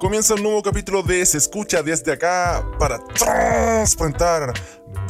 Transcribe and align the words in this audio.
Comienza 0.00 0.32
un 0.32 0.42
nuevo 0.42 0.62
capítulo 0.62 1.02
de 1.02 1.26
Se 1.26 1.36
escucha 1.36 1.82
desde 1.82 2.12
acá 2.12 2.66
para 2.78 2.98
transplantar 3.04 4.54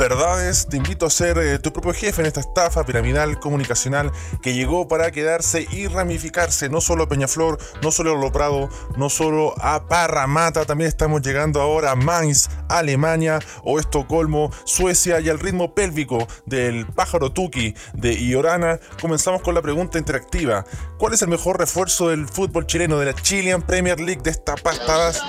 verdades. 0.01 0.67
Te 0.67 0.79
invito 0.79 1.05
a 1.05 1.11
ser 1.11 1.37
eh, 1.37 1.59
tu 1.59 1.75
propio 1.75 1.93
jefe 1.93 2.23
en 2.23 2.27
esta 2.27 2.41
estafa 2.41 2.85
piramidal 2.85 3.39
comunicacional 3.39 4.11
que 4.41 4.55
llegó 4.55 4.89
para 4.89 5.11
quedarse 5.11 5.69
y 5.71 5.89
ramificarse. 5.89 6.71
No 6.71 6.81
solo 6.81 7.05
a 7.05 7.09
Peñaflor, 7.09 7.59
no 7.83 7.93
solo 7.93 8.17
a 8.17 8.19
Loprado, 8.19 8.71
no 8.97 9.11
solo 9.11 9.55
a 9.61 9.87
Parramata. 9.87 10.65
También 10.65 10.89
estamos 10.89 11.21
llegando 11.21 11.61
ahora 11.61 11.91
a 11.91 11.97
Mainz, 11.97 12.49
Alemania 12.71 13.41
o 13.63 13.79
Estocolmo, 13.79 14.51
Suecia 14.65 15.21
y 15.21 15.29
al 15.29 15.39
ritmo 15.39 15.75
pélvico 15.75 16.27
del 16.47 16.87
pájaro 16.87 17.31
Tuki 17.31 17.75
de 17.93 18.15
Iorana. 18.15 18.81
Comenzamos 19.03 19.43
con 19.43 19.55
la 19.55 19.61
pregunta 19.61 19.99
interactiva. 19.99 20.65
¿Cuál 20.99 21.13
es 21.13 21.21
el 21.21 21.29
mejor 21.29 21.59
refuerzo 21.59 22.09
del 22.09 22.27
fútbol 22.27 22.67
chileno 22.67 22.99
de 22.99 23.05
la 23.05 23.15
Chilean 23.15 23.61
Premier 23.61 24.01
League 24.01 24.23
de 24.23 24.31
esta 24.31 24.55
pastadas? 24.55 25.21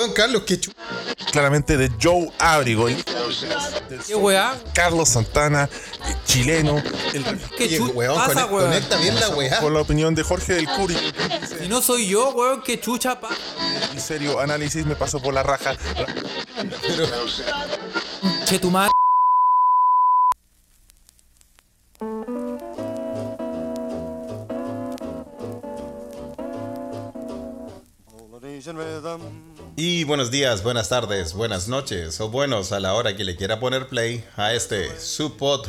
Weón, 0.00 0.14
Carlos, 0.14 0.44
qué 0.46 0.58
chu... 0.58 0.72
claramente 1.30 1.76
de 1.76 1.90
Joe 2.02 2.32
Abrigo, 2.38 2.88
el 2.88 3.04
¿Qué 4.06 4.14
weá? 4.14 4.58
Carlos 4.72 5.10
Santana, 5.10 5.68
eh, 6.08 6.16
chileno, 6.24 6.82
el- 7.12 7.22
¿Qué 7.58 7.64
Oye, 7.64 7.80
weón, 7.80 8.16
pasa, 8.16 8.48
conecta, 8.48 8.54
weón? 8.54 8.66
conecta 8.68 8.96
bien 8.96 9.14
la 9.20 9.28
weá. 9.28 9.60
con 9.60 9.74
la 9.74 9.80
opinión 9.82 10.14
de 10.14 10.22
Jorge 10.22 10.54
del 10.54 10.66
Curi. 10.68 10.96
Si 11.60 11.68
no 11.68 11.82
soy 11.82 12.08
yo, 12.08 12.30
weón, 12.30 12.62
qué 12.62 12.80
chucha, 12.80 13.20
pa. 13.20 13.28
En 13.92 14.00
serio, 14.00 14.40
análisis 14.40 14.86
me 14.86 14.96
pasó 14.96 15.20
por 15.20 15.34
la 15.34 15.42
raja. 15.42 15.76
Che 18.46 18.58
tu 18.58 18.70
madre. 18.70 18.90
Y 29.76 30.04
buenos 30.04 30.30
días, 30.30 30.62
buenas 30.62 30.88
tardes, 30.88 31.32
buenas 31.32 31.68
noches 31.68 32.20
o 32.20 32.28
buenos 32.28 32.72
a 32.72 32.80
la 32.80 32.94
hora 32.94 33.16
que 33.16 33.24
le 33.24 33.36
quiera 33.36 33.60
poner 33.60 33.88
play 33.88 34.24
a 34.36 34.52
este 34.52 34.98
su 34.98 35.36
pod. 35.36 35.66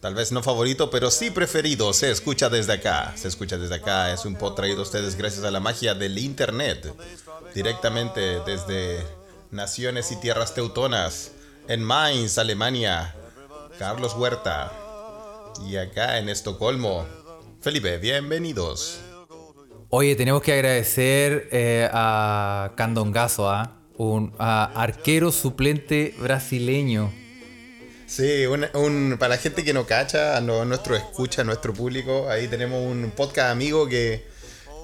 Tal 0.00 0.14
vez 0.14 0.32
no 0.32 0.42
favorito, 0.42 0.90
pero 0.90 1.10
sí 1.10 1.30
preferido. 1.30 1.92
Se 1.92 2.10
escucha 2.10 2.50
desde 2.50 2.74
acá. 2.74 3.14
Se 3.16 3.28
escucha 3.28 3.56
desde 3.56 3.76
acá. 3.76 4.12
Es 4.12 4.26
un 4.26 4.36
pod 4.36 4.54
traído 4.54 4.80
a 4.80 4.82
ustedes 4.82 5.16
gracias 5.16 5.44
a 5.44 5.50
la 5.50 5.60
magia 5.60 5.94
del 5.94 6.18
internet. 6.18 6.92
Directamente 7.54 8.40
desde 8.40 9.02
naciones 9.50 10.12
y 10.12 10.16
tierras 10.16 10.52
teutonas. 10.52 11.32
En 11.68 11.82
Mainz, 11.82 12.36
Alemania. 12.36 13.14
Carlos 13.78 14.14
Huerta. 14.14 14.70
Y 15.66 15.76
acá 15.76 16.18
en 16.18 16.28
Estocolmo. 16.28 17.06
Felipe, 17.62 17.96
bienvenidos. 17.96 18.98
Oye, 19.90 20.16
tenemos 20.16 20.42
que 20.42 20.52
agradecer 20.52 21.48
eh, 21.52 21.88
a 21.92 22.72
Candongazo, 22.76 23.48
¿ah? 23.50 23.76
un 23.96 24.34
a 24.38 24.64
arquero 24.74 25.30
suplente 25.30 26.14
brasileño. 26.18 27.12
Sí, 28.06 28.44
un, 28.46 28.66
un- 28.74 29.16
para 29.18 29.36
la 29.36 29.40
gente 29.40 29.64
que 29.64 29.72
no 29.72 29.86
cacha, 29.86 30.40
no, 30.40 30.64
nuestro 30.64 30.96
escucha, 30.96 31.44
nuestro 31.44 31.72
público, 31.72 32.28
ahí 32.28 32.48
tenemos 32.48 32.80
un 32.84 33.12
podcast 33.14 33.50
amigo 33.50 33.88
que, 33.88 34.26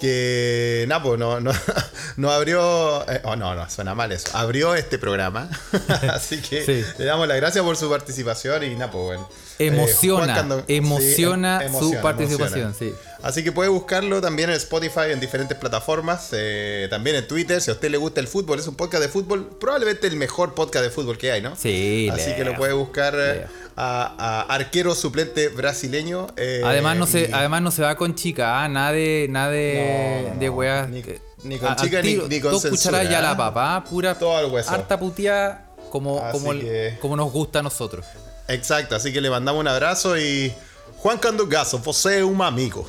que 0.01 0.87
pues 1.03 1.19
no, 1.19 1.41
no, 1.41 1.51
no 2.17 2.31
abrió, 2.31 3.03
eh, 3.11 3.21
oh 3.25 3.35
no, 3.37 3.55
no, 3.55 3.69
suena 3.69 3.95
mal 3.95 4.13
eso, 4.13 4.29
abrió 4.37 4.75
este 4.77 4.99
programa, 4.99 5.51
así 6.13 6.41
que 6.41 6.65
Sí. 6.65 6.85
le 6.99 7.05
damos 7.05 7.27
las 7.29 7.37
gracias 7.37 7.65
por 7.65 7.77
su 7.77 7.91
participación 7.91 8.63
y 8.63 8.71
nada, 8.75 8.91
pues 8.93 9.05
bueno. 9.05 9.29
Eh, 9.61 9.67
Emociona, 9.67 10.65
emociona 10.69 11.61
em- 11.65 11.73
su 11.79 11.95
participación, 12.01 12.75
sí. 12.75 12.95
Así 13.23 13.45
que 13.45 13.53
puede 13.53 13.69
buscarlo 13.69 14.23
también 14.23 14.49
en 14.49 14.57
Spotify, 14.57 15.11
en 15.13 15.21
diferentes 15.21 15.57
plataformas, 15.59 16.31
eh, 16.33 16.87
también 16.89 17.17
en 17.17 17.29
Twitter, 17.29 17.61
si 17.61 17.71
a 17.71 17.75
usted 17.75 17.91
le 17.91 17.99
gusta 17.99 18.21
el 18.21 18.27
fútbol, 18.27 18.59
es 18.59 18.67
un 18.67 18.75
podcast 18.75 19.03
de 19.03 19.11
fútbol, 19.11 19.47
probablemente 19.61 20.07
el 20.07 20.17
mejor 20.17 20.55
podcast 20.55 20.83
de 20.85 20.91
fútbol 20.91 21.19
que 21.19 21.31
hay, 21.31 21.43
¿no? 21.43 21.55
Sí, 21.57 22.09
Así 22.11 22.35
que 22.35 22.45
lo 22.45 22.55
puede 22.57 22.73
buscar 22.73 23.15
eh, 23.19 23.45
a, 23.77 24.47
a 24.49 24.55
arquero 24.55 24.95
suplente 24.95 25.49
brasileño. 25.49 26.29
eh, 26.39 26.63
Además 26.65 26.97
no 26.97 27.07
se, 27.07 27.29
y- 27.29 27.33
además 27.33 27.61
no 27.61 27.71
se 27.71 27.83
va 27.83 27.95
con 27.97 28.15
chica, 28.15 28.65
¿ah? 28.65 28.69
nada 28.69 28.93
de, 28.93 29.27
nada 29.29 29.51
de, 29.51 30.23
No, 30.29 30.35
no, 30.35 30.41
de 30.41 30.49
weas. 30.51 30.89
ni- 30.89 31.59
con 31.59 31.69
a- 31.73 31.77
chica, 31.77 32.01
ni- 32.01 32.09
tiro, 32.15 32.29
ni 32.29 32.41
con 32.41 32.53
Dos 32.53 32.65
cucharadas 32.65 33.11
ya 33.11 33.21
la 33.21 33.33
¿ah? 33.33 33.37
papa, 33.37 33.85
pura 33.89 34.19
Todo 34.19 34.39
al 34.39 34.47
hueso. 34.47 34.71
harta 34.71 34.99
puteada 34.99 35.67
como, 35.91 36.19
Así 36.25 36.39
como, 36.39 36.53
que- 36.53 36.97
como 37.03 37.17
nos 37.17 37.31
gusta 37.33 37.59
a 37.59 37.63
nosotros. 37.63 38.07
Exacto, 38.53 38.97
así 38.97 39.13
que 39.13 39.21
le 39.21 39.31
mandamos 39.31 39.61
un 39.61 39.69
abrazo 39.69 40.19
y 40.19 40.53
Juan 40.99 41.19
Candugazo, 41.19 41.79
você 41.79 42.19
es 42.19 42.25
un 42.25 42.41
amigo. 42.43 42.89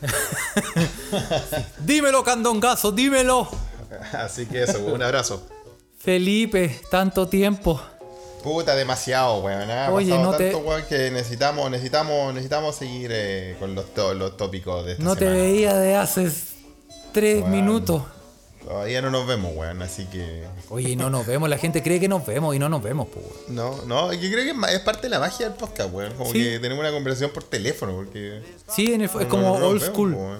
Dímelo, 1.80 2.22
Candongazo, 2.24 2.92
dímelo. 2.92 3.48
Así 4.12 4.46
que 4.46 4.62
eso, 4.62 4.78
un 4.84 5.02
abrazo. 5.02 5.46
Felipe, 5.98 6.80
tanto 6.90 7.28
tiempo. 7.28 7.80
Puta, 8.42 8.74
demasiado, 8.74 9.40
weón. 9.40 9.70
Ha 9.70 9.90
Oye, 9.92 10.10
pasado 10.12 10.30
no 10.30 10.36
te- 10.36 10.50
tanto, 10.52 10.66
weón, 10.66 10.82
que 10.88 11.10
necesitamos, 11.10 11.70
necesitamos, 11.70 12.32
necesitamos 12.32 12.74
seguir 12.76 13.10
eh, 13.12 13.56
con 13.58 13.74
los, 13.74 13.92
to- 13.92 14.14
los 14.14 14.36
tópicos 14.36 14.86
de 14.86 14.92
esta 14.92 15.04
No 15.04 15.14
te 15.14 15.26
semana. 15.26 15.36
veía 15.42 15.74
de 15.74 15.96
hace 15.96 16.30
tres 17.12 17.40
Bueno. 17.42 17.56
minutos. 17.56 18.02
Todavía 18.64 19.00
no 19.02 19.10
nos 19.10 19.26
vemos, 19.26 19.52
weón, 19.56 19.80
así 19.82 20.04
que... 20.06 20.44
Oye, 20.68 20.94
no 20.94 21.08
nos 21.10 21.26
vemos, 21.26 21.48
la 21.48 21.56
gente 21.58 21.82
cree 21.82 21.98
que 21.98 22.08
nos 22.08 22.24
vemos 22.26 22.54
y 22.54 22.58
no 22.58 22.68
nos 22.68 22.82
vemos, 22.82 23.08
pues. 23.12 23.24
weón. 23.24 23.54
No, 23.56 23.82
no, 23.86 24.12
yo 24.12 24.30
creo 24.30 24.44
que 24.44 24.74
es 24.74 24.80
parte 24.80 25.02
de 25.02 25.08
la 25.08 25.18
magia 25.18 25.48
del 25.48 25.56
podcast, 25.56 25.92
weón. 25.92 26.12
Como 26.14 26.30
Sí. 26.30 26.42
que 26.44 26.58
tenemos 26.60 26.80
una 26.82 26.92
conversación 26.92 27.30
por 27.30 27.42
teléfono, 27.42 27.94
porque... 27.94 28.42
Sí, 28.68 28.92
en 28.92 29.00
el- 29.02 29.06
es 29.06 29.26
como 29.26 29.42
no 29.58 29.66
old 29.66 29.80
vemos, 29.80 29.84
school. 29.84 30.14
po. 30.14 30.36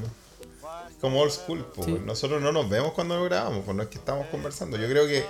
Como 1.00 1.20
old 1.20 1.32
school, 1.32 1.66
Sí. 1.76 1.92
weón. 1.92 2.06
Nosotros 2.06 2.42
no 2.42 2.52
nos 2.52 2.68
vemos 2.68 2.92
cuando 2.92 3.16
lo 3.16 3.24
grabamos, 3.24 3.62
pues 3.64 3.74
no 3.76 3.82
es 3.82 3.88
que 3.88 3.96
estamos 3.98 4.26
conversando. 4.28 4.76
Yo 4.76 4.86
creo 4.86 5.06
que 5.06 5.24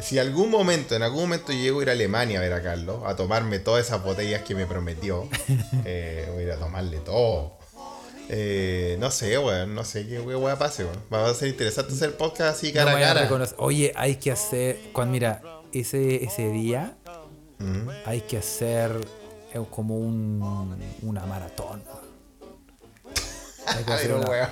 si 0.00 0.18
algún 0.18 0.50
momento, 0.50 0.94
en 0.96 1.02
algún 1.02 1.22
momento 1.22 1.52
llego 1.52 1.80
a 1.80 1.82
ir 1.82 1.88
a 1.90 1.92
Alemania 1.92 2.38
a 2.38 2.42
ver 2.42 2.52
a 2.54 2.62
Carlos, 2.62 3.02
a 3.04 3.16
tomarme 3.16 3.58
todas 3.58 3.84
esas 3.86 4.02
botellas 4.02 4.42
que 4.42 4.54
me 4.54 4.64
prometió, 4.64 5.28
eh, 5.84 6.26
voy 6.32 6.44
a 6.44 6.46
ir 6.46 6.52
a 6.52 6.56
tomarle 6.56 6.98
todo. 7.00 7.57
Eh, 8.30 8.96
no 9.00 9.10
sé, 9.10 9.38
weón, 9.38 9.74
no 9.74 9.84
sé 9.84 10.06
qué 10.06 10.20
weón 10.20 10.58
pase, 10.58 10.84
weón. 10.84 10.96
Va 11.12 11.28
a 11.28 11.34
ser 11.34 11.48
interesante 11.48 11.94
hacer 11.94 12.16
podcast 12.16 12.56
así 12.56 12.72
cara 12.72 12.92
a 12.96 13.26
cara. 13.28 13.48
Oye, 13.58 13.92
hay 13.96 14.16
que 14.16 14.30
hacer. 14.30 14.78
Cuando, 14.92 15.12
mira, 15.12 15.42
ese, 15.72 16.24
ese 16.24 16.48
día 16.50 16.94
Mm. 17.60 17.88
hay 18.06 18.20
que 18.20 18.36
hacer 18.38 18.92
eh, 19.52 19.60
como 19.70 19.96
un, 19.98 20.78
una 21.02 21.26
maratón. 21.26 21.82
Hay 23.66 23.84
que 23.84 23.92
hacer 23.94 24.12
una- 24.14 24.28
weón. 24.28 24.48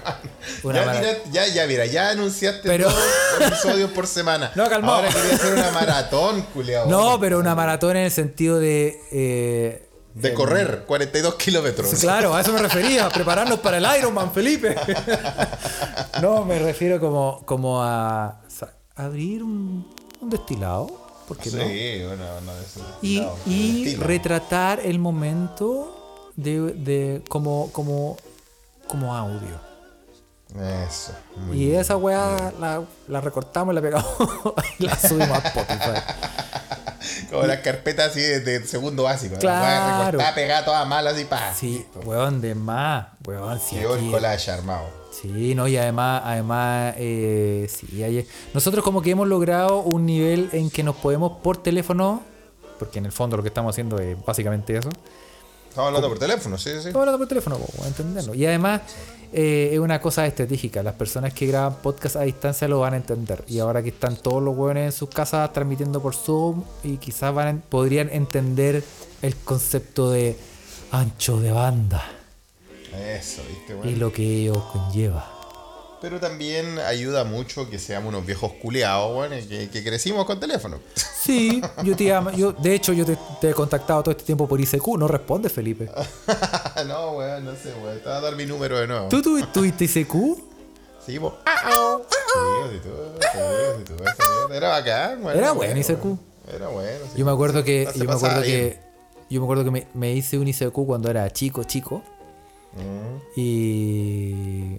una 0.64 0.84
ya, 0.84 0.92
mira, 1.00 1.12
ya, 1.30 1.46
ya, 1.46 1.66
mira, 1.66 1.86
ya 1.86 2.10
anunciaste 2.10 2.68
Pero- 2.68 2.90
dos 2.90 2.98
episodios 3.40 3.90
por 3.92 4.06
semana. 4.06 4.52
No, 4.56 4.68
calmado. 4.68 4.96
Ahora 4.96 5.08
quería 5.10 5.34
hacer 5.34 5.52
una 5.54 5.70
maratón, 5.70 6.42
culiao. 6.52 6.86
No, 6.88 7.20
pero 7.20 7.38
una 7.38 7.54
maratón 7.54 7.96
en 7.96 8.04
el 8.04 8.10
sentido 8.10 8.58
de. 8.58 9.00
eh, 9.12 9.88
De 10.16 10.32
correr 10.34 10.84
42 10.86 11.34
kilómetros. 11.34 11.90
Claro, 12.00 12.34
a 12.34 12.40
eso 12.40 12.52
me 12.52 12.60
refería, 12.60 13.08
prepararnos 13.10 13.58
para 13.60 13.76
el 13.78 13.86
Ironman, 13.98 14.32
Felipe. 14.32 14.74
No, 16.22 16.44
me 16.44 16.58
refiero 16.58 16.98
como, 16.98 17.42
como 17.44 17.82
a 17.82 18.40
abrir 18.94 19.42
un, 19.42 19.86
un 20.20 20.30
destilado, 20.30 20.86
¿por 21.28 21.36
qué 21.36 21.50
Sí, 21.50 21.56
no? 21.56 22.06
bueno, 22.08 22.24
no, 22.44 22.52
eso- 22.58 22.80
Y, 23.02 23.20
no, 23.20 23.34
y 23.44 23.94
retratar 23.96 24.80
el 24.80 24.98
momento 24.98 26.30
de, 26.36 26.60
de 26.72 27.22
como, 27.28 27.70
como, 27.72 28.16
como 28.88 29.14
audio. 29.14 29.65
Eso. 30.60 31.12
muy 31.36 31.56
Y 31.64 31.74
esa 31.74 31.96
weá 31.96 32.52
la, 32.60 32.82
la 33.08 33.20
recortamos, 33.20 33.74
la 33.74 33.80
pegamos 33.82 34.06
y 34.78 34.84
la 34.86 34.96
subimos 34.98 35.30
a 35.30 35.48
Spotify. 35.48 36.00
Como 37.30 37.42
las 37.44 37.58
carpetas 37.60 38.10
así 38.10 38.20
de, 38.20 38.40
de 38.40 38.66
segundo 38.66 39.04
básico. 39.04 39.36
Claro. 39.38 40.12
Recortada, 40.12 40.34
pegada 40.34 40.64
toda 40.64 40.84
mal 40.84 41.06
así, 41.06 41.24
pa. 41.24 41.52
Sí, 41.54 41.84
weón, 42.04 42.40
de 42.40 42.54
más, 42.54 43.06
weón, 43.26 43.60
sí. 43.60 43.76
Quedó 43.76 43.96
el 43.96 44.10
collage 44.10 44.50
armado. 44.50 44.84
Sí, 45.12 45.54
no, 45.54 45.66
y 45.66 45.76
además, 45.76 46.22
además, 46.24 46.94
eh, 46.98 47.70
sí, 47.72 48.02
hay- 48.02 48.26
nosotros 48.52 48.84
como 48.84 49.00
que 49.02 49.10
hemos 49.12 49.26
logrado 49.28 49.78
un 49.80 50.04
nivel 50.04 50.50
en 50.52 50.68
que 50.70 50.82
nos 50.82 50.96
podemos 50.96 51.38
por 51.42 51.56
teléfono, 51.62 52.22
porque 52.78 52.98
en 52.98 53.06
el 53.06 53.12
fondo 53.12 53.36
lo 53.36 53.42
que 53.42 53.48
estamos 53.48 53.74
haciendo 53.74 53.98
es 53.98 54.16
básicamente 54.24 54.76
eso, 54.76 54.90
Estamos 55.76 55.88
hablando 55.88 56.08
por 56.08 56.18
teléfono, 56.18 56.56
sí, 56.56 56.70
sí. 56.70 56.76
Estamos 56.88 56.96
hablando 57.00 57.18
por 57.18 57.28
teléfono, 57.28 57.58
a 57.84 57.86
entenderlo. 57.86 58.34
Y 58.34 58.46
además 58.46 58.80
eh, 59.30 59.68
es 59.74 59.78
una 59.78 60.00
cosa 60.00 60.24
estratégica. 60.26 60.82
Las 60.82 60.94
personas 60.94 61.34
que 61.34 61.46
graban 61.46 61.74
podcast 61.82 62.16
a 62.16 62.22
distancia 62.22 62.66
lo 62.66 62.80
van 62.80 62.94
a 62.94 62.96
entender. 62.96 63.44
Y 63.46 63.58
ahora 63.58 63.82
que 63.82 63.90
están 63.90 64.16
todos 64.16 64.42
los 64.42 64.56
hueones 64.56 64.86
en 64.86 64.92
sus 64.98 65.10
casas 65.10 65.52
transmitiendo 65.52 66.00
por 66.00 66.14
Zoom 66.14 66.62
y 66.82 66.96
quizás 66.96 67.34
van 67.34 67.48
a- 67.58 67.60
podrían 67.68 68.08
entender 68.10 68.82
el 69.20 69.36
concepto 69.36 70.10
de 70.10 70.34
ancho 70.92 71.40
de 71.40 71.52
banda 71.52 72.02
Eso, 72.96 73.42
viste, 73.46 73.72
y 73.74 73.76
bueno. 73.76 73.96
lo 73.98 74.12
que 74.14 74.22
ello 74.22 74.54
conlleva. 74.72 75.30
Pero 76.00 76.20
también 76.20 76.78
ayuda 76.80 77.24
mucho 77.24 77.68
que 77.70 77.78
seamos 77.78 78.10
unos 78.10 78.26
viejos 78.26 78.52
culeados, 78.62 79.14
bueno, 79.14 79.34
que, 79.48 79.70
que 79.70 79.82
crecimos 79.82 80.24
con 80.26 80.38
teléfono. 80.38 80.78
Sí, 80.94 81.60
yo 81.82 81.96
te 81.96 82.04
llamo- 82.04 82.30
yo, 82.32 82.52
de 82.52 82.74
hecho 82.74 82.92
yo 82.92 83.04
te, 83.06 83.16
te 83.40 83.50
he 83.50 83.54
contactado 83.54 84.02
todo 84.02 84.12
este 84.12 84.24
tiempo 84.24 84.46
por 84.46 84.60
ICQ, 84.60 84.86
no 84.98 85.08
responde 85.08 85.48
Felipe. 85.48 85.88
no, 86.86 87.12
weón, 87.12 87.44
no 87.44 87.52
sé, 87.56 87.72
weón. 87.82 87.98
Te 87.98 88.04
voy 88.08 88.12
a 88.12 88.20
dar 88.20 88.36
mi 88.36 88.44
número 88.46 88.78
de 88.78 88.86
nuevo. 88.86 89.08
¿Tú 89.08 89.22
tuvi- 89.22 89.50
tuviste 89.52 89.84
ICQ? 89.86 90.12
Sí, 91.06 91.18
mierda. 91.18 91.32
Era 94.54 94.68
bacán, 94.70 95.24
weón. 95.24 95.36
Era 95.38 95.52
bueno 95.52 95.78
ICQ. 95.80 96.04
Era 96.54 96.68
bueno. 96.68 96.98
sí. 97.12 97.18
Yo 97.18 97.24
me 97.24 97.32
acuerdo 97.32 97.64
que, 97.64 97.88
yo 97.96 98.04
me 98.04 98.12
acuerdo 98.12 98.42
que, 98.42 98.78
yo 99.28 99.40
me 99.40 99.44
acuerdo 99.46 99.64
que 99.64 99.70
me, 99.70 99.86
me 99.94 100.12
hice 100.12 100.38
un 100.38 100.46
ICQ 100.48 100.72
cuando 100.86 101.10
era 101.10 101.28
chico, 101.32 101.64
chico. 101.64 102.02
Mm. 102.74 103.40
Y, 103.40 104.78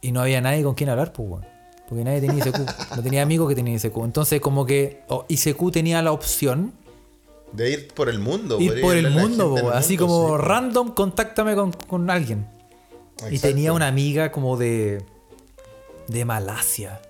y 0.00 0.12
no 0.12 0.20
había 0.20 0.40
nadie 0.40 0.62
con 0.62 0.74
quien 0.74 0.90
hablar, 0.90 1.12
pues, 1.12 1.28
weón. 1.28 1.46
Porque 1.88 2.04
nadie 2.04 2.20
tenía 2.20 2.44
ICQ. 2.44 2.96
No 2.96 3.02
tenía 3.02 3.22
amigos 3.22 3.48
que 3.48 3.54
tenían 3.54 3.76
ICQ. 3.76 3.96
Entonces, 4.04 4.40
como 4.40 4.66
que 4.66 5.02
oh, 5.08 5.24
ICQ 5.28 5.70
tenía 5.72 6.02
la 6.02 6.12
opción 6.12 6.74
De 7.52 7.70
ir 7.70 7.88
por 7.94 8.10
el 8.10 8.18
mundo. 8.18 8.60
ir 8.60 8.80
por 8.82 8.94
el 8.94 9.10
mundo, 9.10 9.54
po, 9.54 9.70
así 9.70 9.96
mundo, 9.96 10.06
como 10.06 10.36
sí. 10.36 10.44
random, 10.44 10.94
contáctame 10.94 11.54
con, 11.54 11.72
con 11.72 12.10
alguien. 12.10 12.46
Y 13.30 13.38
tenía 13.38 13.72
una 13.72 13.88
amiga 13.88 14.30
como 14.30 14.56
de. 14.56 15.02
de 16.08 16.24
Malasia. 16.24 17.00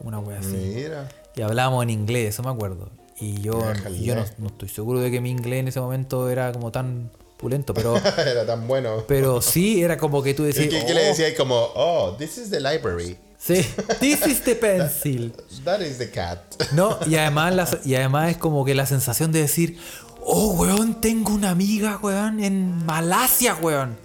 Una 0.00 0.18
wea 0.18 0.38
así. 0.38 0.56
Mira. 0.56 1.08
Y 1.36 1.42
hablábamos 1.42 1.82
en 1.84 1.90
inglés, 1.90 2.30
eso 2.30 2.42
me 2.42 2.50
acuerdo. 2.50 2.90
Y 3.20 3.40
yo, 3.40 3.62
Déjale. 3.62 4.02
yo 4.02 4.14
no, 4.16 4.24
no 4.38 4.46
estoy 4.48 4.68
seguro 4.68 5.00
de 5.00 5.10
que 5.10 5.20
mi 5.20 5.30
inglés 5.30 5.60
en 5.60 5.68
ese 5.68 5.80
momento 5.80 6.28
era 6.28 6.52
como 6.52 6.72
tan 6.72 7.10
pulento, 7.42 7.74
pero, 7.74 7.96
Era 8.18 8.46
tan 8.46 8.66
bueno. 8.66 9.04
pero 9.06 9.42
sí 9.42 9.82
era 9.82 9.98
como 9.98 10.22
que 10.22 10.32
tú 10.32 10.44
¿Y 10.44 10.46
decías. 10.46 10.68
qué, 10.70 10.86
qué 10.86 10.92
"Oh, 10.92 10.94
le 10.94 11.04
decía 11.04 11.26
ahí 11.26 11.34
como, 11.34 11.56
oh, 11.74 12.16
this 12.18 12.38
is 12.38 12.48
the 12.48 12.60
library. 12.60 13.18
Sí, 13.38 13.66
this 14.00 14.24
is 14.26 14.42
the 14.44 14.54
pencil. 14.54 15.32
That 15.64 15.80
is 15.80 15.98
the 15.98 16.10
cat. 16.10 16.38
No, 16.72 16.96
y 17.06 17.16
además, 17.16 17.54
la- 17.54 17.78
y 17.84 17.94
además 17.96 18.30
es 18.30 18.36
como 18.38 18.64
que 18.64 18.74
la 18.74 18.86
sensación 18.86 19.32
de 19.32 19.40
decir, 19.40 19.76
oh, 20.24 20.52
weón, 20.52 21.00
tengo 21.00 21.34
una 21.34 21.50
amiga, 21.50 21.98
weón, 22.00 22.38
en 22.42 22.86
Malasia, 22.86 23.56
weón. 23.60 23.96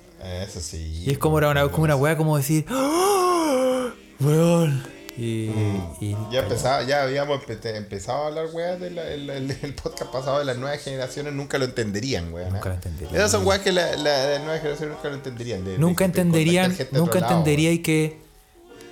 Eso 0.43 0.59
sí. 0.59 1.03
Y 1.05 1.11
es 1.11 1.17
como 1.19 1.37
era 1.37 1.49
una, 1.51 1.69
como 1.69 1.83
una 1.83 1.95
weá 1.95 2.17
como 2.17 2.35
decir, 2.35 2.65
¡Oh! 2.71 3.89
weón. 4.19 4.83
Y, 5.17 5.49
y- 5.99 6.15
Ya 6.31 6.39
empezaba, 6.41 6.83
ya 6.83 7.03
habíamos 7.03 7.41
empe- 7.41 7.75
empezado 7.75 8.23
a 8.23 8.27
hablar, 8.27 8.45
weas, 8.53 8.79
del 8.79 8.97
el, 8.99 9.73
podcast 9.81 10.11
pasado 10.11 10.39
de 10.39 10.45
las 10.45 10.57
nuevas 10.57 10.79
generaciones 10.81 11.33
nunca 11.33 11.57
lo 11.57 11.65
entenderían, 11.65 12.31
weón. 12.33 12.53
Nunca 12.53 12.69
¿eh? 12.69 12.69
lo 12.69 12.75
entenderían. 12.75 13.15
Esas 13.15 13.31
son 13.31 13.45
weas 13.47 13.61
que 13.61 13.71
la, 13.71 13.95
la, 13.95 14.27
las 14.27 14.39
nuevas 14.41 14.59
generaciones 14.61 14.95
nunca 14.95 15.09
lo 15.09 15.15
entenderían. 15.15 15.65
de- 15.65 15.71
de- 15.71 15.77
nunca 15.79 16.03
de 16.03 16.05
entenderían, 16.09 16.77
nunca 16.91 17.19
entendería 17.19 17.81
que, 17.81 18.17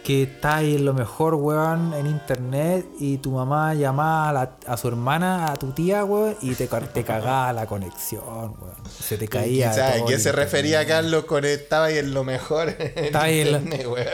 que 0.06 0.22
estáis 0.24 0.76
en 0.76 0.86
lo 0.86 0.94
mejor, 0.94 1.34
weón, 1.34 1.94
en 1.96 2.06
internet 2.06 2.86
y 3.00 3.18
tu 3.18 3.32
mamá 3.32 3.74
llamaba 3.74 4.30
a, 4.30 4.34
la- 4.34 4.52
a 4.68 4.78
su 4.78 4.88
hermana, 4.88 5.48
a 5.52 5.56
tu 5.56 5.72
tía, 5.72 6.06
weón, 6.06 6.38
y 6.42 6.54
te, 6.54 6.68
te 6.68 7.04
cagaba 7.04 7.52
la 7.54 7.66
conexión, 7.66 8.24
weón. 8.62 8.76
Se 8.88 9.18
te 9.18 9.28
caía. 9.28 9.72
¿a 9.72 10.06
qué 10.06 10.20
se 10.20 10.32
refería 10.32 10.82
internet. 10.84 11.04
Carlos 11.04 11.26
con 11.26 11.44
estaba 11.44 11.86
ahí 11.86 11.98
en 11.98 12.14
lo 12.14 12.24
mejor 12.24 12.70
en 12.80 13.16
ahí 13.18 13.40
en 13.42 13.52
la- 13.52 13.58
internet, 13.58 13.88
weón? 13.88 14.08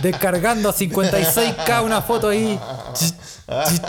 Descargando 0.00 0.68
a 0.68 0.72
56k 0.72 1.82
una 1.84 2.00
foto 2.02 2.28
ahí. 2.28 2.58
Chit, 3.68 3.82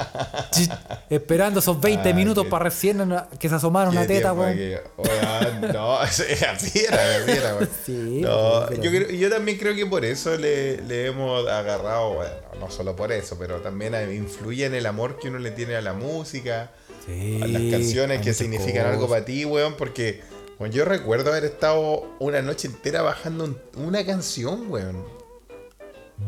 chit, 0.51 0.71
esperando 1.09 1.59
esos 1.59 1.79
20 1.81 2.09
Ah, 2.09 2.13
minutos 2.13 2.45
para 2.45 2.65
recién 2.65 3.01
que 3.39 3.49
se 3.49 3.55
asomara 3.55 3.89
una 3.89 4.05
teta, 4.05 4.33
weón. 4.33 4.55
Weón, 4.97 5.73
no, 5.73 5.97
así 5.99 6.23
era, 6.29 6.51
así 6.51 6.79
era, 6.79 7.55
weón. 7.55 7.69
Sí, 7.85 8.21
No, 8.21 8.65
pero- 8.69 8.83
yo, 8.83 8.91
creo- 8.91 9.09
yo 9.09 9.29
también 9.29 9.57
creo 9.57 9.73
que 9.75 9.85
por 9.85 10.05
eso 10.05 10.37
le, 10.37 10.81
le 10.81 11.07
hemos 11.07 11.47
agarrado, 11.47 12.13
bueno, 12.15 12.33
no 12.59 12.69
solo 12.69 12.95
por 12.95 13.11
eso, 13.11 13.37
pero 13.39 13.57
también 13.61 13.95
influye 14.13 14.65
en 14.65 14.75
el 14.75 14.85
amor 14.85 15.17
que 15.17 15.29
uno 15.29 15.39
le 15.39 15.51
tiene 15.51 15.75
a 15.75 15.81
la 15.81 15.93
música, 15.93 16.71
Sí, 17.05 17.39
a 17.41 17.47
las 17.47 17.61
canciones 17.71 18.21
que 18.21 18.33
significan 18.33 18.85
algo 18.85 19.07
para 19.09 19.23
ti, 19.25 19.43
weón, 19.45 19.75
porque 19.75 20.21
bueno, 20.59 20.73
yo 20.73 20.85
recuerdo 20.85 21.31
haber 21.31 21.45
estado 21.45 22.05
una 22.19 22.41
noche 22.41 22.67
entera 22.67 23.01
bajando 23.01 23.43
un- 23.45 23.57
una 23.75 24.05
canción, 24.05 24.69
weón. 24.69 25.16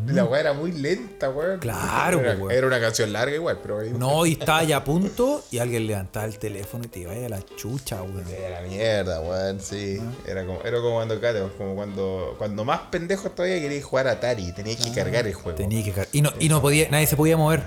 La 0.06 0.24
weá 0.24 0.40
era 0.42 0.54
muy 0.54 0.72
lenta, 0.72 1.30
weón. 1.32 1.60
Claro, 1.60 2.20
era, 2.20 2.36
weón. 2.36 2.52
era 2.52 2.68
una 2.68 2.80
canción 2.80 3.12
larga 3.12 3.36
igual, 3.36 3.58
pero 3.62 3.82
No, 3.98 4.24
y 4.26 4.34
estaba 4.34 4.64
ya 4.64 4.78
a 4.78 4.84
punto 4.84 5.44
y 5.50 5.58
alguien 5.58 5.88
levantaba 5.88 6.26
el 6.28 6.38
teléfono 6.38 6.84
y 6.86 6.88
te 6.90 7.00
iba 7.00 7.12
a 7.12 7.30
la 7.30 7.42
chucha, 7.56 8.02
weón. 8.04 8.24
Era 8.30 8.62
mierda, 8.62 9.20
weón, 9.22 9.60
sí. 9.60 10.00
Era 10.28 10.46
como, 10.46 10.62
era 10.62 10.78
como 10.80 10.96
cuando, 10.96 11.20
como 11.58 11.76
cuando, 11.76 12.36
cuando 12.38 12.66
más 12.66 12.82
pendejos 12.92 13.34
todavía 13.34 13.60
querías 13.60 13.84
jugar 13.84 14.08
Atari, 14.08 14.52
tenías 14.54 14.78
que 14.84 14.92
cargar 14.92 15.26
el 15.26 15.34
juego. 15.34 15.58
Tenía 15.58 15.84
que 15.84 15.92
car- 15.92 16.08
y 16.12 16.22
no, 16.22 16.32
y 16.40 16.50
no 16.50 16.62
podía, 16.62 16.88
nadie 16.92 17.08
se 17.08 17.16
podía 17.16 17.36
mover. 17.36 17.64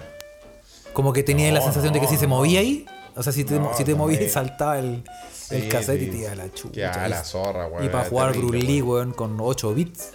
Como 0.93 1.13
que 1.13 1.23
tenía 1.25 1.49
No, 1.49 1.55
la 1.57 1.63
sensación 1.63 1.93
de 1.93 2.01
que 2.01 2.07
si 2.07 2.17
se 2.17 2.27
movía 2.29 2.61
ahí, 2.61 2.87
o 3.17 3.23
sea, 3.23 3.33
si 3.33 3.43
te, 3.45 3.55
No, 3.59 3.77
si 3.77 3.83
te 3.85 3.95
movías 3.97 4.21
y 4.23 4.29
saltaba 4.29 4.79
el, 4.79 5.03
el 5.51 5.63
Sí, 5.63 5.69
cassette 5.69 6.03
y 6.03 6.07
te 6.07 6.17
iba 6.19 6.33
a 6.33 6.37
la 6.37 6.53
chucha. 6.53 6.93
Ya, 6.93 7.09
la 7.09 7.25
zorra, 7.25 7.67
weón. 7.67 7.85
Y 7.85 7.89
para 7.89 8.05
jugar 8.09 8.33
weón. 8.37 8.83
weón, 8.83 9.13
con 9.13 9.37
8 9.41 9.75
bits. 9.75 10.11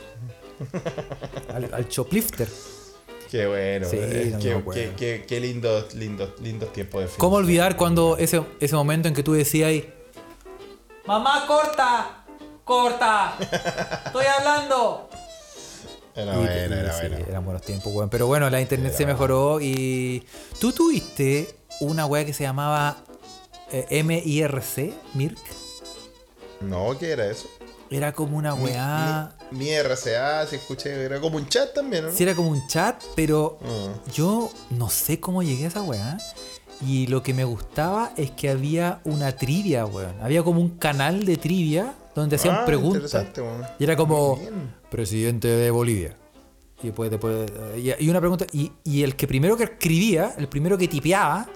Al, 1.54 1.74
al 1.74 1.88
Choplifter. 1.90 2.48
Qué 3.30 3.46
bueno, 3.46 3.88
Sí, 3.90 3.98
eh, 4.00 4.30
no 4.34 4.40
qué, 4.40 4.54
acuerdo. 4.54 4.72
qué, 4.82 4.94
qué, 4.96 5.26
qué 5.28 5.40
lindos, 5.42 5.94
lindos, 5.96 6.30
lindos 6.40 6.72
tiempos 6.72 7.02
de 7.02 7.08
¿Cómo 7.18 7.36
felicidad. 7.38 7.66
olvidar 7.66 7.78
cuando 7.78 8.16
ese, 8.18 8.42
ese 8.62 8.76
momento 8.76 9.08
en 9.10 9.14
que 9.14 9.24
tú 9.24 9.34
decías 9.34 9.68
ahí, 9.70 9.94
Mamá, 11.06 11.46
corta, 11.48 12.26
corta, 12.64 13.38
estoy 14.06 14.26
hablando. 14.26 15.10
Era 16.16 16.34
Y- 16.34 16.38
bueno, 16.38 16.76
y 16.76 16.80
era 16.80 16.94
sí, 16.94 17.08
bueno. 17.08 17.26
eran 17.30 17.46
buenos 17.46 17.62
tiempos, 17.62 17.94
weón. 17.94 18.10
Pero 18.10 18.28
bueno, 18.28 18.50
la 18.50 18.60
internet 18.60 18.94
se 18.96 19.06
mejoró 19.06 19.60
y 19.62 20.26
tú 20.60 20.72
tuviste 20.74 21.54
una 21.80 22.06
weá 22.06 22.26
que 22.26 22.34
se 22.34 22.44
llamaba 22.44 22.98
eh, 23.72 24.04
MIRC, 24.04 24.94
MIRC. 25.14 25.38
No, 26.62 26.98
¿qué 26.98 27.12
era 27.12 27.28
eso? 27.30 27.48
Era 27.90 28.12
como 28.14 28.36
una 28.38 28.54
weá... 28.54 29.37
Mi, 29.52 29.70
RCA, 29.72 30.46
si 30.48 30.58
escuché, 30.58 31.04
era 31.06 31.20
como 31.22 31.38
un 31.38 31.48
chat 31.48 31.74
también, 31.74 32.06
¿no? 32.06 32.12
Sí, 32.12 32.24
era 32.24 32.36
como 32.36 32.50
un 32.50 32.68
chat, 32.68 33.02
pero 33.16 33.58
Mm. 33.62 34.12
yo 34.12 34.52
no 34.72 34.90
sé 34.90 35.20
cómo 35.20 35.42
llegué 35.44 35.66
a 35.66 35.68
esa 35.70 35.82
weá. 35.84 36.18
Y 36.86 37.08
lo 37.08 37.24
que 37.24 37.34
me 37.34 37.44
gustaba 37.44 38.12
es 38.18 38.30
que 38.32 38.50
había 38.50 39.00
una 39.04 39.32
trivia, 39.36 39.86
weón. 39.86 40.16
Había 40.22 40.44
como 40.44 40.62
un 40.62 40.78
canal 40.78 41.26
de 41.26 41.38
trivia 41.38 41.96
donde 42.14 42.36
hacían 42.36 42.56
Ah, 42.60 42.66
preguntas. 42.66 43.16
Y 43.80 43.84
era 43.84 43.96
como, 43.96 44.40
presidente 44.92 45.48
de 45.48 45.72
Bolivia. 45.72 46.16
Y 46.84 46.88
después, 46.88 47.10
después 47.10 47.50
y, 48.00 48.10
una 48.10 48.20
pregunta, 48.20 48.46
y, 48.52 48.72
y 48.84 49.02
el 49.02 49.16
que 49.16 49.28
primero 49.28 49.58
que 49.58 49.64
escribía, 49.64 50.36
el 50.38 50.48
primero 50.48 50.78
que 50.78 50.88
tipeaba, 50.88 51.48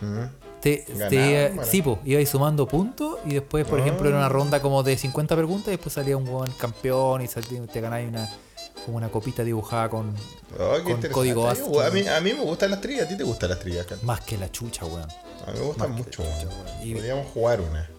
Mm. 0.00 0.24
Te, 0.64 0.78
te 1.10 1.52
sí, 1.64 1.82
po, 1.82 1.98
iba 2.04 2.18
ahí 2.18 2.26
sumando 2.26 2.66
puntos 2.66 3.18
y 3.26 3.34
después, 3.34 3.66
por 3.66 3.78
Ah. 3.78 3.82
ejemplo, 3.82 4.08
era 4.08 4.16
una 4.18 4.28
ronda 4.30 4.62
como 4.62 4.82
de 4.82 4.96
50 4.96 5.36
preguntas 5.36 5.68
y 5.68 5.72
después 5.72 5.92
salía 5.92 6.16
un 6.16 6.24
buen 6.24 6.50
campeón 6.52 7.20
y 7.22 7.28
salía- 7.28 7.66
te 7.66 7.80
ganabas 7.82 8.08
una, 8.08 8.28
como 8.86 8.96
una 8.96 9.08
copita 9.10 9.44
dibujada 9.44 9.88
con 9.90 10.14
Oh, 10.58 10.76
Con 10.84 11.02
código 11.10 11.48
A 11.48 11.54
mí- 11.54 11.60
ASCII. 11.60 11.78
A 11.80 11.90
mí, 11.90 12.08
a 12.08 12.20
mí 12.20 12.32
me 12.32 12.40
gustan 12.44 12.70
las 12.70 12.80
trillas, 12.80 13.06
a 13.06 13.08
ti 13.08 13.16
te 13.16 13.24
gustan 13.24 13.50
las 13.50 13.58
trillas, 13.58 13.84
Carlos? 13.86 14.04
más 14.04 14.20
que 14.20 14.38
la 14.38 14.50
chucha, 14.52 14.84
weón. 14.86 15.02
A 15.46 15.50
mí 15.52 15.58
me 15.58 15.64
gustan 15.66 15.90
Más 15.90 15.98
mucho, 15.98 16.22
chucha, 16.22 16.48
weón. 16.48 16.86
Y- 16.88 16.94
Podríamos 16.94 17.26
jugar 17.32 17.60
una. 17.60 17.90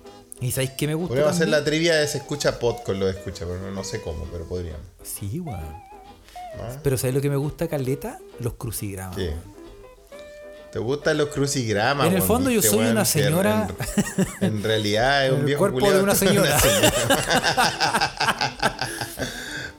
¿Y 0.42 0.52
sabéis 0.52 0.72
qué 0.72 0.88
me 0.88 0.96
gusta? 0.96 1.10
Podríamos 1.10 1.36
hacer 1.36 1.50
la 1.50 1.64
trivia 1.64 1.96
de 1.96 2.08
se 2.08 2.18
escucha 2.20 2.58
pod 2.60 2.78
con 2.84 3.00
lo 3.00 3.06
de 3.06 3.12
escucha, 3.12 3.46
pero 3.46 3.60
no, 3.60 3.72
no 3.72 3.84
sé 3.84 4.02
cómo, 4.02 4.26
pero 4.32 4.46
podríamos. 4.46 4.82
Sí, 5.04 5.40
weón. 5.40 5.60
¿Ah? 5.60 6.78
Pero 6.82 6.98
¿sabéis 6.98 7.16
lo 7.16 7.22
que 7.22 7.30
me 7.30 7.36
gusta, 7.36 7.68
Caleta? 7.68 8.20
Los 8.40 8.54
crucigramas. 8.54 9.16
¿Qué? 9.18 9.30
weón. 9.30 9.55
¿Te 10.76 10.80
gustan 10.80 11.18
los 11.18 11.30
crucigramas? 11.30 12.08
En 12.08 12.16
el 12.16 12.22
fondo 12.22 12.50
yo 12.50 12.62
soy 12.62 12.88
una 12.88 13.06
señora- 13.06 13.70
En, 14.42 14.58
en 14.58 14.62
realidad 14.62 15.26
es 15.26 15.32
un 15.32 15.40
el 15.40 15.46
viejo 15.46 15.60
cuerpo 15.60 15.80
culiao 15.80 15.98
de 16.00 16.04
una 16.04 16.16
señora. 16.16 16.60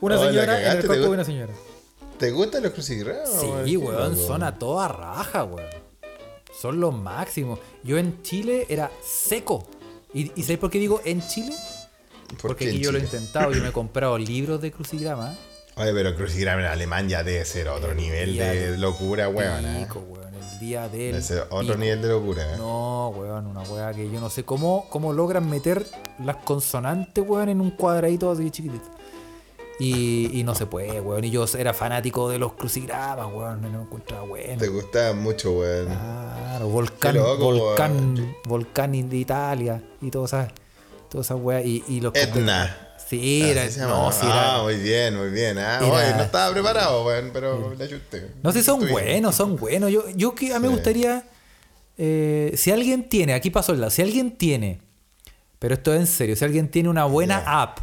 Una 0.00 0.19
Oh, 0.19 0.25
la 0.25 0.31
señora 0.31 0.73
en 0.73 0.79
el 0.79 0.87
cuerpo 0.87 1.05
de 1.05 1.11
una 1.11 1.25
señora. 1.25 1.53
¿Te 2.19 2.31
gustan 2.31 2.62
los 2.62 2.73
crucigramas? 2.73 3.29
Sí, 3.67 3.76
weón, 3.76 4.17
son 4.17 4.43
a 4.43 4.59
toda 4.59 4.88
raja, 4.88 5.45
weón. 5.45 5.69
Son 6.59 6.81
los 6.81 6.95
máximos. 6.95 7.59
Yo 7.85 7.99
en 7.99 8.23
Chile 8.23 8.65
era 8.71 8.91
seco. 9.05 9.69
¿Y, 10.15 10.33
y 10.35 10.45
sabéis 10.45 10.61
por 10.61 10.71
qué 10.71 10.79
digo 10.79 11.03
en 11.05 11.21
Chile? 11.29 11.55
¿Por 12.41 12.53
Porque 12.53 12.69
aquí 12.71 12.79
yo 12.79 12.91
lo 12.91 12.97
he 12.97 13.03
intentado. 13.03 13.53
Yo 13.53 13.61
me 13.62 13.69
he 13.69 13.73
comprado 13.73 14.17
libros 14.17 14.62
de 14.62 14.73
crucigrama. 14.73 15.35
Oye, 15.78 15.92
pero 15.92 16.14
crucigrama 16.14 16.62
en 16.62 16.68
alemán 16.68 17.06
ya 17.06 17.23
debe 17.23 17.45
ser 17.45 17.68
otro 17.68 17.95
nivel 17.95 18.38
de 18.38 18.78
locura, 18.78 19.28
weón. 19.28 19.66
¿eh? 19.66 19.85
Pico, 19.87 19.99
weón. 20.09 20.35
El 20.35 20.59
día 20.59 20.88
del. 20.88 21.12
Debe 21.12 21.23
ser 21.23 21.40
otro 21.50 21.61
pico. 21.61 21.76
nivel 21.76 22.00
de 22.00 22.09
locura. 22.09 22.54
¿eh? 22.54 22.56
No, 22.56 23.11
weón, 23.11 23.47
una 23.47 23.61
weá 23.61 23.92
que 23.92 24.11
yo 24.11 24.18
no 24.18 24.30
sé 24.30 24.42
cómo, 24.42 24.87
cómo 24.88 25.12
logran 25.12 25.50
meter 25.50 25.85
las 26.25 26.37
consonantes, 26.37 27.23
weón, 27.28 27.50
en 27.50 27.61
un 27.61 27.73
cuadradito 27.73 28.30
así 28.30 28.50
chiquitito. 28.50 28.87
Y, 29.78 30.40
y 30.40 30.45
no 30.45 30.54
se 30.54 30.64
puede, 30.64 30.99
weón. 31.02 31.25
Y 31.25 31.30
yo 31.30 31.45
era 31.59 31.75
fanático 31.75 32.30
de 32.30 32.38
los 32.38 32.54
crucigramas, 32.54 33.26
weón. 33.30 33.61
Me 33.61 33.68
encontraba 33.68 34.23
bueno. 34.23 34.56
Te 34.56 34.68
gustaba 34.68 35.12
mucho, 35.12 35.52
weón. 35.52 35.88
Claro, 35.88 36.68
volcán, 36.68 37.16
loco, 37.16 37.52
volcán, 37.52 38.35
volcán 38.47 39.11
de 39.11 39.16
Italia 39.18 39.83
y 40.00 40.11
todo 40.11 40.25
todas 40.25 40.50
esas 41.12 41.38
weas. 41.38 41.66
Y, 41.66 41.85
y 41.87 42.00
los 42.00 42.14
Etna. 42.14 42.86
Sí, 43.09 43.43
Así 43.43 43.51
era, 43.51 43.69
llama. 43.69 43.89
no, 43.95 44.13
sí, 44.13 44.19
ah, 44.23 44.61
muy 44.65 44.77
bien, 44.77 45.17
muy 45.17 45.31
bien. 45.31 45.59
Ah, 45.59 45.79
Era- 45.81 45.87
oye, 45.93 46.15
no 46.17 46.23
estaba 46.25 46.53
preparado, 46.53 47.05
weón, 47.07 47.31
pero 47.33 47.73
le 47.75 47.85
ayudé. 47.85 48.31
no 48.43 48.51
sé, 48.53 48.63
son 48.65 48.81
buenos, 48.89 49.35
son 49.37 49.57
buenos. 49.57 49.93
Yo, 49.93 50.09
yo 50.11 50.35
que 50.35 50.53
a 50.53 50.59
mí 50.59 50.63
me 50.67 50.69
Sí. 50.69 50.75
gustaría, 50.75 51.25
eh, 51.99 52.53
si 52.57 52.71
alguien 52.73 53.09
tiene, 53.09 53.35
aquí 53.35 53.51
pasó 53.51 53.73
el 53.73 53.81
lado, 53.81 53.91
si 53.91 54.03
alguien 54.03 54.37
tiene, 54.37 54.81
pero 55.59 55.75
esto 55.75 55.95
es 55.95 56.01
en 56.01 56.07
serio, 56.07 56.37
si 56.37 56.45
alguien 56.45 56.69
tiene 56.71 56.89
una 56.89 57.05
buena 57.05 57.43
app 57.47 57.79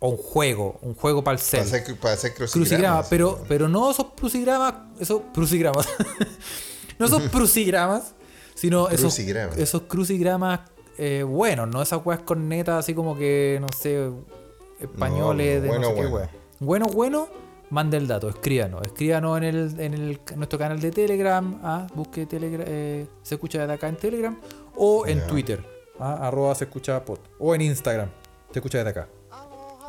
O 0.00 0.08
un 0.10 0.16
juego, 0.18 0.78
un 0.82 0.94
juego 0.94 1.24
para 1.24 1.36
el 1.36 1.38
Para 1.38 1.64
cel. 1.64 1.80
hacer, 1.80 1.96
para 1.96 2.14
hacer 2.14 2.34
Crucigramas, 2.34 2.52
crucigramas. 2.52 3.06
pero, 3.08 3.44
pero 3.48 3.68
no 3.68 3.90
esos 3.90 4.08
crucigramas, 4.16 4.74
esos 5.00 5.22
crucigramas. 5.32 5.88
no 6.98 7.06
esos 7.06 7.22
crucigramas, 7.30 8.12
sino 8.54 8.88
esos, 8.88 9.14
Crucigramas. 9.14 9.56
esos 9.56 9.82
crucigramas 9.82 10.60
eh, 10.98 11.22
buenos, 11.22 11.68
no 11.68 11.80
esas 11.80 12.04
weas 12.04 12.20
con 12.20 12.48
neta 12.48 12.76
así 12.78 12.92
como 12.92 13.16
que, 13.16 13.58
no 13.62 13.66
sé, 13.80 14.10
españoles 14.84 15.56
No, 15.56 15.62
de 15.62 15.68
bueno, 15.68 15.82
no 15.82 15.88
sé 15.88 16.00
qué 16.00 16.06
bueno. 16.06 16.28
Bueno, 16.60 16.86
bueno, 16.86 17.28
mande 17.70 17.96
el 17.96 18.06
dato, 18.06 18.28
escríbanos, 18.28 18.82
escríbanos 18.82 19.38
en 19.38 19.44
el, 19.44 19.80
en 19.80 19.94
el 19.94 20.20
en 20.30 20.36
nuestro 20.36 20.58
canal 20.58 20.80
de 20.80 20.90
Telegram, 20.90 21.60
ah, 21.62 21.86
busque 21.94 22.26
Telegram, 22.26 22.64
eh, 22.68 23.06
se 23.22 23.34
escucha 23.34 23.60
desde 23.60 23.72
acá 23.74 23.88
en 23.88 23.96
Telegram, 23.96 24.38
o 24.76 25.06
en. 25.06 25.26
Twitter, 25.26 25.64
ah, 25.98 26.26
arroba 26.28 26.54
se 26.54 26.64
escucha 26.64 27.04
pod, 27.04 27.18
o 27.38 27.54
en 27.54 27.62
Instagram, 27.62 28.08
se 28.52 28.58
escucha 28.58 28.78
desde 28.78 28.90
acá. 28.90 29.08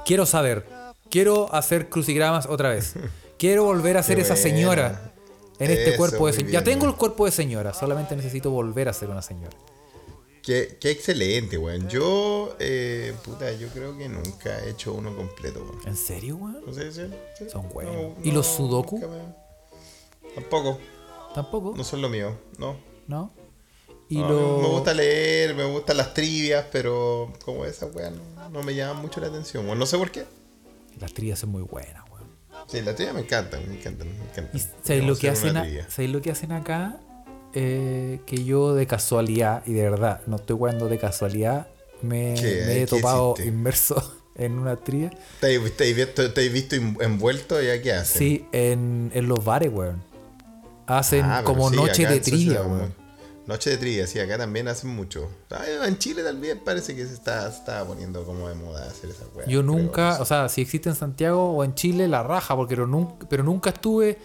Quiero 0.06 0.26
saber. 0.26 0.66
Quiero 1.10 1.54
hacer 1.54 1.90
crucigramas 1.90 2.46
otra 2.48 2.70
vez. 2.70 2.96
Quiero 3.38 3.66
volver 3.66 3.98
a 3.98 4.04
ser 4.04 4.20
esa 4.20 4.36
señora 4.36 5.14
en 5.60 5.72
este 5.72 5.90
Eso, 5.90 5.98
cuerpo 5.98 6.28
de 6.28 6.34
señora. 6.34 6.54
Ya 6.54 6.64
tengo 6.64 6.86
el 6.88 6.96
cuerpo 6.96 7.26
de 7.26 7.32
señora, 7.32 7.74
solamente 7.74 8.16
necesito 8.16 8.50
volver 8.50 8.90
a 8.90 8.94
ser 8.94 9.10
una 9.10 9.22
señora. 9.22 9.56
Qué, 10.46 10.78
qué 10.80 10.92
excelente, 10.92 11.58
weón. 11.58 11.90
Yo, 11.90 12.56
eh, 12.60 13.16
puta, 13.24 13.52
yo 13.54 13.68
creo 13.70 13.98
que 13.98 14.08
nunca 14.08 14.64
he 14.64 14.70
hecho 14.70 14.94
uno 14.94 15.16
completo, 15.16 15.60
weón. 15.64 15.88
¿En 15.88 15.96
serio, 15.98 16.36
weón? 16.38 16.62
No 16.66 16.72
sé, 16.74 16.92
sí, 16.92 17.02
sí. 17.38 17.50
Son 17.50 17.68
buenos. 17.70 18.14
¿Y 18.24 18.32
los 18.32 18.46
sudoku? 18.46 19.00
me- 19.00 19.46
Tampoco, 20.36 20.78
Tampoco, 21.34 21.74
no 21.76 21.84
son 21.84 22.02
lo 22.02 22.10
mío, 22.10 22.38
no. 22.60 22.78
¿no? 23.08 23.32
Y 24.08 24.20
No, 24.20 24.30
lo... 24.30 24.58
Me 24.60 24.68
gusta 24.68 24.94
leer, 24.94 25.56
me 25.56 25.66
gustan 25.66 25.98
las 25.98 26.14
trivias, 26.14 26.66
pero 26.72 27.34
como 27.44 27.66
esas 27.66 27.94
weas 27.96 28.12
no, 28.14 28.50
no 28.50 28.62
me 28.64 28.76
llaman 28.76 29.02
mucho 29.02 29.20
la 29.20 29.28
atención, 29.28 29.66
weón. 29.66 29.80
No 29.80 29.86
sé 29.88 29.98
por 29.98 30.12
qué. 30.12 30.26
Las 31.00 31.12
trías 31.14 31.40
son 31.40 31.50
muy 31.50 31.64
buenas, 31.64 32.04
weón. 32.12 32.26
Sí, 32.68 32.82
las 32.82 32.96
trivias 32.96 33.16
me 33.16 33.22
encantan, 33.22 33.68
me 33.68 33.78
encantan, 33.80 34.08
me 34.10 34.24
encantan. 34.26 34.50
¿Y 34.54 34.60
sabéis 34.84 35.06
lo, 35.06 35.16
que 35.18 35.30
hacen 35.30 35.58
a- 35.58 35.90
sabéis 35.90 36.12
lo 36.12 36.22
que 36.22 36.32
hacen 36.32 36.52
acá? 36.52 37.00
Eh, 37.58 38.20
que 38.26 38.44
yo 38.44 38.74
de 38.76 38.86
casualidad, 38.86 39.64
y 39.66 39.72
de 39.74 39.90
verdad, 39.90 40.20
no 40.28 40.36
estoy 40.36 40.58
jugando 40.58 40.90
de 40.90 40.98
casualidad, 41.00 41.68
me, 42.02 42.34
he 42.34 42.38
¿Qué 42.82 42.86
topado 42.88 43.36
inmerso 43.46 43.96
en 44.36 44.60
una 44.60 44.76
tría. 44.76 45.10
¿Te 45.40 45.58
te 45.72 45.94
visto, 45.94 46.32
te 46.34 46.46
has 46.46 46.54
visto 46.54 46.76
en- 46.76 46.98
envuelto 47.00 47.62
y 47.64 47.68
qué 47.82 47.94
hacen? 47.94 48.20
Sí, 48.20 48.46
en, 48.52 49.10
en 49.14 49.28
los 49.30 49.44
bares, 49.44 49.72
weón. 49.74 50.04
Hacen 50.88 51.26
Ah, 51.26 51.42
como 51.46 51.70
sí, 51.70 51.76
noche 51.78 52.06
de 52.06 52.20
weón. 52.64 52.94
Noche 53.48 53.70
de 53.70 53.78
trivia, 53.78 54.08
sí, 54.08 54.20
acá 54.20 54.38
también 54.40 54.68
hacen 54.68 54.90
mucho. 54.90 55.30
Ay, 55.52 55.70
en 55.88 55.98
Chile 56.00 56.24
también 56.24 56.60
parece 56.66 56.96
que 56.96 57.06
se 57.06 57.14
está, 57.14 57.50
se 57.52 57.60
está 57.60 57.86
poniendo 57.86 58.24
como 58.26 58.50
de 58.50 58.56
moda 58.56 58.88
hacer 58.88 59.12
esa 59.12 59.24
weá. 59.36 59.46
Yo 59.48 59.62
nunca, 59.64 60.18
o 60.20 60.26
sea, 60.26 60.50
si 60.50 60.62
existe 60.62 60.90
en 60.90 60.96
Santiago 60.96 61.52
o 61.52 61.64
en 61.64 61.76
Chile, 61.76 62.08
la 62.08 62.24
raja, 62.24 62.56
porque 62.56 62.76
pero 62.76 62.88
nunca, 62.88 63.26
pero 63.30 63.44
nunca 63.44 63.70
estuve. 63.70 64.18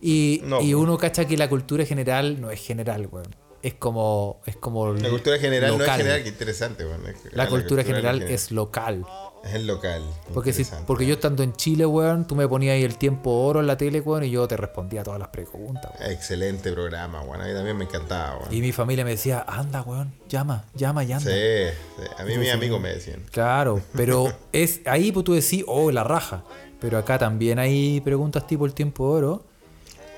Y, 0.00 0.42
No, 0.44 0.60
y 0.60 0.74
uno 0.74 0.98
cacha 0.98 1.26
que 1.26 1.36
la 1.36 1.48
cultura 1.48 1.84
general 1.84 2.40
no 2.40 2.50
es 2.50 2.60
general, 2.60 3.08
weón. 3.10 3.34
Es 3.64 3.74
como. 3.74 4.42
Es 4.44 4.56
como 4.56 4.92
La 4.92 5.08
cultura 5.08 5.38
general 5.38 5.78
no 5.78 5.84
es 5.84 5.90
general, 5.90 6.22
qué 6.22 6.28
interesante, 6.28 6.84
weón. 6.84 7.06
Es 7.06 7.32
La 7.32 7.48
cultura 7.48 7.82
general 7.82 8.22
es 8.22 8.30
es 8.30 8.50
local. 8.50 9.06
Es 9.42 9.54
el 9.54 9.66
local. 9.66 10.02
Porque, 10.32 10.52
si, 10.52 10.64
porque 10.86 11.06
yo 11.06 11.14
estando 11.14 11.42
en 11.42 11.54
Chile, 11.54 11.84
weón, 11.86 12.26
tú 12.26 12.34
me 12.34 12.46
ponías 12.46 12.74
ahí 12.74 12.82
el 12.82 12.96
tiempo 12.96 13.30
oro 13.30 13.60
en 13.60 13.66
la 13.66 13.76
tele, 13.76 14.00
weón, 14.00 14.24
y 14.24 14.30
yo 14.30 14.46
te 14.48 14.56
respondía 14.58 15.02
todas 15.02 15.18
las 15.18 15.28
preguntas, 15.28 15.92
weón. 15.98 16.12
Excelente 16.12 16.72
programa, 16.72 17.22
weón. 17.22 17.40
A 17.40 17.46
mí 17.46 17.54
también 17.54 17.76
me 17.76 17.84
encantaba, 17.84 18.38
weón. 18.38 18.54
Y 18.54 18.60
mi 18.60 18.72
familia 18.72 19.02
me 19.02 19.12
decía, 19.12 19.44
anda, 19.46 19.80
weón, 19.80 20.12
llama, 20.28 20.66
llama 20.74 21.00
anda. 21.00 21.20
Sí, 21.20 21.30
sí. 21.30 22.02
a 22.18 22.24
mí 22.24 22.36
mis 22.36 22.52
amigos 22.52 22.80
me 22.82 22.90
decían. 22.90 23.22
Claro, 23.30 23.80
pero 23.96 24.30
es 24.52 24.80
ahí 24.84 25.10
pues 25.10 25.24
tú 25.24 25.32
decís, 25.32 25.64
oh, 25.66 25.90
la 25.90 26.04
raja. 26.04 26.44
Pero 26.80 26.98
acá 26.98 27.18
también 27.18 27.58
hay 27.58 28.02
preguntas 28.02 28.46
tipo 28.46 28.66
el 28.66 28.74
tiempo 28.74 29.04
oro. 29.04 29.46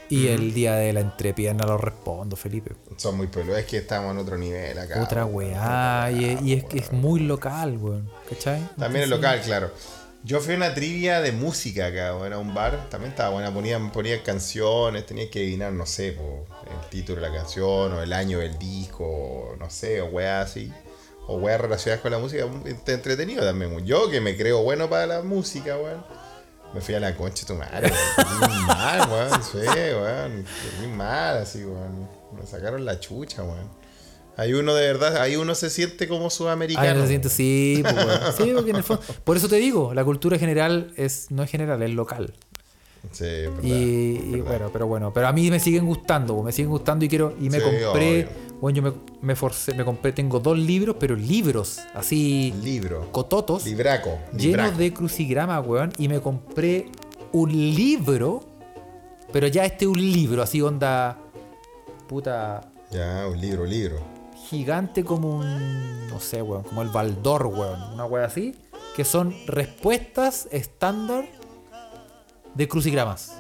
Y 0.09 0.29
el 0.29 0.55
día 0.55 0.75
de 0.77 0.93
la 0.93 1.01
entrepierna 1.01 1.67
lo 1.67 1.79
respondo, 1.79 2.37
Felipe. 2.37 2.73
Son 2.97 3.17
muy 3.17 3.27
peludos, 3.27 3.59
es 3.59 3.67
que 3.67 3.79
estamos 3.79 4.13
en 4.13 4.19
otro 4.19 4.39
nivel 4.39 4.79
acá. 4.79 5.03
Otra 5.03 5.25
weá. 5.25 6.11
Y, 6.13 6.39
y 6.45 6.53
es 6.53 6.65
que 6.65 6.79
es 6.79 6.93
muy 6.93 7.21
local, 7.21 7.77
weón. 7.77 8.09
¿Cachai? 8.29 8.63
También 8.79 9.05
es 9.05 9.11
local, 9.11 9.41
claro. 9.45 9.71
Yo 10.23 10.41
fui 10.41 10.55
a 10.55 10.57
una 10.57 10.75
trivia 10.75 11.21
de 11.21 11.33
música 11.33 11.87
acá, 11.87 12.17
weón, 12.17 12.33
a 12.33 12.39
un 12.39 12.55
bar. 12.55 12.89
También 12.89 13.11
estaba 13.11 13.31
buena. 13.31 13.53
Ponían, 13.53 13.91
ponían 13.91 14.21
canciones, 14.21 15.07
tenías 15.07 15.29
que 15.29 15.41
adivinar, 15.41 15.73
no 15.73 15.87
sé, 15.87 16.13
po, 16.13 16.47
el 16.71 16.89
título 16.89 17.21
de 17.21 17.29
la 17.29 17.35
canción, 17.37 17.93
o 17.93 18.03
el 18.03 18.13
año 18.13 18.39
del 18.39 18.59
disco, 18.59 19.05
o 19.05 19.57
no 19.57 19.71
sé, 19.71 20.01
o 20.01 20.07
weá 20.07 20.41
así. 20.41 20.73
O 21.27 21.39
weas 21.39 21.61
relacionadas 21.61 22.03
con 22.03 22.13
la 22.13 22.19
música. 22.19 22.45
Entretenido 22.87 23.45
también. 23.45 23.85
Yo 23.85 24.09
que 24.09 24.21
me 24.21 24.37
creo 24.37 24.63
bueno 24.63 24.89
para 24.89 25.07
la 25.07 25.23
música, 25.23 25.77
weón. 25.77 26.05
Me 26.77 26.83
fui 26.83 26.95
a 26.95 27.01
la 27.01 27.17
concha 27.17 27.47
de 27.47 27.55
tu 27.55 27.55
madre, 27.55 27.91
weón. 28.39 28.67
Mal, 28.67 29.09
weón. 29.09 29.43
Sí, 29.43 29.57
weón. 29.65 30.45
Dormí 30.45 30.95
mal, 30.95 31.39
así, 31.39 31.65
weón. 31.65 32.07
Me 32.39 32.47
sacaron 32.47 32.85
la 32.85 33.01
chucha, 33.01 33.43
weón. 33.45 33.71
Hay 34.37 34.53
uno 34.53 34.75
de 34.75 34.87
verdad, 34.87 35.17
ahí 35.17 35.37
uno 35.37 35.55
se 35.55 35.71
siente 35.71 36.07
como 36.07 36.29
sudamericano. 36.29 36.87
Ah, 36.87 36.93
no 36.93 37.01
se 37.01 37.09
siente, 37.09 37.31
sí, 37.31 37.83
pues. 37.83 38.37
Sí, 38.37 38.53
porque 38.55 38.73
en 38.73 38.77
el 38.77 38.83
fondo. 38.83 39.03
Por 39.25 39.39
eso 39.39 39.49
te 39.49 39.57
digo, 39.57 39.95
la 39.95 40.05
cultura 40.05 40.39
general 40.39 40.93
es, 40.97 41.31
no 41.31 41.43
es 41.43 41.51
general, 41.51 41.83
es 41.83 41.93
local. 41.93 42.35
Sí, 43.13 43.25
verdad, 43.25 43.63
Y, 43.63 44.41
bueno, 44.41 44.71
pero 44.73 44.87
bueno, 44.87 45.13
pero 45.13 45.29
a 45.29 45.33
mí 45.33 45.51
me 45.51 45.61
siguen 45.61 45.87
gustando, 45.87 46.43
me 46.43 46.53
siguen 46.53 46.71
gustando 46.71 47.05
y 47.05 47.09
quiero 47.09 47.35
y 47.41 47.49
me 47.51 47.59
Sí, 47.61 47.65
compré, 47.65 48.25
obvio. 48.25 48.29
bueno, 48.61 48.77
yo 48.77 48.83
me, 48.83 48.93
me 49.23 49.37
forcé, 49.37 49.75
me 49.75 49.85
compré, 49.85 50.13
tengo 50.13 50.41
dos 50.41 50.59
libros, 50.59 50.97
pero 50.99 51.15
libros 51.17 51.79
así 51.95 52.53
Libro. 52.63 53.11
cototos 53.13 53.65
Libraco. 53.65 54.19
llenos 54.37 54.77
de 54.77 54.93
crucigramas, 54.93 55.65
weón, 55.67 55.93
y 55.99 56.09
me 56.09 56.21
compré 56.21 56.91
un 57.33 57.51
libro, 57.53 58.43
pero 59.33 59.47
ya 59.47 59.65
este 59.65 59.85
es 59.85 59.91
un 59.91 59.99
libro, 60.01 60.43
así 60.43 60.61
onda 60.61 61.19
puta 62.09 62.71
Ya, 62.91 63.27
un 63.29 63.41
libro, 63.41 63.65
libro. 63.65 63.99
gigante 64.49 65.05
como 65.05 65.37
un 65.39 66.07
no 66.09 66.21
sé, 66.21 66.43
weón, 66.43 66.63
como 66.65 66.83
el 66.83 66.89
Baldor, 66.89 67.47
weón, 67.47 67.81
una 67.95 68.05
weá 68.05 68.25
así, 68.27 68.55
que 68.97 69.05
son 69.05 69.35
respuestas 69.47 70.49
estándar 70.51 71.27
de 72.57 72.69
crucigramas. 72.69 73.33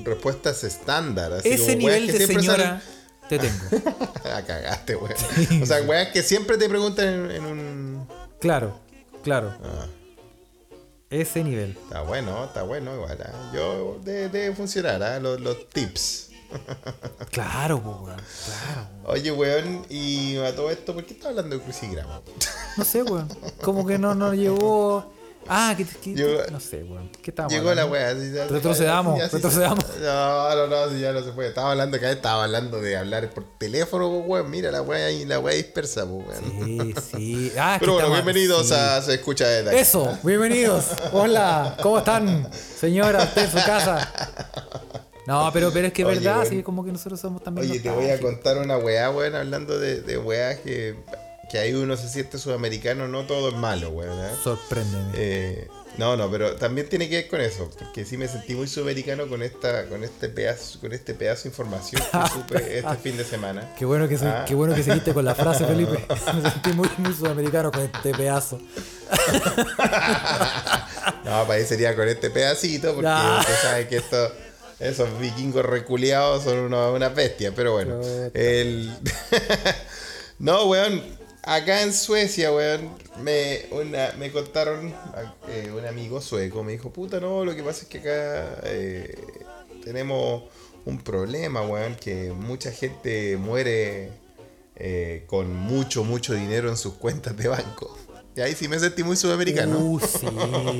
Respuestas 0.00 0.64
estándar. 0.64 1.32
Así 1.32 1.48
Ese 1.50 1.64
como 1.74 1.78
nivel 1.78 2.06
que 2.10 2.18
de 2.18 2.26
señora 2.26 2.82
te 3.28 3.38
tengo. 3.38 3.54
salen- 3.70 3.94
Ah, 4.24 4.42
cagaste, 4.46 4.96
weón. 4.96 5.62
O 5.62 5.66
sea, 5.66 5.82
weas 5.82 6.08
que 6.12 6.22
siempre 6.22 6.56
te 6.56 6.68
preguntan 6.68 7.06
en, 7.06 7.30
en 7.30 7.44
un. 7.44 8.08
Claro, 8.40 8.78
claro. 9.22 9.52
Ah, 9.62 9.86
Ese 11.10 11.44
nivel. 11.44 11.76
está 11.82 12.02
bueno, 12.02 12.44
está 12.44 12.62
bueno, 12.62 12.94
igual. 12.94 13.18
ah. 13.24 13.50
Yo, 13.54 14.00
debe, 14.02 14.52
funcionar, 14.54 15.02
ah, 15.02 15.18
los, 15.20 15.40
los 15.40 15.68
tips. 15.70 16.28
Claro, 17.30 17.78
weón. 17.78 18.04
Claro. 18.04 18.88
Oye, 19.04 19.32
weón, 19.32 19.86
y 19.88 20.36
a 20.36 20.54
todo 20.54 20.70
esto, 20.70 20.92
¿por 20.94 21.04
qué 21.06 21.14
estás 21.14 21.28
hablando 21.30 21.56
de 21.56 21.62
crucigrama? 21.62 22.20
No 22.76 22.84
sé, 22.84 23.02
weón. 23.02 23.28
Como 23.62 23.86
que 23.86 23.98
no 23.98 24.14
nos 24.14 24.34
llegó. 24.34 25.12
Ah, 25.48 25.74
que, 25.76 25.84
que- 25.84 26.14
Llegó- 26.14 26.42
no 26.50 26.60
sé, 26.60 26.84
weón. 26.84 27.10
¿Qué 27.22 27.30
estábamos 27.30 27.52
Llegó 27.52 27.74
la 27.74 27.82
hablando? 27.82 28.20
así, 28.22 28.32
ya- 28.32 28.46
Retrocedamos, 28.46 29.32
retrocedamos. 29.32 29.84
No, 30.02 30.54
no, 30.54 30.66
no, 30.68 30.90
si 30.92 31.00
ya 31.00 31.12
no 31.12 31.22
se 31.22 31.32
puede. 31.32 31.48
Estaba 31.48 31.72
hablando 31.72 31.96
acá, 31.96 32.10
estaba 32.10 32.44
hablando 32.44 32.80
de 32.80 32.96
hablar 32.96 33.30
por 33.30 33.44
teléfono, 33.58 34.08
pues, 34.10 34.24
weón. 34.26 34.50
Mira 34.50 34.70
la 34.70 34.82
wea 34.82 35.10
y 35.10 35.24
la 35.24 35.38
wea 35.40 35.54
dispersa, 35.54 36.06
pues, 36.06 36.26
weón. 36.42 36.64
Sí, 36.64 36.94
sí. 37.16 37.52
Ah, 37.58 37.76
Pero 37.80 37.94
bueno, 37.94 38.08
estamos- 38.08 38.24
bienvenidos 38.24 38.68
sí. 38.68 38.74
a 38.74 39.02
Se 39.02 39.14
Escucha 39.14 39.46
desde 39.48 39.70
acá. 39.70 39.78
Eso, 39.78 40.18
bienvenidos. 40.22 40.86
Hola, 41.12 41.76
¿cómo 41.82 41.98
están? 41.98 42.48
Señora, 42.52 43.24
usted 43.24 43.42
en 43.44 43.50
su 43.50 43.56
casa. 43.66 44.12
No, 45.26 45.50
pero, 45.52 45.72
pero 45.72 45.86
es 45.86 45.92
que 45.92 46.02
es 46.02 46.08
verdad, 46.08 46.38
weón. 46.38 46.48
sí, 46.48 46.62
como 46.62 46.84
que 46.84 46.90
nosotros 46.92 47.20
somos 47.20 47.42
también. 47.44 47.70
Oye, 47.70 47.78
te 47.80 47.90
voy 47.90 48.10
a 48.10 48.18
contar 48.20 48.58
una 48.58 48.76
weá, 48.76 49.10
weón, 49.10 49.34
hablando 49.36 49.78
de, 49.78 50.00
de 50.02 50.18
weas 50.18 50.58
que, 50.60 50.96
que 51.52 51.58
ahí 51.58 51.74
uno 51.74 51.96
se 51.98 52.08
siente 52.08 52.38
sudamericano, 52.38 53.06
no 53.08 53.24
todo 53.26 53.50
es 53.50 53.54
malo, 53.54 53.90
weón. 53.90 54.18
¿eh? 54.18 54.30
Sorpréndeme. 54.42 55.10
Eh, 55.14 55.68
no, 55.98 56.16
no, 56.16 56.30
pero 56.30 56.56
también 56.56 56.88
tiene 56.88 57.06
que 57.10 57.16
ver 57.16 57.28
con 57.28 57.42
eso, 57.42 57.70
porque 57.78 58.06
sí 58.06 58.16
me 58.16 58.26
sentí 58.26 58.54
muy 58.54 58.66
sudamericano 58.66 59.26
con 59.28 59.42
esta, 59.42 59.84
con 59.86 60.02
este 60.02 60.30
pedazo, 60.30 60.80
con 60.80 60.94
este 60.94 61.12
pedazo 61.12 61.42
de 61.42 61.48
información 61.50 62.00
que 62.10 62.28
supe 62.32 62.78
este 62.78 62.96
fin 62.96 63.16
de 63.18 63.24
semana. 63.24 63.74
Qué 63.78 63.84
bueno 63.84 64.08
que, 64.08 64.16
se- 64.16 64.26
Ah. 64.26 64.46
qué 64.48 64.54
bueno 64.54 64.74
que 64.74 64.82
seguiste 64.82 65.12
con 65.12 65.26
la 65.26 65.34
frase, 65.34 65.66
Felipe. 65.66 66.02
Me 66.42 66.50
sentí 66.50 66.72
muy, 66.72 66.88
muy 66.96 67.12
sudamericano 67.12 67.70
con 67.70 67.82
este 67.82 68.14
pedazo. 68.14 68.58
No, 71.24 71.42
para 71.46 71.54
ahí 71.54 71.64
sería 71.66 71.94
con 71.94 72.08
este 72.08 72.30
pedacito, 72.30 72.88
porque 72.94 73.02
Ya. 73.08 73.38
usted 73.40 73.54
sabe 73.62 73.88
que 73.88 73.96
esto, 73.98 74.32
esos 74.80 75.18
vikingos 75.20 75.64
reculeados 75.64 76.44
son 76.44 76.58
una, 76.58 76.88
una 76.90 77.08
bestia, 77.10 77.52
pero 77.54 77.72
bueno. 77.72 78.00
El... 78.34 78.90
no, 80.38 80.64
weón, 80.66 81.02
acá 81.42 81.82
en 81.82 81.92
Suecia, 81.92 82.52
weón, 82.52 82.90
me, 83.20 83.66
una, 83.70 84.12
me 84.18 84.30
contaron, 84.30 84.94
eh, 85.48 85.72
un 85.76 85.84
amigo 85.86 86.20
sueco 86.20 86.62
me 86.62 86.72
dijo, 86.72 86.90
puta, 86.90 87.20
no, 87.20 87.44
lo 87.44 87.54
que 87.54 87.62
pasa 87.62 87.82
es 87.82 87.88
que 87.88 87.98
acá 87.98 88.60
eh, 88.64 89.14
tenemos 89.84 90.44
un 90.84 90.98
problema, 90.98 91.62
weón, 91.62 91.96
que 91.96 92.32
mucha 92.32 92.72
gente 92.72 93.36
muere 93.36 94.10
eh, 94.76 95.24
con 95.26 95.54
mucho, 95.54 96.04
mucho 96.04 96.34
dinero 96.34 96.68
en 96.68 96.76
sus 96.76 96.94
cuentas 96.94 97.36
de 97.36 97.48
banco. 97.48 97.96
Y 98.34 98.40
ahí 98.40 98.54
sí 98.54 98.66
me 98.66 98.78
sentí 98.78 99.02
muy 99.02 99.14
sudamericano. 99.16 99.78
Uh, 99.78 100.00
sí, 100.00 100.26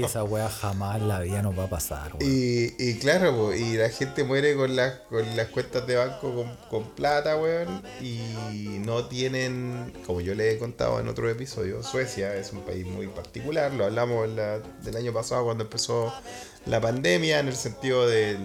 esa 0.02 0.24
weá 0.24 0.48
jamás 0.48 1.02
la 1.02 1.20
vida 1.20 1.42
nos 1.42 1.58
va 1.58 1.64
a 1.64 1.68
pasar, 1.68 2.14
weón. 2.14 2.22
Y, 2.32 2.72
y 2.78 2.94
claro, 2.98 3.36
po, 3.36 3.52
y 3.52 3.74
la 3.74 3.90
gente 3.90 4.24
muere 4.24 4.56
con 4.56 4.74
las, 4.74 5.00
con 5.10 5.36
las 5.36 5.48
cuentas 5.48 5.86
de 5.86 5.96
banco 5.96 6.34
con, 6.34 6.56
con 6.70 6.90
plata, 6.94 7.36
weón. 7.36 7.82
Y 8.00 8.78
no 8.86 9.04
tienen, 9.06 9.92
como 10.06 10.22
yo 10.22 10.34
les 10.34 10.54
he 10.54 10.58
contado 10.58 10.98
en 10.98 11.08
otro 11.08 11.28
episodio, 11.28 11.82
Suecia 11.82 12.34
es 12.36 12.52
un 12.52 12.62
país 12.62 12.86
muy 12.86 13.08
particular. 13.08 13.70
Lo 13.74 13.84
hablamos 13.84 14.30
la- 14.30 14.58
del 14.58 14.96
año 14.96 15.12
pasado 15.12 15.44
cuando 15.44 15.64
empezó 15.64 16.10
la 16.64 16.80
pandemia, 16.80 17.38
en 17.40 17.48
el 17.48 17.56
sentido 17.56 18.06
de 18.08 18.38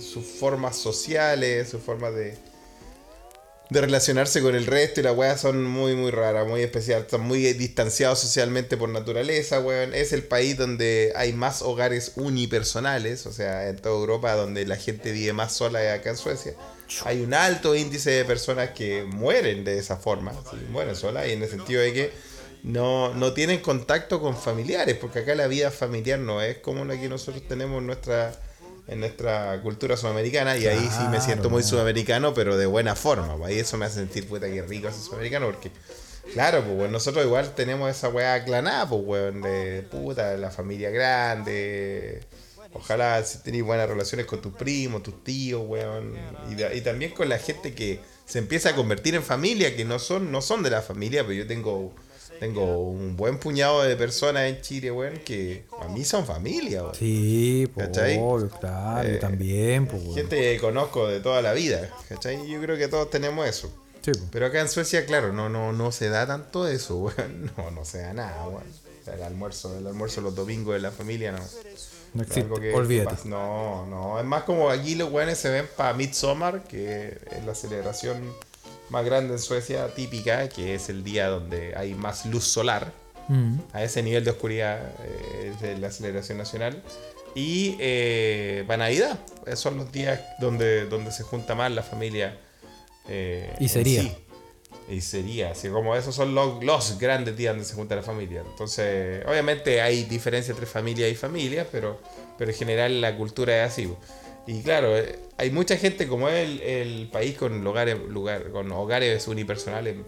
sus 0.00 0.24
formas 0.26 0.74
sociales, 0.76 1.68
sus 1.68 1.80
formas 1.82 2.14
de, 2.16 2.36
de 3.70 3.80
relacionarse 3.80 4.42
con 4.42 4.56
el 4.56 4.66
resto 4.66 5.00
y 5.00 5.04
las 5.04 5.16
weas 5.16 5.40
son 5.40 5.64
muy, 5.64 5.94
muy 5.94 6.10
raras, 6.10 6.46
muy 6.46 6.60
especiales. 6.60 7.04
Están 7.04 7.20
muy 7.20 7.40
distanciados 7.52 8.18
socialmente 8.18 8.76
por 8.76 8.88
naturaleza, 8.88 9.60
weón. 9.60 9.94
Es 9.94 10.12
el 10.12 10.24
país 10.24 10.56
donde 10.56 11.12
hay 11.14 11.32
más 11.32 11.62
hogares 11.62 12.12
unipersonales, 12.16 13.26
o 13.26 13.32
sea, 13.32 13.68
en 13.68 13.76
toda 13.76 13.94
Europa 13.94 14.34
donde 14.34 14.66
la 14.66 14.76
gente 14.76 15.12
vive 15.12 15.32
más 15.32 15.52
sola 15.54 15.94
acá 15.94 16.10
en 16.10 16.16
Suecia. 16.16 16.54
Hay 17.04 17.20
un 17.22 17.32
alto 17.32 17.76
índice 17.76 18.10
de 18.10 18.24
personas 18.24 18.70
que 18.70 19.04
mueren 19.04 19.62
de 19.62 19.78
esa 19.78 19.96
forma, 19.96 20.32
¿sí? 20.50 20.56
mueren 20.70 20.96
solas, 20.96 21.28
y 21.28 21.32
en 21.32 21.42
el 21.44 21.48
sentido 21.48 21.80
de 21.80 21.92
que 21.92 22.10
no, 22.64 23.14
no 23.14 23.32
tienen 23.32 23.60
contacto 23.60 24.20
con 24.20 24.36
familiares, 24.36 24.96
porque 25.00 25.20
acá 25.20 25.36
la 25.36 25.46
vida 25.46 25.70
familiar 25.70 26.18
no 26.18 26.42
es 26.42 26.58
como 26.58 26.84
la 26.84 27.00
que 27.00 27.08
nosotros 27.08 27.46
tenemos 27.46 27.78
en 27.78 27.86
nuestra 27.86 28.32
en 28.90 29.00
nuestra 29.00 29.60
cultura 29.62 29.96
sudamericana 29.96 30.56
y 30.56 30.66
ahí 30.66 30.88
sí 30.90 31.04
me 31.10 31.20
siento 31.20 31.48
muy 31.48 31.62
sudamericano, 31.62 32.34
pero 32.34 32.56
de 32.56 32.66
buena 32.66 32.94
forma. 32.96 33.36
pues, 33.36 33.50
Ahí 33.50 33.58
eso 33.60 33.76
me 33.78 33.86
hace 33.86 33.96
sentir 34.00 34.26
puta 34.28 34.46
que 34.50 34.62
rico 34.62 34.88
ese 34.88 35.00
sudamericano 35.00 35.46
porque, 35.46 35.70
claro, 36.34 36.62
pues 36.64 36.76
weón, 36.76 36.92
nosotros 36.92 37.24
igual 37.24 37.54
tenemos 37.54 37.90
esa 37.90 38.08
weá 38.08 38.34
aclanada, 38.34 38.88
pues 38.88 39.02
weón, 39.04 39.42
de 39.42 39.82
puta, 39.90 40.36
la 40.36 40.50
familia 40.50 40.90
grande. 40.90 42.20
Ojalá 42.72 43.22
si 43.24 43.38
tenéis 43.38 43.64
buenas 43.64 43.88
relaciones 43.88 44.26
con 44.26 44.40
tus 44.40 44.52
primos, 44.54 45.02
tus 45.02 45.24
tíos, 45.24 45.62
weón. 45.66 46.14
Y, 46.50 46.54
de- 46.54 46.76
y 46.76 46.80
también 46.82 47.12
con 47.12 47.28
la 47.28 47.38
gente 47.38 47.74
que 47.74 48.00
se 48.26 48.38
empieza 48.38 48.70
a 48.70 48.76
convertir 48.76 49.14
en 49.16 49.22
familia, 49.24 49.74
que 49.76 49.84
no 49.84 49.98
son, 49.98 50.30
no 50.30 50.40
son 50.40 50.62
de 50.62 50.70
la 50.70 50.82
familia, 50.82 51.22
pero 51.22 51.32
yo 51.34 51.46
tengo, 51.48 51.92
tengo 52.40 52.78
un 52.88 53.16
buen 53.16 53.38
puñado 53.38 53.82
de 53.82 53.94
personas 53.96 54.44
en 54.44 54.62
Chile, 54.62 54.90
weón, 54.90 55.18
que 55.18 55.64
a 55.80 55.88
mí 55.88 56.04
son 56.04 56.24
familia, 56.24 56.82
weón. 56.82 56.94
Sí, 56.94 57.68
¿Cachai? 57.76 58.18
obvio, 58.18 58.48
claro, 58.48 59.06
Eh, 59.06 59.16
también, 59.18 59.86
pues, 59.86 60.02
weón. 60.02 60.14
Gente 60.14 60.36
que 60.36 60.58
conozco 60.58 61.06
de 61.06 61.20
toda 61.20 61.42
la 61.42 61.52
vida, 61.52 61.90
¿cachai? 62.08 62.48
Yo 62.48 62.60
creo 62.62 62.78
que 62.78 62.88
todos 62.88 63.10
tenemos 63.10 63.46
eso. 63.46 63.70
Sí. 64.00 64.12
Pero 64.32 64.46
acá 64.46 64.60
en 64.62 64.68
Suecia, 64.70 65.04
claro, 65.04 65.34
no, 65.34 65.50
no, 65.50 65.74
no 65.74 65.92
se 65.92 66.08
da 66.08 66.26
tanto 66.26 66.66
eso, 66.66 66.96
weón. 67.04 67.52
No, 67.58 67.70
no 67.70 67.84
se 67.84 67.98
da 67.98 68.14
nada, 68.14 68.48
weón. 68.48 68.62
O 68.62 69.04
sea, 69.04 69.14
el 69.14 69.22
almuerzo, 69.22 69.76
el 69.76 69.86
almuerzo 69.86 70.22
los 70.22 70.34
domingos 70.34 70.74
de 70.74 70.80
la 70.80 70.90
familia, 70.90 71.32
no. 71.32 71.40
No 72.14 72.22
existe, 72.22 72.74
olvídate. 72.74 73.28
No, 73.28 73.86
no. 73.86 74.18
Es 74.18 74.24
más 74.24 74.42
como 74.44 74.68
aquí 74.70 74.94
los 74.94 75.12
weones 75.12 75.38
se 75.38 75.50
ven 75.50 75.68
para 75.76 75.92
Midsommar, 75.94 76.64
que 76.64 77.18
es 77.30 77.44
la 77.44 77.54
celebración 77.54 78.20
más 78.90 79.04
grande 79.04 79.34
en 79.34 79.38
Suecia, 79.38 79.88
típica, 79.94 80.48
que 80.48 80.74
es 80.74 80.88
el 80.88 81.02
día 81.04 81.28
donde 81.28 81.74
hay 81.76 81.94
más 81.94 82.26
luz 82.26 82.44
solar. 82.44 82.92
Mm. 83.28 83.58
A 83.72 83.84
ese 83.84 84.02
nivel 84.02 84.24
de 84.24 84.30
oscuridad 84.30 84.80
eh, 85.04 85.52
es 85.54 85.60
de 85.60 85.78
la 85.78 85.90
celebración 85.90 86.38
nacional. 86.38 86.82
Y 87.34 87.76
eh, 87.78 88.64
para 88.66 88.78
Navidad, 88.84 89.20
esos 89.46 89.60
son 89.60 89.76
los 89.76 89.92
días 89.92 90.20
donde, 90.40 90.86
donde 90.86 91.12
se 91.12 91.22
junta 91.22 91.54
más 91.54 91.70
la 91.70 91.82
familia. 91.82 92.36
eh, 93.08 93.54
Y 93.60 93.68
sería. 93.68 94.02
sí. 94.02 94.12
Y 94.88 95.02
sería, 95.02 95.52
así 95.52 95.68
como 95.68 95.94
esos 95.94 96.16
son 96.16 96.34
los, 96.34 96.64
los 96.64 96.98
grandes 96.98 97.36
días 97.36 97.52
donde 97.54 97.64
se 97.64 97.74
junta 97.76 97.94
la 97.94 98.02
familia. 98.02 98.42
Entonces, 98.44 99.24
obviamente 99.24 99.80
hay 99.80 100.02
diferencia 100.02 100.50
entre 100.50 100.66
familia 100.66 101.08
y 101.08 101.14
familia, 101.14 101.64
pero, 101.70 102.00
pero 102.36 102.50
en 102.50 102.56
general 102.56 103.00
la 103.00 103.16
cultura 103.16 103.64
es 103.64 103.70
así. 103.70 103.88
Y 104.52 104.62
claro, 104.62 104.96
eh, 104.98 105.16
hay 105.38 105.52
mucha 105.52 105.76
gente, 105.76 106.08
como 106.08 106.28
es 106.28 106.48
el, 106.48 106.60
el 106.60 107.08
país 107.08 107.36
con 107.36 107.64
hogares, 107.64 107.96
lugar, 108.08 108.50
con 108.50 108.72
hogares 108.72 109.28
unipersonales, 109.28 109.98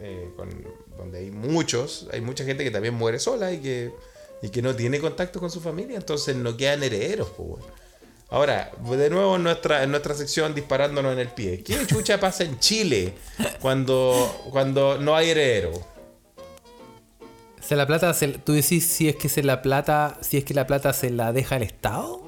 eh, 0.00 0.30
con, 0.36 0.48
donde 0.98 1.20
hay 1.20 1.30
muchos, 1.30 2.08
hay 2.12 2.20
mucha 2.20 2.44
gente 2.44 2.64
que 2.64 2.72
también 2.72 2.94
muere 2.94 3.20
sola 3.20 3.52
y 3.52 3.58
que, 3.58 3.92
y 4.42 4.48
que 4.48 4.62
no 4.62 4.74
tiene 4.74 4.98
contacto 4.98 5.38
con 5.38 5.48
su 5.48 5.60
familia, 5.60 5.96
entonces 5.96 6.34
no 6.34 6.56
quedan 6.56 6.82
herederos. 6.82 7.30
weón. 7.38 7.60
Ahora, 8.30 8.72
de 8.90 9.10
nuevo 9.10 9.36
en 9.36 9.44
nuestra, 9.44 9.84
en 9.84 9.90
nuestra 9.92 10.12
sección 10.14 10.56
disparándonos 10.56 11.12
en 11.12 11.20
el 11.20 11.28
pie. 11.28 11.62
¿Qué 11.62 11.86
chucha 11.86 12.18
pasa 12.18 12.42
en 12.42 12.58
Chile 12.58 13.12
cuando, 13.60 14.48
cuando 14.50 14.98
no 14.98 15.14
hay 15.14 15.30
heredero? 15.30 15.70
¿Se 17.60 17.76
la 17.76 17.86
plata, 17.86 18.12
se- 18.12 18.38
tú 18.38 18.54
decís 18.54 18.88
si 18.88 19.08
es 19.08 19.14
que 19.14 19.28
se 19.28 19.44
la 19.44 19.62
plata, 19.62 20.18
si 20.20 20.36
es 20.36 20.44
que 20.44 20.52
la 20.52 20.66
plata 20.66 20.92
se 20.92 21.10
la 21.10 21.32
deja 21.32 21.56
el 21.56 21.62
Estado? 21.62 22.23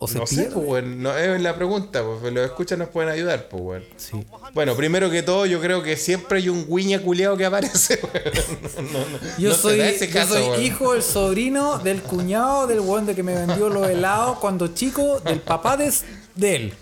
¿O 0.00 0.06
se 0.06 0.18
No 0.18 0.26
sé, 0.26 0.36
pierde? 0.36 0.50
pues, 0.54 0.66
weón, 0.66 1.02
no, 1.02 1.16
es 1.16 1.40
la 1.40 1.56
pregunta, 1.56 2.02
pues 2.04 2.32
los 2.32 2.44
escuchas 2.44 2.78
nos 2.78 2.88
pueden 2.88 3.10
ayudar, 3.10 3.48
pues, 3.48 3.62
weón. 3.62 3.84
Sí. 3.96 4.24
Bueno, 4.54 4.76
primero 4.76 5.10
que 5.10 5.22
todo, 5.24 5.44
yo 5.46 5.60
creo 5.60 5.82
que 5.82 5.96
siempre 5.96 6.38
hay 6.38 6.48
un 6.48 6.66
guiña 6.68 7.00
culiado 7.00 7.36
que 7.36 7.44
aparece, 7.44 7.98
weón. 8.76 8.92
No, 8.92 8.98
no, 9.00 9.18
Yo 9.38 9.54
soy, 9.54 9.78
yo 9.78 10.12
caso, 10.12 10.34
soy 10.34 10.64
hijo 10.64 10.92
del 10.92 11.02
sobrino 11.02 11.78
del 11.78 12.00
cuñado 12.02 12.66
del 12.68 12.78
weón 12.80 13.06
de 13.06 13.14
que 13.16 13.22
me 13.24 13.34
vendió 13.34 13.68
los 13.68 13.88
helados 13.88 14.38
cuando 14.38 14.68
chico, 14.68 15.18
del 15.20 15.40
papá 15.40 15.76
de, 15.76 15.92
de 16.36 16.56
él. 16.56 16.74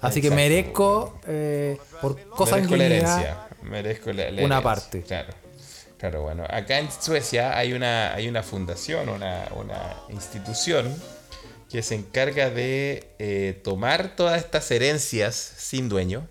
Así 0.00 0.20
que 0.20 0.26
Exacto. 0.26 0.42
merezco 0.42 1.20
eh, 1.26 1.78
por 2.02 2.20
cosa 2.28 2.56
Merezco 2.56 2.76
la 2.76 2.84
herencia. 2.84 3.48
Merezco 3.62 4.12
la, 4.12 4.24
la 4.24 4.28
una 4.30 4.38
herencia, 4.58 4.62
parte. 4.62 5.02
Claro. 5.02 5.34
Claro, 5.98 6.22
bueno. 6.22 6.44
Acá 6.50 6.78
en 6.78 6.88
Suecia 6.92 7.56
hay 7.56 7.72
una, 7.72 8.12
hay 8.12 8.28
una 8.28 8.42
fundación, 8.42 9.08
una, 9.08 9.48
una 9.56 9.96
institución 10.10 10.94
que 11.70 11.82
se 11.82 11.94
encarga 11.96 12.50
de 12.50 13.08
eh, 13.18 13.60
tomar 13.64 14.14
todas 14.16 14.38
estas 14.42 14.70
herencias 14.70 15.34
sin 15.34 15.88
dueño. 15.88 16.28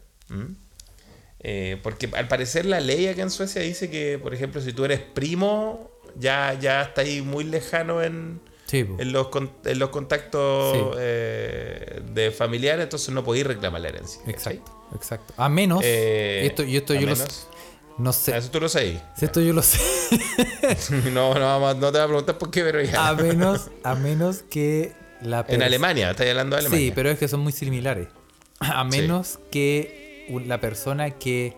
Eh, 1.39 1.79
porque 1.83 2.09
al 2.15 2.27
parecer 2.27 2.65
la 2.65 2.79
ley 2.79 3.07
acá 3.07 3.21
en 3.21 3.29
Suecia 3.29 3.61
dice 3.61 3.89
que, 3.89 4.17
por 4.17 4.33
ejemplo, 4.33 4.61
si 4.61 4.73
tú 4.73 4.83
eres 4.85 4.99
primo, 4.99 5.91
ya, 6.17 6.57
ya 6.59 6.81
está 6.81 7.01
ahí 7.01 7.21
muy 7.21 7.43
lejano 7.43 8.01
en, 8.01 8.41
Sí, 8.65 8.79
en, 8.79 9.11
los, 9.11 9.27
en 9.65 9.77
los 9.77 9.89
contactos 9.89 10.73
Sí. 10.75 10.83
eh, 10.97 12.01
de 12.13 12.31
familiares, 12.31 12.83
entonces 12.85 13.09
no 13.13 13.23
podéis 13.23 13.45
reclamar 13.45 13.81
la 13.81 13.89
herencia. 13.89 14.21
Exacto, 14.25 14.89
exacto. 14.95 15.33
A 15.37 15.49
menos, 15.49 15.81
esto, 15.85 16.63
y 16.63 16.77
esto 16.77 16.95
yo 16.95 17.01
lo 17.01 17.07
menos. 17.15 17.19
sé. 17.19 17.55
No 17.99 18.11
sé. 18.11 18.35
Eso 18.35 18.49
tú 18.49 18.59
lo 18.59 18.67
sabes. 18.67 18.99
Esto 19.21 19.39
yo 19.39 19.53
lo 19.53 19.61
sé. 19.61 19.79
No, 21.13 21.33
no, 21.35 21.39
vamos- 21.59 21.77
no 21.77 21.91
te 21.91 21.97
voy 21.99 22.03
a 22.05 22.07
preguntar 22.07 22.37
por 22.39 22.49
qué, 22.49 22.63
pero 22.63 22.81
ya. 22.81 23.09
A 23.09 23.13
menos, 23.13 23.69
a 23.83 23.93
menos 23.95 24.37
que 24.49 24.93
la 25.21 25.45
En 25.47 25.61
Alemania, 25.63 26.11
estás 26.11 26.27
hablando 26.29 26.55
de 26.55 26.61
Alemania. 26.61 26.85
Sí, 26.87 26.91
pero 26.95 27.09
es 27.09 27.17
que 27.19 27.27
son 27.27 27.39
muy 27.41 27.51
similares. 27.51 28.07
A 28.59 28.83
menos 28.83 29.39
que 29.51 30.25
la 30.45 30.59
persona 30.59 31.11
que 31.11 31.55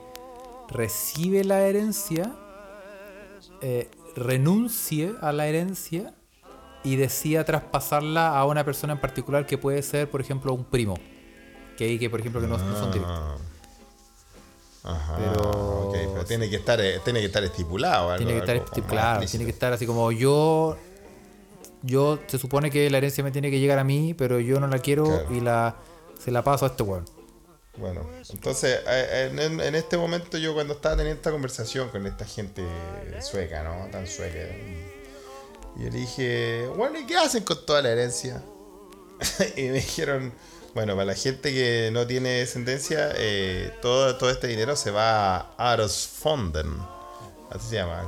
recibe 0.70 1.44
la 1.44 1.62
herencia 1.62 2.34
eh, 3.62 3.90
renuncie 4.16 5.14
a 5.22 5.32
la 5.32 5.48
herencia 5.48 6.14
y 6.84 6.96
decida 6.96 7.44
traspasarla 7.46 8.38
a 8.38 8.46
una 8.46 8.64
persona 8.64 8.94
en 8.94 9.00
particular 9.00 9.46
que 9.46 9.58
puede 9.58 9.82
ser, 9.84 10.10
por 10.10 10.22
ejemplo, 10.22 10.54
un 10.54 10.64
primo. 10.66 10.98
Que 11.78 11.86
hay 11.86 12.00
que, 12.00 12.10
por 12.10 12.20
ejemplo, 12.20 12.42
que 12.42 12.48
no, 12.48 12.58
no 12.58 12.80
son 12.80 12.92
directos. 12.92 13.20
Ah. 13.20 13.36
Ajá. 14.84 15.18
Pero- 15.18 16.24
tiene 16.28 16.50
que 16.50 16.56
estar, 16.58 16.80
eh, 16.82 17.00
tiene 17.04 17.20
que 17.20 17.28
estar 17.28 17.44
estipulado. 17.44 18.10
algo- 18.12 18.18
Tiene 18.18 18.34
que 18.34 18.40
estar 18.40 18.56
algo 18.56 18.66
esti- 18.68 18.82
más 18.82 18.90
claro, 18.90 19.26
tiene 19.26 19.46
que 19.46 19.52
estar 19.52 19.74
así 19.74 19.86
como 19.86 20.12
yo. 20.12 20.78
Yo 21.88 22.20
se 22.28 22.38
supone 22.38 22.70
que 22.70 22.90
la 22.90 22.98
herencia 23.00 23.24
me 23.24 23.32
tiene 23.32 23.50
que 23.50 23.60
llegar 23.60 23.80
a 23.80 23.84
mí, 23.84 24.14
pero 24.14 24.40
yo 24.40 24.60
no 24.60 24.68
la 24.68 24.80
quiero 24.80 25.06
Claro. 25.06 25.36
y 25.36 25.40
la 25.42 25.76
se 26.24 26.32
la 26.32 26.44
paso 26.44 26.66
a 26.66 26.70
este 26.70 26.84
weón. 26.84 27.06
Bueno, 27.78 28.08
entonces 28.32 28.80
eh, 28.88 29.30
en, 29.32 29.62
en- 29.62 29.76
este 29.76 29.98
momento 29.98 30.38
yo 30.40 30.54
cuando 30.56 30.74
estaba 30.74 30.96
teniendo 30.98 31.18
esta 31.20 31.32
conversación 31.32 31.90
con 31.90 32.08
esta 32.08 32.26
gente 32.26 32.64
sueca, 33.22 33.64
¿no? 33.64 33.90
Tan 33.92 34.08
sueca. 34.08 34.40
Y 35.76 35.84
yo 35.84 35.90
le 35.92 35.98
dije, 36.00 36.68
bueno, 36.76 37.00
¿y 37.00 37.06
qué 37.06 37.16
hacen 37.18 37.44
con 37.44 37.64
toda 37.68 37.84
la 37.84 37.90
herencia? 37.90 38.42
y 39.56 39.62
me 39.64 39.74
dijeron, 39.74 40.34
bueno, 40.74 40.94
para 40.96 41.06
la 41.06 41.14
gente 41.14 41.54
que 41.54 41.90
no 41.94 42.08
tiene 42.08 42.30
descendencia, 42.30 43.12
eh, 43.16 43.72
todo, 43.82 44.18
todo 44.18 44.32
este 44.32 44.48
dinero 44.48 44.76
se 44.76 44.90
va 44.90 45.38
a 45.56 45.72
Arvsfonden. 45.74 46.68
Así 47.52 47.70
se 47.70 47.76
llama. 47.76 48.08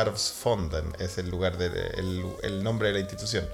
Arvsfonden 0.00 0.92
es 0.98 1.18
el 1.18 1.30
lugar 1.30 1.58
de, 1.58 1.66
el, 1.66 2.24
el 2.42 2.62
nombre 2.62 2.88
de 2.88 2.94
la 2.94 3.00
institución. 3.00 3.46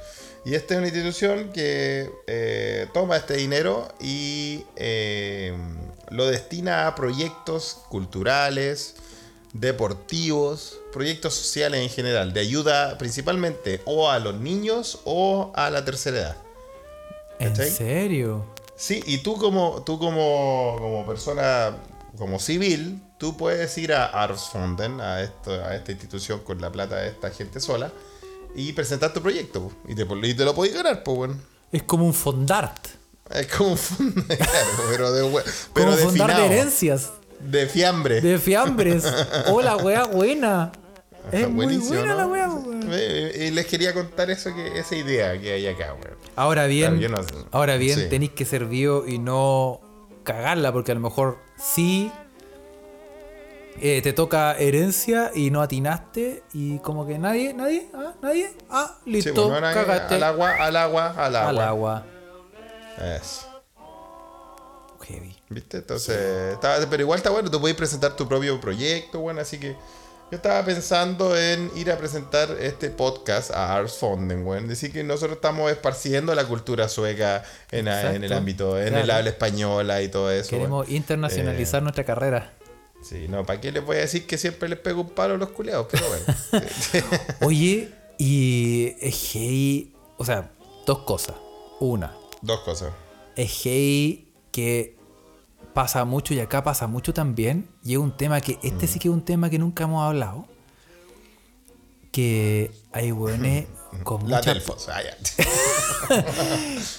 Y 0.44 0.55
esta 0.55 0.74
es 0.74 0.79
una 0.79 0.88
institución 0.88 1.51
que 1.53 2.11
eh, 2.27 2.87
toma 2.94 3.16
este 3.16 3.37
dinero 3.37 3.88
y 4.01 4.64
eh, 4.77 5.53
lo 6.11 6.27
destina 6.27 6.87
a 6.87 6.94
proyectos 6.94 7.79
culturales, 7.88 8.94
deportivos, 9.53 10.79
proyectos 10.92 11.35
sociales 11.35 11.83
en 11.83 11.90
general, 11.90 12.33
de 12.33 12.40
ayuda 12.40 12.96
principalmente 12.98 13.83
o 13.85 14.11
a 14.11 14.18
los 14.18 14.37
niños 14.37 15.01
o 15.05 15.53
a 15.55 15.70
la 15.70 15.85
tercera 15.85 16.18
edad. 16.18 16.37
¿En 17.40 17.55
serio? 17.55 18.46
Sí, 18.74 19.03
y 19.07 19.18
tú 19.18 19.37
como, 19.37 19.83
tú 19.85 19.98
como, 19.98 20.77
como 20.79 21.07
persona 21.07 21.77
como 22.18 22.38
civil, 22.38 23.00
tú 23.18 23.37
puedes 23.37 23.76
ir 23.78 23.92
a 23.92 24.07
Arvsfonden, 24.07 25.00
a, 25.00 25.22
esto, 25.22 25.52
a 25.52 25.74
esta 25.74 25.92
institución 25.92 26.40
con 26.40 26.61
la 26.61 26.70
plata 26.70 26.96
de 26.96 27.09
esta 27.09 27.31
gente 27.31 27.61
sola, 27.61 27.92
y 28.54 28.72
presentar 28.72 29.12
tu 29.12 29.22
proyecto. 29.22 29.70
Y 29.87 29.94
te, 29.94 30.07
y 30.22 30.35
te 30.35 30.44
lo 30.44 30.54
podéis 30.54 30.74
ganar, 30.74 31.02
pues 31.02 31.16
bueno. 31.16 31.37
Es 31.72 31.83
como 31.85 32.04
un 32.07 32.14
fondart. 32.14 32.88
Es 33.31 33.46
como 33.48 33.70
un 33.72 33.78
fondo, 33.78 34.22
claro, 34.26 34.68
pero 34.90 35.12
de, 35.12 35.20
Como 35.22 35.40
pero 35.74 35.90
un 35.90 35.96
de 35.96 36.02
fondart 36.02 36.37
de 36.38 36.46
herencias. 36.46 37.11
de 37.40 37.66
fiambre. 37.66 38.20
De 38.20 38.38
fiambres. 38.38 39.04
Oh, 39.48 39.61
la 39.62 39.76
wea 39.76 40.04
buena. 40.04 40.72
Es 41.31 41.46
muy 41.46 41.76
buena 41.76 42.14
¿no? 42.14 42.16
la 42.16 42.26
wea, 42.26 42.50
Y 43.46 43.50
les 43.50 43.66
quería 43.66 43.92
contar 43.92 44.31
eso 44.31 44.54
que 44.54 44.78
esa 44.78 44.96
idea 44.96 45.38
que 45.38 45.52
hay 45.52 45.66
acá, 45.66 45.92
weón. 45.92 46.16
Ahora 46.37 46.66
bien, 46.66 46.98
Claro, 46.98 47.26
ahora 47.50 47.76
bien, 47.76 47.98
sí. 47.98 48.07
tenéis 48.09 48.31
que 48.31 48.46
ser 48.46 48.64
vivo 48.64 49.04
y 49.07 49.18
no 49.18 49.81
cagarla, 50.33 50.73
porque 50.73 50.93
a 50.93 50.95
lo 50.95 51.01
mejor 51.01 51.38
sí 51.57 52.12
eh, 53.81 54.01
te 54.03 54.12
toca 54.12 54.57
herencia 54.59 55.31
y 55.35 55.51
no 55.51 55.62
atinaste 55.62 56.43
y 56.53 56.79
como 56.81 57.07
que 57.07 57.19
nadie, 57.19 57.55
nadie, 57.55 57.88
ah, 57.95 58.12
nadie, 58.21 58.53
ah, 58.71 58.99
Sí, 59.05 59.11
listo, 59.11 59.49
bueno, 59.49 59.67
ahora, 59.69 59.73
cagaste 59.75 60.14
al 60.17 60.23
agua, 60.25 60.51
al 60.57 60.77
agua, 60.77 61.14
al 61.17 61.37
agua. 61.37 61.49
al 61.49 61.59
agua. 61.61 62.07
Eso. 62.99 63.47
Heavy. 65.03 65.35
¿Viste? 65.49 65.79
Entonces, 65.79 66.53
está- 66.55 66.77
pero 66.91 67.03
igual 67.03 67.17
está 67.19 67.31
bueno, 67.31 67.51
tú 67.51 67.61
puedes 67.61 67.77
presentar 67.77 68.14
tu 68.17 68.29
propio 68.29 68.61
proyecto, 68.61 69.21
bueno, 69.21 69.41
así 69.41 69.59
que 69.59 69.75
yo 70.31 70.37
estaba 70.37 70.62
pensando 70.64 71.37
en 71.37 71.71
ir 71.75 71.91
a 71.91 71.97
presentar 71.97 72.51
este 72.61 72.91
podcast 72.91 73.51
a 73.51 73.77
Ars 73.77 73.95
Fonden, 73.95 74.45
bueno, 74.45 74.69
decir 74.69 74.93
que 74.93 75.03
nosotros 75.03 75.37
estamos 75.37 75.71
esparciendo 75.71 76.35
la 76.35 76.45
cultura 76.47 76.88
sueca 76.88 77.43
en, 77.71 77.88
a- 77.88 78.14
en 78.14 78.25
el 78.25 78.33
ámbito, 78.35 78.79
en 78.81 78.95
el 78.95 79.11
habla 79.11 79.31
española 79.31 80.03
y 80.03 80.09
todo 80.09 80.31
eso. 80.31 80.51
Queremos 80.51 80.87
bueno. 80.87 80.95
internacionalizar 80.97 81.83
nuestra 81.83 82.05
carrera. 82.05 82.53
Sí, 83.03 83.27
no, 83.29 83.47
¿para 83.47 83.61
qué 83.61 83.73
les 83.73 83.85
voy 83.85 83.97
a 83.97 84.01
decir 84.01 84.27
que 84.27 84.37
siempre 84.37 84.69
les 84.69 84.79
pego 84.79 85.01
un 85.03 85.11
palo 85.11 85.35
a 85.35 85.38
los 85.38 85.51
culeados? 85.51 85.87
Pero 85.91 86.05
bueno. 86.09 86.25
Oye, 87.43 87.88
y 88.19 88.97
es 89.01 89.33
heavy, 89.33 89.95
o 90.19 90.25
sea, 90.25 90.51
dos 90.85 90.99
cosas. 91.05 91.37
Una, 91.81 92.12
Dos 92.43 92.61
cosas. 92.61 92.93
es 93.37 93.51
heavy 93.62 94.33
que 94.51 94.97
pasa 95.74 96.04
mucho 96.04 96.35
y 96.35 96.40
acá 96.40 96.62
pasa 96.62 96.87
mucho 96.87 97.12
también. 97.14 97.68
Y 97.85 97.92
es 97.92 97.98
un 97.98 98.16
tema 98.16 98.40
que, 98.40 98.59
este 98.62 98.87
sí 98.87 98.98
que 98.98 99.09
es 99.09 99.14
un 99.14 99.24
tema 99.24 99.50
que 99.50 99.59
nunca 99.59 99.85
hemos 99.85 100.02
hablado. 100.07 100.46
Que 102.12 102.72
hay 102.92 103.12
weones 103.12 103.66
con 104.04 104.28
La 104.28 104.38
mucha... 104.38 104.54
Delfos. 104.54 104.88
Ah, 104.88 105.02
ya. 105.02 105.16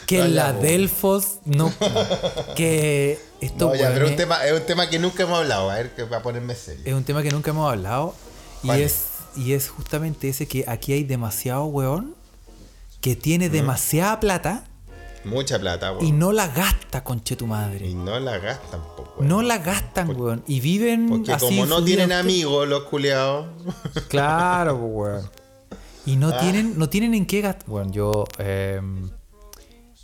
Que 0.05 0.19
No, 0.19 0.27
la. 0.27 0.53
Delfos 0.53 1.39
no... 1.45 1.73
que 2.55 3.19
estos 3.41 3.71
No, 3.71 3.75
ya, 3.75 3.91
pero 3.93 4.05
es 4.05 4.11
un 4.11 4.17
tema, 4.17 4.45
es 4.45 4.53
un 4.53 4.65
tema 4.65 4.89
que 4.89 4.99
nunca 4.99 5.23
hemos 5.23 5.39
hablado. 5.39 5.69
A 5.69 5.75
ver, 5.75 5.95
que 5.95 6.03
va 6.03 6.17
a 6.17 6.21
ponerme 6.23 6.55
serio. 6.55 6.83
es 6.85 6.93
un 6.93 7.03
tema 7.03 7.23
que 7.23 7.31
nunca 7.31 7.51
hemos 7.51 7.71
hablado. 7.71 8.15
Y 8.63 8.67
¿Cuál 8.67 8.81
es, 8.81 9.05
y 9.35 9.53
es 9.53 9.69
justamente 9.69 10.29
ese 10.29 10.47
que 10.47 10.65
aquí 10.67 10.93
hay 10.93 11.03
demasiado 11.03 11.65
weón 11.65 12.15
que 13.01 13.15
tiene 13.15 13.49
demasiada 13.49 14.19
plata 14.19 14.68
Mucha 15.25 15.59
plata, 15.59 15.91
weón. 15.91 16.05
y 16.05 16.11
no 16.11 16.31
la 16.31 16.47
gasta, 16.47 17.03
conche 17.03 17.35
tu 17.35 17.45
Y 17.45 17.47
madre. 17.49 17.93
no 17.93 18.19
la 18.19 18.37
gastan, 18.39 18.81
po, 18.95 19.13
weón. 19.17 19.27
No 19.27 19.41
la 19.41 19.57
gastan, 19.59 20.09
weón. 20.15 20.43
Y 20.47 20.59
viven 20.61 21.09
Porque 21.09 21.33
así 21.33 21.45
como 21.45 21.65
no 21.65 21.83
tienen 21.83 22.11
amigos 22.11 22.67
los 22.67 22.83
culiados. 22.83 23.47
Claro, 24.09 24.75
weón. 24.75 25.29
Y 26.05 26.15
no 26.15 26.29
Ah. 26.29 26.37
tienen, 26.39 26.77
no 26.79 26.89
tienen 26.89 27.13
en 27.13 27.25
qué 27.25 27.41
gastar. 27.41 27.67
Bueno, 27.67 27.91
yo. 27.91 28.23
em, 28.39 29.09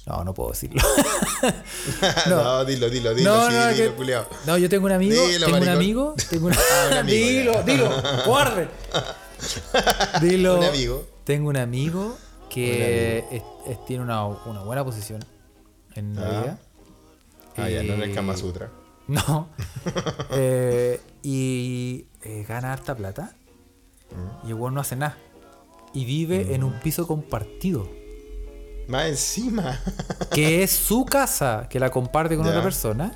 no, 0.05 0.23
no 0.23 0.33
puedo 0.35 0.51
decirlo. 0.51 0.83
no. 2.27 2.63
dilo, 2.65 2.89
dilo, 2.89 3.13
dilo, 3.15 3.33
no, 3.35 3.49
sí, 3.49 3.55
no, 3.55 3.67
dilo, 3.69 3.95
culiao. 3.95 4.27
no, 4.45 4.57
yo 4.57 4.69
tengo 4.69 4.85
un 4.85 4.91
amigo. 4.91 5.15
Dilo, 5.27 5.45
tengo 5.47 5.57
un 5.61 5.67
amigo. 5.69 6.15
Tengo 6.29 6.47
una- 6.47 6.55
Ah, 6.73 6.87
un 6.91 6.97
amigo, 6.99 7.25
dilo, 7.27 7.53
ya. 7.53 7.63
dilo, 7.63 7.89
guarde. 8.27 8.67
Dilo. 10.21 10.59
Un 10.59 10.63
amigo. 10.65 11.07
Tengo 11.23 11.49
un 11.49 11.57
amigo 11.57 12.17
que 12.49 13.19
es- 13.31 13.43
es- 13.67 13.85
tiene 13.85 14.03
una, 14.03 14.25
una 14.25 14.61
buena 14.63 14.83
posición 14.83 15.23
en 15.95 16.15
la 16.15 16.21
Ah. 16.27 16.41
vida. 16.41 16.59
Ah, 17.57 17.69
ya, 17.69 17.83
no 17.83 17.93
en 17.93 18.01
el 18.03 18.11
Y- 18.11 18.13
Kama 18.13 18.35
Sutra. 18.37 18.69
No. 19.07 19.49
Eh, 20.31 20.99
y 21.21 22.07
eh, 22.23 22.45
gana 22.47 22.73
harta 22.73 22.95
plata. 22.95 23.35
Mm. 24.11 24.47
Y 24.47 24.51
el 24.51 24.73
no 24.73 24.81
hace 24.81 24.95
nada. 24.95 25.17
Y 25.93 26.05
vive 26.05 26.53
en 26.55 26.63
un 26.63 26.79
piso 26.81 27.07
compartido. 27.07 27.87
Más 28.87 29.05
encima. 29.07 29.79
Que 30.33 30.63
es 30.63 30.71
su 30.71 31.05
casa, 31.05 31.67
que 31.69 31.79
la 31.79 31.89
comparte 31.91 32.35
con 32.35 32.45
Ya. 32.45 32.51
otra 32.51 32.63
persona. 32.63 33.13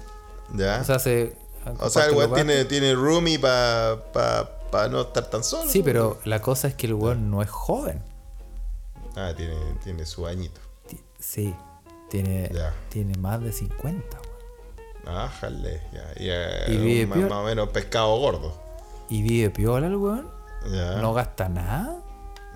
ya. 0.55 0.79
O 0.81 0.83
sea, 0.85 0.99
se. 0.99 1.35
O 1.79 1.89
sea, 1.89 2.05
el 2.05 2.15
weón 2.15 2.33
tiene, 2.33 2.65
tiene 2.65 2.95
roomie 2.95 3.37
para 3.37 4.01
pa, 4.13 4.49
pa 4.71 4.87
no 4.87 5.01
estar 5.01 5.29
tan 5.29 5.43
solo. 5.43 5.69
Sí, 5.69 5.83
pero 5.83 6.19
la 6.23 6.41
cosa 6.41 6.67
es 6.69 6.73
que 6.75 6.87
el 6.87 6.93
weón 6.93 7.29
no 7.29 7.41
es 7.41 7.49
joven. 7.49 8.01
Ah, 9.19 9.34
tiene, 9.36 9.55
tiene 9.84 10.05
su 10.05 10.25
añito. 10.25 10.62
Ti- 10.88 11.03
Sí. 11.19 11.53
Tiene, 12.10 12.49
Ya. 12.53 12.73
tiene 12.89 13.15
más 13.17 13.41
de 13.41 13.51
50, 13.51 14.17
weón. 14.17 15.17
Ah, 15.17 15.27
jale. 15.39 15.82
Ya. 15.93 16.03
Y, 16.23 16.29
eh, 16.29 16.65
Y 16.69 16.77
vive 16.77 17.05
más, 17.08 17.32
o 17.32 17.43
menos 17.43 17.69
pescado 17.69 18.17
gordo. 18.17 18.53
Y 19.10 19.21
vive 19.21 19.49
piola 19.49 19.88
el 19.88 19.95
weón. 19.95 20.29
Ya. 20.71 20.95
No 20.95 21.01
No, 21.01 21.13
gasta 21.13 21.49
nada. 21.49 21.97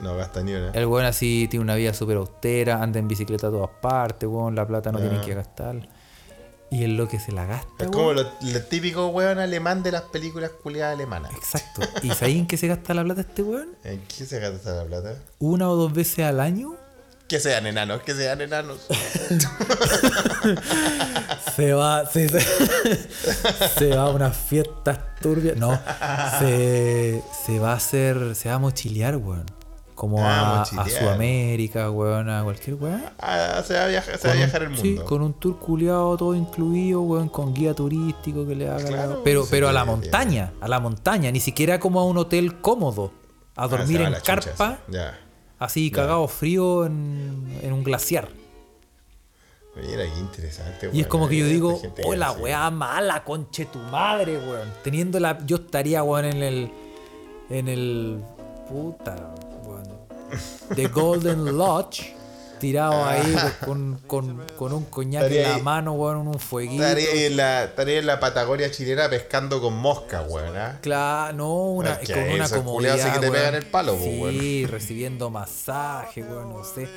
gasta 0.01 0.41
ni 0.43 0.53
una. 0.53 0.71
El 0.71 0.85
weón 0.87 1.05
así 1.05 1.47
tiene 1.49 1.63
una 1.63 1.75
vida 1.75 1.93
súper 1.93 2.17
austera, 2.17 2.81
anda 2.81 2.99
en 2.99 3.07
bicicleta 3.07 3.47
a 3.47 3.51
todas 3.51 3.69
partes, 3.81 4.27
weón, 4.27 4.55
la 4.55 4.65
plata 4.67 4.91
no 4.91 4.99
tiene 4.99 5.21
que 5.21 5.33
gastar. 5.33 5.87
Y 6.73 6.83
en 6.85 6.97
lo 6.97 7.07
que 7.07 7.19
se 7.19 7.31
la 7.31 7.45
gasta, 7.45 7.83
Es 7.83 7.89
weón. 7.89 7.91
como 7.91 8.13
lo, 8.13 8.23
lo 8.41 8.61
típico 8.63 9.07
weón 9.09 9.39
alemán 9.39 9.83
de 9.83 9.91
las 9.91 10.03
películas 10.03 10.51
culiadas 10.61 10.95
alemanas. 10.95 11.31
Exacto. 11.35 11.81
¿Y 12.01 12.09
sabéis 12.11 12.39
en 12.39 12.47
qué 12.47 12.57
se 12.57 12.67
gasta 12.67 12.93
la 12.93 13.03
plata 13.03 13.21
este 13.21 13.43
weón? 13.43 13.69
¿En 13.83 14.01
qué 14.07 14.25
se 14.25 14.39
gasta 14.39 14.73
la 14.73 14.83
plata? 14.85 15.15
Una 15.39 15.69
o 15.69 15.75
dos 15.75 15.93
veces 15.93 16.25
al 16.25 16.39
año 16.39 16.75
Que 17.27 17.39
sean 17.39 17.67
enanos, 17.67 18.01
que 18.01 18.15
sean 18.15 18.41
enanos. 18.41 18.87
se 21.55 21.73
va, 21.73 22.05
se, 22.05 22.29
se, 22.29 22.41
se 23.77 23.89
va 23.95 24.03
a 24.03 24.09
unas 24.09 24.35
fiestas 24.35 24.99
turbias. 25.21 25.57
No, 25.57 25.79
se, 26.39 27.23
se 27.45 27.59
va 27.59 27.73
a 27.73 27.75
hacer, 27.75 28.35
se 28.35 28.49
va 28.49 28.55
a 28.55 28.59
mochilear, 28.59 29.17
weón. 29.17 29.45
Como 29.95 30.17
Ah, 30.21 30.61
a. 30.63 30.65
Sudamérica, 30.89 31.91
weón, 31.91 32.27
a 32.29 32.43
cualquier 32.43 32.75
weón. 32.75 33.03
Ah, 33.19 33.61
se 33.65 33.75
va 33.75 33.83
a 33.83 33.87
viajar, 33.87 34.17
se 34.17 34.27
va 34.27 34.33
a 34.33 34.37
viajar 34.37 34.63
el 34.63 34.75
Sí, 34.77 34.87
mundo. 34.89 35.05
con 35.05 35.21
un 35.21 35.33
tour 35.35 35.59
culiado 35.59 36.17
todo 36.17 36.33
incluido, 36.33 37.01
weón, 37.01 37.29
con 37.29 37.53
guía 37.53 37.73
turístico 37.75 38.45
que 38.47 38.55
le 38.55 38.67
haga. 38.69 38.79
la- 38.79 38.87
Claro, 38.87 39.21
pero 39.23 39.43
sí, 39.43 39.49
pero 39.51 39.69
a 39.69 39.71
la 39.73 39.81
sí, 39.81 39.85
sí. 39.85 39.91
montaña, 39.91 40.51
a 40.61 40.67
la 40.67 40.79
montaña, 40.79 41.31
ni 41.31 41.39
siquiera 41.39 41.79
como 41.79 41.99
a 41.99 42.05
un 42.05 42.17
hotel 42.17 42.59
cómodo. 42.59 43.11
A 43.55 43.65
Ah, 43.65 43.67
dormir 43.67 44.01
en 44.01 44.15
carpa, 44.25 44.79
sí. 44.87 44.93
Ya. 44.93 45.19
así 45.59 45.91
cagado 45.91 46.27
frío 46.27 46.87
en, 46.87 47.59
en 47.61 47.71
un 47.71 47.83
glaciar. 47.83 48.29
Mira, 49.75 50.03
qué 50.05 50.19
interesante. 50.19 50.85
Y 50.87 50.89
es 50.89 50.93
weón. 50.95 51.09
como 51.09 51.27
que 51.29 51.37
yo 51.37 51.45
digo, 51.47 51.79
gente 51.79 52.01
que 52.01 52.07
oh, 52.09 52.15
la 52.15 52.29
hace- 52.29 52.41
weá 52.41 52.69
mala, 52.71 53.23
conche 53.23 53.65
tu 53.65 53.77
madre, 53.79 54.37
weón. 54.39 54.69
Teniendo 54.83 55.19
la. 55.19 55.37
Yo 55.45 55.57
estaría, 55.57 56.01
weón, 56.03 56.25
en 56.25 56.43
el. 56.43 56.71
En 57.51 57.67
el. 57.67 58.19
Puta, 58.69 59.15
weón. 59.15 59.52
The 60.75 60.87
Golden 60.87 61.57
Lodge. 61.57 62.15
Tirado 62.59 63.03
ahí 63.03 63.35
con, 63.65 63.99
con, 64.07 64.41
con 64.57 64.71
un 64.71 64.85
coñac 64.85 65.23
en 65.29 65.43
la 65.43 65.55
ahí- 65.55 65.61
mano, 65.61 65.93
weón, 65.93 66.25
un 66.29 66.39
fueguito. 66.39 66.81
Estaría 66.81 67.09
ahí 67.11 67.23
en 67.25 67.35
la, 67.35 67.63
estaría 67.65 67.99
en 67.99 68.05
la 68.05 68.21
Patagonia 68.21 68.71
chilena 68.71 69.09
pescando 69.09 69.59
con 69.59 69.73
mosca, 69.77 70.21
weón. 70.21 70.55
¿ah? 70.55 70.79
Claro, 70.81 71.33
no, 71.35 71.53
una, 71.71 71.93
Es 71.95 72.07
que 72.07 72.13
con 72.13 72.23
una 72.31 72.45
esos 72.45 72.59
comodidad. 72.59 72.91
culiados 72.93 73.01
sí 73.01 73.09
que 73.11 73.19
te 73.19 73.29
weón. 73.31 73.33
pegan 73.33 73.55
el 73.55 73.65
palo, 73.65 73.97
Sí, 73.97 74.65
recibiendo 74.65 75.29
masaje, 75.29 76.23
weón, 76.23 76.53
no 76.53 76.63
sé. 76.63 76.87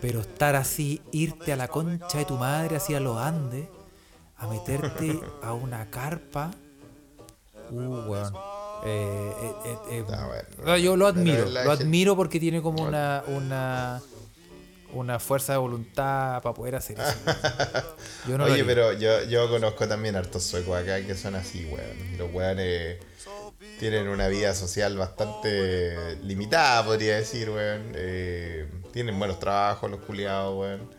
Pero 0.00 0.20
estar 0.20 0.54
así, 0.54 1.02
irte 1.10 1.52
a 1.52 1.56
la 1.56 1.66
concha 1.66 2.18
de 2.18 2.24
tu 2.24 2.36
madre, 2.36 2.76
así 2.76 2.94
a 2.94 3.00
los 3.00 3.18
Andes, 3.18 3.66
a 4.36 4.46
meterte 4.46 5.18
a 5.42 5.52
una 5.52 5.90
carpa. 5.90 6.52
Uh, 7.72 8.08
weón. 8.08 8.32
Eh, 8.84 9.32
eh, 9.64 9.76
eh, 9.90 10.04
Ah, 10.64 10.78
yo 10.78 10.96
lo 10.96 11.06
admiro, 11.06 11.46
lo 11.46 11.70
admiro 11.70 12.16
porque 12.16 12.38
tiene 12.38 12.62
como 12.62 12.84
una, 12.84 13.24
una, 13.26 14.00
una 14.92 15.18
fuerza 15.18 15.52
de 15.52 15.58
voluntad 15.58 16.42
para 16.42 16.54
poder 16.54 16.76
hacer 16.76 16.98
eso. 16.98 17.16
Yo 18.28 18.38
no 18.38 18.46
lo 18.46 18.52
Oye, 18.52 18.64
pero 18.64 18.92
yo, 18.92 19.24
yo 19.24 19.48
conozco 19.48 19.86
también 19.88 20.16
hartos 20.16 20.42
suecos 20.42 20.76
acá 20.76 21.00
que 21.00 21.14
son 21.14 21.34
así, 21.34 21.64
weón. 21.66 22.18
Los 22.18 22.32
weones 22.32 22.98
tienen 23.78 24.08
una 24.08 24.28
vida 24.28 24.54
social 24.54 24.96
bastante 24.96 26.16
limitada, 26.22 26.84
podría 26.84 27.16
decir, 27.16 27.50
weón. 27.50 27.92
Eh, 27.94 28.68
tienen 28.92 29.18
buenos 29.18 29.38
trabajos 29.38 29.90
los 29.90 30.00
culiados, 30.00 30.58
weón. 30.58 30.97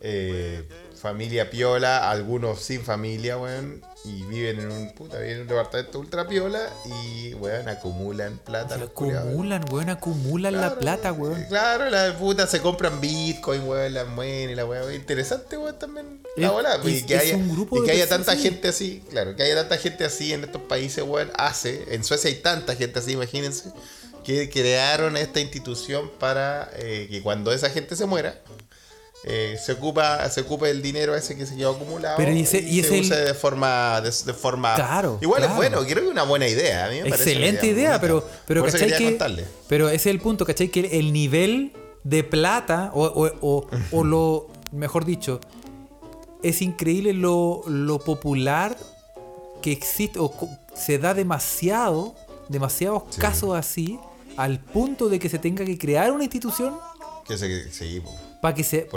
Eh, 0.00 0.68
familia 1.00 1.50
piola, 1.50 2.10
algunos 2.10 2.60
sin 2.60 2.82
familia, 2.82 3.36
weón, 3.38 3.82
y 4.04 4.22
viven 4.24 4.60
en 4.60 4.70
un 4.70 4.94
puta, 4.94 5.18
viven 5.18 5.34
en 5.36 5.40
un 5.42 5.48
departamento 5.48 5.98
ultra 5.98 6.26
piola 6.28 6.60
y 6.86 7.34
weón 7.34 7.68
acumulan 7.68 8.38
plata. 8.38 8.76
Acumulan, 8.76 9.64
weón, 9.70 9.90
acumulan 9.90 10.60
la 10.60 10.78
plata, 10.78 11.12
weón. 11.12 11.44
Claro, 11.48 11.90
las 11.90 12.14
putas 12.14 12.50
se 12.50 12.60
compran 12.60 13.00
Bitcoin, 13.00 13.62
weón, 13.66 13.94
las 13.94 14.06
mueren 14.08 14.50
y 14.50 14.54
la 14.54 14.64
weón. 14.64 14.94
Interesante, 14.94 15.56
weón, 15.56 15.78
también. 15.78 16.22
La 16.36 16.46
Es- 16.46 16.52
bola, 16.52 16.78
y 16.84 17.02
que 17.02 17.16
haya, 17.16 17.36
y 17.36 17.84
que 17.84 18.06
tanta 18.06 18.36
gente 18.36 18.68
así, 18.68 19.02
claro, 19.10 19.34
que 19.34 19.42
haya 19.42 19.56
tanta 19.56 19.76
gente 19.78 20.04
así 20.04 20.32
en 20.32 20.44
estos 20.44 20.62
países, 20.62 21.04
weón, 21.04 21.30
hace. 21.36 21.94
En 21.94 22.04
Suecia 22.04 22.30
hay 22.30 22.36
tanta 22.36 22.74
gente 22.76 23.00
así, 23.00 23.12
imagínense, 23.12 23.72
que 24.24 24.48
crearon 24.50 25.16
esta 25.16 25.40
institución 25.40 26.10
para 26.18 26.70
eh, 26.76 27.08
que 27.10 27.22
cuando 27.22 27.52
esa 27.52 27.70
gente 27.70 27.96
se 27.96 28.06
muera, 28.06 28.40
eh, 29.24 29.56
se 29.64 29.72
ocupa 29.72 30.28
se 30.30 30.42
ocupe 30.42 30.70
el 30.70 30.80
dinero 30.80 31.14
ese 31.16 31.36
que 31.36 31.44
se 31.44 31.56
quedó 31.56 31.72
acumulado 31.72 32.16
Pero 32.16 32.32
y 32.32 32.42
ese- 32.42 32.60
y 32.60 32.82
se 32.82 32.94
el- 32.98 33.00
use 33.04 33.16
de 33.16 33.34
forma 33.34 34.00
de, 34.00 34.10
de 34.10 34.32
forma 34.34 34.74
Claro, 34.74 35.18
igual 35.20 35.40
claro. 35.40 35.52
es 35.52 35.56
bueno 35.56 35.82
creo 35.84 35.96
que 36.02 36.04
es 36.06 36.10
una 36.12 36.22
buena 36.22 36.46
idea 36.48 36.86
a 36.86 36.88
mí 36.90 37.02
me 37.02 37.10
parece 37.10 37.22
una 37.36 37.46
Excelente 37.46 37.66
idea, 37.66 38.00
pero, 38.00 38.24
pero 38.46 38.62
Por 38.62 38.70
¿cachai 38.72 38.88
que-. 38.96 39.44
Pero 39.68 39.88
ese 39.88 39.96
es 39.96 40.14
el 40.14 40.20
punto, 40.20 40.46
¿cachai? 40.46 40.68
Que 40.68 40.98
el 40.98 41.12
nivel 41.12 41.72
de 42.04 42.22
plata, 42.24 42.90
o, 42.94 43.04
o- 43.04 43.32
o- 43.40 43.66
o 43.92 44.04
lo, 44.04 44.48
mejor 44.72 45.04
dicho, 45.04 45.40
es 46.42 46.62
increíble 46.62 47.12
lo, 47.12 47.62
lo 47.66 47.98
popular 47.98 48.76
que 49.62 49.72
existe, 49.72 50.20
o 50.20 50.32
se 50.74 50.98
da 50.98 51.12
demasiado, 51.14 52.14
demasiados 52.48 53.02
casos 53.16 53.56
así, 53.56 53.98
al 54.36 54.60
punto 54.60 55.08
de 55.08 55.18
que 55.18 55.28
se 55.28 55.40
tenga 55.40 55.64
que 55.64 55.76
crear 55.76 56.12
una 56.12 56.22
institución 56.22 56.78
que 57.26 57.36
se, 57.36 57.70
sí. 57.72 58.00
Para 58.40 58.54
que 58.54 58.62
se, 58.64 58.88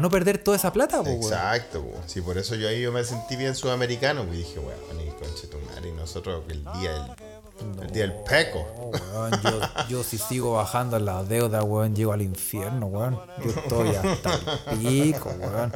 no 0.00 0.10
perder 0.10 0.38
toda 0.38 0.56
esa 0.56 0.72
plata, 0.72 1.02
po. 1.02 1.08
Exacto, 1.10 1.82
po. 1.82 1.92
sí, 2.06 2.20
por 2.20 2.36
eso 2.38 2.54
yo 2.56 2.68
ahí 2.68 2.80
yo 2.82 2.90
me 2.92 3.04
sentí 3.04 3.36
bien 3.36 3.54
sudamericano, 3.54 4.24
pues 4.24 4.38
dije, 4.38 4.58
weón, 4.58 5.00
y 5.00 5.10
conche 5.10 5.46
tu 5.46 5.58
madre, 5.60 5.88
y 5.90 5.92
nosotros 5.92 6.42
el 6.48 6.64
día 6.80 6.92
del, 6.92 7.82
el 7.82 7.92
día 7.92 8.02
del 8.02 8.12
peco. 8.28 8.66
Weón, 9.12 9.30
yo, 9.42 9.60
yo 9.88 10.02
si 10.02 10.18
sigo 10.18 10.54
bajando 10.54 10.98
la 10.98 11.22
deuda, 11.22 11.62
weón, 11.62 11.94
llego 11.94 12.12
al 12.12 12.22
infierno, 12.22 12.86
weón. 12.86 13.18
Yo 13.44 13.50
estoy 13.50 13.88
hasta 13.94 14.40
el 14.72 14.78
pico, 14.78 15.30
weón. 15.38 15.72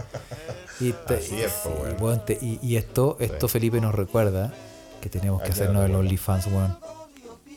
Y, 0.81 0.93
te- 0.93 1.17
Así 1.17 1.41
es, 1.43 1.53
po, 1.53 1.71
sí, 1.71 1.83
weón. 1.83 1.97
weón, 2.03 2.25
te- 2.25 2.39
y, 2.41 2.59
y 2.63 2.77
esto, 2.77 3.17
esto 3.21 3.47
Felipe 3.49 3.81
nos 3.81 3.95
recuerda 3.95 4.53
que 5.01 5.09
tenemos 5.09 5.41
que 5.41 5.47
Hay 5.49 5.53
que 5.55 5.61
hacernos 5.63 5.85
el. 5.85 5.95
OnlyFans, 5.95 6.47
weón. 6.49 6.79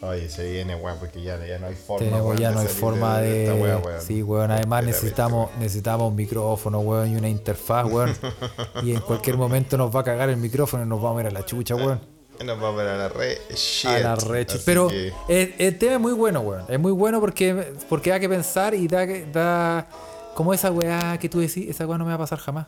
Oye, 0.03 0.29
se 0.29 0.51
viene, 0.51 0.75
weón, 0.75 0.97
porque 0.97 1.21
ya, 1.21 1.37
ya 1.45 1.59
no 1.59 1.67
hay 1.67 1.75
forma. 1.75 2.05
Tenemos 2.05 2.39
ya 2.39 2.49
de 2.49 2.55
no 2.55 2.61
hay 2.61 2.67
forma 2.67 3.19
de. 3.19 3.43
esta 3.43 3.55
wea, 3.55 3.77
weón. 3.77 4.01
Sí, 4.01 4.23
weón. 4.23 4.49
Además 4.49 4.83
necesitamos, 4.83 5.51
necesitamos 5.59 6.09
un 6.09 6.15
micrófono, 6.15 6.79
weón, 6.79 7.11
y 7.11 7.15
una 7.15 7.29
interfaz, 7.29 7.85
weón. 7.85 8.15
y 8.83 8.93
en 8.93 8.99
cualquier 9.01 9.37
momento 9.37 9.77
nos 9.77 9.95
va 9.95 9.99
a 9.99 10.03
cagar 10.03 10.29
el 10.29 10.37
micrófono 10.37 10.83
y 10.83 10.87
nos 10.87 11.01
vamos 11.01 11.19
a 11.19 11.21
ir 11.21 11.27
a 11.27 11.31
la 11.31 11.45
chucha, 11.45 11.75
weón. 11.75 12.01
Nos 12.43 12.59
vamos 12.59 12.79
a 12.79 12.83
ver 12.83 12.87
a 12.87 12.97
la 12.97 13.09
red. 13.09 13.37
Shit. 13.53 13.91
a 13.91 13.99
la 13.99 14.15
recha. 14.15 14.55
Así 14.55 14.63
Pero 14.65 14.87
que- 14.87 15.13
el, 15.27 15.53
el 15.59 15.77
tema 15.77 15.93
es 15.93 15.99
muy 15.99 16.13
bueno, 16.13 16.39
weón. 16.39 16.65
Es 16.67 16.79
muy 16.79 16.91
bueno 16.91 17.19
porque, 17.19 17.73
porque 17.87 18.09
da 18.09 18.19
que 18.19 18.27
pensar 18.27 18.73
y 18.73 18.87
da, 18.87 19.05
da 19.05 19.87
como 20.33 20.51
esa 20.51 20.71
weá 20.71 21.19
que 21.19 21.29
tú 21.29 21.39
decís, 21.39 21.69
esa 21.69 21.85
weá 21.85 21.99
no 21.99 22.05
me 22.05 22.09
va 22.09 22.15
a 22.15 22.19
pasar 22.19 22.39
jamás. 22.39 22.65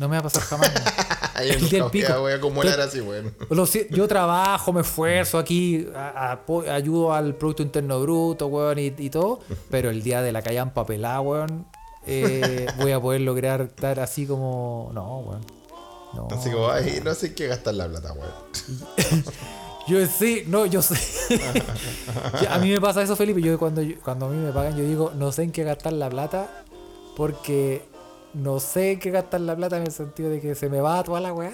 No 0.00 0.08
me 0.08 0.16
va 0.16 0.20
a 0.20 0.22
pasar 0.24 0.42
jamás. 0.42 0.72
Ahí 1.34 1.50
el 1.50 1.68
del 1.68 1.82
voy 1.82 1.90
pico. 1.90 2.12
a- 2.12 2.18
voy 2.18 2.32
a 2.32 2.36
acumular 2.36 2.74
Entonces- 2.74 3.00
así, 3.00 3.06
si- 3.66 3.86
yo 3.90 4.08
trabajo, 4.08 4.72
me 4.72 4.80
esfuerzo 4.80 5.38
aquí, 5.38 5.86
a- 5.94 6.38
ayudo 6.72 7.12
al 7.12 7.34
Producto 7.34 7.62
Interno 7.62 8.00
Bruto, 8.00 8.46
weón, 8.48 8.78
y, 8.78 8.86
y 8.96 9.10
todo, 9.10 9.40
pero 9.70 9.90
el 9.90 10.02
día 10.02 10.22
de 10.22 10.32
la 10.32 10.42
callampa 10.42 10.84
pelada, 10.86 11.20
weón, 11.20 11.66
eh, 12.06 12.66
voy 12.78 12.92
a 12.92 13.00
poder 13.00 13.20
lograr 13.20 13.60
estar 13.60 14.00
así 14.00 14.26
como... 14.26 14.90
No, 14.94 15.18
weón. 15.20 15.44
No. 16.14 16.26
Así 16.30 16.50
como, 16.50 16.68
ay, 16.70 17.00
no 17.04 17.14
sé 17.14 17.26
en 17.28 17.34
qué 17.34 17.46
gastar 17.46 17.74
la 17.74 17.86
plata, 17.86 18.12
weón. 18.14 19.24
Yo 19.86 20.06
sí, 20.06 20.44
no, 20.46 20.66
yo 20.66 20.82
sé. 20.82 20.94
A 22.48 22.58
mí 22.58 22.70
me 22.70 22.80
pasa 22.80 23.02
eso, 23.02 23.16
Felipe. 23.16 23.40
Yo 23.42 23.58
cuando, 23.58 23.82
yo- 23.82 23.96
cuando 24.02 24.26
a 24.26 24.28
mí 24.30 24.36
me 24.36 24.50
pagan, 24.50 24.76
yo 24.76 24.82
digo, 24.84 25.12
no 25.16 25.30
sé 25.30 25.42
en 25.44 25.52
qué 25.52 25.62
gastar 25.62 25.92
la 25.92 26.08
plata, 26.08 26.64
porque 27.16 27.82
no 28.34 28.60
sé 28.60 28.98
qué 28.98 29.10
gastar 29.10 29.40
la 29.42 29.56
plata 29.56 29.76
en 29.76 29.84
el 29.84 29.92
sentido 29.92 30.30
de 30.30 30.40
que 30.40 30.54
se 30.54 30.68
me 30.68 30.80
va 30.80 31.02
toda 31.02 31.20
la 31.20 31.32
weá. 31.32 31.52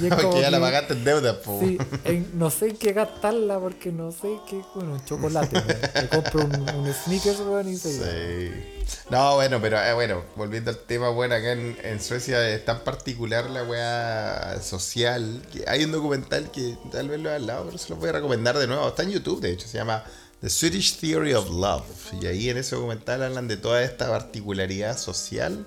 Y 0.00 0.06
es 0.06 0.14
como 0.22 0.40
ya 0.40 0.50
la 0.50 0.58
pagaste 0.58 0.94
en 0.94 1.04
deuda, 1.04 1.40
po. 1.42 1.60
Sí, 1.60 1.76
en- 2.04 2.30
no 2.38 2.48
sé 2.50 2.68
en 2.70 2.76
qué 2.78 2.92
gastarla 2.94 3.58
porque 3.58 3.92
no 3.92 4.10
sé 4.10 4.38
qué. 4.48 4.62
Bueno, 4.74 4.94
un 4.94 5.04
chocolate. 5.04 5.60
Me 5.94 6.08
compro 6.08 6.44
un, 6.46 6.70
un 6.76 6.94
sneakers, 6.94 7.40
weón, 7.40 7.68
y 7.68 7.76
se 7.76 7.92
Sí. 7.92 9.02
No, 9.10 9.34
bueno, 9.34 9.60
pero 9.60 9.78
eh, 9.82 9.92
bueno, 9.94 10.22
volviendo 10.36 10.70
al 10.70 10.78
tema, 10.78 11.10
bueno, 11.10 11.34
acá 11.34 11.52
en, 11.52 11.76
en 11.82 12.00
Suecia 12.00 12.48
es 12.48 12.64
tan 12.64 12.80
particular 12.84 13.50
la 13.50 13.64
weá 13.64 14.62
social 14.62 15.42
que 15.52 15.64
hay 15.68 15.84
un 15.84 15.92
documental 15.92 16.50
que 16.50 16.76
tal 16.92 17.08
vez 17.08 17.20
lo 17.20 17.30
he 17.30 17.34
hablado, 17.34 17.66
pero 17.66 17.78
se 17.78 17.90
lo 17.90 17.96
voy 17.96 18.08
a 18.08 18.12
recomendar 18.12 18.56
de 18.58 18.66
nuevo. 18.66 18.86
Está 18.88 19.02
en 19.02 19.10
YouTube, 19.10 19.40
de 19.40 19.50
hecho, 19.52 19.66
se 19.68 19.76
llama 19.76 20.04
The 20.40 20.48
Swedish 20.48 20.98
Theory 21.00 21.34
of 21.34 21.50
Love. 21.50 21.84
Y 22.20 22.26
ahí 22.26 22.48
en 22.48 22.56
ese 22.58 22.76
documental 22.76 23.22
hablan 23.24 23.48
de 23.48 23.56
toda 23.56 23.82
esta 23.82 24.08
particularidad 24.08 24.96
social 24.96 25.66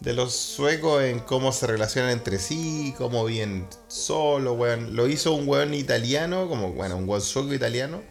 de 0.00 0.12
los 0.12 0.34
suecos 0.34 1.02
en 1.02 1.20
cómo 1.20 1.52
se 1.52 1.66
relacionan 1.66 2.10
entre 2.10 2.38
sí, 2.38 2.94
cómo 2.98 3.24
viven 3.24 3.66
solo, 3.88 4.52
weón. 4.52 4.94
Lo 4.94 5.08
hizo 5.08 5.32
un 5.32 5.48
weón 5.48 5.74
italiano, 5.74 6.48
como, 6.48 6.72
bueno, 6.72 6.96
un 6.96 7.08
weón 7.08 7.22
sueco 7.22 7.54
italiano, 7.54 8.02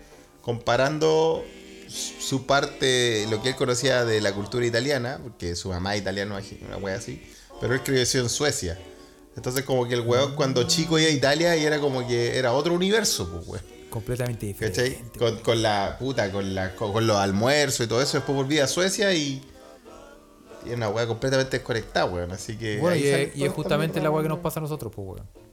comparando 0.41 1.43
su 1.87 2.45
parte, 2.45 3.27
lo 3.29 3.41
que 3.41 3.49
él 3.49 3.55
conocía 3.55 4.03
de 4.03 4.19
la 4.19 4.33
cultura 4.33 4.65
italiana, 4.65 5.19
porque 5.21 5.55
su 5.55 5.69
mamá 5.69 5.95
es 5.95 6.01
italiana, 6.01 6.41
una 6.67 6.77
wea 6.77 6.95
así, 6.95 7.21
pero 7.61 7.73
él 7.73 7.81
creció 7.83 8.21
en 8.21 8.29
Suecia. 8.29 8.79
Entonces 9.35 9.63
como 9.63 9.87
que 9.87 9.93
el 9.93 10.01
weón 10.01 10.35
cuando 10.35 10.63
chico 10.63 10.97
iba 10.97 11.09
a 11.09 11.13
Italia 11.13 11.55
y 11.55 11.65
era 11.65 11.79
como 11.79 12.07
que 12.07 12.37
era 12.37 12.53
otro 12.53 12.73
universo, 12.73 13.29
pues 13.29 13.47
weón. 13.47 13.63
completamente 13.89 14.47
diferente. 14.47 14.99
¿Cachai? 14.99 15.19
Con, 15.19 15.39
con 15.39 15.61
la 15.61 15.97
puta, 15.99 16.31
con, 16.31 16.55
la, 16.55 16.75
con, 16.75 16.91
con 16.91 17.05
los 17.05 17.17
almuerzos 17.17 17.85
y 17.85 17.89
todo 17.89 18.01
eso, 18.01 18.17
después 18.17 18.35
volví 18.35 18.59
a 18.59 18.67
Suecia 18.67 19.13
y... 19.13 19.41
Y 20.65 20.69
es 20.69 20.75
una 20.75 20.89
weá 20.89 21.05
completamente 21.07 21.57
desconectada, 21.57 22.05
weón. 22.05 22.31
Así 22.31 22.57
que... 22.57 22.77
Bueno, 22.79 22.95
y, 22.95 23.07
es- 23.07 23.29
y 23.35 23.39
todo 23.39 23.45
es 23.47 23.53
justamente 23.53 24.01
la 24.01 24.09
weá 24.11 24.23
que 24.23 24.29
nos 24.29 24.39
pasa 24.39 24.59
a 24.59 24.63
nosotros, 24.63 24.91
pues, 24.95 25.07
weón. 25.07 25.45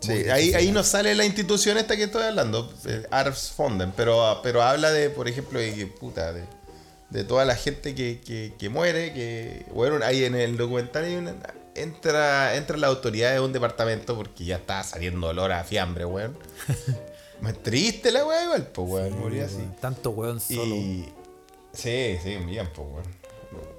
Sí, 0.00 0.12
ahí, 0.28 0.52
ahí 0.52 0.72
nos 0.72 0.88
sale 0.88 1.14
la 1.14 1.24
institución 1.24 1.78
esta 1.78 1.96
que 1.96 2.04
estoy 2.04 2.22
hablando, 2.24 2.70
eh, 2.86 3.06
Arps 3.10 3.52
Fonden, 3.56 3.92
pero, 3.96 4.40
pero 4.42 4.60
habla 4.62 4.90
de, 4.90 5.10
por 5.10 5.28
ejemplo, 5.28 5.58
de 5.60 5.72
que, 5.74 5.86
puta, 5.86 6.32
de, 6.32 6.42
de 7.10 7.24
toda 7.24 7.44
la 7.44 7.54
gente 7.54 7.94
que, 7.94 8.20
que, 8.20 8.52
que 8.58 8.68
muere, 8.68 9.14
que, 9.14 9.64
bueno, 9.72 10.04
ahí 10.04 10.24
en 10.24 10.34
el 10.34 10.56
documental 10.56 11.04
hay 11.04 11.14
una- 11.14 11.36
entra, 11.76 12.56
entra 12.56 12.76
la 12.76 12.88
autoridad 12.88 13.32
de 13.32 13.40
un 13.40 13.52
departamento 13.52 14.16
porque 14.16 14.44
ya 14.44 14.56
está 14.56 14.82
saliendo 14.82 15.28
olor 15.28 15.52
a 15.52 15.62
fiambre, 15.64 16.04
weón. 16.04 16.36
Más 17.40 17.54
triste 17.62 18.10
la 18.10 18.24
weá 18.26 18.44
igual, 18.44 18.66
pues, 18.66 18.88
weón, 18.90 19.18
murió 19.20 19.44
así. 19.46 19.62
Tanto 19.80 20.10
weón 20.10 20.40
solo. 20.40 20.74
Y... 20.74 21.08
Sí, 21.72 22.18
sí, 22.22 22.36
bien, 22.44 22.68
pues, 22.74 22.88
weón. 22.90 23.04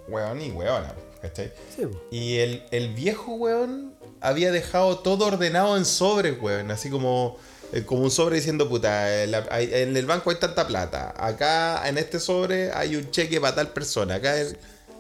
Weón 0.08 0.42
y 0.42 0.52
weona, 0.52 0.94
¿cachai? 1.22 1.52
Sí. 1.76 1.84
Y 2.12 2.38
el, 2.38 2.64
el 2.72 2.94
viejo, 2.94 3.34
weón, 3.34 3.94
había 4.22 4.52
dejado 4.52 5.00
todo 5.00 5.26
ordenado 5.28 5.78
en 5.78 5.86
sobres, 5.86 6.38
weón. 6.42 6.72
Así 6.72 6.90
como, 6.90 7.38
eh, 7.74 7.84
como 7.84 8.04
un 8.04 8.12
sobre 8.12 8.38
diciendo, 8.38 8.70
puta, 8.70 9.24
en 9.24 9.96
el 9.98 10.06
banco 10.06 10.30
hay 10.30 10.38
tanta 10.38 10.66
plata. 10.68 11.14
Acá, 11.18 11.88
en 11.88 11.98
este 11.98 12.20
sobre, 12.20 12.72
hay 12.72 12.96
un 12.96 13.12
cheque 13.12 13.42
para 13.42 13.56
tal 13.56 13.70
persona. 13.70 14.16
Acá, 14.16 14.40
el 14.40 14.58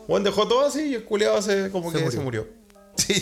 weón 0.08 0.24
dejó 0.24 0.48
todo 0.48 0.65
así 0.65 0.89
y 0.89 0.96
el 0.96 1.06
culiado 1.06 1.41
se, 1.41 1.70
como 1.72 1.91
Se 1.91 1.98
que 1.98 2.04
murió. 2.04 2.17
se 2.20 2.24
murió. 2.24 2.48
Sí, 2.98 3.13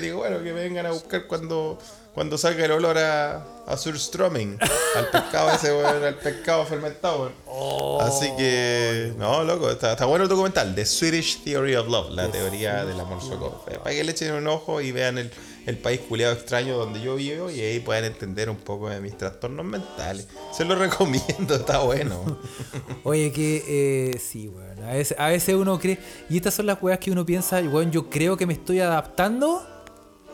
digo, 0.00 0.18
bueno, 0.18 0.38
que 0.38 0.44
me 0.52 0.62
vengan 0.62 0.86
a 0.86 0.92
buscar 0.92 1.26
cuando, 1.26 1.78
cuando 2.14 2.36
salga 2.36 2.64
el 2.64 2.72
olor 2.72 2.98
a, 2.98 3.36
a. 3.66 3.76
Al 3.76 5.10
pescado 5.12 5.50
ese, 5.52 5.72
weón, 5.72 6.02
al 6.04 6.16
pescado 6.16 6.66
fermentado, 6.66 7.20
weón. 7.20 7.32
Oh. 7.46 8.00
Así 8.00 8.30
que, 8.36 9.12
no, 9.16 9.44
loco, 9.44 9.70
está, 9.70 9.92
está 9.92 10.06
bueno 10.06 10.24
el 10.24 10.28
documental, 10.28 10.74
The 10.74 10.84
Swedish 10.84 11.44
Theory 11.44 11.76
of 11.76 11.86
Love, 11.88 12.10
la 12.10 12.28
teoría 12.28 12.84
del 12.84 12.98
amor 12.98 13.22
sueco. 13.22 13.64
Eh, 13.68 13.78
Para 13.78 13.94
que 13.94 14.02
le 14.02 14.10
echen 14.10 14.34
un 14.34 14.48
ojo 14.48 14.80
y 14.80 14.90
vean 14.90 15.18
el, 15.18 15.30
el 15.66 15.78
país 15.78 16.00
culiado 16.00 16.34
extraño 16.34 16.76
donde 16.76 17.00
yo 17.00 17.14
vivo 17.14 17.48
y 17.48 17.60
ahí 17.60 17.78
puedan 17.78 18.04
entender 18.04 18.50
un 18.50 18.56
poco 18.56 18.90
de 18.90 19.00
mis 19.00 19.16
trastornos 19.16 19.64
mentales. 19.64 20.26
Se 20.52 20.64
lo 20.64 20.74
recomiendo, 20.74 21.54
está 21.54 21.78
bueno. 21.78 22.40
Oye, 23.04 23.30
que 23.30 23.64
eh, 23.68 24.18
sí, 24.18 24.48
weón. 24.48 24.82
A 24.82 24.94
veces, 24.94 25.16
a 25.16 25.28
veces 25.28 25.54
uno 25.54 25.78
cree. 25.78 25.98
Y 26.28 26.36
estas 26.36 26.54
son 26.54 26.66
las 26.66 26.82
weas 26.82 26.98
que 26.98 27.12
uno 27.12 27.24
piensa, 27.24 27.60
weón, 27.60 27.92
yo 27.92 28.10
creo 28.10 28.36
que 28.36 28.46
me 28.46 28.54
estoy 28.54 28.80
adaptando. 28.80 29.64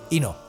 Y 0.08 0.20
no. 0.20 0.45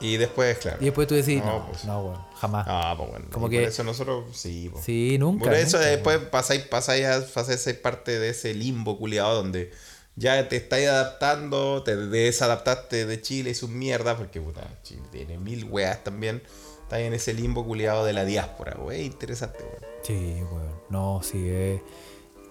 Y 0.00 0.16
después, 0.16 0.58
claro. 0.58 0.78
Y 0.80 0.86
después 0.86 1.06
tú 1.08 1.14
decís, 1.14 1.38
No, 1.42 1.58
no, 1.60 1.66
pues. 1.68 1.84
no, 1.84 2.00
weón, 2.02 2.20
jamás. 2.36 2.66
Ah, 2.68 2.94
pues 2.96 3.10
bueno. 3.10 3.26
Como 3.30 3.48
que- 3.48 3.60
Por 3.60 3.68
eso 3.68 3.84
nosotros, 3.84 4.24
sí, 4.36 4.68
pues. 4.72 4.84
Sí, 4.84 5.16
nunca. 5.18 5.44
Por 5.44 5.54
eso 5.54 5.76
nunca, 5.78 5.88
después 5.90 6.18
pasáis, 6.18 6.62
pasáis 6.62 7.04
a, 7.06 7.20
pasáis 7.26 7.60
a 7.60 7.62
ser 7.62 7.80
parte 7.80 8.18
de 8.18 8.30
ese 8.30 8.54
limbo 8.54 8.98
culiado 8.98 9.34
donde 9.36 9.70
ya 10.16 10.48
te 10.48 10.56
estáis 10.56 10.88
adaptando, 10.88 11.82
te 11.82 11.96
desadaptaste 11.96 13.06
de 13.06 13.20
Chile 13.20 13.50
y 13.50 13.54
sus 13.54 13.70
mierdas, 13.70 14.16
porque 14.16 14.40
puta, 14.40 14.68
Chile 14.82 15.02
tiene 15.10 15.38
mil 15.38 15.64
weas 15.64 16.02
también. 16.04 16.42
Estás 16.82 16.98
en 17.00 17.14
ese 17.14 17.32
limbo 17.32 17.64
culiado 17.64 18.04
de 18.04 18.12
la 18.12 18.24
diáspora, 18.24 18.76
wey, 18.78 19.06
interesante, 19.06 19.58
weón. 19.64 19.84
Sí, 20.02 20.42
weón. 20.52 20.74
No, 20.90 21.20
sí, 21.22 21.38
eh, 21.46 21.82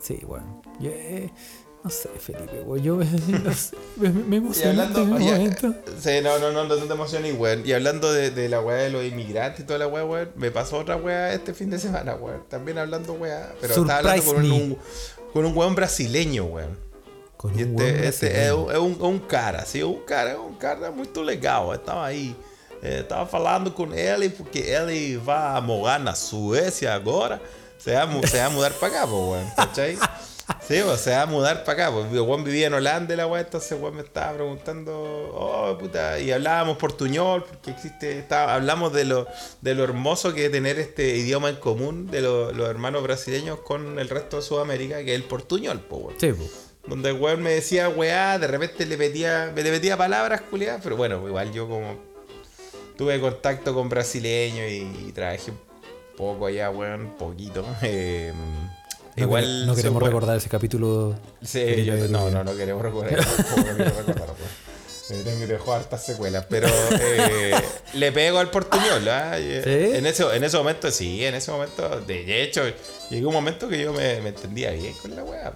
sí, 0.02 0.20
weón. 0.26 0.62
Y, 0.80 0.88
eh, 0.88 1.30
No 1.84 1.90
sé, 1.90 2.10
Felipe, 2.18 2.62
weón. 2.62 2.82
Yo 2.82 2.96
me, 2.96 3.06
no 3.44 3.54
sé, 3.54 3.76
me, 3.98 4.10
me 4.10 4.38
Y 4.38 4.40
emocioné 4.40 5.46
este 5.46 5.68
sí, 6.00 6.22
no, 6.24 6.40
no, 6.40 6.52
no, 6.52 6.64
no 6.64 6.76
te 6.78 6.94
emociones, 6.94 7.38
weón. 7.38 7.64
Y 7.66 7.74
hablando 7.74 8.14
de, 8.14 8.32
de 8.32 8.48
la 8.48 8.62
weá 8.62 8.78
de 8.78 8.90
los 8.90 9.04
inmigrantes 9.04 9.62
y 9.62 9.64
toda 9.64 9.80
la 9.80 9.88
weá, 9.88 10.06
weón, 10.06 10.32
me 10.38 10.50
pasó 10.50 10.78
otra 10.78 10.96
weá 10.96 11.34
este 11.34 11.54
fin 11.54 11.70
de 11.70 11.80
semana, 11.80 12.16
weón. 12.16 12.44
También 12.48 12.78
hablando 12.78 13.14
weá. 13.14 13.54
Pero 13.60 13.74
estaba 13.74 13.98
hablando 13.98 14.24
con 14.24 14.36
Surprise 14.36 14.64
un, 14.64 14.78
con 15.34 15.46
un 15.46 15.58
weón 15.58 15.76
brasileño, 15.76 16.46
weón. 16.46 16.78
Con 17.36 17.60
E 17.60 17.66
un 17.66 17.76
weón 17.76 17.96
este, 17.96 18.08
este 18.08 18.30
brasileño. 18.30 18.64
um, 18.64 18.72
é 18.72 18.80
um, 18.80 18.98
é 19.02 19.08
um 19.08 19.20
cara, 19.20 19.60
assim, 19.64 19.84
um 19.84 20.00
cara, 20.06 20.40
um 20.40 20.54
cara 20.54 20.90
muito 20.90 21.22
legal. 21.22 21.74
Eu 21.74 21.80
tava 21.80 22.06
aí, 22.06 22.34
eh, 22.82 23.04
tava 23.04 23.26
falando 23.26 23.72
com 23.72 23.94
ele 23.94 24.30
porque 24.30 24.60
ele 24.60 25.18
vai 25.18 25.60
morar 25.60 26.00
na 26.00 26.16
Suécia 26.16 26.94
agora. 26.94 27.42
Se 27.78 27.92
vai, 27.92 28.08
se 28.26 28.38
vai 28.38 28.50
mudar 28.50 28.72
pra 28.72 28.90
cá, 28.90 29.04
weón, 29.04 29.46
¿cachai? 29.58 29.98
Sí, 30.68 30.82
pues, 30.84 31.00
se 31.02 31.12
va 31.12 31.22
a 31.22 31.26
mudar 31.26 31.64
para 31.64 31.86
acá. 31.88 31.96
Pues, 31.96 32.12
weón 32.12 32.44
vivía 32.44 32.68
en 32.68 32.74
Holanda 32.74 33.16
la 33.16 33.28
weá, 33.28 33.42
entonces 33.42 33.78
weón 33.80 33.96
me 33.96 34.02
estaba 34.02 34.34
preguntando, 34.34 34.94
oh, 35.34 35.78
puta, 35.78 36.20
y 36.20 36.32
hablábamos 36.32 36.78
portuñol, 36.78 37.44
porque 37.46 37.72
existe, 37.72 38.18
estaba- 38.20 38.54
hablamos 38.56 38.92
de 38.94 39.06
lo, 39.06 39.28
de 39.62 39.74
lo 39.76 39.84
hermoso 39.84 40.34
que 40.34 40.46
es 40.48 40.52
tener 40.52 40.80
este 40.80 41.16
idioma 41.16 41.50
en 41.50 41.56
común 41.58 42.10
de 42.12 42.22
lo- 42.22 42.52
los 42.52 42.70
hermanos 42.70 43.04
brasileños 43.04 43.60
con 43.60 44.00
el 44.00 44.10
resto 44.10 44.38
de 44.38 44.42
Sudamérica, 44.44 44.98
que 45.04 45.14
es 45.14 45.16
el 45.22 45.24
portuñol, 45.24 45.80
pues, 45.82 46.02
weón. 46.04 46.16
Sí, 46.20 46.34
po. 46.34 46.44
Donde 46.88 47.12
el 47.12 47.16
weón 47.20 47.42
me 47.42 47.52
decía 47.52 47.88
weá, 47.88 48.38
de 48.38 48.48
repente 48.48 48.86
le 48.86 48.98
metía, 48.98 49.52
me 49.56 49.64
le 49.64 49.72
metía 49.72 49.96
palabras, 49.96 50.42
culiadas, 50.42 50.82
pero 50.84 50.98
bueno, 50.98 51.26
igual 51.26 51.54
yo 51.54 51.70
como 51.70 51.96
tuve 52.98 53.20
contacto 53.22 53.74
con 53.74 53.88
brasileños 53.88 54.70
y, 54.70 55.08
y 55.08 55.12
trabajé 55.14 55.52
un 55.52 55.60
poco 56.18 56.48
allá, 56.48 56.70
weón, 56.70 57.16
poquito. 57.18 57.66
eh, 57.82 58.34
No 59.16 59.24
igual 59.26 59.44
quere- 59.44 59.66
no 59.68 59.76
queremos 59.76 60.04
recordar 60.04 60.38
ese 60.38 60.50
capítulo. 60.50 61.16
Sí, 61.44 61.84
yo- 61.86 62.08
no, 62.10 62.30
no, 62.32 62.44
no 62.44 62.56
queremos 62.56 62.82
recordar. 62.82 63.20
Eh, 65.14 65.22
Tengo 65.24 65.40
que 65.40 65.48
dejar 65.48 65.80
hartas 65.80 66.06
secuelas, 66.06 66.46
pero 66.50 66.68
eh, 66.68 67.54
le 67.94 68.12
pego 68.12 68.40
al 68.40 68.50
portuñol. 68.50 69.08
¿ah? 69.10 69.36
¿Sí? 69.38 69.70
En, 69.70 70.06
ese, 70.06 70.24
en 70.36 70.44
ese 70.44 70.58
momento, 70.58 70.90
sí, 70.90 71.24
en 71.24 71.36
ese 71.36 71.52
momento, 71.52 72.02
de 72.02 72.44
hecho, 72.44 72.64
llegó 73.10 73.30
un 73.30 73.36
momento 73.36 73.70
que 73.70 73.80
yo 73.80 73.94
me, 73.94 74.22
me 74.22 74.30
entendía 74.30 74.72
bien 74.72 74.94
con 75.02 75.16
la 75.16 75.24
weá. 75.24 75.54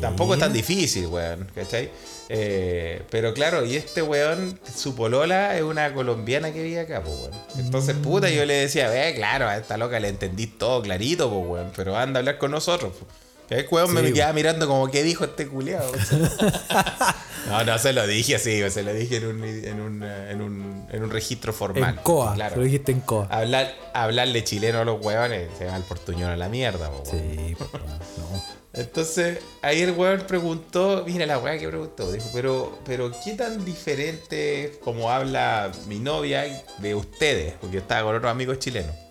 Tampoco 0.00 0.34
es 0.34 0.40
tan 0.40 0.52
difícil, 0.52 1.06
weón, 1.06 1.48
¿cachai? 1.54 1.90
Eh, 2.28 3.02
pero 3.10 3.32
claro, 3.32 3.64
y 3.64 3.76
este 3.76 4.02
weón, 4.02 4.58
su 4.74 4.94
polola 4.96 5.56
es 5.56 5.62
una 5.62 5.94
colombiana 5.94 6.52
que 6.52 6.62
vive 6.62 6.80
acá, 6.80 7.02
pues, 7.02 7.16
weón. 7.16 7.32
Entonces, 7.58 7.94
puta, 7.96 8.28
yo 8.28 8.44
le 8.44 8.54
decía, 8.54 8.88
ve, 8.88 9.14
claro, 9.14 9.46
a 9.46 9.56
esta 9.56 9.76
loca 9.76 10.00
le 10.00 10.08
entendí 10.08 10.46
todo 10.46 10.82
clarito, 10.82 11.30
pues, 11.30 11.46
weón, 11.46 11.72
pero 11.76 11.96
anda 11.96 12.18
a 12.18 12.20
hablar 12.20 12.38
con 12.38 12.50
nosotros, 12.50 12.92
po. 12.94 13.06
El 13.54 13.68
weón 13.70 13.94
me 13.94 14.12
quedaba 14.12 14.32
mirando 14.32 14.66
como, 14.66 14.90
¿qué 14.90 15.02
dijo 15.04 15.24
este 15.24 15.46
culiado? 15.46 15.92
no, 17.48 17.64
no, 17.64 17.78
se 17.78 17.92
lo 17.92 18.06
dije 18.06 18.34
así, 18.34 18.68
se 18.68 18.82
lo 18.82 18.92
dije 18.92 19.18
en 19.18 19.26
un, 19.26 19.44
en 19.44 19.80
un, 19.80 20.02
en 20.02 20.40
un, 20.40 20.86
en 20.90 21.02
un 21.04 21.10
registro 21.10 21.52
formal. 21.52 21.90
En 21.90 22.02
COA, 22.02 22.34
claro. 22.34 22.56
lo 22.56 22.62
dijiste 22.64 22.90
en 22.90 23.00
COA. 23.00 23.26
Hablar, 23.30 23.72
hablarle 23.92 24.42
chileno 24.42 24.80
a 24.80 24.84
los 24.84 25.04
weones, 25.04 25.50
se 25.56 25.66
va 25.66 25.76
el 25.76 25.84
portuñol 25.84 26.32
a 26.32 26.36
la 26.36 26.48
mierda, 26.48 26.90
po. 26.90 27.04
Sí, 27.04 27.54
po, 27.56 27.68
no. 28.18 28.64
Entonces, 28.72 29.38
ahí 29.62 29.82
el 29.82 29.92
weón 29.92 30.24
preguntó, 30.26 31.04
mira 31.06 31.26
la 31.26 31.38
weá 31.38 31.56
que 31.56 31.68
preguntó, 31.68 32.10
dijo, 32.10 32.28
pero, 32.32 32.76
pero 32.84 33.12
¿qué 33.24 33.34
tan 33.34 33.64
diferente 33.64 34.64
es 34.64 34.76
como 34.78 35.12
habla 35.12 35.70
mi 35.86 36.00
novia 36.00 36.64
de 36.78 36.94
ustedes? 36.96 37.54
Porque 37.60 37.74
yo 37.74 37.80
estaba 37.82 38.02
con 38.02 38.16
otros 38.16 38.32
amigos 38.32 38.58
chilenos. 38.58 39.03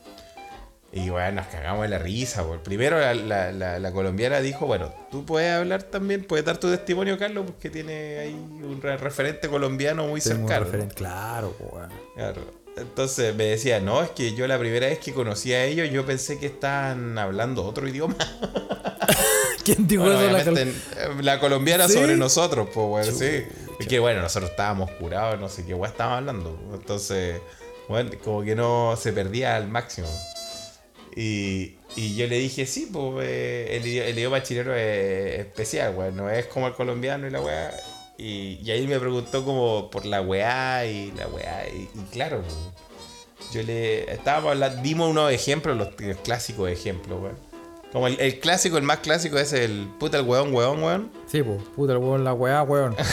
Y 0.96 1.10
bueno, 1.10 1.42
nos 1.42 1.48
cagamos 1.48 1.82
de 1.82 1.88
la 1.90 1.98
risa. 1.98 2.44
por 2.46 2.62
Primero 2.62 3.00
la, 3.00 3.14
la- 3.16 3.52
la- 3.52 3.80
la 3.80 3.92
colombiana 3.92 4.40
dijo, 4.42 4.68
bueno, 4.68 4.94
tú 5.10 5.26
puedes 5.26 5.52
hablar 5.52 5.82
también, 5.84 6.24
puedes 6.24 6.46
dar 6.46 6.58
tu 6.58 6.70
testimonio, 6.70 7.18
Carlos, 7.18 7.46
porque 7.48 7.70
tiene 7.72 8.20
ahí 8.20 8.34
un 8.34 8.80
re- 8.82 8.98
referente 8.98 9.48
colombiano 9.50 10.06
muy 10.08 10.22
Tengo 10.22 10.42
un 10.44 10.48
cercano. 10.48 10.66
referente, 10.66 10.94
claro, 10.96 11.56
weón. 11.60 11.90
Claro. 12.16 12.42
Entonces 12.78 13.36
me 13.36 13.46
decía, 13.46 13.80
no, 13.80 14.02
es 14.04 14.12
que 14.12 14.36
yo 14.36 14.48
la 14.48 14.58
primera 14.60 14.88
vez 14.88 15.00
que 15.00 15.14
conocí 15.14 15.54
a 15.54 15.64
ellos, 15.66 15.90
yo 15.92 16.06
pensé 16.06 16.38
que 16.40 16.46
estaban 16.48 17.18
hablando 17.18 17.64
otro 17.66 17.88
idioma. 17.88 18.16
¿Quién 19.64 19.88
dijo 19.88 20.04
Bueno, 20.04 20.38
eso? 20.38 20.52
La 20.52 20.62
eh, 20.62 20.74
la 21.22 21.40
colombiana 21.40 21.88
¿Sí? 21.88 21.94
sobre 21.94 22.18
nosotros, 22.18 22.68
pues, 22.74 22.88
bueno, 22.88 23.12
sí. 23.12 23.46
Y 23.80 23.86
que 23.86 24.00
bueno, 24.00 24.22
nosotros 24.22 24.52
estábamos 24.52 24.92
curados, 24.92 25.40
no 25.40 25.50
sé 25.50 25.66
qué 25.66 25.74
weá 25.74 25.90
estábamos 25.90 26.18
hablando. 26.20 26.60
Entonces, 26.74 27.42
bueno, 27.88 28.12
como 28.24 28.44
que 28.44 28.56
no 28.56 28.96
se 28.98 29.14
perdía 29.14 29.56
al 29.56 29.68
máximo. 29.68 30.08
Y, 31.16 31.76
y 31.96 32.16
yo 32.16 32.28
le 32.28 32.38
dije, 32.40 32.66
sí, 32.66 32.90
pues 32.92 33.28
eh, 33.30 33.78
el, 33.78 33.86
el 33.86 34.18
idioma 34.18 34.42
chileno 34.42 34.74
es 34.74 35.40
especial, 35.40 35.96
weón, 35.96 36.16
no 36.16 36.30
es 36.30 36.46
como 36.48 36.68
el 36.68 36.74
colombiano 36.74 37.28
y 37.28 37.30
la 37.30 37.42
weá. 37.42 37.72
Y, 38.18 38.60
y 38.64 38.72
ahí 38.72 38.88
me 38.88 39.00
preguntó 39.00 39.44
como 39.44 39.90
por 39.90 40.06
la 40.06 40.22
weá 40.22 40.86
y 40.86 41.12
la 41.12 41.28
weá. 41.28 41.68
Y, 41.70 41.90
y 41.94 42.04
claro, 42.12 42.42
pues, 42.42 42.56
yo 43.54 43.64
le 43.64 44.12
estábamos 44.12 44.52
hablando, 44.52 44.82
dimos 44.82 45.10
unos 45.10 45.32
ejemplos, 45.32 45.78
los, 45.78 46.00
los 46.00 46.18
clásicos 46.18 46.70
ejemplos, 46.70 47.22
weón. 47.22 47.54
Como 47.92 48.08
el, 48.08 48.20
el 48.20 48.40
clásico, 48.40 48.78
el 48.78 48.84
más 48.84 49.00
clásico 49.00 49.38
es 49.38 49.54
el 49.54 49.88
puta 50.00 50.18
el 50.18 50.26
weón, 50.26 50.54
weón, 50.54 50.82
weón. 50.82 51.12
Sí, 51.28 51.44
po. 51.44 51.58
Puta 51.76 51.94
el 51.94 52.00
weón, 52.00 52.24
la 52.24 52.34
weá, 52.34 52.64
weón. 52.64 52.96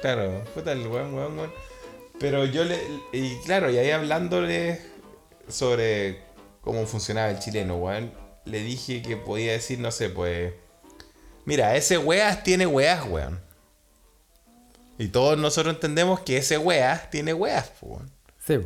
Claro, 0.00 0.42
puta 0.54 0.72
el 0.72 0.86
weón, 0.86 1.14
weón, 1.14 1.38
weón. 1.38 1.52
Pero 2.18 2.46
yo 2.46 2.64
le. 2.64 2.78
Y 3.12 3.36
claro, 3.44 3.70
y 3.70 3.76
ahí 3.76 3.90
hablándole 3.90 4.80
sobre 5.46 6.22
cómo 6.60 6.86
funcionaba 6.86 7.30
el 7.30 7.38
chileno, 7.38 7.76
weón, 7.76 8.12
le 8.44 8.60
dije 8.62 9.02
que 9.02 9.16
podía 9.16 9.52
decir, 9.52 9.78
no 9.78 9.90
sé, 9.90 10.08
pues. 10.10 10.52
Mira, 11.44 11.74
ese 11.76 11.98
weas 11.98 12.42
tiene 12.42 12.66
weas, 12.66 13.06
weón. 13.08 13.40
Y 14.98 15.08
todos 15.08 15.38
nosotros 15.38 15.74
entendemos 15.74 16.20
que 16.20 16.36
ese 16.36 16.58
weas 16.58 17.10
tiene 17.10 17.32
weas, 17.32 17.70
weón. 17.80 18.10
Sí. 18.46 18.58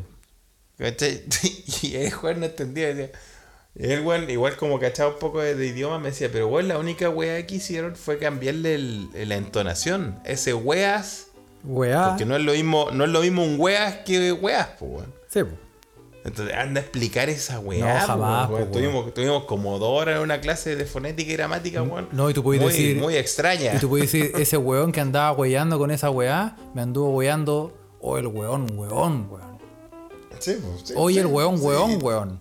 Y 1.83 1.97
el 1.97 2.13
weón 2.23 2.41
no 2.41 2.47
entendía. 2.47 2.93
Decía, 2.95 3.11
y 3.77 3.91
el 3.93 4.01
weón, 4.03 4.29
igual 4.31 4.57
como 4.57 4.79
cachaba 4.81 5.11
un 5.15 5.19
poco 5.19 5.41
de, 5.41 5.55
de 5.55 5.67
idioma, 5.67 5.99
me 5.99 6.11
decía, 6.11 6.29
pero 6.33 6.49
weón, 6.49 6.69
la 6.69 6.79
única 6.79 7.09
wea 7.11 7.45
que 7.47 7.57
hicieron 7.57 7.95
fue 7.97 8.19
cambiarle 8.19 8.75
el- 8.75 9.29
la 9.29 9.37
entonación. 9.37 10.21
Ese 10.25 10.55
weas. 10.55 11.29
Weá. 11.63 12.09
Porque 12.11 12.25
no 12.27 12.37
es 12.37 12.43
lo 12.43 12.53
mismo, 12.53 12.91
no 12.93 13.05
es 13.05 13.11
lo 13.11 13.21
mismo 13.21 13.45
un 13.45 13.59
weas 13.59 13.99
que 14.05 14.33
weas, 14.33 14.69
weón. 14.81 15.13
Sí. 15.29 15.41
Entonces, 16.25 16.55
anda 16.57 16.81
a 16.81 16.83
explicar 16.83 17.29
esa 17.29 17.61
weá. 17.61 18.01
No, 18.01 18.07
jamás, 18.07 18.49
weón. 18.49 18.49
po, 18.49 18.55
weón. 18.57 18.73
Tuvimos, 18.73 19.15
tuvimos 19.15 19.45
como 19.45 19.79
dos 19.79 19.91
horas 20.01 20.17
en 20.17 20.23
una 20.23 20.41
clase 20.41 20.75
de 20.75 20.87
fonética 20.87 21.31
y 21.31 21.35
gramática, 21.37 21.83
weón. 21.83 22.09
No, 22.13 22.31
y 22.31 22.35
tú 22.35 22.43
puedes 22.43 22.63
muy, 22.63 22.73
decir- 22.73 22.99
Muy 22.99 23.17
extraña. 23.17 23.75
Y 23.75 23.79
tú 23.79 23.89
puedes 23.91 24.11
decir, 24.11 24.33
ese 24.39 24.57
weón 24.57 24.91
que 24.91 25.01
andaba 25.01 25.33
weyando 25.33 25.79
con 25.79 25.91
esa 25.91 26.11
weá, 26.11 26.57
me 26.75 26.83
anduvo 26.83 27.11
weyando. 27.11 27.73
O 28.01 28.19
el 28.19 28.27
weón, 28.27 28.67
weón, 28.79 29.29
weón. 29.31 29.59
Sí, 30.39 30.57
pues, 30.63 30.83
sí, 30.89 30.95
Oye, 30.97 31.15
sí, 31.15 31.21
el 31.21 31.27
weón, 31.27 31.57
sí. 31.59 31.65
weón, 31.65 32.03
weón. 32.03 32.41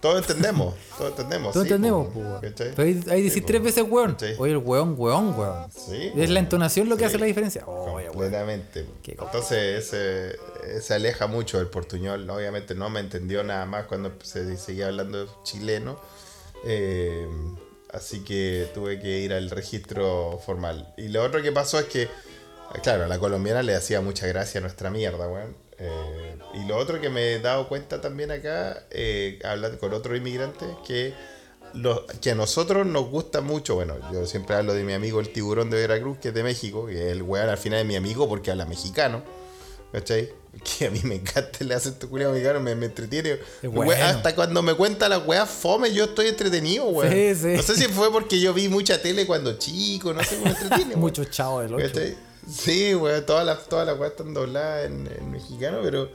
Todos 0.00 0.18
entendemos, 0.18 0.74
todos 0.96 1.10
entendemos. 1.12 1.52
Todos 1.52 1.66
entendemos. 1.66 2.08
Pero 2.40 2.82
ahí, 2.82 3.02
ahí 3.10 3.22
decís 3.22 3.44
tres 3.44 3.62
veces 3.62 3.84
weón. 3.88 4.16
Oye, 4.38 4.52
el 4.52 4.58
weón, 4.58 4.94
weón, 4.96 5.38
weón. 5.38 5.70
Sí, 5.70 6.12
Es 6.16 6.30
la 6.30 6.40
entonación 6.40 6.88
lo 6.88 6.96
que 6.96 7.06
hace 7.06 7.18
la 7.18 7.26
diferencia. 7.26 7.64
Weón. 7.66 8.06
Completamente. 8.08 8.86
Entonces 9.06 9.84
ese, 9.86 10.36
se 10.80 10.94
aleja 10.94 11.26
mucho 11.26 11.58
del 11.58 11.68
portuñol. 11.68 12.28
Obviamente 12.28 12.74
no 12.74 12.90
me 12.90 13.00
entendió 13.00 13.42
nada 13.44 13.66
más 13.66 13.86
cuando 13.86 14.12
se 14.22 14.56
seguía 14.56 14.88
hablando 14.88 15.42
chileno. 15.44 16.00
Eh, 16.64 17.28
así 17.92 18.24
que 18.24 18.68
tuve 18.74 19.00
que 19.00 19.20
ir 19.20 19.32
al 19.32 19.50
registro 19.50 20.40
formal. 20.44 20.92
Y 20.96 21.08
lo 21.08 21.22
otro 21.22 21.42
que 21.42 21.52
pasó 21.52 21.78
es 21.78 21.86
que, 21.86 22.08
claro, 22.82 23.04
a 23.04 23.08
la 23.08 23.18
colombiana 23.18 23.62
le 23.62 23.74
hacía 23.74 24.00
mucha 24.00 24.26
gracia 24.26 24.60
nuestra 24.60 24.90
mierda, 24.90 25.28
weón. 25.28 25.56
Eh, 25.78 26.38
y 26.54 26.66
lo 26.66 26.76
otro 26.76 27.00
que 27.00 27.10
me 27.10 27.34
he 27.34 27.40
dado 27.40 27.68
cuenta 27.68 28.00
también 28.00 28.30
acá, 28.30 28.86
eh, 28.90 29.38
hablando 29.44 29.78
con 29.78 29.92
otro 29.92 30.16
inmigrante, 30.16 30.64
que, 30.86 31.14
que 32.20 32.30
a 32.30 32.34
nosotros 32.34 32.86
nos 32.86 33.10
gusta 33.10 33.42
mucho, 33.42 33.74
bueno, 33.74 33.96
yo 34.10 34.24
siempre 34.26 34.56
hablo 34.56 34.72
de 34.72 34.82
mi 34.82 34.94
amigo 34.94 35.20
el 35.20 35.32
tiburón 35.32 35.68
de 35.68 35.76
Veracruz, 35.76 36.18
que 36.18 36.28
es 36.28 36.34
de 36.34 36.42
México, 36.42 36.86
que 36.86 37.10
el 37.10 37.22
weón 37.22 37.50
al 37.50 37.58
final 37.58 37.80
es 37.80 37.86
mi 37.86 37.96
amigo 37.96 38.26
porque 38.26 38.50
habla 38.50 38.64
mexicano, 38.64 39.22
¿cachai? 39.92 40.32
Que 40.62 40.86
a 40.86 40.90
mí 40.90 41.00
me 41.04 41.16
encanta 41.16 41.58
el 41.60 41.72
acento 41.72 42.08
culiado 42.08 42.32
mexicano, 42.32 42.60
me, 42.60 42.74
me 42.74 42.86
entretiene. 42.86 43.38
Hasta 44.02 44.34
cuando 44.34 44.62
me 44.62 44.74
cuenta 44.74 45.08
las 45.08 45.26
weas 45.26 45.48
fome, 45.48 45.92
yo 45.92 46.04
estoy 46.04 46.28
entretenido, 46.28 46.86
weón. 46.86 47.12
Sí, 47.12 47.34
sí. 47.34 47.48
No 47.56 47.62
sé 47.62 47.76
si 47.76 47.84
fue 47.88 48.10
porque 48.12 48.40
yo 48.40 48.52
vi 48.54 48.68
mucha 48.68 49.00
tele 49.00 49.26
cuando 49.26 49.58
chico, 49.58 50.12
no 50.12 50.22
sé, 50.24 50.38
me 50.38 50.50
entretiene. 50.50 50.96
Muchos 50.96 51.30
chavos 51.30 51.62
del 51.64 51.74
8. 51.74 51.86
¿Cachai? 51.88 52.16
Sí, 52.50 52.94
weón, 52.94 53.24
todas 53.26 53.44
las, 53.44 53.68
todas 53.68 53.86
las 53.86 53.98
weas 53.98 54.12
están 54.12 54.32
dobladas 54.34 54.86
en, 54.86 55.08
en 55.18 55.30
mexicano, 55.30 55.78
pero 55.82 56.10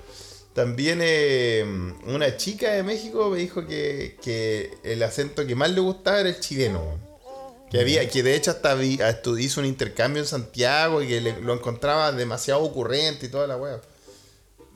también 0.54 1.00
eh, 1.02 1.66
una 2.08 2.36
chica 2.38 2.72
de 2.74 2.84
México 2.84 3.30
me 3.30 3.38
dijo 3.40 3.66
que, 3.66 4.18
que 4.22 4.74
el 4.84 5.02
acento 5.04 5.46
que 5.46 5.56
más 5.56 5.72
le 5.72 5.80
gustaba 5.82 6.20
era 6.22 6.30
el 6.30 6.40
chileno, 6.40 6.80
weón. 6.82 7.12
Que, 7.70 7.80
había, 7.80 8.06
que 8.10 8.22
de 8.22 8.36
hecho 8.36 8.52
hasta 8.52 8.76
vi- 8.76 9.00
hizo 9.40 9.62
un 9.62 9.66
intercambio 9.66 10.22
en 10.22 10.28
Santiago 10.28 11.02
y 11.02 11.08
que 11.08 11.22
le- 11.22 11.40
lo 11.40 11.54
encontraba 11.54 12.12
demasiado 12.12 12.62
ocurrente 12.64 13.28
y 13.28 13.30
toda 13.30 13.48
la 13.48 13.56
wea. 13.56 13.80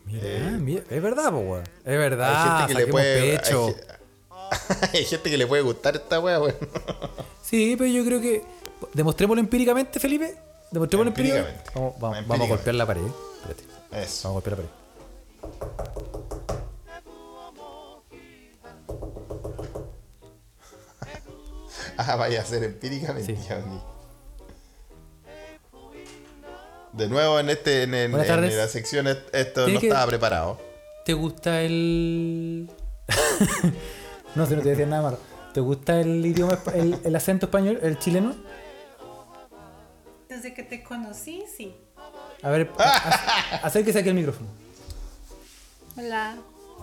Mira, 0.06 0.52
mira, 0.60 0.84
es 0.90 1.02
verdad, 1.02 1.32
po, 1.32 1.40
weón. 1.40 1.64
Es 1.84 1.88
Hay 1.88 1.98
verdad, 1.98 2.60
gente 2.68 2.74
que 2.74 2.80
le 2.86 2.92
puede. 2.92 3.38
pecho. 3.38 3.68
Hay, 3.68 3.74
ge- 3.74 4.88
hay 4.98 5.06
gente 5.06 5.30
que 5.32 5.38
le 5.38 5.48
puede 5.48 5.64
gustar 5.64 5.96
esta 5.96 6.20
wea, 6.20 6.40
weón. 6.40 6.56
Sí, 7.42 7.76
pero 7.78 7.90
yo 7.90 8.06
creo 8.06 8.22
que 8.22 8.44
Demostrémoslo 8.94 9.40
empíricamente, 9.40 10.00
Felipe. 10.00 10.36
Demostrémoslo 10.72 11.10
empíricamente. 11.10 11.50
Empíricamente. 11.52 11.80
Vamos, 11.80 12.00
vamos- 12.00 12.28
vamos 12.28 12.46
a 12.46 12.50
golpear 12.50 12.76
la 12.76 12.86
pared. 12.86 13.02
Espérate. 13.42 13.64
Eso. 14.04 14.30
Vamos 14.30 14.44
a 14.46 14.50
golpear 14.50 14.58
la 14.58 14.64
pared. 14.64 15.96
Ah, 21.98 22.16
vaya 22.16 22.42
a 22.42 22.46
ser 22.46 22.64
empíricamente. 22.64 23.36
Sí. 23.36 23.42
De 26.96 27.08
nuevo 27.10 27.40
en 27.40 27.50
este 27.50 27.84
en, 27.84 27.94
en- 27.94 28.12
la 28.12 28.68
sección 28.68 29.08
est- 29.08 29.34
esto 29.34 29.68
no 29.68 29.80
estaba 29.80 30.08
preparado. 30.08 30.60
¿Te 31.06 31.14
gusta 31.14 31.62
el.? 31.62 32.70
no 34.36 34.46
sé, 34.46 34.56
no 34.56 34.62
te 34.62 34.68
voy 34.68 34.68
a 34.68 34.72
decir 34.72 34.88
nada 34.88 35.02
malo. 35.02 35.20
¿Te 35.54 35.60
gusta 35.60 36.00
el 36.00 36.26
idioma, 36.26 36.54
espa- 36.54 36.74
el, 36.74 36.98
el 37.04 37.16
acento 37.16 37.46
español, 37.48 37.80
el 37.82 38.00
chileno? 38.00 38.36
Desde 40.30 40.54
que 40.54 40.64
te 40.64 40.84
conocí, 40.84 41.44
sí. 41.56 41.76
A 42.42 42.50
ver, 42.50 42.72
a- 42.78 42.84
a- 43.64 43.68
acérquese 43.68 44.00
aquí 44.00 44.10
el 44.10 44.16
micrófono. 44.16 44.48
Hola. 45.98 46.38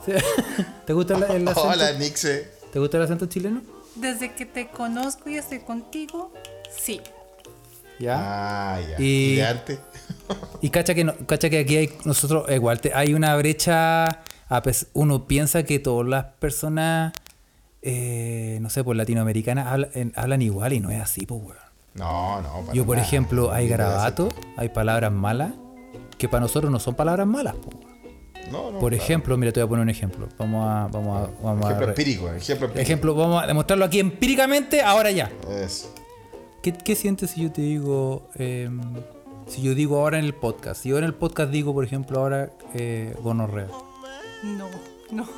¿Te 0.86 0.92
gusta 0.92 1.14
el, 1.16 1.22
el 1.22 1.48
acento? 1.48 1.68
Hola, 1.68 1.92
Nixe. 1.92 2.50
¿Te 2.72 2.78
gusta 2.78 2.96
el 2.98 3.02
acento 3.04 3.26
chileno? 3.26 3.62
Desde 3.94 4.34
que 4.34 4.46
te 4.46 4.68
conozco 4.68 5.28
y 5.28 5.36
estoy 5.36 5.60
contigo, 5.60 6.32
sí. 6.74 7.00
Ya. 7.98 8.16
Ah, 8.18 8.80
ya. 8.80 8.96
Y- 8.98 9.32
Y 9.32 9.36
de 9.36 9.46
antes. 9.46 9.78
Y 10.60 10.70
cacha 10.70 10.94
que, 10.94 11.04
no- 11.04 11.14
cacha 11.26 11.50
que 11.50 11.58
aquí 11.60 11.76
hay 11.76 11.90
nosotros, 12.04 12.44
igual, 12.50 12.80
te- 12.80 12.92
hay 12.94 13.14
una 13.14 13.34
brecha. 13.36 14.04
uno 14.92 15.26
piensa 15.26 15.62
que 15.64 15.78
todas 15.78 16.06
las 16.06 16.24
personas, 16.38 17.12
eh, 17.80 18.58
no 18.60 18.68
sé, 18.70 18.84
pues 18.84 18.96
latinoamericanas 18.98 19.66
habla- 19.66 19.88
en- 19.94 20.12
hablan 20.16 20.42
igual 20.42 20.72
y 20.74 20.80
no 20.80 20.90
es 20.90 21.00
así, 21.00 21.26
pues, 21.26 21.40
weón. 21.42 21.56
No, 21.94 22.40
no. 22.40 22.60
para 22.62 22.72
Yo, 22.74 22.86
por 22.86 22.96
nada. 22.96 23.06
ejemplo, 23.06 23.52
hay 23.52 23.68
garabatos, 23.68 24.32
hay 24.56 24.68
palabras 24.70 25.12
malas, 25.12 25.52
que 26.18 26.28
para 26.28 26.40
nosotros 26.42 26.70
no 26.72 26.78
son 26.78 26.94
palabras 26.94 27.26
malas, 27.26 27.54
pues. 27.62 27.76
No, 28.50 28.70
no. 28.70 28.78
Por 28.78 28.90
claro. 28.92 28.96
ejemplo, 29.04 29.36
mira, 29.36 29.52
te 29.52 29.60
voy 29.60 29.66
a 29.66 29.68
poner 29.70 29.82
un 29.84 29.90
ejemplo. 29.90 30.28
Vamos 30.38 30.66
a. 30.68 30.88
Vamos 30.92 31.28
a, 31.28 31.42
vamos 31.42 31.64
Ejemplo 31.66 31.88
empírico, 31.88 32.28
ejemplo 32.32 32.66
empírico. 32.66 32.78
ejemplo, 32.80 33.14
vamos 33.14 33.42
a 33.42 33.46
demostrarlo 33.46 33.84
aquí 33.84 33.98
empíricamente, 34.00 34.82
ahora 34.82 35.10
ya. 35.10 35.30
Eso. 35.50 35.92
¿Qué, 36.62 36.72
qué 36.72 36.94
sientes 36.94 37.30
si 37.30 37.42
yo 37.42 37.52
te 37.52 37.62
digo, 37.62 38.28
em, 38.34 38.80
si 39.52 39.62
yo 39.62 39.74
digo 39.74 39.98
ahora 39.98 40.18
en 40.18 40.24
el 40.24 40.34
podcast? 40.34 40.82
Si 40.82 40.88
yo 40.88 40.98
en 40.98 41.04
el 41.04 41.14
podcast 41.14 41.50
digo, 41.50 41.72
por 41.74 41.84
ejemplo, 41.84 42.18
ahora 42.20 42.50
eh, 42.74 43.14
gonorrea. 43.22 43.68
No, 44.42 44.68
no. 45.10 45.28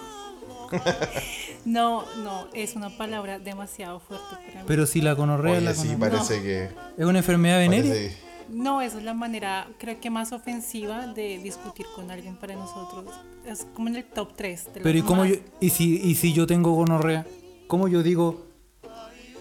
no, 1.64 2.04
no, 2.22 2.46
es 2.52 2.74
una 2.76 2.90
palabra 2.96 3.38
demasiado 3.38 4.00
fuerte 4.00 4.26
para 4.46 4.60
mí. 4.60 4.64
Pero 4.66 4.86
si 4.86 5.00
la 5.00 5.12
gonorrea, 5.12 5.52
Oye, 5.58 5.60
la 5.62 5.74
sí, 5.74 5.88
gonorrea 5.88 6.10
parece 6.10 6.42
que. 6.42 6.68
es 6.96 7.06
una 7.06 7.18
enfermedad 7.18 7.58
venérea. 7.58 7.92
parece- 7.92 8.16
No, 8.50 8.80
esa 8.82 8.98
es 8.98 9.04
la 9.04 9.14
manera, 9.14 9.68
creo 9.78 10.00
que 10.00 10.10
más 10.10 10.32
ofensiva 10.32 11.06
de 11.08 11.38
discutir 11.38 11.86
con 11.94 12.10
alguien 12.10 12.36
para 12.36 12.54
nosotros. 12.54 13.04
Es 13.46 13.66
como 13.74 13.88
en 13.88 13.96
el 13.96 14.04
top 14.04 14.32
3. 14.36 14.74
De 14.74 14.80
Pero 14.80 14.98
¿y 14.98 15.02
cómo 15.02 15.24
yo, 15.24 15.36
y 15.60 15.70
si, 15.70 16.00
y 16.00 16.14
si 16.14 16.32
yo 16.32 16.46
tengo 16.46 16.72
gonorrea? 16.72 17.26
¿Cómo 17.66 17.88
yo 17.88 18.02
digo 18.02 18.43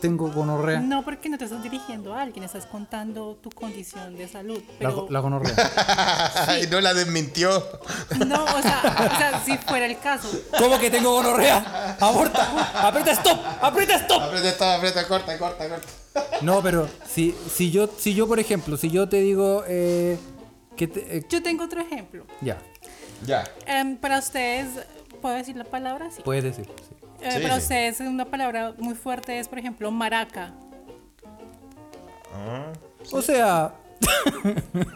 tengo 0.03 0.29
gonorrea? 0.29 0.81
No, 0.81 1.01
porque 1.03 1.29
no 1.29 1.37
te 1.37 1.45
estás 1.45 1.63
dirigiendo 1.63 2.13
a 2.13 2.21
alguien, 2.21 2.43
estás 2.43 2.65
contando 2.65 3.37
tu 3.41 3.49
condición 3.49 4.17
de 4.17 4.27
salud. 4.27 4.61
La, 4.81 4.89
Pero 4.89 5.07
la 5.09 5.19
gonorrea. 5.21 5.55
Ay, 6.47 6.67
no 6.69 6.81
la 6.81 6.93
desmintió. 6.93 7.49
no, 8.27 8.43
o 8.43 8.61
sea, 8.61 8.81
o 9.13 9.17
sea, 9.17 9.41
si 9.45 9.57
fuera 9.59 9.85
el 9.85 9.97
caso. 9.99 10.29
¿Cómo 10.59 10.77
que 10.77 10.89
tengo 10.89 11.11
gonorrea? 11.13 11.95
Aborta. 12.01 12.87
Aprieta 12.87 13.11
stop. 13.11 13.39
Aprieta 13.61 13.95
stop. 13.95 14.21
Aprieta, 14.23 14.49
está, 14.49 14.75
aprieta, 14.75 15.07
corta, 15.07 15.37
corta, 15.39 15.69
corta. 15.69 15.87
No, 16.41 16.61
pero 16.61 16.89
si, 17.09 17.33
si 17.49 17.71
yo, 17.71 17.87
si 17.97 18.13
yo, 18.13 18.27
por 18.27 18.39
ejemplo, 18.39 18.75
si 18.75 18.89
yo 18.89 19.07
te 19.07 19.21
digo 19.21 19.63
eh, 19.67 20.17
que 20.75 20.87
te- 20.87 21.17
eh, 21.17 21.25
Yo 21.29 21.41
tengo 21.41 21.63
otro 21.63 21.79
ejemplo. 21.79 22.25
ya, 22.41 22.57
Ya. 23.25 23.45
Em, 23.65 23.95
para 23.95 24.19
ustedes, 24.19 24.67
¿puedo 25.21 25.35
decir 25.35 25.55
la 25.55 25.63
palabra? 25.63 26.11
Sí. 26.11 26.21
puedes 26.25 26.43
decir. 26.43 26.65
sí. 26.65 26.95
Eh, 27.23 27.31
Sí, 27.31 27.39
para 27.41 27.55
sí. 27.55 27.61
ustedes 27.61 27.99
una 28.01 28.25
palabra 28.25 28.73
muy 28.77 28.95
fuerte 28.95 29.39
es, 29.39 29.47
por 29.47 29.59
ejemplo, 29.59 29.89
maraca. 29.91 30.53
O 33.11 33.21
sea, 33.21 33.73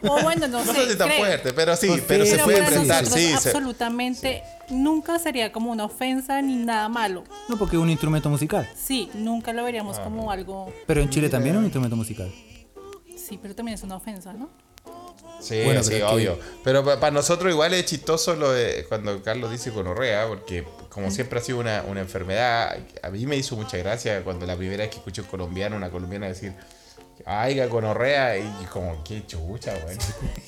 O 0.10 0.22
bueno, 0.22 0.48
no, 0.48 0.60
No 0.66 0.74
sé. 0.74 0.86
sé 0.86 0.92
si 0.92 0.98
tan 0.98 1.10
fuerte, 1.12 1.54
pero 1.54 1.76
sí, 1.76 1.88
Pues 1.88 2.02
pero 2.08 2.24
sí, 2.26 2.32
se 2.32 2.36
Pero 2.38 2.46
puede 2.46 2.58
enfrentar, 2.60 3.06
sí. 3.06 3.32
absolutamente 3.34 4.44
nunca 4.70 5.18
sería 5.20 5.52
como 5.52 5.72
una 5.72 5.86
ofensa 5.86 6.42
ni 6.42 6.56
nada 6.56 6.90
malo. 6.90 7.24
no 7.48 7.58
porque 7.58 7.76
es 7.78 7.82
un 7.82 7.90
instrumento 7.90 8.30
musical. 8.30 8.68
Sí, 8.76 9.10
nunca 9.14 9.54
lo 9.54 9.62
Ah. 9.62 9.66
veríamos 9.66 10.00
como 10.00 10.30
algo. 10.32 10.74
Pero 10.86 11.02
en 11.02 11.10
Chile 11.10 11.30
también 11.30 11.56
es 11.56 11.60
un 11.60 11.66
instrumento 11.66 11.96
musical. 11.96 12.32
Sí, 13.16 13.38
pero 13.42 13.56
también 13.56 13.76
es 13.76 13.84
una 13.84 13.96
ofensa, 13.96 14.34
¿no? 14.34 14.50
Sí, 15.40 15.62
Bueno, 15.64 15.84
sí, 15.84 15.90
pero 15.92 16.06
es 16.08 16.12
que- 16.12 16.16
obvio. 16.30 16.40
Pero 16.64 16.84
para 16.84 17.12
nosotros 17.12 17.52
igual 17.52 17.74
es 17.74 17.86
chistoso 17.86 18.36
lo 18.36 18.52
de 18.52 18.86
cuando 18.90 19.22
Carlos 19.22 19.52
dice 19.52 19.70
gonorrea, 19.70 20.28
porque 20.28 20.66
como 20.90 21.12
siempre 21.12 21.40
ha 21.40 21.44
sido 21.44 21.60
una, 21.60 21.84
una 21.88 22.02
enfermedad, 22.02 22.76
a 23.04 23.10
mí 23.10 23.26
me 23.28 23.36
hizo 23.36 23.56
mucha 23.56 23.78
gracia 23.78 24.24
cuando 24.24 24.46
la 24.48 24.56
primera 24.56 24.84
vez 24.84 24.90
que 24.90 24.98
escuché 24.98 25.22
un 25.22 25.28
colombiano, 25.28 25.76
una 25.76 25.92
colombiana 25.92 26.28
decir, 26.28 26.54
ay, 27.26 27.60
gonorrea, 27.68 28.38
y 28.38 28.66
como, 28.72 29.04
qué 29.04 29.26
chucha, 29.28 29.74
güey. 29.84 29.96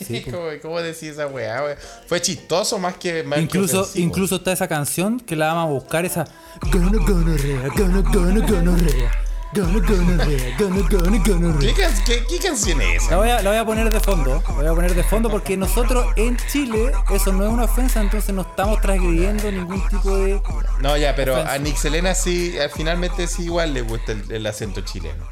Sí, 0.04 0.22
pues. 0.22 0.26
¿Cómo, 0.36 0.48
¿Cómo 0.62 0.82
decís 0.82 1.04
esa 1.10 1.28
weá, 1.28 1.62
güey? 1.62 1.76
Fue 2.08 2.20
chistoso 2.22 2.80
más 2.80 2.96
que 2.98 3.22
más 3.24 3.40
Incluso, 3.40 3.88
incluso 3.96 4.38
está 4.38 4.52
esa 4.52 4.68
canción 4.68 5.20
que 5.20 5.36
la 5.36 5.54
vamos 5.54 5.70
a 5.70 5.74
buscar, 5.74 6.06
esa 6.06 6.26
Gono, 6.72 7.06
gonorrea, 7.06 7.68
gono, 7.78 8.04
gono, 8.12 8.42
gonorrea. 8.48 9.12
Gono, 9.52 9.82
gonorrea, 9.82 10.56
gono, 10.60 10.84
gono, 10.88 11.24
gonorrea. 11.26 11.74
¿Qué, 11.74 11.82
can- 11.82 12.04
qué- 12.06 12.24
qué 12.28 12.38
canción 12.40 12.80
es 12.82 13.02
esa? 13.04 13.12
La 13.12 13.18
voy, 13.18 13.30
a, 13.30 13.42
la 13.42 13.50
voy 13.50 13.58
a 13.58 13.66
poner 13.66 13.92
de 13.92 14.00
fondo, 14.00 14.44
la 14.48 14.54
voy 14.54 14.68
a 14.68 14.74
poner 14.76 14.94
de 14.94 15.04
fondo 15.04 15.28
porque 15.30 15.58
nosotros 15.58 16.06
en 16.18 16.38
Chile 16.52 16.92
eso 17.10 17.34
no 17.34 17.46
es 17.48 17.52
una 17.52 17.64
ofensa, 17.64 18.00
entonces 18.00 18.34
no 18.36 18.44
estamos 18.44 18.80
transgrediendo 18.80 19.52
ningún 19.52 19.88
tipo 19.90 20.16
de... 20.18 20.40
No, 20.82 20.96
ya, 20.98 21.16
pero 21.16 21.34
Ofensa. 21.34 21.54
a 21.54 21.58
Nixelena 21.58 22.14
sí, 22.14 22.56
eh, 22.60 22.70
finalmente 22.72 23.26
sí 23.26 23.46
igual 23.46 23.74
le 23.74 23.82
gusta 23.82 24.12
el, 24.12 24.32
el 24.32 24.46
acento 24.46 24.82
chileno. 24.82 25.26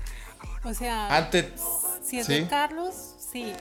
O 0.64 0.74
sea, 0.74 1.16
Antes, 1.16 1.46
si 2.04 2.18
es 2.20 2.26
¿sí? 2.26 2.40
de 2.40 2.48
Carlos, 2.48 2.96
sí. 3.32 3.54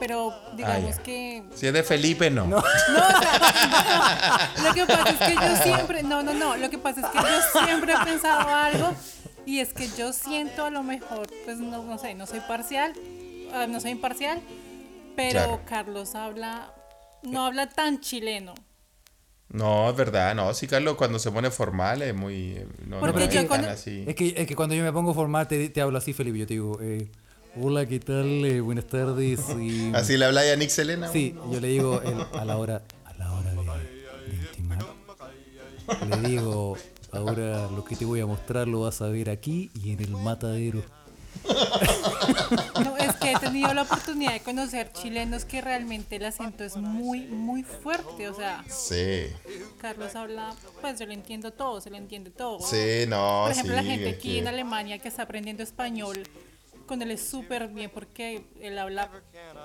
Pero 0.00 0.32
digamos 0.56 0.96
ya. 0.96 1.02
que. 1.04 1.42
si 1.54 1.66
es 1.68 1.72
de 1.72 1.82
Felipe, 1.84 2.28
no. 2.30 2.46
No, 2.46 2.56
o 2.58 2.62
sea, 2.62 4.50
lo 4.64 4.74
que 4.74 4.86
pasa 4.86 5.10
es 5.10 5.18
que 5.18 5.34
yo 5.34 5.56
siempre. 5.62 6.02
No, 6.02 6.20
no, 6.22 6.34
no. 6.34 6.56
Lo 6.56 6.68
que 6.68 6.78
pasa 6.78 7.00
es 7.00 7.06
que 7.06 7.18
yo 7.18 7.64
siempre 7.64 7.92
he 7.92 8.04
pensado 8.04 8.48
algo. 8.48 8.92
Y 9.46 9.60
es 9.60 9.72
que 9.74 9.88
yo 9.96 10.12
siento 10.12 10.64
a 10.64 10.70
lo 10.70 10.82
mejor, 10.82 11.26
pues 11.44 11.58
no, 11.58 11.82
no 11.84 11.98
sé, 11.98 12.14
no 12.14 12.26
soy 12.26 12.40
parcial, 12.40 12.92
ah, 13.52 13.66
no 13.66 13.80
soy 13.80 13.90
imparcial, 13.92 14.40
pero 15.16 15.30
Claro. 15.32 15.60
Carlos 15.66 16.14
habla, 16.14 16.72
no 17.22 17.44
habla 17.46 17.68
tan 17.68 18.00
chileno. 18.00 18.54
No, 19.50 19.90
es 19.90 19.96
verdad, 19.96 20.34
no. 20.34 20.52
Sí, 20.54 20.66
Carlos, 20.66 20.96
cuando 20.96 21.18
se 21.18 21.30
pone 21.30 21.50
formal 21.50 22.02
es 22.02 22.14
muy. 22.14 22.52
eh, 22.56 22.66
No, 22.86 22.98
Porque 23.00 23.20
no 23.20 23.26
yo 23.26 23.26
es 23.26 23.34
tan 23.34 23.46
cuando- 23.46 23.70
así. 23.70 24.04
Es 24.06 24.14
que, 24.16 24.34
es 24.36 24.46
que 24.46 24.56
cuando 24.56 24.74
yo 24.74 24.82
me 24.82 24.92
pongo 24.92 25.14
formal 25.14 25.46
te, 25.46 25.68
te 25.68 25.80
hablo 25.80 25.98
así, 25.98 26.12
Felipe, 26.12 26.38
yo 26.38 26.46
te 26.46 26.54
digo, 26.54 26.78
eh, 26.80 27.10
hola, 27.60 27.86
¿qué 27.86 28.00
tal? 28.00 28.44
Eh, 28.46 28.60
buenas 28.60 28.86
tardes. 28.86 29.40
y- 29.60 29.92
Así 29.94 30.16
le 30.16 30.24
habláis 30.24 30.52
a 30.52 30.56
Nixelena. 30.56 31.08
Sí, 31.08 31.36
yo 31.52 31.60
le 31.60 31.68
digo 31.68 32.00
el- 32.02 32.26
a 32.40 32.44
la 32.44 32.56
hora, 32.56 32.82
a 33.04 33.12
la 33.14 33.32
hora 33.32 33.50
de, 33.50 33.56
de 34.30 34.36
intimar. 34.46 34.78
Le 36.22 36.28
digo, 36.28 36.76
ahora 37.14 37.68
lo 37.70 37.84
que 37.84 37.96
te 37.96 38.04
voy 38.04 38.20
a 38.20 38.26
mostrar 38.26 38.66
lo 38.68 38.80
vas 38.82 39.00
a 39.02 39.06
ver 39.08 39.30
aquí 39.30 39.70
y 39.82 39.92
en 39.92 40.00
el 40.00 40.10
matadero. 40.10 40.82
No, 42.84 42.96
es 42.96 43.14
que 43.16 43.32
he 43.32 43.38
tenido 43.38 43.72
la 43.74 43.82
oportunidad 43.82 44.32
de 44.32 44.40
conocer 44.40 44.92
chilenos 44.92 45.44
que 45.44 45.60
realmente 45.60 46.16
el 46.16 46.24
acento 46.24 46.64
es 46.64 46.76
muy, 46.76 47.20
muy 47.26 47.62
fuerte. 47.62 48.28
O 48.28 48.34
sea, 48.34 48.64
Sí, 48.68 49.26
Carlos 49.80 50.14
habla, 50.14 50.54
pues 50.80 50.98
yo 50.98 51.06
le 51.06 51.14
entiendo 51.14 51.52
todo, 51.52 51.80
se 51.80 51.90
le 51.90 51.98
entiende 51.98 52.30
todo. 52.30 52.60
sí, 52.60 53.04
no. 53.08 53.42
Por 53.44 53.52
ejemplo, 53.52 53.74
sí, 53.74 53.82
la 53.84 53.90
gente 53.90 54.08
aquí 54.10 54.28
que- 54.32 54.38
en 54.38 54.48
Alemania 54.48 54.98
que 54.98 55.08
está 55.08 55.22
aprendiendo 55.22 55.62
español, 55.62 56.22
con 56.86 57.00
él 57.02 57.10
es 57.10 57.26
súper 57.28 57.68
bien 57.68 57.90
porque 57.92 58.44
él 58.60 58.78
habla 58.78 59.10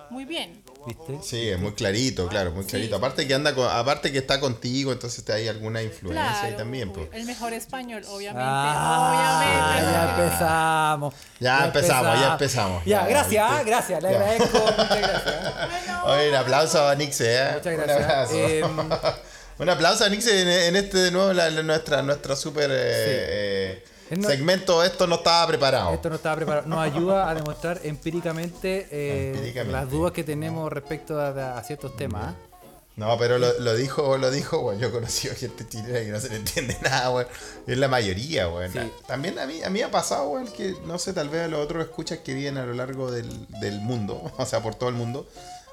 muy 0.10 0.26
bien. 0.26 0.64
¿Viste? 0.88 1.20
Sí, 1.24 1.50
es 1.50 1.60
muy 1.60 1.74
clarito, 1.74 2.28
claro, 2.28 2.52
muy 2.52 2.66
clarito. 2.66 2.96
Aparte 2.96 3.28
que 3.28 3.34
anda 3.34 3.54
con- 3.54 3.70
aparte 3.70 4.12
que 4.12 4.18
está 4.20 4.40
contigo, 4.40 4.92
entonces 4.92 5.24
te 5.24 5.34
hay 5.34 5.48
alguna 5.48 5.82
influencia 5.84 6.32
ahí 6.32 6.40
Claro, 6.42 6.58
también, 6.58 6.92
pues. 6.92 7.10
el 7.14 7.26
mejor 7.26 7.54
español, 7.54 8.04
obviamente. 8.10 8.44
Ah, 8.50 9.76
obviamente. 9.76 9.92
ya 9.92 10.24
empezamos. 10.24 11.14
Ya 11.40 11.66
empezamos, 11.66 12.20
ya 12.22 12.32
empezamos. 12.34 12.86
Ya, 12.86 13.02
Ya, 13.02 13.08
gracias, 13.08 13.50
¿viste? 13.52 13.66
gracias, 13.70 14.04
le 14.04 14.12
Ya. 14.12 14.18
agradezco, 14.20 14.60
muchas 14.60 14.98
gracias. 15.00 16.04
Oye, 16.06 16.30
un 16.30 16.36
aplauso 16.36 16.88
a 16.88 16.96
Nixe, 16.96 17.36
¿eh? 17.36 17.52
Muchas 17.56 17.66
Un 17.66 17.76
gracias. 17.82 18.02
abrazo. 18.10 18.34
Em, 18.36 18.80
un 19.60 19.70
aplauso 19.70 20.06
a 20.06 20.10
Nixe 20.10 20.42
en, 20.42 20.48
en 20.48 20.76
este 20.76 20.98
de 20.98 21.12
nuevo, 21.12 21.34
la, 21.34 21.50
la- 21.50 21.64
nuestra, 21.64 22.02
nuestra 22.02 22.36
super 22.36 22.70
eh, 22.72 23.84
Es 23.84 23.89
no- 24.18 24.28
segmento. 24.28 24.84
Esto 24.84 25.08
no 25.08 25.16
estaba 25.16 25.48
preparado. 25.48 25.94
Esto 25.94 26.10
no 26.10 26.16
estaba 26.16 26.36
preparado. 26.36 26.68
Nos 26.68 26.80
ayuda 26.80 27.30
a 27.30 27.36
demostrar 27.36 27.80
empíricamente, 27.84 28.88
eh, 28.92 29.32
Empíricamente. 29.36 29.72
las 29.72 29.90
dudas 29.90 30.12
que 30.12 30.24
tenemos 30.24 30.72
respecto 30.72 31.20
a, 31.20 31.58
a 31.58 31.64
ciertos 31.64 31.96
temas. 31.96 32.30
¿ah? 32.30 32.36
No, 32.96 33.18
pero 33.18 33.38
lo, 33.40 33.58
lo 33.60 33.76
dijo, 33.76 34.18
lo 34.18 34.30
dijo. 34.30 34.74
Yo 34.74 34.88
he 34.88 34.92
conocido 34.92 35.34
gente 35.34 35.66
chilena 35.68 36.00
que 36.02 36.08
no 36.12 36.20
se 36.20 36.30
le 36.30 36.36
entiende 36.36 36.78
nada. 36.84 37.26
Es 37.66 37.78
la 37.78 37.88
mayoría. 37.88 38.48
Sí. 38.74 38.80
También 39.08 39.40
a 39.40 39.46
mí, 39.46 39.64
a 39.64 39.70
mí 39.70 39.82
ha 39.82 39.90
pasado, 39.90 40.30
weón, 40.30 40.48
que 40.50 40.76
no 40.86 41.00
sé, 41.00 41.14
tal 41.14 41.30
vez 41.30 41.46
a 41.46 41.48
los 41.48 41.62
otros 41.62 41.82
escuchas 41.84 42.20
que 42.20 42.34
vienen 42.34 42.62
a 42.64 42.66
lo 42.66 42.74
largo 42.74 43.10
del, 43.10 43.48
del 43.62 43.80
mundo, 43.80 44.30
o 44.38 44.46
sea, 44.46 44.62
por 44.62 44.76
todo 44.76 44.90
el 44.90 44.96
mundo. 44.96 45.26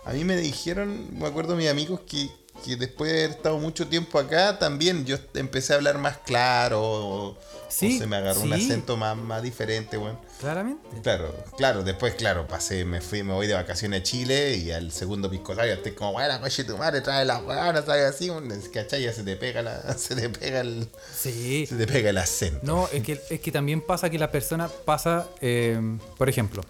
A 0.04 0.12
mí 0.12 0.24
me 0.24 0.36
dijeron, 0.36 1.18
me 1.18 1.26
acuerdo 1.26 1.56
mis 1.56 1.68
amigos, 1.68 1.98
que, 2.08 2.28
que 2.64 2.76
después 2.76 3.12
de 3.12 3.24
haber 3.24 3.36
estado 3.36 3.58
mucho 3.58 3.86
tiempo 3.86 4.18
acá, 4.18 4.58
también 4.58 5.04
yo 5.04 5.16
empecé 5.34 5.72
a 5.72 5.76
hablar 5.76 5.98
más 5.98 6.18
claro, 6.18 6.80
o, 6.82 7.28
o 7.30 7.38
Sí, 7.68 7.98
se 7.98 8.06
me 8.06 8.16
agarró 8.16 8.42
un 8.42 8.52
acento 8.52 8.96
más, 8.96 9.16
más 9.16 9.42
diferente, 9.42 9.98
weón. 9.98 10.18
Claramente. 10.40 10.88
Claro, 11.02 11.34
claro, 11.56 11.82
después, 11.82 12.14
claro, 12.14 12.46
pasé, 12.46 12.84
me 12.84 13.00
fui, 13.00 13.22
me 13.22 13.32
voy 13.32 13.46
de 13.46 13.54
vacaciones 13.54 14.00
a 14.00 14.02
Chile 14.02 14.56
y 14.56 14.70
al 14.70 14.92
segundo 14.92 15.28
pisco 15.28 15.54
sour 15.54 15.66
estoy 15.66 15.92
como, 15.92 16.12
bueno, 16.12 16.40
coche 16.40 16.64
tu 16.64 16.76
madre, 16.78 17.00
trae 17.00 17.24
la 17.24 17.38
huevona, 17.38 17.84
trae 17.84 18.04
así, 18.06 18.30
¿cachai? 18.72 19.02
Ya 19.02 19.12
se 19.12 19.24
te 19.24 19.36
pega 19.36 19.62
la, 19.62 19.94
se 19.98 20.14
te 20.14 20.28
pega 20.28 20.60
el, 20.60 20.88
Sí. 21.12 21.66
se 21.66 21.76
te 21.76 21.86
pega 21.86 22.10
el 22.10 22.18
acento. 22.18 22.60
No, 22.62 22.88
es 22.92 23.02
que, 23.02 23.20
es 23.30 23.40
que 23.40 23.50
también 23.50 23.80
pasa 23.80 24.10
que 24.10 24.18
la 24.18 24.30
persona 24.30 24.68
pasa, 24.68 25.26
eh, 25.40 25.78
por 26.16 26.28
ejemplo, 26.28 26.62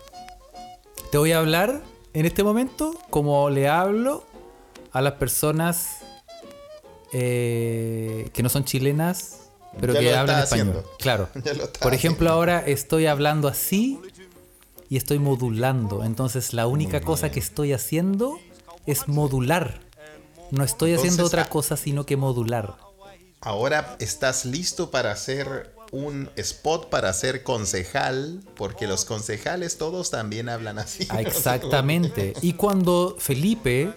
te 1.10 1.18
voy 1.18 1.32
a 1.32 1.38
hablar 1.38 1.82
en 2.14 2.24
este 2.26 2.42
momento 2.42 2.98
como 3.10 3.50
le 3.50 3.68
hablo 3.68 4.26
a 4.96 5.02
las 5.02 5.12
personas 5.14 5.98
eh, 7.12 8.30
que 8.32 8.42
no 8.42 8.48
son 8.48 8.64
chilenas, 8.64 9.40
pero 9.78 9.92
Ya 9.92 10.00
que 10.00 10.16
hablan 10.16 10.42
español. 10.42 10.68
haciendo. 10.68 10.96
Claro. 10.98 11.28
Por 11.82 11.92
ejemplo, 11.92 12.30
haciendo. 12.30 12.32
ahora 12.32 12.60
estoy 12.60 13.04
hablando 13.04 13.46
así 13.46 14.00
y 14.88 14.96
estoy 14.96 15.18
modulando. 15.18 16.02
Entonces, 16.02 16.54
la 16.54 16.66
única 16.66 17.02
cosa 17.02 17.30
que 17.30 17.40
estoy 17.40 17.74
haciendo 17.74 18.40
es 18.86 19.06
modular. 19.06 19.80
No 20.50 20.64
estoy 20.64 20.94
haciendo 20.94 21.26
otra 21.26 21.42
ah, 21.42 21.48
cosa 21.50 21.76
sino 21.76 22.06
que 22.06 22.16
modular. 22.16 22.76
Ahora 23.42 23.96
estás 23.98 24.46
listo 24.46 24.90
para 24.90 25.12
hacer 25.12 25.74
un 25.92 26.30
spot 26.36 26.88
para 26.88 27.12
ser 27.12 27.42
concejal, 27.42 28.40
porque 28.56 28.86
los 28.86 29.04
concejales 29.04 29.76
todos 29.76 30.10
también 30.10 30.48
hablan 30.48 30.78
así. 30.78 31.06
Exactamente. 31.18 32.32
Y 32.40 32.54
cuando 32.54 33.14
Felipe, 33.18 33.92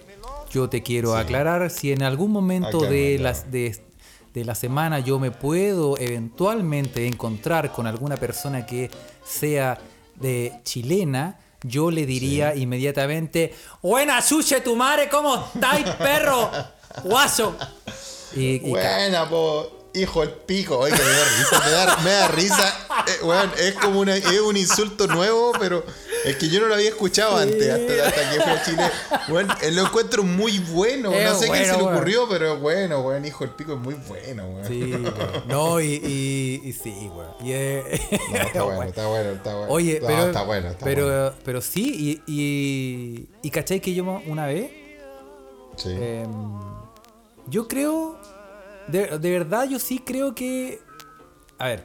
yo 0.50 0.68
te 0.68 0.82
quiero 0.82 1.16
aclarar, 1.16 1.70
si 1.70 1.92
en 1.92 2.02
algún 2.02 2.30
momento 2.32 2.68
Aclárame, 2.78 2.96
de, 2.96 3.18
las, 3.18 3.50
de, 3.50 3.80
de 4.34 4.44
la 4.44 4.54
semana 4.54 4.98
yo 5.00 5.18
me 5.18 5.30
puedo 5.30 5.96
eventualmente 5.98 7.06
encontrar 7.06 7.72
con 7.72 7.86
alguna 7.86 8.16
persona 8.16 8.66
que 8.66 8.90
sea 9.24 9.78
de 10.16 10.52
chilena, 10.64 11.38
yo 11.62 11.90
le 11.90 12.06
diría 12.06 12.54
inmediatamente, 12.54 13.54
buena 13.82 14.22
chuche 14.24 14.60
tu 14.60 14.76
madre, 14.76 15.08
¿cómo 15.08 15.46
estáis, 15.54 15.86
perro? 15.96 16.50
Guaso. 17.04 17.54
Y, 18.34 18.54
y 18.54 18.60
ca- 18.60 18.68
Buena, 18.68 19.28
po. 19.28 19.76
Hijo 19.92 20.22
el 20.22 20.30
pico. 20.30 20.78
Oye, 20.78 20.94
que 20.94 21.02
me 21.02 21.10
da 21.10 21.24
risa. 21.24 21.60
Me 21.64 21.70
da, 21.72 21.96
me 22.04 22.10
da 22.10 22.28
risa. 22.28 22.86
Eh, 23.08 23.48
es 23.58 23.74
como 23.74 23.98
una, 24.00 24.16
es 24.16 24.40
un 24.40 24.56
insulto 24.56 25.08
nuevo, 25.08 25.50
pero 25.58 25.84
es 26.24 26.36
que 26.36 26.48
yo 26.48 26.60
no 26.60 26.66
lo 26.66 26.74
había 26.74 26.88
escuchado 26.90 27.36
antes, 27.36 27.68
hasta, 27.68 28.06
hasta 28.08 28.30
que 28.30 28.40
fui 28.40 28.52
a 28.52 28.62
Chile. 28.64 28.90
Weón, 29.28 29.48
eh, 29.62 29.70
lo 29.72 29.82
encuentro 29.86 30.22
muy 30.22 30.58
bueno. 30.58 31.12
Es 31.12 31.30
no 31.30 31.38
sé 31.38 31.46
quién 31.48 31.64
se 31.64 31.72
bueno, 31.72 31.76
le 31.78 31.82
weón. 31.84 31.94
ocurrió, 31.96 32.28
pero 32.28 32.58
bueno, 32.58 33.00
weón, 33.00 33.24
hijo 33.24 33.44
el 33.44 33.50
pico 33.50 33.74
es 33.74 33.78
muy 33.78 33.94
bueno, 33.94 34.44
weón. 34.46 34.66
Sí. 34.66 34.94
No, 35.46 35.80
y, 35.80 35.86
y, 35.94 36.68
y 36.68 36.72
sí, 36.72 37.10
güey. 37.12 37.26
Y, 37.42 37.52
eh, 37.52 38.00
No, 38.30 38.36
está 38.42 38.62
bueno, 38.64 38.82
está 38.84 39.06
bueno, 39.06 39.30
está 39.30 39.54
bueno. 39.56 39.72
Oye, 39.72 39.98
No, 40.00 40.06
pero, 40.06 40.22
está 40.26 40.42
bueno, 40.42 40.68
está 40.68 40.84
pero, 40.84 41.04
bueno. 41.06 41.32
pero 41.44 41.60
sí, 41.60 42.22
y, 42.26 42.32
y, 42.32 43.28
y 43.42 43.50
cachai 43.50 43.80
que 43.80 43.94
yo 43.94 44.04
una 44.26 44.46
vez, 44.46 44.70
Sí. 45.76 45.90
em, 45.98 46.30
yo 47.46 47.66
creo, 47.66 48.18
de, 48.88 49.18
de 49.18 49.30
verdad 49.30 49.66
yo 49.68 49.78
sí 49.78 49.98
creo 50.04 50.34
que, 50.34 50.80
a 51.58 51.68
ver, 51.68 51.84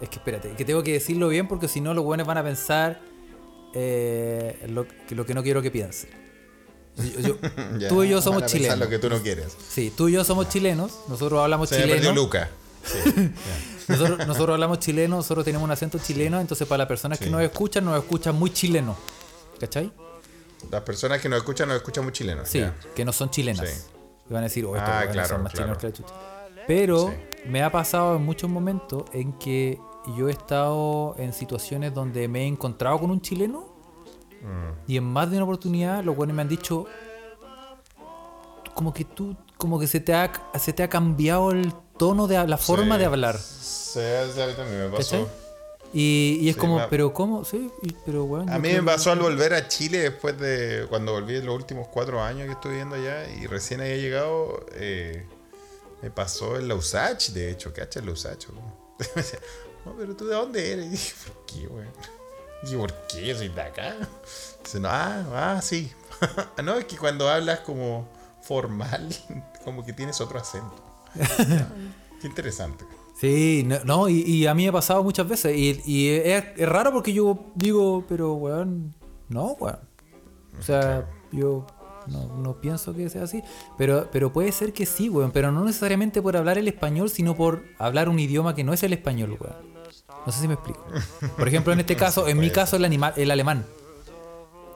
es 0.00 0.08
que 0.08 0.16
espérate, 0.16 0.50
que 0.56 0.64
tengo 0.64 0.82
que 0.82 0.92
decirlo 0.92 1.28
bien 1.28 1.46
porque 1.46 1.68
si 1.68 1.80
no 1.80 1.92
los 1.94 2.04
buenos 2.04 2.26
van 2.26 2.38
a 2.38 2.42
pensar 2.42 3.00
eh, 3.74 4.66
lo, 4.68 4.86
que, 4.86 5.14
lo 5.14 5.26
que 5.26 5.34
no 5.34 5.42
quiero 5.42 5.60
que 5.62 5.70
piensen. 5.70 6.10
Yo- 6.96 7.20
yo- 7.20 7.38
Ya, 7.78 7.88
tú 7.88 8.04
y 8.04 8.08
yo 8.08 8.22
somos 8.22 8.46
chilenos. 8.46 8.78
lo 8.78 8.88
que 8.88 8.98
tú 8.98 9.08
no 9.10 9.20
quieres. 9.20 9.56
Sí, 9.68 9.92
tú 9.96 10.08
y 10.08 10.12
yo 10.12 10.24
somos 10.24 10.48
chilenos, 10.48 11.00
nosotros 11.08 11.40
hablamos 11.40 11.68
Se 11.68 11.80
chileno. 11.82 12.12
Luca. 12.12 12.48
Sí. 12.84 12.98
Nosotros, 13.88 14.26
nosotros 14.26 14.54
hablamos 14.54 14.78
chileno, 14.78 15.16
nosotros 15.16 15.44
tenemos 15.44 15.62
un 15.66 15.70
acento 15.70 15.98
chileno, 15.98 16.40
entonces 16.40 16.66
para 16.66 16.78
las 16.78 16.88
personas 16.88 17.18
que 17.18 17.28
nos 17.28 17.42
escuchan, 17.42 17.84
nos 17.84 17.98
escuchan 17.98 18.34
muy 18.34 18.50
chileno. 18.50 18.96
¿Cachai? 19.60 19.92
Las 20.70 20.80
personas 20.82 21.20
que 21.20 21.28
nos 21.28 21.36
escuchan 21.38 21.68
nos 21.68 21.76
escuchan 21.76 22.02
muy 22.04 22.12
chilenos. 22.14 22.48
Sí, 22.48 22.60
ya. 22.60 22.74
que 22.96 23.04
no 23.04 23.12
son 23.12 23.28
chilenas. 23.28 23.68
Sí. 23.68 23.82
Y 24.30 24.32
van 24.32 24.40
a 24.42 24.44
decir, 24.46 24.64
oh, 24.64 24.74
estos 24.74 24.88
Ah, 24.90 25.06
claro, 25.12 25.28
son 25.28 25.42
más 25.42 25.52
claro. 25.52 25.76
chilenos 25.76 25.78
que 25.78 25.86
la 25.88 25.92
chucha. 25.92 26.64
Pero 26.66 27.14
me 27.46 27.62
ha 27.62 27.70
pasado 27.70 28.16
en 28.16 28.22
muchos 28.22 28.48
momentos 28.48 29.04
en 29.12 29.34
que 29.34 29.78
yo 30.16 30.28
he 30.28 30.32
estado 30.32 31.14
en 31.18 31.32
situaciones 31.32 31.94
donde 31.94 32.28
me 32.28 32.42
he 32.42 32.46
encontrado 32.46 32.98
con 33.00 33.10
un 33.10 33.20
chileno 33.20 33.72
Mm. 34.42 34.90
y 34.90 34.96
en 34.98 35.04
más 35.04 35.30
de 35.30 35.36
una 35.38 35.44
oportunidad 35.44 36.04
los 36.04 36.14
buenos 36.14 36.36
me 36.36 36.42
han 36.42 36.48
dicho 36.48 36.84
como 38.74 38.92
que 38.92 39.04
tú, 39.04 39.36
como 39.56 39.78
que 39.78 39.86
se 39.86 40.00
te 40.00 40.12
ha, 40.14 40.30
se 40.58 40.72
te 40.72 40.82
ha 40.82 40.88
cambiado 40.88 41.50
el 41.52 41.72
tono 41.96 42.26
de 42.26 42.46
la 42.46 42.58
forma 42.58 42.96
Sí. 42.96 42.98
de 43.00 43.04
hablar. 43.06 43.38
Sí, 43.38 44.00
a 44.00 44.46
mí 44.46 44.52
también 44.54 44.90
me 44.90 44.96
pasó. 44.96 45.28
Y, 45.92 46.38
y 46.42 46.48
es 46.48 46.56
Sí, 46.56 46.60
como, 46.60 46.78
me- 46.78 46.88
pero 46.88 47.14
¿cómo? 47.14 47.44
Sí, 47.44 47.70
pero 48.04 48.26
bueno. 48.26 48.52
A 48.52 48.58
mí 48.58 48.70
me 48.70 48.82
pasó 48.82 49.12
al 49.12 49.20
volver 49.20 49.54
a 49.54 49.68
Chile 49.68 49.98
después 49.98 50.36
de 50.38 50.86
cuando 50.88 51.12
volví 51.12 51.40
los 51.40 51.54
últimos 51.54 51.86
cuatro 51.88 52.20
años 52.20 52.46
que 52.46 52.52
estuve 52.52 52.72
viviendo 52.72 52.96
allá 52.96 53.30
y 53.32 53.46
recién 53.46 53.80
había 53.80 53.96
llegado, 53.96 54.66
eh, 54.72 55.24
me 56.02 56.10
pasó 56.10 56.58
en 56.58 56.66
la 56.66 56.74
USACH, 56.74 57.28
de 57.30 57.50
hecho, 57.50 57.72
¿cachai? 57.72 58.02
En 58.02 58.06
la 58.06 58.12
Weón. 59.84 59.96
No, 59.96 60.00
pero 60.00 60.16
tú 60.16 60.26
de 60.26 60.34
dónde 60.34 60.72
eres? 60.72 60.86
Y 60.86 60.88
dije, 60.90 61.14
¿por 61.26 61.46
qué, 61.46 61.66
güey? 61.66 61.86
Y 62.62 62.76
¿por 62.76 62.92
qué? 63.08 63.34
Soy 63.34 63.48
de 63.48 63.60
acá. 63.60 63.96
Dice, 64.62 64.80
no, 64.80 64.88
ah, 64.88 65.56
ah, 65.56 65.62
sí. 65.62 65.90
no, 66.64 66.74
es 66.74 66.84
que 66.86 66.96
cuando 66.96 67.28
hablas 67.28 67.60
como 67.60 68.08
formal, 68.42 69.08
como 69.64 69.84
que 69.84 69.92
tienes 69.92 70.20
otro 70.20 70.38
acento. 70.38 70.74
qué 72.20 72.26
interesante. 72.26 72.84
Sí, 73.16 73.62
no, 73.64 73.78
no, 73.84 74.08
y, 74.08 74.22
y 74.22 74.46
a 74.46 74.54
mí 74.54 74.64
me 74.64 74.70
ha 74.70 74.72
pasado 74.72 75.02
muchas 75.04 75.28
veces. 75.28 75.56
Y, 75.56 75.80
y 75.84 76.08
es, 76.08 76.44
es 76.56 76.68
raro 76.68 76.92
porque 76.92 77.12
yo 77.12 77.46
digo, 77.54 78.04
pero 78.08 78.34
weón, 78.34 78.94
no, 79.28 79.52
weón. 79.52 79.78
O 80.58 80.62
sea, 80.62 81.08
yo 81.32 81.66
no, 82.06 82.36
no 82.36 82.60
pienso 82.60 82.94
que 82.94 83.08
sea 83.08 83.24
así. 83.24 83.42
Pero, 83.78 84.08
pero 84.10 84.32
puede 84.32 84.52
ser 84.52 84.72
que 84.72 84.86
sí, 84.86 85.08
weón. 85.08 85.30
Pero 85.32 85.52
no 85.52 85.64
necesariamente 85.64 86.22
por 86.22 86.36
hablar 86.36 86.58
el 86.58 86.68
español, 86.68 87.10
sino 87.10 87.36
por 87.36 87.64
hablar 87.78 88.08
un 88.08 88.18
idioma 88.18 88.54
que 88.54 88.64
no 88.64 88.72
es 88.72 88.82
el 88.82 88.92
español, 88.92 89.36
weón. 89.40 89.73
No 90.26 90.32
sé 90.32 90.40
si 90.40 90.48
me 90.48 90.54
explico. 90.54 90.84
Por 91.36 91.48
ejemplo, 91.48 91.72
en 91.72 91.80
este 91.80 91.96
caso, 92.04 92.26
en 92.28 92.38
mi 92.38 92.50
caso, 92.50 92.76
el, 92.76 92.84
anima- 92.84 93.12
el 93.16 93.30
alemán. 93.30 93.66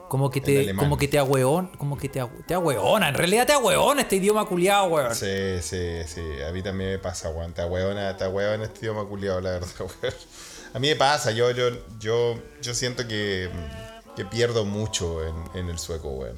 Como 0.07 0.31
que 0.31 0.41
te, 0.41 0.75
como 0.75 0.97
que 0.97 1.07
te 1.07 1.19
agüeón, 1.19 1.67
como 1.77 1.95
que 1.95 2.09
te, 2.09 2.25
te 2.47 2.55
agüeona. 2.55 3.09
En 3.09 3.13
realidad 3.15 3.45
te 3.45 3.53
agüeona 3.53 4.01
este 4.01 4.15
idioma 4.15 4.43
culiado, 4.45 4.85
weón. 4.87 5.13
Sí, 5.13 5.61
sí, 5.61 6.01
sí. 6.07 6.21
A 6.47 6.51
mí 6.51 6.63
también 6.63 6.91
me 6.91 6.97
pasa, 6.99 7.29
weón. 7.29 7.53
Te 7.53 7.63
huevona, 7.63 8.17
te 8.17 8.25
este 8.63 8.79
idioma 8.79 9.05
culiado, 9.05 9.39
la 9.39 9.51
verdad, 9.51 9.67
weón. 9.79 10.13
A 10.73 10.79
mí 10.79 10.87
me 10.89 10.95
pasa, 10.95 11.31
yo, 11.31 11.51
yo, 11.51 11.69
yo, 11.99 12.35
yo 12.61 12.73
siento 12.73 13.07
que, 13.07 13.49
que 14.15 14.25
pierdo 14.25 14.65
mucho 14.65 15.23
en, 15.25 15.35
en 15.53 15.69
el 15.69 15.77
sueco, 15.77 16.09
weón. 16.09 16.37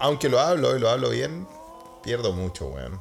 Aunque 0.00 0.28
lo 0.28 0.40
hablo 0.40 0.76
y 0.76 0.80
lo 0.80 0.90
hablo 0.90 1.10
bien, 1.10 1.46
pierdo 2.02 2.32
mucho, 2.32 2.66
weón. 2.66 2.98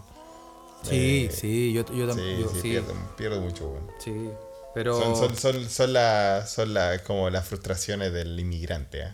Sí, 0.84 1.30
Eh, 1.32 1.36
sí, 1.36 1.74
yo, 1.74 1.84
yo 1.86 2.06
Sí, 2.06 2.08
también. 2.08 2.38
sí, 2.50 2.56
sí, 2.56 2.62
Pierdo, 2.70 2.94
pierdo 3.18 3.42
mucho, 3.42 3.66
weón. 3.70 3.92
sí. 3.98 4.30
Pero. 4.74 5.00
Son, 5.00 5.16
son, 5.16 5.36
son, 5.38 5.70
son, 5.70 5.94
la- 5.94 6.46
son 6.48 6.74
la- 6.74 7.04
como 7.04 7.30
las 7.30 7.48
frustraciones 7.48 8.12
del 8.14 8.40
inmigrante, 8.40 9.02
¿eh? 9.04 9.12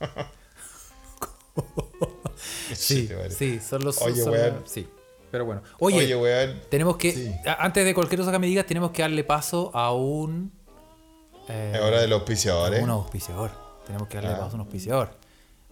Sí, 2.72 3.08
sí, 3.30 3.60
son 3.60 3.84
los. 3.84 4.00
Oye, 4.02 4.22
son 4.22 4.32
weón. 4.32 4.54
la- 4.62 4.66
sí, 4.66 4.88
pero 5.30 5.44
bueno. 5.44 5.62
Oye, 5.78 5.98
Oye, 5.98 6.16
weón. 6.16 6.60
tenemos 6.70 6.96
que. 6.96 7.12
sí. 7.12 7.32
Antes 7.58 7.84
de 7.84 7.94
cualquier 7.94 8.20
cosa 8.20 8.32
que 8.32 8.38
me 8.38 8.46
digas, 8.46 8.66
tenemos 8.66 8.90
que 8.90 9.02
darle 9.02 9.24
paso 9.24 9.70
a 9.74 9.92
un. 9.92 10.52
eh, 11.48 11.72
Es 11.74 11.80
hora 11.80 12.00
de 12.00 12.08
los 12.08 12.20
auspiciadores. 12.20 12.82
Un 12.82 12.90
auspiciador. 12.90 13.50
Tenemos 13.86 14.08
que 14.08 14.16
darle 14.16 14.30
Ah. 14.32 14.38
paso 14.38 14.52
a 14.52 14.54
un 14.54 14.60
auspiciador. 14.60 15.10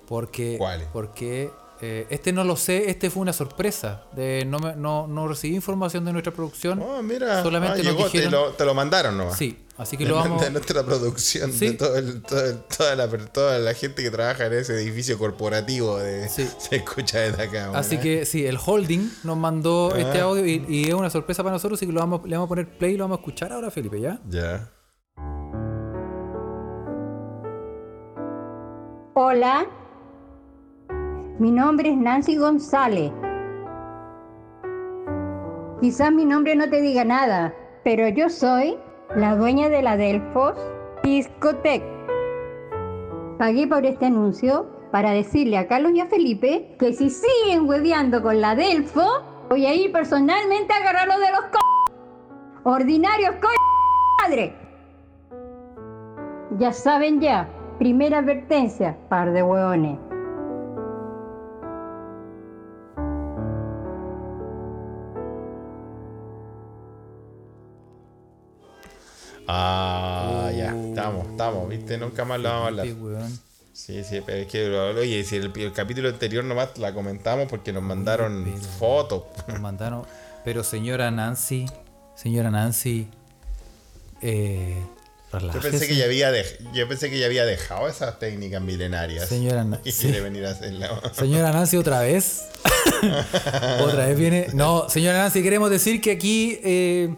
Porque. 0.06 0.56
¿Cuál? 0.58 0.86
Porque. 0.92 1.50
Eh, 1.84 2.06
este 2.10 2.32
no 2.32 2.44
lo 2.44 2.54
sé, 2.56 2.88
este 2.90 3.10
fue 3.10 3.22
una 3.22 3.32
sorpresa. 3.32 4.04
De, 4.14 4.44
no, 4.46 4.58
me- 4.60 4.76
no, 4.76 5.08
no 5.08 5.26
recibí 5.26 5.56
información 5.56 6.04
de 6.04 6.12
nuestra 6.12 6.32
producción. 6.32 6.80
Oh, 6.80 7.02
mira, 7.02 7.42
Solamente 7.42 7.80
ah, 7.80 7.84
nos 7.84 7.92
llegó, 7.92 8.08
te, 8.08 8.18
dijeron- 8.18 8.30
lo, 8.32 8.50
te 8.52 8.64
lo 8.64 8.72
mandaron 8.74 9.18
nomás. 9.18 9.36
Sí, 9.36 9.58
así 9.76 9.96
que 9.96 10.06
lo 10.06 10.14
vamos. 10.14 10.40
de 10.40 10.50
nuestra 10.52 10.84
producción, 10.84 11.52
Sí. 11.52 11.66
de 11.68 11.72
todo 11.74 11.96
el- 11.98 12.22
todo 12.22 12.44
el- 12.44 12.58
toda, 12.76 12.94
la, 12.94 13.08
toda 13.08 13.58
la 13.58 13.74
gente 13.74 14.02
que 14.02 14.10
trabaja 14.12 14.46
en 14.46 14.52
ese 14.52 14.74
edificio 14.80 15.18
corporativo 15.18 15.98
de, 15.98 16.28
Sí. 16.28 16.48
se 16.58 16.76
escucha 16.76 17.18
desde 17.18 17.42
acá. 17.42 17.70
Así 17.76 17.96
¿eh? 17.96 18.00
que 18.00 18.26
sí, 18.26 18.46
el 18.46 18.58
holding 18.64 19.10
nos 19.24 19.36
mandó 19.36 19.92
Ah. 19.92 19.98
este 20.00 20.20
audio 20.20 20.46
y, 20.46 20.64
y 20.68 20.88
es 20.88 20.94
una 20.94 21.10
sorpresa 21.10 21.42
para 21.42 21.54
nosotros, 21.54 21.78
así 21.80 21.86
que 21.86 21.92
lo 21.92 21.98
vamos, 22.00 22.20
le 22.24 22.36
vamos 22.36 22.46
a 22.46 22.48
poner 22.48 22.78
play 22.78 22.94
y 22.94 22.96
lo 22.96 23.04
vamos 23.04 23.18
a 23.18 23.20
escuchar 23.22 23.52
ahora, 23.52 23.72
Felipe, 23.72 24.00
¿ya? 24.00 24.20
Ya. 24.28 24.70
Hola, 29.14 29.66
mi 31.42 31.50
nombre 31.50 31.90
es 31.90 31.96
Nancy 31.96 32.36
González. 32.36 33.10
Quizás 35.80 36.12
mi 36.12 36.24
nombre 36.24 36.54
no 36.54 36.70
te 36.70 36.80
diga 36.80 37.04
nada, 37.04 37.52
pero 37.82 38.06
yo 38.06 38.28
soy 38.28 38.78
la 39.16 39.34
dueña 39.34 39.68
de 39.68 39.82
la 39.82 39.96
Delfos 39.96 40.54
Discotec. 41.02 41.82
Pagué 43.40 43.66
por 43.66 43.84
este 43.84 44.06
anuncio 44.06 44.70
para 44.92 45.10
decirle 45.10 45.58
a 45.58 45.66
Carlos 45.66 45.90
y 45.96 46.00
a 46.00 46.06
Felipe 46.06 46.76
que 46.78 46.92
si 46.92 47.10
siguen 47.10 47.68
hueveando 47.68 48.22
con 48.22 48.40
la 48.40 48.54
Delfo, 48.54 49.04
voy 49.50 49.66
a 49.66 49.74
ir 49.74 49.90
personalmente 49.90 50.72
a 50.72 50.76
agarrarlos 50.76 51.18
de 51.18 51.32
los 51.32 51.42
co... 51.50 52.70
Ordinarios 52.70 53.34
co... 53.42 53.48
madre. 54.22 54.54
Ya 56.60 56.72
saben 56.72 57.20
ya, 57.20 57.48
primera 57.80 58.18
advertencia, 58.18 58.96
par 59.08 59.32
de 59.32 59.42
hueones. 59.42 60.11
Ah, 69.48 70.50
ya, 70.56 70.74
estamos, 70.88 71.28
estamos, 71.28 71.68
viste, 71.68 71.98
nunca 71.98 72.24
más 72.24 72.40
lo 72.40 72.48
vamos 72.48 72.64
a 72.64 72.68
hablar. 72.68 72.86
Sí. 73.72 74.04
Sí, 74.04 74.20
pero 74.24 74.38
es 74.38 74.46
que, 74.48 74.68
oye, 74.70 75.24
si 75.24 75.36
el, 75.36 75.50
el 75.56 75.72
capítulo 75.72 76.08
anterior 76.10 76.44
nomás 76.44 76.76
la 76.78 76.92
comentamos 76.94 77.48
porque 77.48 77.72
nos 77.72 77.82
mandaron 77.82 78.46
fotos. 78.78 79.24
Nos 79.48 79.60
mandaron. 79.60 80.04
Pero 80.44 80.62
señora 80.62 81.10
Nancy, 81.10 81.66
señora 82.14 82.50
Nancy, 82.50 83.08
eh, 84.20 84.76
Yo 85.32 85.60
pensé 85.60 85.88
que 85.88 85.96
ya 85.96 86.04
había 86.04 86.30
yo 86.74 86.86
pensé 86.88 87.10
que 87.10 87.18
ya 87.18 87.26
había 87.26 87.44
dejado 87.46 87.88
esas 87.88 88.18
técnicas 88.18 88.60
milenarias. 88.60 89.28
Señora 89.28 89.64
Na- 89.64 89.80
y 89.84 89.90
sí. 89.92 90.02
quiere 90.04 90.20
venir 90.20 90.44
a 90.46 90.50
hacerla. 90.50 91.00
Señora 91.12 91.50
Nancy, 91.52 91.76
otra 91.76 92.00
vez. 92.00 92.48
otra 93.80 94.06
vez 94.06 94.18
viene. 94.18 94.46
No, 94.52 94.88
señora 94.88 95.18
Nancy, 95.18 95.42
queremos 95.42 95.70
decir 95.70 96.00
que 96.00 96.12
aquí 96.12 96.60
eh, 96.62 97.14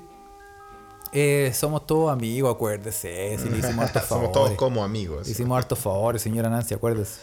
eh, 1.14 1.52
somos 1.54 1.86
todos 1.86 2.12
amigos, 2.12 2.54
acuérdese. 2.54 3.38
Si 3.38 3.48
le 3.48 3.58
hicimos 3.58 3.84
hartos 3.86 4.02
Somos 4.04 4.24
favores. 4.26 4.32
todos 4.32 4.52
como 4.52 4.84
amigos. 4.84 5.26
Le 5.26 5.32
hicimos 5.32 5.56
hartos 5.56 5.78
favores, 5.78 6.20
señora 6.20 6.50
Nancy, 6.50 6.74
acuérdese. 6.74 7.20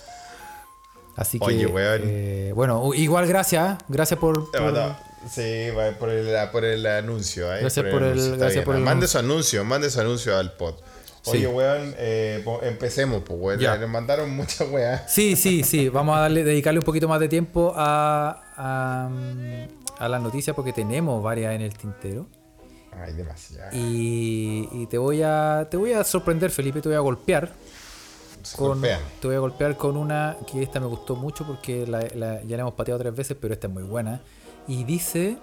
Así 1.15 1.39
que. 1.39 1.45
Oye, 1.45 1.65
weón. 1.67 2.01
eh, 2.05 2.51
bueno, 2.55 2.93
igual 2.93 3.27
gracias. 3.27 3.73
¿eh? 3.79 3.83
Gracias 3.89 4.19
por. 4.19 4.49
Por- 4.51 5.11
Sí, 5.29 5.67
por 5.99 6.09
el, 6.09 6.49
por 6.51 6.65
el 6.65 6.83
anuncio. 6.87 7.53
¿eh? 7.53 7.59
Gracias 7.61 7.85
por 7.85 8.01
el- 8.01 8.13
anuncio, 8.13 8.37
gracias 8.37 8.65
por 8.65 8.75
el 8.75 8.81
Mande 8.81 9.07
su 9.07 9.19
anuncio, 9.19 9.63
mande 9.63 9.87
su 9.91 9.99
anuncio 10.01 10.35
al 10.35 10.53
pod. 10.53 10.73
Oye, 11.25 11.41
Sí. 11.41 11.45
weón, 11.45 11.93
eh, 11.99 12.43
empecemos, 12.63 13.21
pues, 13.23 13.39
weón. 13.39 13.59
Ya. 13.59 13.75
Le 13.75 13.85
mandaron 13.85 14.31
muchas 14.35 14.67
weas. 14.71 15.13
Sí, 15.13 15.35
sí, 15.35 15.63
sí. 15.63 15.89
Vamos 15.89 16.17
a 16.17 16.21
darle, 16.21 16.43
dedicarle 16.43 16.79
un 16.79 16.85
poquito 16.85 17.07
más 17.07 17.19
de 17.19 17.27
tiempo 17.29 17.71
a, 17.75 18.41
a, 18.57 19.09
a 19.99 20.09
las 20.09 20.21
noticias 20.23 20.55
porque 20.55 20.73
tenemos 20.73 21.21
varias 21.21 21.53
en 21.53 21.61
el 21.61 21.77
tintero. 21.77 22.25
Ay, 22.93 23.13
demasiado. 23.13 23.69
Y, 23.75 24.67
y 24.71 24.85
te 24.87 24.97
voy 24.97 25.21
a 25.23 25.67
te 25.69 25.77
voy 25.77 25.93
a 25.93 26.03
sorprender, 26.03 26.51
Felipe, 26.51 26.81
te 26.81 26.89
voy 26.89 26.95
a 26.97 26.99
golpear. 27.01 27.51
Se 28.43 28.57
Con, 28.57 28.69
golpean. 28.69 28.99
te 29.21 29.27
voy 29.27 29.35
a 29.35 29.39
golpear 29.39 29.77
con 29.77 29.95
una 29.97 30.35
que 30.51 30.63
esta 30.63 30.79
me 30.79 30.87
gustó 30.87 31.15
mucho 31.15 31.45
porque 31.45 31.85
la- 31.87 32.05
la- 32.15 32.41
ya 32.43 32.57
la 32.57 32.61
hemos 32.63 32.73
pateado 32.73 32.99
tres 32.99 33.15
veces, 33.15 33.37
pero 33.39 33.53
esta 33.53 33.67
es 33.67 33.73
muy 33.73 33.83
buena. 33.83 34.21
Y 34.67 34.83
dice 34.83 35.37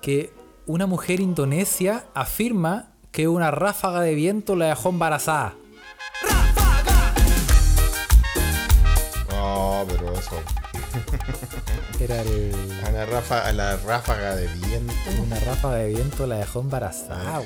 que 0.00 0.32
una 0.66 0.86
mujer 0.86 1.20
indonesia 1.20 2.04
afirma 2.14 2.92
que 3.12 3.28
una 3.28 3.50
ráfaga 3.50 4.00
de 4.02 4.14
viento 4.14 4.56
la 4.56 4.66
dejó 4.66 4.88
embarazada. 4.88 5.54
No, 9.30 9.84
pero 9.88 10.12
eso. 10.12 10.36
Era 12.00 12.22
el- 12.22 12.80
A 12.86 12.90
la, 12.90 13.06
rafa, 13.06 13.46
a 13.46 13.52
la 13.52 13.76
ráfaga 13.76 14.34
de 14.36 14.46
viento. 14.48 14.92
una 15.22 15.38
ráfaga 15.40 15.76
de 15.76 15.88
viento 15.88 16.26
la 16.26 16.38
dejó 16.38 16.60
embarazada. 16.60 17.42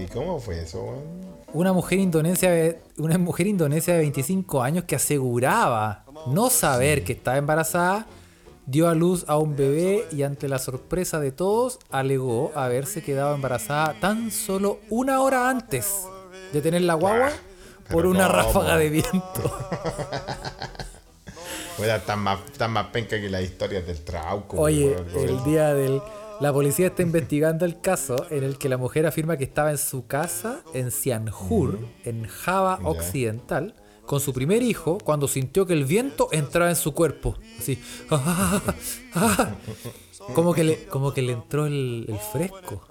¿Y 0.00 0.06
cómo 0.08 0.40
fue 0.40 0.62
eso, 0.62 0.82
weón? 0.82 1.32
Una 1.54 1.72
mujer 1.72 1.98
indonesia 1.98 2.50
de, 2.50 2.80
una 2.96 3.18
mujer 3.18 3.46
indonesia 3.46 3.92
de 3.94 4.00
25 4.00 4.62
años 4.62 4.84
que 4.84 4.96
aseguraba 4.96 6.04
no 6.28 6.48
saber 6.50 7.04
que 7.04 7.12
estaba 7.12 7.36
embarazada, 7.36 8.06
dio 8.66 8.88
a 8.88 8.94
luz 8.94 9.24
a 9.28 9.36
un 9.36 9.54
bebé 9.56 10.06
y 10.12 10.22
ante 10.22 10.48
la 10.48 10.58
sorpresa 10.58 11.20
de 11.20 11.30
todos 11.30 11.78
alegó 11.90 12.52
haberse 12.54 13.02
quedado 13.02 13.34
embarazada 13.34 13.94
tan 14.00 14.30
solo 14.30 14.78
una 14.88 15.20
hora 15.20 15.50
antes 15.50 15.90
de 16.52 16.62
tener 16.62 16.82
la 16.82 16.94
guagua 16.94 17.30
por 17.88 17.96
pero 18.02 18.10
una 18.10 18.28
ráfaga 18.28 18.76
de 18.78 18.88
viento. 18.88 19.20
Era 21.78 22.00
tan 22.04 22.18
más, 22.20 22.40
tan 22.56 22.72
más 22.72 22.86
penca 22.88 23.20
que 23.20 23.28
las 23.30 23.42
historias 23.42 23.86
del 23.86 23.98
trauco. 24.00 24.58
Oye, 24.60 24.96
el 25.16 25.42
día 25.44 25.74
del... 25.74 26.00
La 26.40 26.52
policía 26.52 26.88
está 26.88 27.02
investigando 27.02 27.64
el 27.64 27.80
caso 27.80 28.26
en 28.30 28.42
el 28.42 28.58
que 28.58 28.68
la 28.68 28.76
mujer 28.76 29.06
afirma 29.06 29.36
que 29.36 29.44
estaba 29.44 29.70
en 29.70 29.78
su 29.78 30.06
casa 30.06 30.60
en 30.74 30.90
Sihanoukville, 30.90 31.86
en 32.04 32.26
Java. 32.26 32.80
Occidental, 32.82 33.74
con 34.06 34.18
su 34.18 34.32
primer 34.32 34.62
hijo 34.62 34.98
cuando 34.98 35.28
sintió 35.28 35.66
que 35.66 35.74
el 35.74 35.84
viento 35.84 36.28
entraba 36.32 36.70
en 36.70 36.76
su 36.76 36.94
cuerpo. 36.94 37.36
Así. 37.60 37.80
como, 40.34 40.52
que 40.54 40.64
le, 40.64 40.86
como 40.86 41.12
que 41.14 41.22
le 41.22 41.32
entró 41.34 41.66
el, 41.66 42.06
el 42.08 42.18
fresco. 42.18 42.82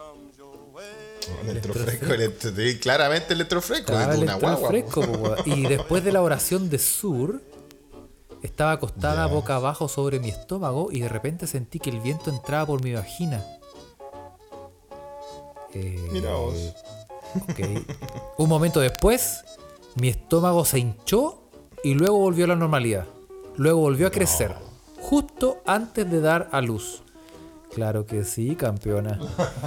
Electrofresco, 1.48 2.06
electro- 2.14 2.52
claramente 2.82 3.34
electrofresco, 3.34 3.88
Claro, 3.92 4.12
de 4.14 4.18
le 4.20 4.24
una 4.24 4.34
entró 4.34 4.50
el 4.50 4.56
guagua. 4.56 4.70
fresco. 4.70 5.36
Y 5.46 5.64
después 5.68 6.04
de 6.04 6.12
la 6.12 6.22
oración 6.22 6.70
de 6.70 6.80
Sur, 6.80 7.42
estaba 8.42 8.74
acostada 8.74 9.28
boca 9.28 9.56
abajo 9.56 9.88
sobre 9.88 10.20
mi 10.20 10.30
estómago 10.30 10.90
y 10.92 11.02
de 11.02 11.10
repente 11.10 11.48
sentí 11.48 11.80
que 11.80 11.90
el 11.90 12.00
viento 12.00 12.30
entraba 12.30 12.66
por 12.66 12.84
mi 12.84 12.94
vagina. 12.94 13.44
Eh, 15.74 16.10
Mira 16.12 16.34
vos. 16.34 16.74
Un 18.38 18.50
momento 18.50 18.80
después, 18.80 19.44
mi 19.96 20.10
estómago 20.10 20.66
se 20.66 20.80
hinchó 20.80 21.44
y 21.84 21.94
luego 21.94 22.18
volvió 22.18 22.46
a 22.46 22.50
la 22.50 22.56
normalidad. 22.56 23.06
Luego 23.58 23.80
volvió 23.82 24.08
a 24.08 24.12
crecer, 24.12 24.56
justo 25.00 25.62
antes 25.66 26.10
de 26.10 26.22
dar 26.22 26.50
a 26.52 26.62
luz. 26.62 27.04
Claro 27.74 28.06
que 28.06 28.24
sí, 28.24 28.56
campeona. 28.56 29.20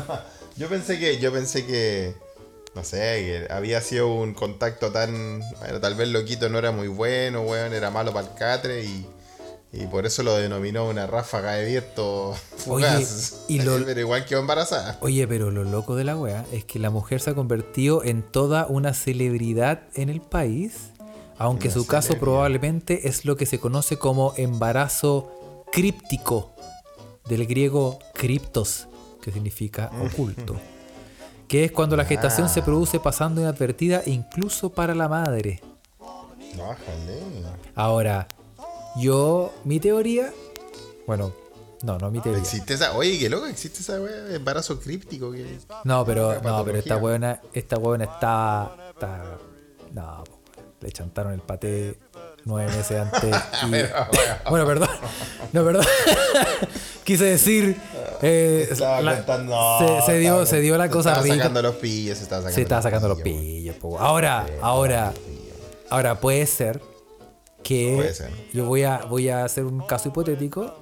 Yo 0.56 0.68
pensé 0.68 1.00
que, 1.00 1.18
yo 1.18 1.32
pensé 1.32 1.66
que, 1.66 2.14
no 2.74 2.82
sé, 2.84 2.98
que 3.48 3.52
había 3.52 3.80
sido 3.80 4.12
un 4.12 4.34
contacto 4.34 4.90
tan, 4.90 5.40
bueno, 5.60 5.80
tal 5.80 5.94
vez 5.94 6.08
loquito 6.08 6.48
no 6.48 6.58
era 6.58 6.72
muy 6.72 6.88
bueno, 6.88 7.42
weón, 7.42 7.72
era 7.72 7.90
malo 7.90 8.12
para 8.12 8.26
el 8.28 8.34
catre 8.34 8.84
y, 8.84 9.06
y 9.72 9.86
por 9.86 10.06
eso 10.06 10.22
lo 10.22 10.34
denominó 10.36 10.88
una 10.88 11.06
ráfaga 11.06 11.52
de 11.52 11.66
viento 11.66 12.34
fugaz. 12.56 13.44
y 13.48 13.60
lo- 13.60 13.76
Pero 13.86 14.00
igual 14.00 14.24
quedó 14.24 14.40
embarazada. 14.40 14.98
Oye, 15.00 15.26
pero 15.28 15.50
lo 15.50 15.62
loco 15.64 15.94
de 15.96 16.04
la 16.04 16.16
wea 16.16 16.44
es 16.52 16.64
que 16.64 16.78
la 16.78 16.90
mujer 16.90 17.20
se 17.20 17.30
ha 17.30 17.34
convertido 17.34 18.02
en 18.04 18.22
toda 18.22 18.66
una 18.66 18.92
celebridad 18.92 19.82
en 19.94 20.08
el 20.08 20.20
país, 20.20 20.90
aunque 21.38 21.68
Una 21.68 21.74
su 21.74 21.86
caso 21.86 22.16
probablemente 22.18 23.08
es 23.08 23.24
lo 23.24 23.36
que 23.36 23.46
se 23.46 23.58
conoce 23.60 23.98
como 23.98 24.34
embarazo 24.36 25.64
críptico, 25.72 26.54
del 27.28 27.46
griego 27.46 27.98
criptos, 28.14 28.86
que 29.22 29.32
significa 29.32 29.90
oculto, 30.00 30.54
que 31.48 31.64
es 31.64 31.72
cuando 31.72 31.96
la 31.96 32.04
gestación 32.04 32.48
se 32.48 32.62
produce 32.62 33.00
pasando 33.00 33.40
inadvertida 33.40 34.02
incluso 34.06 34.70
para 34.70 34.94
la 34.94 35.08
madre. 35.08 35.60
Bájale. 36.56 37.20
Ahora, 37.74 38.28
yo, 38.96 39.52
mi 39.64 39.80
teoría, 39.80 40.32
bueno, 41.06 41.32
no, 41.82 41.98
no 41.98 42.10
mi 42.10 42.20
teoría. 42.20 42.40
Existe 42.40 42.74
esa, 42.74 42.96
oye, 42.96 43.18
qué 43.18 43.28
loco, 43.28 43.46
existe 43.46 43.80
esa 43.80 44.00
weá 44.00 44.22
de 44.22 44.36
embarazo 44.36 44.80
críptico 44.80 45.32
que. 45.32 45.58
No, 45.84 46.04
pero, 46.04 46.40
no, 46.40 46.64
pero 46.64 46.78
esta 46.78 46.96
buena, 46.96 47.40
esta 47.52 47.76
buena 47.76 48.04
está, 48.04 48.76
está, 48.90 49.38
no, 49.92 50.24
le 50.80 50.92
chantaron 50.92 51.32
el 51.32 51.40
paté 51.40 51.98
nueve 52.44 52.70
meses 52.76 52.98
antes. 53.00 53.34
y- 53.66 53.70
bueno, 54.50 54.66
perdón, 54.66 54.88
no, 55.52 55.64
perdón. 55.64 55.84
Quise 57.04 57.24
decir, 57.24 57.76
eh, 58.22 58.66
Estaba 58.70 59.00
la- 59.02 59.16
contando- 59.16 59.78
se, 59.78 60.06
se 60.06 60.18
dio, 60.18 60.28
estaba- 60.30 60.46
se 60.46 60.60
dio 60.60 60.78
la 60.78 60.88
cosa 60.88 61.10
estaba 61.10 61.24
rica. 61.24 61.36
sacando 61.36 61.62
los 61.62 61.74
pillos, 61.76 62.16
se 62.18 62.24
estaba 62.24 62.40
sacando 62.42 62.54
Se 62.54 62.62
estaba 62.62 62.82
sacando 62.82 63.08
los 63.08 63.20
pillos, 63.20 63.76
po. 63.76 63.98
Ahora, 63.98 64.46
ahora, 64.62 65.12
ahora 65.90 66.18
puede 66.20 66.46
ser 66.46 66.80
que 67.62 67.94
Puede 67.96 68.14
ser. 68.14 68.30
yo 68.52 68.64
voy 68.66 68.84
a, 68.84 68.98
voy 69.08 69.28
a 69.28 69.44
hacer 69.44 69.64
un 69.64 69.80
caso 69.86 70.08
hipotético 70.08 70.74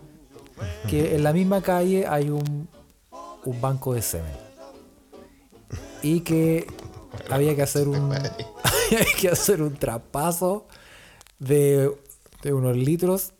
que 0.88 1.16
en 1.16 1.24
la 1.24 1.32
misma 1.32 1.60
calle 1.60 2.06
hay 2.06 2.30
un, 2.30 2.68
un 3.44 3.60
banco 3.60 3.94
de 3.94 4.02
semen 4.02 4.32
y 6.02 6.20
que 6.20 6.66
había 7.30 7.54
que 7.56 7.62
hacer 7.62 7.88
un 7.88 8.12
había 8.12 9.06
que 9.20 9.28
hacer 9.28 9.62
un 9.62 9.74
traspaso 9.76 10.66
de, 11.42 11.90
de 12.42 12.52
unos 12.52 12.76
litros 12.76 13.32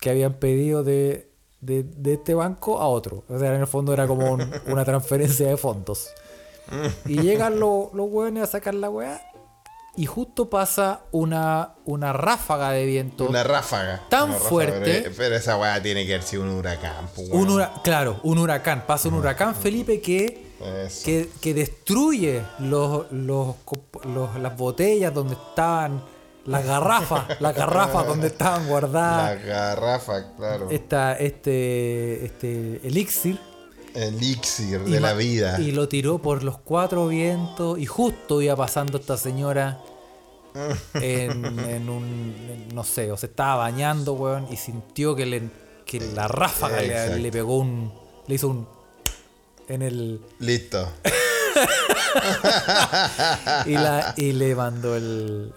que 0.00 0.10
habían 0.10 0.34
pedido 0.34 0.82
de, 0.82 1.30
de, 1.60 1.82
de 1.84 2.14
este 2.14 2.34
banco 2.34 2.78
a 2.80 2.88
otro. 2.88 3.24
O 3.28 3.38
sea, 3.38 3.54
en 3.54 3.60
el 3.60 3.66
fondo 3.66 3.92
era 3.92 4.06
como 4.06 4.32
un- 4.32 4.50
una 4.66 4.84
transferencia 4.84 5.46
de 5.48 5.56
fondos. 5.56 6.08
Y 7.06 7.20
llegan 7.20 7.60
los, 7.60 7.92
los 7.92 8.06
hueones 8.10 8.44
a 8.44 8.46
sacar 8.46 8.74
la 8.74 8.88
weá 8.88 9.20
y 9.94 10.06
justo 10.06 10.48
pasa 10.48 11.00
una, 11.10 11.74
una 11.84 12.12
ráfaga 12.14 12.70
de 12.70 12.86
viento. 12.86 13.26
Una 13.28 13.44
ráfaga. 13.44 14.00
Tan 14.08 14.24
Una 14.24 14.32
ráfaga, 14.34 14.48
fuerte. 14.48 15.00
Pero, 15.02 15.14
pero 15.16 15.36
esa 15.36 15.58
weá 15.58 15.82
tiene 15.82 16.06
que 16.06 16.14
haber 16.14 16.26
sido 16.26 16.42
un 16.44 16.48
huracán. 16.50 17.08
po, 17.14 17.20
un 17.22 17.50
hura- 17.50 17.72
claro, 17.84 18.18
un 18.22 18.38
huracán. 18.38 18.84
Pasa 18.86 19.08
un 19.08 19.14
huracán, 19.14 19.54
Felipe, 19.54 20.00
que, 20.00 20.46
que, 21.04 21.28
que 21.42 21.52
destruye 21.52 22.42
los, 22.60 23.10
los 23.12 23.56
los- 24.04 24.34
las 24.40 24.56
botellas 24.56 25.12
donde 25.12 25.34
estaban, 25.34 26.02
las 26.44 26.64
garrafas, 26.64 27.40
las 27.40 27.54
garrafas 27.54 28.06
donde 28.08 28.28
estaban 28.28 28.64
La 28.64 28.68
guardadas 28.68 29.44
garrafa, 29.44 30.34
claro. 30.36 30.70
esta, 30.70 31.14
este, 31.14 32.24
este 32.24 32.80
elixir. 32.86 33.38
Elixir 33.94 34.80
de 34.84 35.00
la 35.00 35.12
vida. 35.12 35.60
Y 35.60 35.72
lo 35.72 35.88
tiró 35.88 36.18
por 36.18 36.42
los 36.42 36.58
cuatro 36.58 37.08
vientos 37.08 37.78
y 37.78 37.86
justo 37.86 38.40
iba 38.40 38.56
pasando 38.56 38.98
esta 38.98 39.16
señora 39.18 39.80
en, 40.94 41.58
en 41.58 41.88
un, 41.88 42.68
no 42.74 42.84
sé, 42.84 43.12
o 43.12 43.16
se 43.16 43.26
estaba 43.26 43.56
bañando, 43.56 44.14
weón, 44.14 44.46
y 44.50 44.56
sintió 44.56 45.14
que, 45.14 45.26
le, 45.26 45.42
que 45.84 46.00
la 46.00 46.28
ráfaga 46.28 46.80
le, 46.80 47.18
le 47.18 47.30
pegó 47.30 47.58
un, 47.58 47.92
le 48.26 48.34
hizo 48.34 48.48
un, 48.48 48.66
en 49.68 49.82
el, 49.82 50.20
Listo. 50.38 50.88
y, 53.66 53.72
la, 53.72 54.14
y 54.16 54.32
le 54.32 54.54
mandó 54.54 54.96
el, 54.96 55.52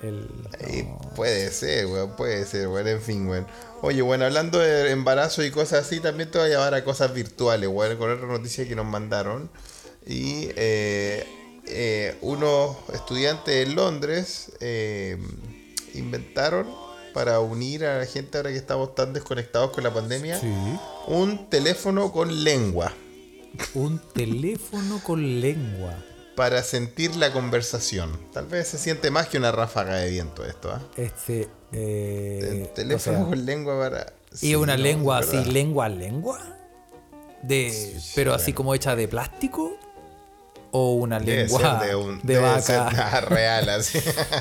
puede 1.16 1.52
ser, 1.52 1.86
weón, 1.88 2.16
puede 2.16 2.46
ser, 2.46 2.68
weón, 2.68 2.88
en 2.88 3.02
fin, 3.02 3.28
weón. 3.28 3.48
Oye, 3.82 4.02
bueno, 4.02 4.26
hablando 4.26 4.60
de 4.60 4.92
embarazo 4.92 5.44
y 5.44 5.52
cosas 5.52 5.86
así, 5.86 6.00
también 6.00 6.32
te 6.32 6.38
voy 6.38 6.48
a 6.48 6.50
llevar 6.50 6.74
a 6.74 6.84
cosas 6.84 7.14
virtuales, 7.14 7.70
weón, 7.70 7.98
con 7.98 8.12
otra 8.12 8.28
noticia 8.28 8.68
que 8.68 8.76
nos 8.76 8.86
mandaron. 8.86 9.50
Y 10.06 10.50
eh, 10.56 11.26
eh, 11.68 12.16
unos 12.22 12.78
estudiantes 12.94 13.68
en 13.68 13.76
Londres 13.76 14.52
eh, 14.60 15.18
inventaron 15.94 16.68
para 17.14 17.40
unir 17.40 17.86
a 17.86 18.00
la 18.00 18.06
gente 18.06 18.38
ahora 18.38 18.52
que 18.52 18.58
estamos 18.58 18.94
tan 18.94 19.14
desconectados 19.14 19.72
con 19.72 19.84
la 19.84 19.94
pandemia, 19.94 20.40
un 21.08 21.50
teléfono 21.50 22.12
con 22.12 22.44
lengua 22.44 22.94
un 23.74 24.00
teléfono 24.14 25.02
con 25.04 25.42
lengua. 25.42 25.94
para 26.36 26.62
sentir 26.64 27.16
la 27.16 27.32
conversación. 27.32 28.12
Tal 28.34 28.46
vez 28.48 28.68
se 28.68 28.78
siente 28.78 29.10
más 29.10 29.28
que 29.30 29.38
una 29.38 29.52
ráfaga 29.54 29.96
de 29.96 30.10
viento 30.10 30.44
esto, 30.44 30.70
¿ah? 30.70 30.82
Este, 30.98 31.48
eh, 31.72 32.40
El 32.64 32.74
teléfono 32.74 33.18
o 33.18 33.22
sea, 33.22 33.30
con 33.30 33.46
lengua 33.46 33.80
para. 33.80 34.14
y 34.34 34.38
Sí, 34.38 34.56
una 34.56 34.76
no, 34.76 34.84
lengua 34.84 35.20
así, 35.20 35.46
lengua 35.46 35.86
a 35.86 35.90
lengua, 35.90 36.40
de, 37.42 37.72
Sí, 37.72 38.12
pero 38.16 38.32
sí, 38.34 38.42
así 38.42 38.54
como 38.54 38.76
hecha 38.76 38.96
de 38.98 39.08
plástico 39.08 39.78
o 40.78 40.96
una 40.96 41.20
lengua 41.20 41.82
de, 41.86 41.96
un, 41.96 42.20
de 42.22 42.38
vaca. 42.38 43.22
real, 43.22 43.70
así. 43.70 43.98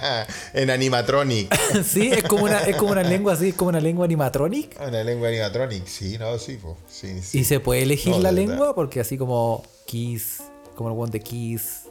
en 0.52 0.68
animatronic. 0.70 1.54
sí, 1.84 2.10
es 2.10 2.24
como 2.24 2.44
una, 2.44 2.60
es 2.64 2.74
como 2.76 2.90
una 2.90 3.04
lengua 3.04 3.34
así, 3.34 3.50
es 3.50 3.54
como 3.54 3.68
una 3.68 3.80
lengua 3.80 4.04
animatronic. 4.04 4.76
Una 4.80 5.04
lengua 5.04 5.28
animatronic, 5.28 5.86
sí, 5.86 6.18
no, 6.18 6.36
sí, 6.38 6.56
po. 6.56 6.76
sí, 6.88 7.20
sí. 7.22 7.38
Y 7.38 7.44
se 7.44 7.60
puede 7.60 7.82
elegir 7.82 8.10
No, 8.12 8.18
la 8.18 8.32
verdad. 8.32 8.48
lengua 8.48 8.74
porque 8.74 8.98
así 9.00 9.16
como 9.16 9.62
Kiss, 9.86 10.42
como 10.74 10.90
el 10.90 10.98
one 10.98 11.12
de 11.12 11.20
Kiss, 11.20 11.82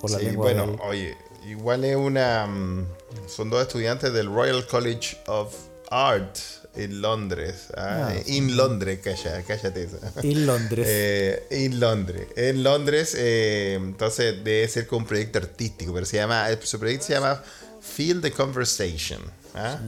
por 0.00 0.10
la 0.10 0.18
Sí, 0.18 0.24
lengua 0.24 0.44
bueno, 0.46 0.66
del- 0.66 0.80
oye, 0.80 1.16
igual 1.46 1.84
es 1.84 1.96
una. 1.96 2.46
mm, 2.46 2.86
Son 3.26 3.50
dos 3.50 3.60
estudiantes 3.60 4.12
del 4.14 4.26
Royal 4.32 4.66
College 4.66 5.18
of 5.26 5.54
Art 5.90 6.38
en 6.76 7.02
Londres. 7.02 7.66
ah, 7.76 8.08
Ah, 8.10 8.14
en 8.26 8.56
Londres, 8.56 9.00
calla, 9.02 9.42
cállate 9.46 9.84
esa. 9.84 9.98
en 10.22 10.46
Londres. 10.46 10.86
Eh, 10.88 11.46
en 11.50 11.80
Londres. 11.80 12.26
En 12.36 12.62
Londres, 12.62 13.14
eh, 13.18 13.74
entonces 13.80 14.42
debe 14.44 14.68
ser 14.68 14.86
con 14.86 15.00
un 15.00 15.06
proyecto 15.06 15.38
artístico, 15.38 15.92
pero 15.92 16.06
se 16.06 16.16
llama, 16.16 16.48
el- 16.48 16.62
su 16.62 16.78
proyecto 16.78 17.06
se 17.06 17.14
llama 17.14 17.42
Feel 17.80 18.20
the 18.20 18.30
Conversation. 18.32 19.20
¿ah? 19.54 19.78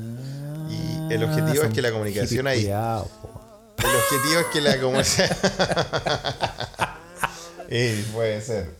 y 0.68 1.12
el 1.14 1.22
objetivo 1.22 1.62
Ah, 1.62 1.66
es 1.68 1.74
que 1.74 1.82
la 1.82 1.92
comunicación 1.92 2.46
ahí. 2.48 2.66
El 2.66 3.86
objetivo 3.96 4.40
es 4.40 4.46
que 4.52 4.60
la 4.60 4.76
comunicación. 4.80 5.28
puede 8.12 8.40
ser. 8.40 8.70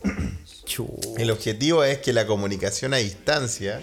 El 1.17 1.31
objetivo 1.31 1.83
es 1.83 1.99
que 1.99 2.13
la 2.13 2.25
comunicación 2.27 2.93
a 2.93 2.97
distancia, 2.97 3.81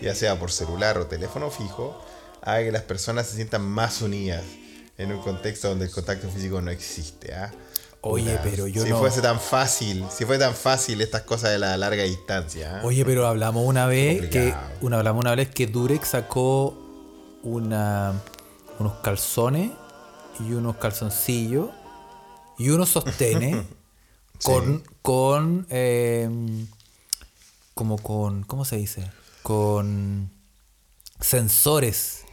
ya 0.00 0.14
sea 0.14 0.38
por 0.38 0.50
celular 0.50 0.98
o 0.98 1.06
teléfono 1.06 1.50
fijo, 1.50 2.04
haga 2.42 2.64
que 2.64 2.72
las 2.72 2.82
personas 2.82 3.26
se 3.26 3.36
sientan 3.36 3.62
más 3.62 4.02
unidas 4.02 4.42
en 4.98 5.12
un 5.12 5.20
contexto 5.20 5.68
donde 5.68 5.86
el 5.86 5.90
contacto 5.90 6.28
físico 6.28 6.60
no 6.60 6.70
existe. 6.70 7.34
¿ah? 7.34 7.50
Oye, 8.02 8.38
pero 8.42 8.66
yo 8.66 8.82
si 8.84 8.90
no- 8.90 8.98
fuese 8.98 9.20
tan 9.20 9.40
fácil, 9.40 10.04
si 10.10 10.24
fuese 10.24 10.40
tan 10.40 10.54
fácil 10.54 11.00
estas 11.00 11.22
cosas 11.22 11.50
de 11.50 11.58
la 11.58 11.76
larga 11.76 12.02
distancia. 12.04 12.78
¿ah? 12.78 12.82
Oye, 12.84 13.04
pero 13.04 13.26
hablamos 13.26 13.64
una 13.66 13.86
vez 13.86 14.28
que 14.30 14.54
una, 14.80 14.98
hablamos 14.98 15.20
una 15.20 15.34
vez 15.34 15.48
que 15.48 15.66
Durex 15.66 16.08
sacó 16.08 16.76
una 17.42 18.14
unos 18.78 18.94
calzones 19.02 19.70
y 20.38 20.52
unos 20.52 20.76
calzoncillos 20.76 21.68
y 22.58 22.70
unos 22.70 22.88
sostenes 22.90 23.64
con 24.44 24.82
con 25.02 25.66
eh, 25.70 26.28
como 27.74 27.98
con 27.98 28.42
¿cómo 28.44 28.64
se 28.64 28.76
dice? 28.76 29.10
con 29.42 30.30
sensores 31.20 32.24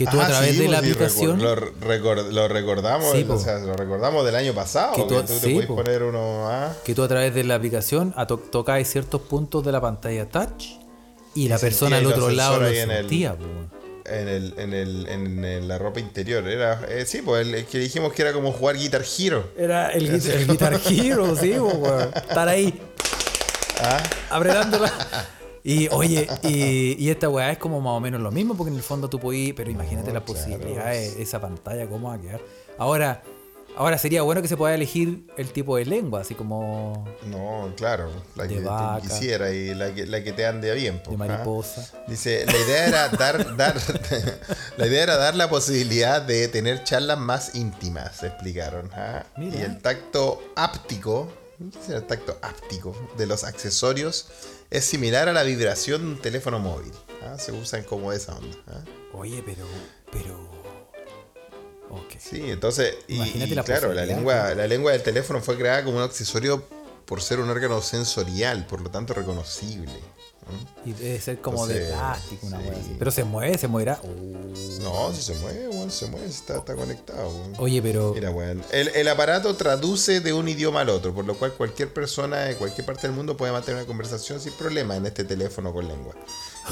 que 0.00 0.06
tú 0.06 0.18
a 0.18 0.24
Ah, 0.24 0.28
través 0.28 0.52
sí, 0.52 0.62
de 0.62 0.68
la 0.68 0.78
pues, 0.78 0.86
sí, 0.86 0.92
aplicación 0.94 1.42
lo, 1.42 1.56
recor- 1.56 2.30
lo 2.32 2.48
recordamos, 2.48 3.12
Sí, 3.12 3.22
o 3.24 3.26
po. 3.34 3.38
sea, 3.38 3.58
lo 3.58 3.74
recordamos 3.74 4.24
del 4.24 4.34
año 4.34 4.54
pasado. 4.54 4.94
Que 4.94 5.02
Que 5.02 5.08
tú- 5.08 5.20
tú, 5.20 5.26
te 5.26 5.38
sí, 5.40 5.52
puedes 5.52 5.66
po. 5.66 5.76
poner 5.76 6.02
uno. 6.04 6.48
¿ah? 6.48 6.72
que 6.82 6.94
tú 6.94 7.02
a 7.02 7.08
través 7.08 7.34
de 7.34 7.44
la 7.44 7.56
aplicación 7.56 8.14
a 8.16 8.26
to- 8.26 8.38
tocabas 8.38 8.88
ciertos 8.88 9.20
puntos 9.20 9.62
de 9.62 9.72
la 9.72 9.80
pantalla 9.82 10.26
touch 10.26 10.64
y, 11.34 11.48
la 11.48 11.58
persona 11.58 11.98
al 11.98 12.06
otro 12.06 12.30
lado 12.30 12.60
lo 12.60 12.68
en 12.68 12.90
el- 12.90 12.96
sentía. 13.00 13.36
En, 14.06 14.26
el, 14.26 14.54
en, 14.56 14.72
el, 14.72 15.06
en, 15.06 15.44
el- 15.44 15.68
la 15.68 15.76
ropa 15.76 16.00
interior. 16.00 16.48
Era, 16.48 16.80
eh, 16.88 17.04
sí, 17.06 17.20
pues 17.20 17.46
el, 17.46 17.54
el 17.54 17.66
que 17.66 17.78
dijimos 17.78 18.14
que 18.14 18.22
era 18.22 18.32
como 18.32 18.52
jugar 18.52 18.76
Guitar 18.78 19.02
Hero. 19.18 19.50
Era 19.54 19.90
el, 19.90 20.10
guit- 20.10 20.28
el 20.32 20.46
Guitar 20.46 20.80
Hero, 20.88 21.36
sí. 21.36 21.52
Estar 21.52 22.48
ahí 22.48 22.80
¿ah? 23.82 24.02
apretándola. 24.30 24.90
Y 25.62 25.88
oye, 25.88 26.26
y, 26.42 26.96
y 26.98 27.10
esta 27.10 27.28
weá 27.28 27.52
es 27.52 27.58
como 27.58 27.80
más 27.80 27.92
o 27.92 28.00
menos 28.00 28.20
lo 28.20 28.30
mismo, 28.30 28.56
porque 28.56 28.70
en 28.70 28.76
el 28.76 28.82
fondo 28.82 29.10
tú 29.10 29.18
podías, 29.20 29.54
pero 29.54 29.70
imagínate 29.70 30.12
las 30.12 30.22
posibilidades, 30.22 31.16
esa 31.16 31.40
pantalla, 31.40 31.86
cómo 31.86 32.08
va 32.08 32.14
a 32.14 32.20
quedar. 32.20 32.40
Ahora, 32.78 33.22
ahora 33.76 33.98
sería 33.98 34.22
bueno 34.22 34.40
que 34.40 34.48
se 34.48 34.56
pueda 34.56 34.74
elegir 34.74 35.26
el 35.36 35.50
tipo 35.52 35.76
de 35.76 35.84
lengua, 35.84 36.22
así 36.22 36.34
como 36.34 37.06
No, 37.26 37.70
claro, 37.76 38.10
la 38.36 38.48
que 38.48 38.60
vaca. 38.60 39.02
quisiera 39.02 39.52
y 39.52 39.74
la 39.74 39.94
que, 39.94 40.06
la 40.06 40.24
que 40.24 40.32
te 40.32 40.46
ande 40.46 40.72
bien. 40.74 41.02
po, 41.02 41.10
de 41.10 41.16
¿ah? 41.16 41.18
mariposa. 41.18 41.90
Dice, 42.08 42.46
la 42.46 42.56
idea 42.56 42.86
era 42.86 43.08
dar, 43.10 43.56
dar 43.56 43.76
la 44.78 44.86
idea 44.86 45.02
era 45.02 45.16
dar 45.18 45.34
la 45.34 45.50
posibilidad 45.50 46.22
de 46.22 46.48
tener 46.48 46.84
charlas 46.84 47.18
más 47.18 47.54
íntimas, 47.54 48.16
se 48.16 48.28
explicaron. 48.28 48.90
¿ah? 48.94 49.24
Y 49.36 49.60
el 49.60 49.78
tacto 49.82 50.42
áptico, 50.56 51.28
¿qué 51.58 51.78
será 51.84 51.98
el 51.98 52.06
tacto 52.06 52.38
áptico 52.40 52.96
de 53.18 53.26
los 53.26 53.44
accesorios? 53.44 54.28
Es 54.70 54.84
similar 54.84 55.28
a 55.28 55.32
la 55.32 55.42
vibración 55.42 56.02
de 56.02 56.08
un 56.12 56.18
teléfono 56.18 56.60
móvil. 56.60 56.92
¿ah? 57.24 57.36
Se 57.38 57.50
usan 57.50 57.82
como 57.82 58.12
esa 58.12 58.36
onda. 58.36 58.56
¿ah? 58.68 58.84
Oye, 59.12 59.42
pero, 59.44 59.66
pero. 60.12 60.48
Ok. 61.90 62.14
Sí, 62.20 62.50
entonces, 62.50 62.94
y, 63.08 63.16
Imagínate 63.16 63.50
y 63.50 63.54
la 63.56 63.64
claro, 63.64 63.92
la 63.92 64.06
lengua, 64.06 64.54
la 64.54 64.68
lengua 64.68 64.92
del 64.92 65.02
teléfono 65.02 65.40
fue 65.40 65.58
creada 65.58 65.84
como 65.84 65.96
un 65.96 66.04
accesorio 66.04 66.64
por 67.04 67.20
ser 67.20 67.40
un 67.40 67.50
órgano 67.50 67.82
sensorial, 67.82 68.64
por 68.66 68.80
lo 68.80 68.90
tanto 68.90 69.12
reconocible. 69.12 69.90
Y 70.84 70.92
debe 70.92 71.20
ser 71.20 71.40
como 71.40 71.66
de 71.66 71.86
plástico, 71.86 72.46
una 72.46 72.60
sí. 72.60 72.68
así. 72.68 72.96
Pero 72.98 73.10
se 73.10 73.24
mueve, 73.24 73.58
se 73.58 73.68
moverá. 73.68 74.00
Uh. 74.02 74.80
No, 74.82 75.12
si 75.12 75.22
se 75.22 75.34
mueve, 75.34 75.68
weón, 75.68 75.90
se 75.90 76.06
mueve, 76.06 76.26
está, 76.26 76.58
está 76.58 76.74
conectado. 76.74 77.28
weón. 77.28 77.54
Oye, 77.58 77.82
pero. 77.82 78.12
Mira, 78.14 78.30
weón. 78.30 78.62
El, 78.72 78.88
el 78.88 79.08
aparato 79.08 79.54
traduce 79.56 80.20
de 80.20 80.32
un 80.32 80.48
idioma 80.48 80.80
al 80.80 80.88
otro, 80.88 81.14
por 81.14 81.24
lo 81.24 81.36
cual 81.38 81.52
cualquier 81.54 81.92
persona 81.92 82.40
de 82.40 82.56
cualquier 82.56 82.86
parte 82.86 83.06
del 83.06 83.16
mundo 83.16 83.36
puede 83.36 83.52
mantener 83.52 83.78
una 83.78 83.86
conversación 83.86 84.40
sin 84.40 84.52
problema 84.54 84.96
en 84.96 85.06
este 85.06 85.24
teléfono 85.24 85.72
con 85.72 85.86
lengua. 85.86 86.14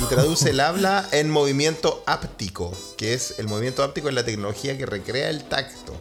Y 0.01 0.05
traduce 0.05 0.51
el 0.51 0.61
habla 0.61 1.09
en 1.13 1.31
movimiento 1.31 2.03
áptico, 2.07 2.73
que 2.97 3.15
es 3.15 3.35
el 3.39 3.49
movimiento 3.49 3.83
áptico 3.83 4.09
es 4.09 4.15
la 4.15 4.25
tecnología 4.25 4.77
que 4.79 4.87
recrea 4.87 5.31
el 5.31 5.45
tacto. 5.45 5.95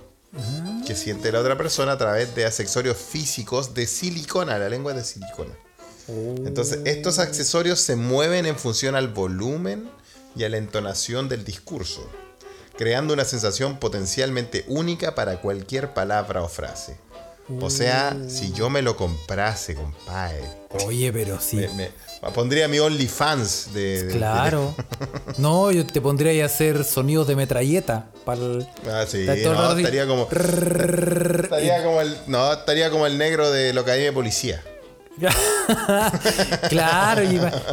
Que 0.86 0.96
siente 0.96 1.32
la 1.32 1.40
otra 1.40 1.58
persona 1.58 1.94
a 1.94 1.98
través 1.98 2.36
de 2.36 2.46
accesorios 2.46 2.98
físicos 2.98 3.74
de 3.74 3.88
silicona. 3.88 4.60
La 4.60 4.70
lengua 4.70 4.92
es 4.92 4.98
de 5.00 5.04
silicona. 5.04 5.54
Entonces, 6.08 6.80
estos 6.86 7.20
accesorios 7.20 7.80
se 7.80 7.96
mueven 7.96 8.46
en 8.46 8.56
función 8.58 8.96
al 8.96 9.10
volumen 9.10 9.90
y 10.36 10.44
a 10.44 10.50
la 10.50 10.58
entonación 10.58 11.28
del 11.30 11.44
discurso, 11.44 12.10
creando 12.78 13.14
una 13.14 13.26
sensación 13.26 13.78
potencialmente 13.78 14.64
única 14.68 15.16
para 15.16 15.42
cualquier 15.42 15.94
palabra 15.94 16.44
o 16.44 16.48
frase. 16.48 16.98
O 17.62 17.70
sea, 17.70 18.16
si 18.28 18.52
yo 18.52 18.70
me 18.70 18.82
lo 18.82 18.98
comprase, 18.98 19.74
compadre, 19.74 20.44
Oye, 20.86 21.14
pero 21.14 21.40
sí. 21.40 21.56
me, 21.56 21.70
me- 21.70 21.92
pondría 22.34 22.68
mi 22.68 22.78
OnlyFans 22.78 23.74
de, 23.74 24.04
de- 24.04 24.18
Claro. 24.18 24.76
No, 25.38 25.72
yo 25.72 25.86
te 25.88 26.02
pondría 26.02 26.32
ahí 26.34 26.42
a 26.42 26.48
hacer 26.48 26.84
sonidos 26.84 27.26
de 27.28 27.38
metralleta. 27.38 28.10
Para 28.26 28.40
ah, 28.92 29.06
sí, 29.08 29.26
no, 29.26 29.78
estaría 29.78 30.06
como, 30.08 30.28
estaría 30.30 31.84
como 31.84 32.02
el, 32.02 32.18
no, 32.28 32.52
estaría 32.54 32.90
como 32.90 33.08
el 33.08 33.18
negro 33.18 33.50
de 33.50 33.72
lo 33.74 33.86
que 33.86 33.92
hay 33.92 34.04
de 34.04 34.12
policía. 34.12 34.62
claro, 36.70 37.22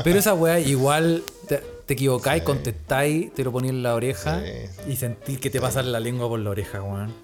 pero 0.03 0.19
esa 0.19 0.35
weá 0.35 0.59
igual 0.61 1.23
te, 1.49 1.59
te 1.87 1.95
equivocáis, 1.95 2.43
contestáis, 2.43 3.33
te 3.35 3.45
lo 3.45 3.53
poní 3.53 3.69
en 3.69 3.83
la 3.83 3.95
oreja 3.95 4.41
Sí. 4.41 4.91
y 4.93 4.97
sentís 4.97 5.39
que 5.39 5.51
te 5.51 5.61
pasa 5.61 5.83
la 5.83 6.01
lengua 6.01 6.29
por 6.29 6.41
la 6.41 6.51
oreja, 6.51 6.83
weón. 6.83 7.15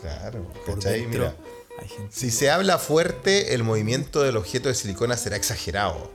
Claro. 0.00 0.46
Si 2.10 2.30
se 2.30 2.50
habla 2.50 2.78
fuerte, 2.78 3.54
el 3.54 3.64
movimiento 3.64 4.22
del 4.22 4.36
objeto 4.36 4.68
de 4.68 4.74
silicona 4.74 5.16
será 5.16 5.36
exagerado. 5.36 6.10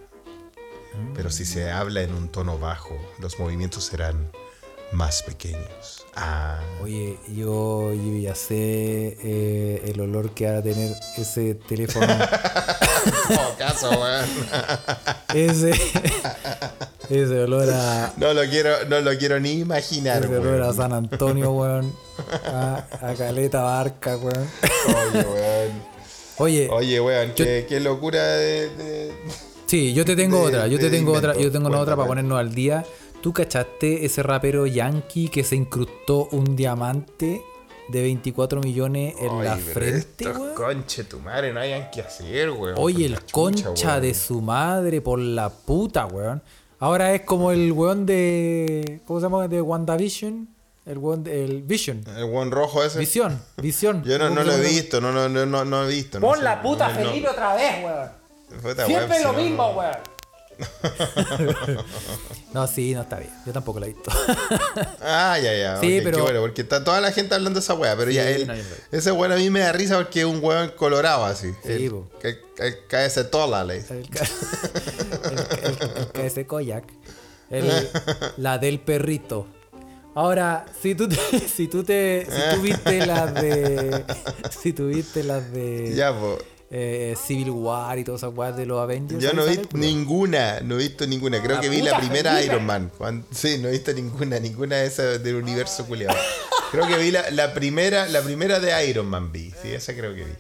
Pero 1.16 1.30
si 1.30 1.46
se 1.46 1.72
habla 1.72 2.02
en 2.02 2.14
un 2.14 2.30
tono 2.30 2.58
bajo, 2.60 2.98
los 3.20 3.40
movimientos 3.40 3.86
serán 3.86 4.32
más 4.92 5.24
pequeños. 5.24 5.99
Ah, 6.16 6.60
Oye, 6.82 7.18
yo, 7.36 7.94
yo 7.94 8.18
ya 8.22 8.36
sé 8.36 9.18
eh, 9.24 9.84
el 9.94 10.00
olor 10.02 10.32
que 10.32 10.50
va 10.52 10.58
a 10.58 10.62
tener 10.62 10.94
ese 11.18 11.56
teléfono. 11.56 12.08
como 13.28 13.56
caso, 13.58 13.90
weón. 13.92 14.26
ese, 15.34 15.72
ese 17.10 17.40
olor 17.44 17.70
a. 17.70 18.14
No 18.18 18.34
lo 18.34 18.42
quiero, 18.50 18.86
no 18.90 19.00
lo 19.02 19.18
quiero 19.18 19.40
ni 19.40 19.52
imaginar, 19.60 20.24
Ese 20.26 20.38
olor 20.38 20.62
a 20.62 20.66
weón. 20.66 20.76
San 20.76 20.94
Antonio, 20.94 21.52
weón. 21.52 21.94
A, 22.46 22.86
a 23.02 23.14
Caleta 23.16 23.62
Barca, 23.62 24.18
weón. 24.18 24.48
Oye, 24.88 25.26
weón. 25.26 25.90
Oye, 26.38 26.70
Oye, 26.72 27.00
weón, 27.02 27.28
Yo- 27.36 27.46
qué, 27.46 27.66
qué 27.68 27.80
locura 27.80 28.24
de, 28.26 28.70
de- 28.76 29.14
sí, 29.68 29.94
yo 29.94 30.04
te 30.06 30.16
tengo 30.18 30.40
de- 30.40 30.46
otra. 30.56 30.68
Yo 30.68 30.80
te 30.80 30.90
tengo 30.90 31.14
otra. 31.14 31.36
Yo 31.38 31.52
tengo 31.52 31.68
una 31.70 31.80
otra 31.80 31.96
para 31.96 32.08
ponernos 32.08 32.40
al 32.40 32.54
día. 32.56 32.84
¿Tú 33.22 33.34
cachaste 33.34 34.06
ese 34.06 34.24
rapero 34.24 34.66
yankee 34.66 35.28
que 35.28 35.44
se 35.44 35.56
incrustó 35.56 36.30
un 36.32 36.56
diamante 36.56 37.42
de 37.90 38.02
24 38.02 38.62
millones 38.62 39.16
en 39.20 39.44
la 39.44 39.58
frente, 39.58 40.24
estos? 40.26 40.52
Conche 40.56 41.04
tu 41.04 41.20
madre, 41.20 41.52
no 41.52 41.60
hayan 41.60 41.92
que 41.92 42.02
hacer, 42.02 42.50
weón. 42.52 42.76
Oye, 42.78 43.08
el 43.08 43.16
chucha, 43.18 43.32
concha 43.34 43.70
weón. 43.90 44.02
de 44.02 44.14
su 44.14 44.42
madre 44.42 45.02
por 45.02 45.20
la 45.20 45.50
puta, 45.50 46.06
weón. 46.06 46.42
Ahora 46.80 47.14
es 47.14 47.22
como 47.24 47.52
el 47.52 47.72
weón 47.74 48.06
de. 48.06 49.02
¿Cómo 49.06 49.20
se 49.20 49.26
llama? 49.26 49.48
De 49.50 49.62
WandaVision. 49.62 50.48
El 50.86 50.98
weón 50.98 51.24
de. 51.26 51.44
El 51.44 51.62
Vision. 51.64 52.02
El 52.16 52.24
weón 52.24 52.52
rojo 52.52 52.82
ese. 52.84 53.00
Visión, 53.00 53.42
visión. 53.58 54.02
Yo 54.06 54.18
no, 54.18 54.30
¿Cómo 54.30 54.36
no 54.40 54.44
lo 54.46 54.54
he 54.54 54.62
visto, 54.62 55.02
no, 55.02 55.12
no, 55.12 55.28
no, 55.28 55.66
no, 55.66 55.84
he 55.84 55.88
visto. 55.90 56.22
no 56.22 56.28
Pon 56.28 56.38
sé, 56.38 56.44
la 56.46 56.62
puta 56.62 56.88
no, 56.88 57.00
no. 57.02 57.10
Felipe 57.10 57.28
otra 57.28 57.54
vez, 57.56 57.84
weón. 57.84 58.10
Puta, 58.62 58.86
Siempre 58.86 59.18
weón, 59.18 59.24
lo 59.24 59.30
si 59.32 59.36
no, 59.36 59.44
mismo, 59.44 59.64
no. 59.74 59.78
weón. 59.78 59.98
no, 62.54 62.68
sí, 62.68 62.94
no 62.94 63.02
está 63.02 63.18
bien. 63.20 63.32
Yo 63.46 63.54
tampoco 63.54 63.80
la 63.80 63.88
he 63.88 63.94
visto. 63.94 64.12
Ah, 65.02 65.38
ya, 65.42 65.56
ya. 65.56 65.80
Sí, 65.80 66.02
pero- 66.04 66.18
Qué 66.18 66.22
bueno, 66.24 66.42
porque 66.42 66.62
está 66.62 66.84
toda 66.84 67.00
la 67.02 67.12
gente 67.12 67.36
hablando 67.36 67.60
de 67.60 67.64
esa 67.64 67.74
weá, 67.76 67.96
pero 67.96 68.10
Sí, 68.12 68.16
ya 68.18 68.30
él. 68.30 68.48
no, 68.48 68.54
ese 68.92 69.12
weón 69.12 69.32
a 69.34 69.36
mí 69.38 69.50
me 69.50 69.60
da 69.62 69.72
risa 69.72 69.98
porque 69.98 70.22
es 70.22 70.26
un 70.26 70.44
weón 70.44 70.70
colorado 70.76 71.26
así. 71.26 71.52
Sí, 71.64 71.86
El- 71.86 71.92
po. 71.92 72.10
cae 72.88 73.06
ese 73.08 73.24
tola, 73.24 73.64
le 73.64 73.76
dice. 73.80 74.00
El, 74.00 74.10
el, 75.24 75.40
el- 75.64 75.98
el 76.24 76.30
KS 76.32 76.46
Koyak. 76.48 76.86
El- 77.50 77.90
la 78.38 78.58
del 78.58 78.80
perrito. 78.80 79.48
Ahora, 80.16 80.66
si 80.82 80.96
tú 80.96 81.08
te, 81.08 81.16
si 81.56 81.68
tú 81.68 81.84
te, 81.84 82.26
si 82.30 82.56
tú 82.56 82.62
viste 82.62 83.06
las 83.06 83.34
de, 83.36 84.04
si 84.62 84.74
tú 84.74 84.88
viste 84.88 85.24
las 85.24 85.52
de 85.54 85.94
Ya, 85.96 86.14
pues. 86.20 86.38
Eh, 86.72 87.16
Civil 87.26 87.50
War 87.52 87.98
y 87.98 88.04
todas 88.04 88.22
esas 88.22 88.36
weas 88.36 88.56
de 88.56 88.66
los 88.66 88.80
Avengers. 88.80 89.22
Yo 89.22 89.34
no 89.34 89.44
he 89.44 89.50
visto 89.50 89.78
ninguna, 89.78 90.60
no 90.62 90.76
he 90.76 90.80
visto 90.80 91.08
ninguna. 91.08 91.42
Creo 91.42 91.56
La 91.56 91.62
que 91.62 91.70
vi 91.70 91.82
la 91.82 91.98
primera. 91.98 92.42
Iron 92.44 92.66
Man. 92.66 92.92
Sí, 93.32 93.58
no 93.60 93.68
he 93.68 93.72
visto 93.72 93.94
ninguna, 93.94 94.40
ninguna 94.40 94.78
de 94.78 94.86
esas 94.88 95.24
del 95.24 95.36
universo 95.36 95.86
culiado. 95.86 96.18
Creo 96.72 96.88
que 96.88 96.98
vi 96.98 97.12
la, 97.12 97.30
la 97.32 97.54
primera, 97.54 98.08
la 98.08 98.22
primera 98.22 98.60
de 98.60 98.88
Iron 98.88 99.08
Man 99.08 99.32
vi. 99.32 99.52
Sí, 99.62 99.72
esa 99.72 99.94
creo 99.96 100.14
que 100.14 100.26
vi. 100.26 100.32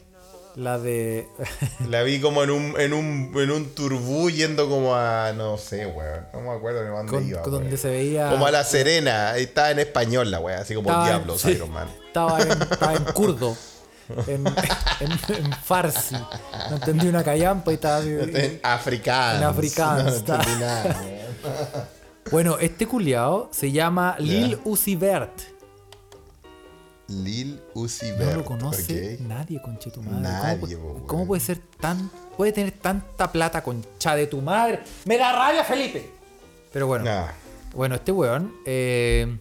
La 0.56 0.78
de 0.78 1.28
La 1.90 2.04
vi 2.04 2.20
como 2.20 2.44
en 2.44 2.50
un, 2.50 2.74
en 2.80 2.92
un, 2.94 3.32
en 3.36 3.52
un 3.52 3.70
turbú 3.70 4.30
yendo 4.30 4.68
como 4.68 4.96
a, 4.96 5.32
no 5.34 5.58
sé, 5.58 5.86
weón. 5.86 6.26
No 6.34 6.42
me 6.42 6.50
acuerdo 6.52 6.82
ni 6.84 6.88
a 6.88 6.92
dónde 6.92 7.12
con, 7.12 7.28
iba. 7.28 7.42
con 7.42 7.54
weón. 7.54 7.64
donde 7.64 7.78
se 7.78 7.90
veía 7.90 8.30
Como 8.30 8.46
a 8.46 8.52
La 8.52 8.64
Serena, 8.64 9.38
estaba 9.38 9.72
en 9.72 9.80
español 9.80 10.30
la 10.30 10.40
wea, 10.40 10.60
así 10.60 10.76
como 10.76 10.90
estaba 10.90 11.06
Diablos 11.08 11.42
sí, 11.42 11.52
Iron 11.52 11.72
Man. 11.72 11.88
Estaba 12.08 12.42
en, 12.42 12.52
estaba 12.52 12.94
en 12.96 13.04
kurdo. 13.14 13.56
En, 14.28 14.46
en, 14.48 15.12
en 15.38 15.52
farsi. 15.64 16.16
No 16.70 16.76
entendí 16.76 17.08
una 17.08 17.24
callampa 17.24 17.72
y 17.72 17.76
estaba 17.76 17.98
así- 17.98 18.10
En 18.10 18.60
africano. 18.64 19.38
En 19.38 19.44
afrikaans, 19.44 20.24
No. 20.28 20.38
Bueno, 22.32 22.60
este 22.60 22.86
culiao 22.88 23.50
se 23.52 23.72
llama 23.72 24.16
Lil 24.20 24.60
Uzi 24.64 24.96
Vert. 24.96 25.42
Lil 27.08 27.60
Uzi 27.74 28.12
No 28.12 28.18
Vert. 28.18 28.38
lo 28.38 28.46
conoce 28.46 29.16
ok. 29.16 29.22
nadie, 29.28 29.60
conche 29.62 29.90
tu 29.90 30.02
madre. 30.04 30.22
Nadie, 30.22 30.78
¿Cómo, 31.08 31.24
po, 31.24 31.28
puede 31.28 31.40
ser 31.42 31.60
tan. 31.80 32.10
puede 32.38 32.52
tener 32.52 32.72
tanta 32.72 33.32
plata, 33.32 33.64
concha 33.64 34.16
de 34.16 34.28
tu 34.28 34.42
madre? 34.42 34.82
¡Me 35.06 35.18
da 35.18 35.32
rabia, 35.34 35.64
Felipe! 35.64 36.08
Pero 36.72 36.86
bueno. 36.86 37.06
Nah. 37.06 37.28
Bueno, 37.74 37.96
este 37.96 38.12
weón 38.12 38.54
eh, 38.66 39.38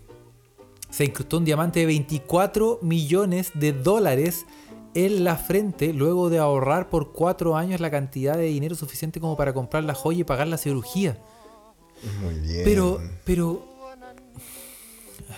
se 0.89 1.05
incrustó 1.05 1.37
un 1.39 1.45
diamante 1.45 1.81
de 1.81 1.87
24 1.87 2.79
millones 2.81 3.51
de 3.55 3.73
dólares 3.75 4.47
en 4.95 5.25
la 5.25 5.37
frente 5.37 5.93
luego 5.93 6.31
de 6.31 6.39
ahorrar 6.39 6.89
por 6.89 7.13
cuatro 7.13 7.57
años 7.57 7.81
la 7.81 7.91
cantidad 7.91 8.37
de 8.37 8.45
dinero 8.45 8.75
suficiente 8.75 9.21
como 9.21 9.37
para 9.37 9.53
comprar 9.53 9.85
la 9.85 9.95
joya 9.95 10.21
y 10.21 10.25
pagar 10.25 10.49
la 10.49 10.59
cirugía. 10.59 11.19
Muy 12.23 12.35
bien. 12.35 12.63
Pero, 12.65 13.01
pero. 13.25 13.65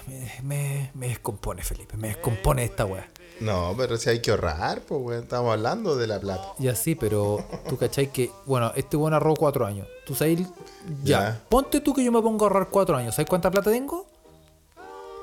Me, 0.07 0.30
me, 0.42 0.90
me 0.94 1.09
descompone, 1.09 1.62
Felipe. 1.62 1.96
Me 1.96 2.09
descompone 2.09 2.64
esta 2.64 2.84
weá. 2.84 3.09
No, 3.40 3.74
pero 3.76 3.96
si 3.96 4.11
hay 4.11 4.20
que 4.20 4.30
ahorrar, 4.30 4.82
pues, 4.82 5.01
weón. 5.03 5.22
Estamos 5.22 5.53
hablando 5.53 5.96
de 5.96 6.07
la 6.07 6.20
plata. 6.20 6.53
Y 6.59 6.68
así, 6.68 6.94
pero 6.94 7.44
tú 7.68 7.76
cachai 7.76 8.12
que, 8.12 8.30
bueno, 8.46 8.72
este 8.76 8.96
weón 8.96 9.14
ahorró 9.14 9.34
cuatro 9.34 9.66
años. 9.66 9.86
Tú 10.07 10.14
sabes, 10.14 10.40
ya. 10.40 11.20
Ya. 11.20 11.40
Ponte 11.48 11.80
tú 11.80 11.94
que 11.94 12.05
yo 12.05 12.12
me 12.12 12.20
pongo 12.20 12.44
a 12.44 12.48
ahorrar 12.48 12.68
cuatro 12.68 12.96
años. 12.96 13.14
¿Sabes 13.14 13.28
cuánta 13.28 13.51
plata 13.51 13.70
tengo? 13.70 14.07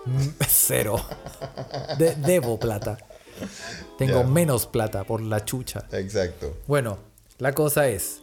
Mm, 0.05 0.28
Cero. 0.47 0.99
De- 1.97 2.15
debo 2.15 2.59
plata. 2.59 2.97
Tengo 3.97 4.23
menos 4.23 4.65
plata 4.67 5.03
por 5.03 5.21
la 5.21 5.43
chucha. 5.45 5.85
Exacto. 5.91 6.57
Bueno, 6.67 6.97
la 7.39 7.53
cosa 7.53 7.88
es 7.88 8.21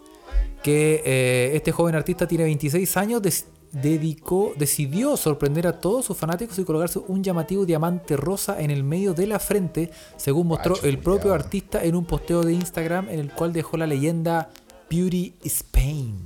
que 0.62 1.02
eh, 1.04 1.52
este 1.54 1.72
joven 1.72 1.94
artista 1.94 2.26
tiene 2.26 2.44
26 2.44 2.96
años, 2.96 3.20
des- 3.22 3.46
dedicó, 3.72 4.52
decidió 4.56 5.16
sorprender 5.16 5.66
a 5.66 5.80
todos 5.80 6.04
sus 6.04 6.16
fanáticos 6.16 6.58
y 6.58 6.64
colocarse 6.64 7.00
un 7.08 7.22
llamativo 7.24 7.66
diamante 7.66 8.16
rosa 8.16 8.60
en 8.60 8.70
el 8.70 8.84
medio 8.84 9.14
de 9.14 9.26
la 9.26 9.38
frente, 9.40 9.90
según 10.16 10.46
mostró 10.46 10.76
el 10.88 10.98
propio 10.98 11.34
artista 11.34 11.82
en 11.84 11.96
un 11.96 12.04
posteo 12.04 12.42
de 12.42 12.52
Instagram 12.52 13.08
en 13.10 13.18
el 13.18 13.32
cual 13.32 13.52
dejó 13.52 13.76
la 13.76 13.86
leyenda 13.86 14.48
Beauty 14.88 15.34
Spain. 15.44 16.24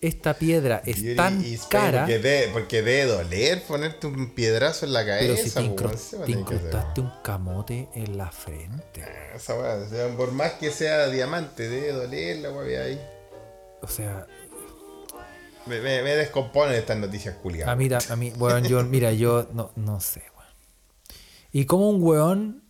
Esta 0.00 0.34
piedra 0.34 0.82
es 0.84 1.16
tan 1.16 1.42
cara, 1.70 2.00
Porque 2.02 2.18
de, 2.18 2.50
porque 2.52 2.82
debe 2.82 3.04
doler 3.06 3.62
ponerte 3.62 4.06
un 4.06 4.34
piedrazo 4.34 4.84
en 4.84 4.92
la 4.92 5.06
cabeza. 5.06 5.26
pero 5.34 5.36
si 5.36 5.50
te, 5.50 5.60
pues, 5.82 6.12
incru- 6.12 6.24
te 6.26 6.32
incrustaste 6.32 7.00
un 7.00 7.12
camote 7.22 7.88
en 7.94 8.18
la 8.18 8.30
frente. 8.30 9.00
weón. 9.00 9.36
Esa 9.36 9.54
weá, 9.58 9.74
o 9.76 9.88
sea, 9.88 10.08
por 10.16 10.32
más 10.32 10.52
que 10.52 10.70
sea 10.70 11.08
diamante, 11.08 11.68
debe 11.68 11.92
doler 11.92 12.36
la 12.38 12.50
weá 12.52 12.82
ahí. 12.84 13.00
O 13.82 13.88
sea, 13.88 14.26
Me, 15.66 15.80
me, 15.80 16.02
me 16.02 16.14
descomponen 16.14 16.74
estas 16.76 16.96
noticias 16.98 17.34
culiadas. 17.36 17.72
A 17.72 17.76
mí, 17.76 17.88
a 18.08 18.16
mí, 18.16 18.32
weón, 18.38 18.64
yo, 18.64 18.84
mira, 18.84 19.12
yo 19.12 19.48
no, 19.52 19.72
no 19.76 20.00
sé, 20.00 20.20
weón. 20.36 20.50
Y 21.52 21.64
como 21.64 21.88
un 21.90 22.02
weón. 22.02 22.62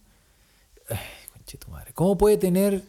Ay, 0.88 0.96
conche 1.32 1.58
tu 1.58 1.70
madre. 1.72 1.92
¿Cómo 1.92 2.16
puede 2.16 2.36
tener. 2.38 2.82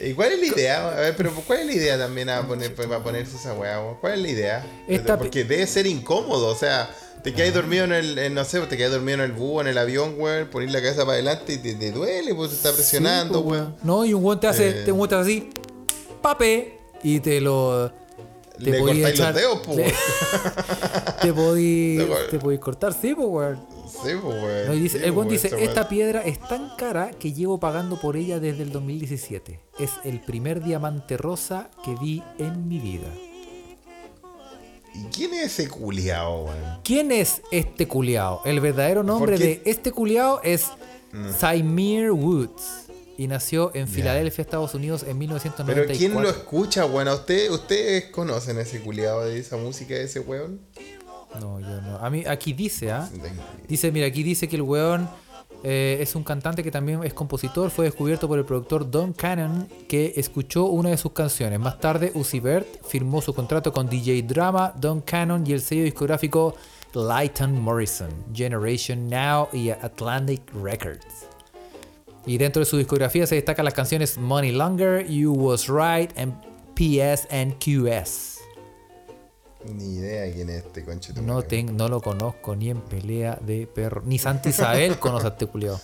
¿Y 0.00 0.14
cuál 0.14 0.32
es 0.32 0.40
la 0.40 0.46
idea? 0.46 0.88
A 0.88 1.00
ver, 1.00 1.16
pero 1.16 1.32
¿cuál 1.46 1.60
es 1.60 1.66
la 1.66 1.72
idea 1.72 1.98
también 1.98 2.30
a 2.30 2.46
poner, 2.46 2.74
pues, 2.74 2.86
para 2.86 3.02
ponerse 3.02 3.36
esa 3.36 3.54
weá? 3.54 3.80
¿Cuál 4.00 4.14
es 4.14 4.20
la 4.20 4.28
idea? 4.28 4.66
Esta 4.86 5.18
Porque 5.18 5.44
debe 5.44 5.66
ser 5.66 5.86
incómodo, 5.86 6.48
o 6.48 6.54
sea, 6.54 6.88
te 7.22 7.34
quedas 7.34 7.54
dormido 7.54 7.84
en 7.84 7.92
el, 7.92 8.18
en, 8.18 8.34
no 8.34 8.44
sé, 8.44 8.60
te 8.60 8.76
quedas 8.76 8.92
dormido 8.92 9.14
en 9.18 9.24
el 9.24 9.32
búho, 9.32 9.60
en 9.60 9.66
el 9.66 9.78
avión, 9.78 10.14
weón, 10.16 10.48
poner 10.48 10.70
la 10.70 10.80
cabeza 10.80 11.00
para 11.00 11.14
adelante 11.14 11.54
y 11.54 11.58
te, 11.58 11.74
te 11.74 11.90
duele, 11.90 12.34
pues 12.34 12.50
se 12.50 12.56
está 12.56 12.72
presionando, 12.72 13.38
Sí, 13.38 13.44
po, 13.44 13.50
weón. 13.50 13.76
No, 13.82 14.04
y 14.04 14.14
un 14.14 14.24
weón 14.24 14.38
te 14.40 14.46
hace. 14.46 14.68
Eh. 14.70 14.82
Te 14.84 14.92
muestra 14.92 15.20
así. 15.20 15.50
Pape. 16.22 16.78
Y 17.02 17.20
te 17.20 17.40
lo. 17.40 17.92
Te 18.58 18.70
Le 18.72 18.78
podí 18.78 19.00
cortáis 19.02 19.18
los 19.18 19.28
echar- 19.28 19.34
dedos, 19.34 19.58
po, 19.60 19.74
le- 19.74 19.82
weón. 19.82 19.94
te 21.22 21.32
podí. 21.32 21.96
No, 21.98 22.04
weón. 22.06 22.30
te 22.30 22.38
podí 22.38 22.58
cortar, 22.58 22.92
sí, 22.92 23.14
pues, 23.14 23.28
weón. 23.28 23.56
Sí, 23.88 24.10
pues, 24.22 24.42
weón. 24.42 24.66
No, 24.66 24.72
dice, 24.74 24.98
Sí, 24.98 25.04
el 25.04 25.10
weón 25.12 25.28
dice, 25.28 25.50
esta 25.64 25.88
piedra 25.88 26.22
es 26.22 26.38
tan 26.40 26.70
cara 26.76 27.10
que 27.10 27.32
llevo 27.32 27.58
pagando 27.60 28.00
por 28.00 28.16
ella 28.16 28.40
desde 28.40 28.62
el 28.64 28.72
2017. 28.72 29.60
Es 29.78 29.90
el 30.04 30.20
primer 30.20 30.62
diamante 30.62 31.16
rosa 31.16 31.70
que 31.84 31.94
vi 31.96 32.22
en 32.38 32.66
mi 32.68 32.78
vida. 32.78 33.08
¿Y 34.94 35.04
quién 35.14 35.34
es 35.34 35.58
ese 35.58 35.68
culiao, 35.68 36.44
weón? 36.46 36.80
¿Quién 36.82 37.12
es 37.12 37.42
este 37.52 37.86
culiao? 37.86 38.42
El 38.44 38.60
verdadero 38.60 39.02
nombre 39.04 39.38
de 39.38 39.62
este 39.64 39.92
culiao 39.92 40.40
es 40.42 40.66
Symere 41.38 42.10
Woods 42.10 42.87
y 43.18 43.26
nació 43.26 43.72
en 43.74 43.88
Filadelfia, 43.88 44.40
Estados 44.42 44.74
Unidos 44.74 45.02
en 45.02 45.18
Pero 45.18 45.18
1994. 45.18 45.98
¿quién 45.98 46.22
lo 46.22 46.30
escucha, 46.30 46.86
weón? 46.86 47.08
¿Usted, 47.08 47.50
¿Ustedes 47.50 48.04
conocen 48.06 48.58
ese 48.58 48.80
culiao 48.80 49.24
de 49.24 49.38
esa 49.40 49.56
música 49.56 49.94
de 49.94 50.04
ese 50.04 50.20
weón? 50.20 50.60
No, 51.38 51.60
yo 51.60 51.82
no. 51.82 51.98
A 51.98 52.08
mí 52.08 52.24
aquí 52.26 52.52
dice, 52.52 52.92
¿ah? 52.92 53.10
Dice, 53.66 53.90
mira, 53.92 54.06
aquí 54.06 54.22
dice 54.22 54.48
que 54.48 54.56
el 54.56 54.62
weón 54.62 55.10
Eh, 55.64 55.98
es 56.00 56.14
un 56.14 56.22
cantante 56.22 56.62
que 56.62 56.70
también 56.70 57.02
es 57.02 57.12
compositor. 57.12 57.70
Fue 57.70 57.86
descubierto 57.86 58.28
por 58.28 58.38
el 58.38 58.44
productor 58.44 58.88
Don 58.88 59.12
Cannon, 59.12 59.68
que 59.88 60.12
escuchó 60.16 60.66
una 60.66 60.90
de 60.90 60.96
sus 60.96 61.10
canciones. 61.10 61.58
Más 61.58 61.80
tarde, 61.80 62.12
Uzi 62.14 62.38
Vert 62.38 62.68
firmó 62.86 63.20
su 63.20 63.34
contrato 63.34 63.72
con 63.72 63.88
DJ 63.88 64.22
Drama, 64.22 64.72
Don 64.76 65.00
Cannon 65.00 65.44
y 65.44 65.52
el 65.54 65.60
sello 65.60 65.82
discográfico 65.82 66.54
Lighton 66.94 67.60
Morrison, 67.60 68.08
Generation 68.32 69.08
Now 69.10 69.48
y 69.52 69.70
Atlantic 69.70 70.42
Records. 70.62 71.27
Y 72.28 72.36
dentro 72.38 72.60
de 72.60 72.66
su 72.66 72.76
discografía 72.76 73.26
se 73.26 73.36
destacan 73.36 73.64
las 73.64 73.72
canciones 73.74 74.18
Money 74.18 74.52
Longer, 74.52 75.06
You 75.08 75.32
Was 75.32 75.66
Right 75.66 76.16
and 76.18 76.34
PS 76.74 77.26
and 77.32 77.54
QS. 77.58 78.38
Ni 79.74 79.96
idea 79.96 80.32
quién 80.32 80.50
es 80.50 80.64
este 80.64 80.84
conche. 80.84 81.12
No, 81.14 81.42
ten- 81.42 81.76
no 81.76 81.88
lo 81.88 82.00
conozco 82.00 82.54
ni 82.54 82.70
en 82.70 82.80
pelea 82.82 83.38
de 83.40 83.66
perro. 83.66 84.02
Ni 84.04 84.18
Santa 84.18 84.50
Isabel 84.50 84.98
conoce 85.00 85.26
a 85.26 85.30
este 85.30 85.46
culiao. 85.46 85.80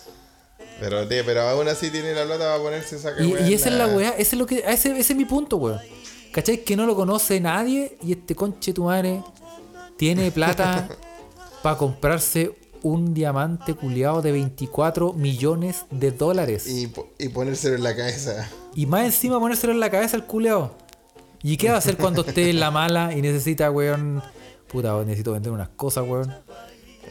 Pero, 0.79 1.07
tío, 1.07 1.23
pero 1.25 1.41
aún 1.41 1.67
así 1.67 1.89
tiene 1.89 2.13
la 2.13 2.25
plata 2.25 2.45
para 2.45 2.57
ponerse 2.61 2.97
esa 2.97 3.11
Y, 3.21 3.49
y 3.49 3.53
esa 3.53 3.69
es 3.69 3.75
la 3.75 3.87
weá, 3.87 4.09
ese 4.11 4.21
es, 4.21 4.33
lo 4.33 4.45
que, 4.45 4.59
ese, 4.59 4.91
ese 4.91 5.13
es 5.13 5.15
mi 5.15 5.25
punto, 5.25 5.57
weón. 5.57 5.79
¿Cachai? 6.31 6.63
Que 6.63 6.75
no 6.75 6.85
lo 6.85 6.95
conoce 6.95 7.39
nadie 7.39 7.97
y 8.03 8.11
este 8.11 8.35
conche 8.35 8.71
tu 8.73 8.83
madre 8.83 9.23
tiene 9.97 10.29
plata 10.31 10.87
para 11.63 11.77
comprarse 11.77 12.51
un 12.85 13.15
diamante 13.15 13.73
culiado 13.73 14.21
de 14.21 14.31
24 14.31 15.13
millones 15.13 15.85
de 15.89 16.11
dólares. 16.11 16.67
Y, 16.67 16.83
Y, 16.83 16.87
po- 16.87 17.07
y 17.17 17.29
ponérselo 17.29 17.75
en 17.75 17.83
la 17.83 17.95
cabeza. 17.95 18.47
más 18.85 19.05
encima 19.05 19.39
ponérselo 19.39 19.73
en 19.73 19.79
la 19.79 19.89
cabeza 19.89 20.15
al 20.17 20.27
culeado. 20.27 20.75
¿Y 21.41 21.57
qué 21.57 21.69
va 21.69 21.75
a 21.75 21.77
hacer 21.79 21.97
cuando 21.97 22.23
esté 22.23 22.49
en 22.51 22.59
la 22.59 22.69
mala 22.69 23.11
y 23.13 23.23
necesita, 23.23 23.71
weón? 23.71 24.21
Puta, 24.67 24.93
weón, 24.93 25.07
necesito 25.07 25.31
vender 25.31 25.51
unas 25.51 25.69
cosas, 25.69 26.03
weón. 26.07 26.31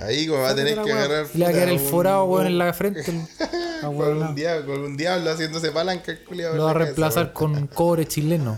Ahí 0.01 0.29
va 0.29 0.49
a 0.51 0.55
tener 0.55 0.81
que 0.81 0.93
agarrar. 0.93 1.27
Y 1.35 1.39
le 1.39 1.45
va 1.45 1.51
a 1.51 1.53
quedar 1.53 1.69
el 1.69 1.81
forado, 1.81 2.25
weón, 2.27 2.47
en 2.47 2.59
la 2.59 2.73
frente. 2.73 3.01
el- 3.11 3.23
ah, 3.83 3.87
Con 3.97 4.23
un, 4.23 4.35
diablo, 4.37 4.67
con 4.75 4.81
un 4.85 4.97
diablo 4.97 5.29
haciéndose 5.33 5.73
palanca 5.73 6.13
el 6.13 6.23
culiao 6.25 6.53
en 6.53 6.59
Lo 6.59 6.65
va 6.67 6.71
a 6.71 6.75
reemplazar 6.75 7.33
con 7.33 7.67
cobre 7.67 8.07
chileno. 8.07 8.57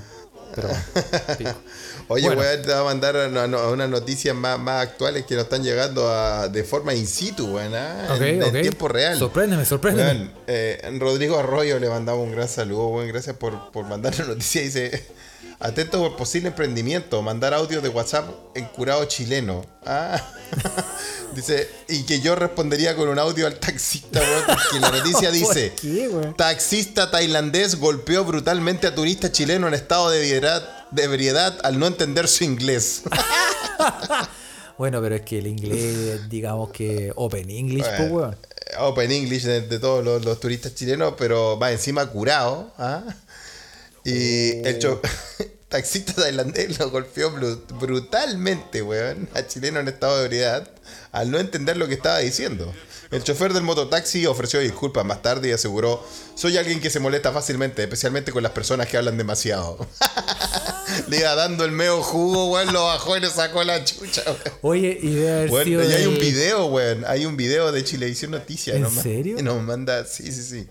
Pero, 0.55 0.69
pico. 1.39 1.51
Oye, 2.09 2.27
Bueno. 2.27 2.41
weón, 2.41 2.63
te 2.63 2.69
va 2.73 2.81
a 2.81 2.85
mandar 2.85 3.17
a, 3.17 3.25
a- 3.25 3.45
a 3.45 3.71
unas 3.71 3.89
noticias 3.89 4.35
más, 4.35 4.59
más 4.59 4.83
actuales 4.83 5.25
que 5.27 5.35
nos 5.35 5.45
están 5.45 5.65
llegando 5.65 6.09
a- 6.09 6.49
de 6.49 6.63
forma 6.65 6.95
in 6.95 7.07
situ, 7.07 7.47
weón, 7.57 7.75
¿ah? 7.75 8.09
Ok, 8.15 8.21
en, 8.21 8.63
tiempo 8.63 8.87
real. 8.89 9.19
Sorpréndeme, 9.19 9.65
sorpréndeme. 9.65 10.11
Weón, 10.11 10.33
eh, 10.47 10.97
Rodrigo 11.01 11.39
Arroyo 11.39 11.79
le 11.81 11.89
mandamos 11.89 12.25
un 12.25 12.33
gran 12.33 12.49
saludo, 12.49 12.89
weón. 12.89 13.09
Gracias 13.09 13.37
por, 13.37 13.71
por 13.73 13.87
mandar 13.87 14.17
la 14.19 14.25
noticia. 14.27 14.61
Dice: 14.63 15.05
Atento 15.59 15.99
por 15.99 16.17
posible 16.17 16.49
emprendimiento, 16.49 17.23
mandar 17.23 17.55
audios 17.55 17.83
de 17.83 17.89
WhatsApp 17.89 18.29
en 18.55 18.67
curado 18.67 19.05
chileno. 19.07 19.65
Ah. 19.85 20.23
dice, 21.35 21.69
y 21.89 22.05
que 22.05 22.21
yo 22.21 22.35
respondería 22.37 22.95
con 22.95 23.09
un 23.09 23.19
audio 23.19 23.47
al 23.47 23.59
taxista, 23.59 24.21
weón, 24.21 24.45
porque 24.47 24.81
la 24.81 24.91
noticia 24.91 25.31
dice. 25.33 25.73
Taxista 26.37 27.11
tailandés 27.11 27.77
golpeó 27.77 28.25
brutalmente 28.25 28.87
a 28.87 28.95
turista 28.95 29.33
chileno 29.33 29.67
en 29.69 29.75
estado 29.75 30.11
de 30.11 30.21
de 30.91 31.05
ebriedad 31.05 31.59
al 31.65 31.79
no 31.79 31.87
entender 31.87 32.29
su 32.29 32.45
inglés. 32.45 33.03
Bueno, 34.79 35.01
pero 35.01 35.15
es 35.15 35.23
que 35.23 35.39
el 35.39 35.47
inglés, 35.47 36.29
digamos 36.29 36.71
que 36.71 37.11
Open 37.17 37.49
English, 37.49 37.87
pues, 37.97 38.11
weón. 38.11 38.35
eh, 38.35 38.75
Open 38.81 39.11
English 39.11 39.45
de, 39.45 39.63
de 39.63 39.79
todos 39.79 40.05
los, 40.05 40.23
los 40.23 40.39
turistas 40.39 40.75
chilenos, 40.75 41.15
pero 41.17 41.59
va 41.59 41.73
encima 41.73 42.05
curado. 42.05 42.71
¿ah? 42.77 43.03
Y 44.05 44.67
el 44.67 44.79
cho- 44.79 45.01
taxista 45.69 46.13
tailandés 46.13 46.79
lo 46.79 46.91
golpeó 46.91 47.33
bru- 47.35 47.67
brutalmente, 47.81 48.83
weón, 48.83 49.31
a 49.35 49.47
chileno 49.47 49.81
en 49.81 49.89
estado 49.89 50.19
de 50.19 50.25
ebriedad, 50.27 50.71
al 51.11 51.31
no 51.31 51.39
entender 51.39 51.79
lo 51.79 51.89
que 51.89 51.95
estaba 51.95 52.19
diciendo. 52.19 52.71
El 53.11 53.25
chofer 53.25 53.55
del 53.55 53.63
mototaxi 53.63 54.27
ofreció 54.27 54.61
disculpas 54.61 55.07
más 55.07 55.23
tarde 55.23 55.49
y 55.49 55.53
aseguró, 55.53 56.07
soy 56.35 56.59
alguien 56.59 56.81
que 56.83 56.91
se 56.91 57.01
molesta 57.01 57.33
fácilmente, 57.33 57.83
especialmente 57.83 58.31
con 58.31 58.43
las 58.43 58.53
personas 58.53 58.89
que 58.89 58.99
hablan 58.99 59.17
demasiado. 59.17 59.79
Le 61.09 61.19
iba 61.19 61.35
dando 61.35 61.65
el 61.65 61.73
meo 61.73 62.03
jugo, 62.03 62.53
weón, 62.53 62.73
lo 62.73 62.85
bajó 62.87 63.17
y 63.17 63.21
le 63.21 63.29
sacó 63.29 63.63
la 63.65 63.85
chucha, 63.85 64.23
weón. 64.27 64.39
Oye, 64.63 64.99
y 65.03 65.15
debe 65.15 65.33
haber 65.33 65.49
Bueno, 65.51 65.65
sido 65.65 65.85
y 65.91 65.93
hay 65.93 66.07
un 66.07 66.19
video, 66.19 66.67
weón. 66.67 67.05
Hay 67.07 67.27
un 67.27 67.37
video 67.37 67.73
de 67.73 67.85
Chilevisión 67.85 68.31
Noticias. 68.33 68.77
¿En 68.77 68.83
nos 68.83 68.93
serio? 68.95 69.39
Y 69.39 69.43
nos 69.43 69.63
manda, 69.63 70.05
sí, 70.05 70.31
sí, 70.33 70.43
sí. 70.43 70.67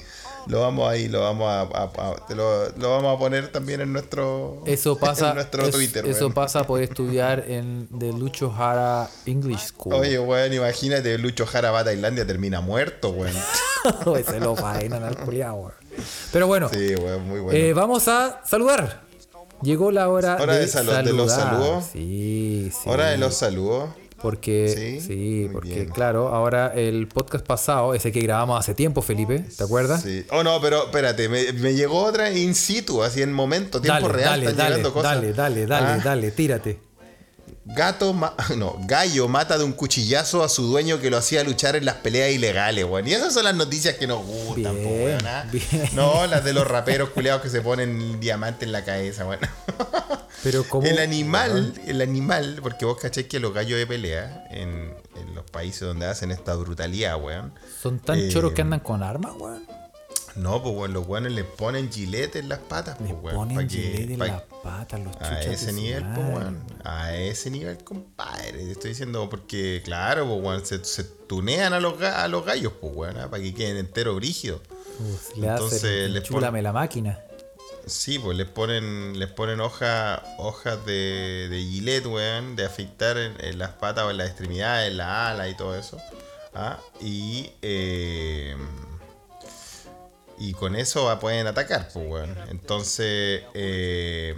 Lo 0.47 0.61
vamos 0.61 0.87
ahí, 0.87 1.07
lo 1.07 1.21
vamos 1.21 1.47
a, 1.49 1.61
a- 1.61 1.91
a- 2.11 2.27
te 2.27 2.35
lo, 2.35 2.69
lo 2.77 2.91
vamos 2.91 3.15
a 3.15 3.17
poner 3.19 3.51
también 3.51 3.81
en 3.81 3.91
nuestro, 3.91 4.61
Eso 4.67 4.95
pasa, 4.99 5.29
en 5.29 5.35
nuestro 5.37 5.63
es- 5.65 5.71
Twitter, 5.71 6.05
eso 6.05 6.19
weón. 6.25 6.33
pasa 6.33 6.65
por 6.67 6.81
estudiar 6.83 7.45
en 7.47 7.87
The 7.97 8.13
Lucho 8.13 8.51
Jara 8.51 9.09
English 9.25 9.69
School. 9.69 9.95
Oye, 9.95 10.19
weón, 10.19 10.53
imagínate, 10.53 11.17
Lucho 11.17 11.47
Jara 11.47 11.71
va 11.71 11.79
a 11.79 11.83
Tailandia, 11.85 12.27
termina 12.27 12.61
muerto, 12.61 13.09
weón. 13.09 13.33
se 14.27 14.39
lo 14.39 14.55
faenan 14.55 15.03
al 15.03 15.17
culiao, 15.17 15.55
weón. 15.55 15.73
Pero 16.31 16.45
bueno, 16.45 16.69
Sí, 16.71 16.93
weón, 16.93 17.27
muy 17.27 17.39
bueno. 17.39 17.57
eh, 17.59 17.73
vamos 17.73 18.07
a 18.07 18.41
saludar. 18.45 19.04
Llegó 19.65 19.91
la 19.91 20.07
hora, 20.09 20.37
Hora 20.39 20.55
de 20.55 20.67
salud- 20.67 21.03
de 21.03 21.11
los 21.13 21.31
saludos. 21.31 21.85
Sí, 21.91 22.71
sí. 22.71 22.89
Ahora 22.89 23.07
de 23.09 23.17
los 23.17 23.33
saludos. 23.35 23.89
Porque, 24.21 24.99
Sí, 25.05 25.49
porque 25.51 25.69
bien. 25.75 25.89
claro, 25.89 26.29
ahora 26.29 26.73
el 26.73 27.07
podcast 27.07 27.45
pasado, 27.45 27.93
ese 27.93 28.11
que 28.11 28.21
grabamos 28.21 28.59
hace 28.59 28.73
tiempo, 28.73 29.01
Felipe, 29.03 29.39
¿te 29.55 29.63
acuerdas? 29.63 30.01
Sí. 30.01 30.25
Oh, 30.31 30.41
no, 30.41 30.59
pero 30.61 30.85
espérate, 30.85 31.29
me, 31.29 31.51
me 31.53 31.73
llegó 31.75 32.03
otra 32.05 32.31
in 32.31 32.55
situ, 32.55 33.03
así 33.03 33.21
en 33.21 33.33
momento, 33.33 33.81
tiempo 33.81 34.07
Dale, 34.07 34.13
real. 34.13 34.29
dale, 34.31 34.41
están 34.45 34.57
dale, 34.57 34.69
llegando 34.69 34.93
cosas. 34.93 35.15
dale, 35.15 35.33
dale, 35.33 35.65
dale, 35.67 35.87
Ah. 35.87 36.01
dale, 36.03 36.31
tírate. 36.31 36.79
Gato, 37.67 38.13
ma- 38.13 38.35
no, 38.57 38.77
gallo 38.85 39.27
mata 39.27 39.57
de 39.57 39.63
un 39.63 39.73
cuchillazo 39.73 40.43
a 40.43 40.49
su 40.49 40.63
dueño 40.67 40.99
que 40.99 41.09
lo 41.09 41.17
hacía 41.17 41.43
luchar 41.43 41.75
en 41.75 41.85
las 41.85 41.95
peleas 41.95 42.29
ilegales, 42.31 42.85
weón. 42.85 43.07
Y 43.07 43.13
esas 43.13 43.33
son 43.33 43.43
las 43.43 43.55
noticias 43.55 43.95
que 43.95 44.05
nos 44.05 44.23
gustan, 44.25 44.75
po, 44.75 44.89
weón, 44.89 45.25
¿ah? 45.25 45.45
bien. 45.51 45.89
No, 45.93 46.27
las 46.27 46.43
de 46.43 46.53
los 46.53 46.67
raperos 46.67 47.09
culeados 47.09 47.41
que 47.41 47.49
se 47.49 47.61
ponen 47.61 48.19
diamante 48.19 48.65
en 48.65 48.71
la 48.71 48.83
cabeza, 48.85 49.25
weón. 49.25 49.39
Pero 50.43 50.63
como 50.65 50.85
El 50.85 50.99
animal, 50.99 51.73
el 51.87 52.01
animal, 52.01 52.59
porque 52.61 52.85
vos 52.85 52.97
cacháis 53.01 53.25
que 53.25 53.39
los 53.39 53.51
gallos 53.51 53.79
de 53.79 53.87
pelea 53.87 54.45
en, 54.51 54.93
en 55.15 55.33
los 55.33 55.43
países 55.49 55.81
donde 55.81 56.05
hacen 56.05 56.29
esta 56.31 56.53
brutalidad, 56.55 57.19
weón. 57.19 57.51
son 57.81 57.97
tan 57.99 58.19
Eh, 58.19 58.29
choros 58.29 58.53
que 58.53 58.61
andan 58.61 58.81
con 58.81 59.01
armas, 59.01 59.31
weón. 59.39 59.65
No, 60.35 60.61
pues 60.61 60.75
weón, 60.75 60.93
los 60.93 61.07
weones 61.07 61.31
les 61.31 61.45
ponen 61.45 61.89
giletes 61.91 62.41
en 62.41 62.49
las 62.49 62.59
patas, 62.59 62.97
pues 62.97 63.09
Le 63.09 63.15
weón. 63.15 63.35
ponen 63.35 63.55
pa' 63.57 63.63
que- 63.67 63.77
gilet 63.77 64.09
en 64.11 64.19
las 64.19 64.41
patas, 64.63 64.99
los 64.99 65.15
A 65.21 65.41
ese 65.41 65.71
nivel, 65.71 66.03
pues, 66.13 66.27
weón. 66.27 66.63
A 66.83 67.15
ese 67.15 67.49
nivel, 67.49 67.77
compadre. 67.83 68.51
Te 68.51 68.71
estoy 68.71 68.89
diciendo 68.91 69.29
porque, 69.29 69.81
claro, 69.85 70.27
pues, 70.27 70.41
weón, 70.43 70.65
se, 70.65 70.83
se 70.83 71.03
tunean 71.03 71.71
a 71.73 71.79
los, 71.79 72.01
a 72.01 72.27
los 72.27 72.45
gallos, 72.45 72.73
pues, 72.81 72.93
weón, 72.95 73.17
¿ah? 73.17 73.29
para 73.29 73.41
que 73.41 73.53
queden 73.53 73.77
enteros 73.77 74.15
brígidos. 74.17 74.61
Uf, 74.99 75.37
le 75.37 75.47
hacen 75.49 75.63
Entonces, 75.65 76.09
les 76.11 76.23
chúlame 76.23 76.61
la 76.61 76.73
máquina. 76.73 77.19
Sí, 77.87 78.17
pues 78.17 78.35
les 78.35 78.47
ponen, 78.47 79.17
les 79.19 79.29
ponen 79.29 79.59
hoja, 79.61 80.23
hojas 80.39 80.83
de, 80.87 81.47
de 81.49 81.61
gilet, 81.61 82.05
weón, 82.07 82.55
de 82.55 82.65
afeitar 82.65 83.15
en, 83.17 83.33
en 83.39 83.57
las 83.59 83.71
patas 83.73 84.05
o 84.05 84.11
en 84.11 84.17
las 84.17 84.27
extremidades, 84.27 84.89
en 84.91 84.97
la 84.97 85.29
ala 85.29 85.47
y 85.47 85.55
todo 85.55 85.77
eso. 85.77 85.97
¿ah? 86.55 86.79
Y, 86.99 87.51
eh, 87.61 88.55
y 90.37 90.53
con 90.53 90.75
eso 90.75 91.17
pueden 91.19 91.47
atacar, 91.47 91.89
pues, 91.93 92.05
weón. 92.07 92.35
Entonces, 92.49 93.43
eh, 93.53 94.35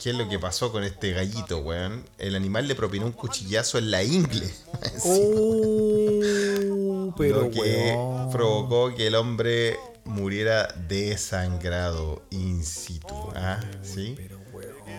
¿qué 0.00 0.10
es 0.10 0.16
lo 0.16 0.28
que 0.28 0.38
pasó 0.38 0.72
con 0.72 0.84
este 0.84 1.12
gallito, 1.12 1.58
weón? 1.58 2.04
El 2.18 2.34
animal 2.34 2.66
le 2.68 2.74
propinó 2.74 3.06
un 3.06 3.12
cuchillazo 3.12 3.78
en 3.78 3.90
la 3.90 4.02
ingle. 4.02 4.50
Oh, 7.08 7.14
pero 7.16 7.42
lo 7.42 7.50
que 7.50 7.60
weón. 7.60 8.30
provocó 8.30 8.94
que 8.94 9.06
el 9.06 9.14
hombre 9.14 9.78
muriera 10.04 10.68
desangrado 10.88 12.22
in 12.30 12.64
situ. 12.64 13.14
¿ah? 13.34 13.60
¿Sí? 13.82 14.16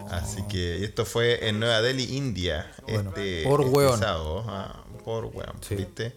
Así 0.09 0.41
que 0.43 0.83
esto 0.83 1.05
fue 1.05 1.47
en 1.47 1.59
Nueva 1.59 1.81
Delhi, 1.81 2.15
India. 2.15 2.71
Bueno, 2.83 3.09
este, 3.09 3.43
por 3.43 3.61
este 3.61 3.97
sábado, 3.97 4.45
¿ah? 4.47 4.85
Por 5.03 5.25
weón. 5.25 5.57
Sí. 5.61 5.75
¿Viste? 5.75 6.13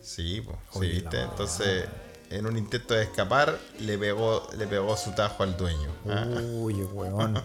Sí, 0.00 0.40
po, 0.40 0.58
sí, 0.80 0.88
¿viste? 0.88 1.22
Entonces, 1.22 1.84
en 2.32 2.46
un 2.46 2.56
intento 2.56 2.94
de 2.94 3.04
escapar, 3.04 3.58
le 3.78 3.98
pegó, 3.98 4.48
le 4.56 4.66
pegó 4.66 4.96
su 4.96 5.12
tajo 5.12 5.42
al 5.42 5.56
dueño. 5.56 5.90
Uy, 6.54 6.74
weón. 6.82 7.40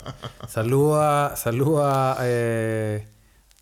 Saluda, 0.47 1.35
saluda 1.35 2.17
eh, 2.21 3.07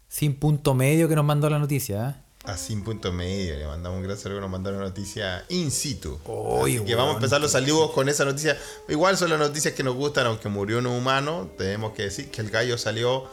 sin 0.08 0.36
punto 0.36 0.74
medio 0.74 1.10
que 1.10 1.16
nos 1.16 1.26
mandó 1.26 1.50
la 1.50 1.60
noticia. 1.60 2.10
¿eh? 2.10 2.26
A 2.52 2.58
sin 2.58 2.84
punto 2.84 3.12
medio, 3.12 3.58
le 3.58 3.66
mandamos 3.66 3.98
un 3.98 4.04
gran 4.04 4.18
saludo, 4.18 4.42
nos 4.42 4.52
mandaron 4.52 4.80
una 4.80 4.90
noticia 4.90 5.44
in 5.50 5.72
situ. 5.72 6.20
Uy, 6.26 6.76
Así 6.76 6.86
que 6.86 6.94
vamos 6.94 7.10
a 7.10 7.12
weón, 7.14 7.16
empezar 7.24 7.42
los 7.42 7.52
saludos 7.52 7.92
con 7.92 8.08
esa 8.08 8.24
noticia. 8.24 8.56
Igual 8.88 9.18
son 9.18 9.32
las 9.32 9.40
noticias 9.40 9.74
que 9.74 9.84
nos 9.84 9.96
gustan, 9.96 10.28
aunque 10.28 10.48
murió 10.48 10.78
un 10.78 10.86
humano. 10.86 11.50
Tenemos 11.58 11.94
que 11.94 12.04
decir 12.04 12.30
que 12.30 12.42
el 12.42 12.52
gallo 12.52 12.78
salió 12.78 13.26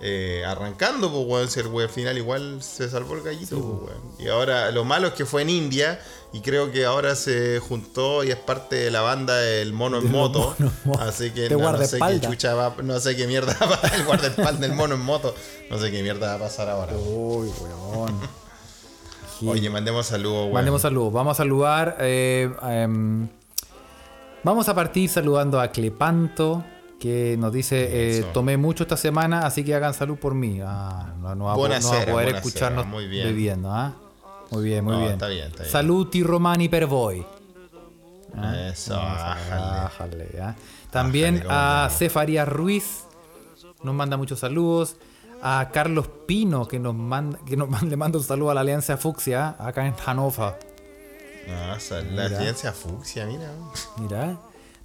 eh, 0.00 0.44
arrancando, 0.46 1.10
pues, 1.10 1.26
weón. 1.26 1.50
Si 1.50 1.60
el 1.60 1.68
weón 1.68 1.88
al 1.88 1.94
final 1.94 2.18
igual 2.18 2.62
se 2.62 2.88
salvó 2.88 3.14
el 3.14 3.22
gallito, 3.22 3.56
pues, 3.58 3.90
weón. 3.90 4.02
Y 4.18 4.28
ahora 4.28 4.70
lo 4.70 4.84
malo 4.84 5.08
es 5.08 5.14
que 5.14 5.24
fue 5.24 5.42
en 5.42 5.50
India 5.50 6.00
y 6.32 6.40
creo 6.40 6.70
que 6.70 6.84
ahora 6.84 7.14
se 7.14 7.60
juntó 7.60 8.22
y 8.22 8.30
es 8.30 8.36
parte 8.36 8.76
de 8.76 8.90
la 8.90 9.00
banda 9.00 9.36
del 9.36 9.72
mono 9.72 9.98
en 9.98 10.10
moto. 10.10 10.54
Así 11.00 11.30
que 11.30 11.48
no, 11.48 11.58
no 11.72 11.84
sé 11.84 11.98
qué 11.98 12.20
chucha 12.20 12.54
va, 12.54 12.74
no 12.82 13.00
sé 13.00 13.16
qué 13.16 13.26
mierda 13.26 13.56
va 13.60 13.78
a 13.82 13.94
el 13.94 14.04
guardaespaldas 14.04 14.60
del 14.60 14.72
mono 14.74 14.96
en 14.96 15.00
moto. 15.00 15.34
No 15.70 15.78
sé 15.78 15.90
qué 15.90 16.02
mierda 16.02 16.28
va 16.28 16.34
a 16.34 16.38
pasar 16.40 16.68
ahora. 16.68 16.92
Uy, 16.94 17.48
weón. 17.60 18.20
Oye, 19.46 19.70
mandemos 19.70 20.06
saludos, 20.06 20.42
weón. 20.42 20.52
Mandemos 20.52 20.82
saludos. 20.82 21.12
Vamos 21.12 21.32
a 21.32 21.36
saludar. 21.36 21.96
eh, 22.00 22.50
em, 22.62 23.28
vamos 24.42 24.68
a 24.68 24.74
partir 24.74 25.08
saludando 25.08 25.60
a 25.60 25.68
Clepanto, 25.68 26.64
que 27.00 27.36
nos 27.38 27.52
dice: 27.52 28.18
eh. 28.18 28.24
Tomé 28.32 28.56
mucho 28.56 28.84
esta 28.84 28.96
semana, 28.96 29.40
así 29.46 29.64
que 29.64 29.74
hagan 29.74 29.94
salud 29.94 30.16
por 30.18 30.34
mí. 30.34 30.60
Ah, 30.64 31.12
no, 31.20 31.34
no 31.34 31.44
va, 31.46 31.54
no 31.54 31.60
va 31.90 32.02
a 32.02 32.06
poder 32.06 32.34
escucharnos 32.36 32.86
muy 32.86 33.06
bien. 33.06 33.26
bebiendo. 33.26 33.70
¿ah? 33.70 33.94
Muy 34.50 34.64
bien, 34.64 34.84
muy 34.84 34.92
No, 34.94 35.00
bien. 35.00 35.12
está 35.12 35.28
bien, 35.28 35.46
está 35.46 35.62
bien. 35.62 35.72
Saluti 35.72 36.22
romani 36.22 36.68
per 36.68 36.86
voi. 36.86 37.26
Eso, 38.70 38.94
ájale. 38.96 39.78
Ájale, 39.86 40.28
¿ah? 40.42 40.54
También 40.90 41.36
Ájale, 41.48 41.50
a. 41.50 41.88
Cefaría 41.90 42.44
Ruiz 42.44 43.04
nos 43.82 43.94
manda 43.94 44.16
muchos 44.16 44.40
saludos. 44.40 44.96
A 45.42 45.68
Carlos 45.72 46.08
Pino 46.26 46.66
que 46.66 46.78
nos 46.78 46.94
manda, 46.94 47.38
que 47.46 47.56
nos 47.56 47.68
manda- 47.68 47.86
le 47.90 47.96
manda 47.96 48.18
un 48.18 48.24
saludo 48.24 48.50
a 48.50 48.54
la 48.54 48.62
Alianza 48.62 48.96
Fucsia 48.96 49.54
acá 49.58 49.86
en 49.86 49.94
Hannover. 49.94 50.54
Ah, 51.48 51.76
la 52.12 52.24
alianza 52.24 52.72
fucsia, 52.72 53.24
mira. 53.26 53.48
Mira. 53.98 54.36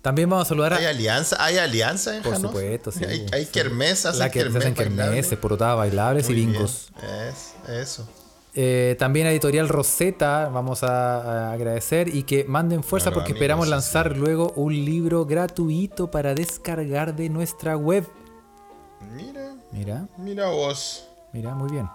También 0.01 0.29
vamos 0.29 0.47
a 0.47 0.49
saludar 0.49 0.73
a. 0.73 0.77
¿Hay 0.77 0.85
alianza? 0.85 1.37
¿Hay 1.39 1.57
alianza 1.57 2.15
en 2.17 2.23
Por 2.23 2.33
Hannover? 2.33 2.79
supuesto, 2.81 2.91
sí. 2.91 3.05
Hay, 3.05 3.25
hay 3.31 3.45
kermés, 3.45 4.05
hacen 4.05 4.19
la 4.19 4.29
que 4.31 4.41
hacen 4.41 4.73
kermeses, 4.73 5.37
porotadas 5.37 5.77
bailables 5.77 6.27
y 6.29 6.33
Muy 6.33 6.45
bingos. 6.45 6.89
Es, 7.29 7.53
eso. 7.69 8.07
Eh, 8.53 8.95
también 8.99 9.27
a 9.27 9.31
Editorial 9.31 9.69
Rosetta 9.69 10.49
vamos 10.49 10.83
a, 10.83 11.49
a 11.49 11.53
agradecer 11.53 12.13
y 12.13 12.23
que 12.23 12.43
manden 12.43 12.83
fuerza 12.83 13.11
porque 13.11 13.27
amigos, 13.31 13.37
esperamos 13.37 13.65
sí, 13.67 13.71
lanzar 13.71 14.17
luego 14.17 14.51
un 14.57 14.73
libro 14.73 15.25
gratuito 15.25 16.11
para 16.11 16.33
descargar 16.35 17.15
de 17.15 17.29
nuestra 17.29 17.77
web. 17.77 18.05
Mira, 19.15 19.53
Mira, 19.71 20.07
mira 20.17 20.47
vos. 20.47 21.07
mira, 21.31 21.53
muy 21.55 21.71
bien. 21.71 21.87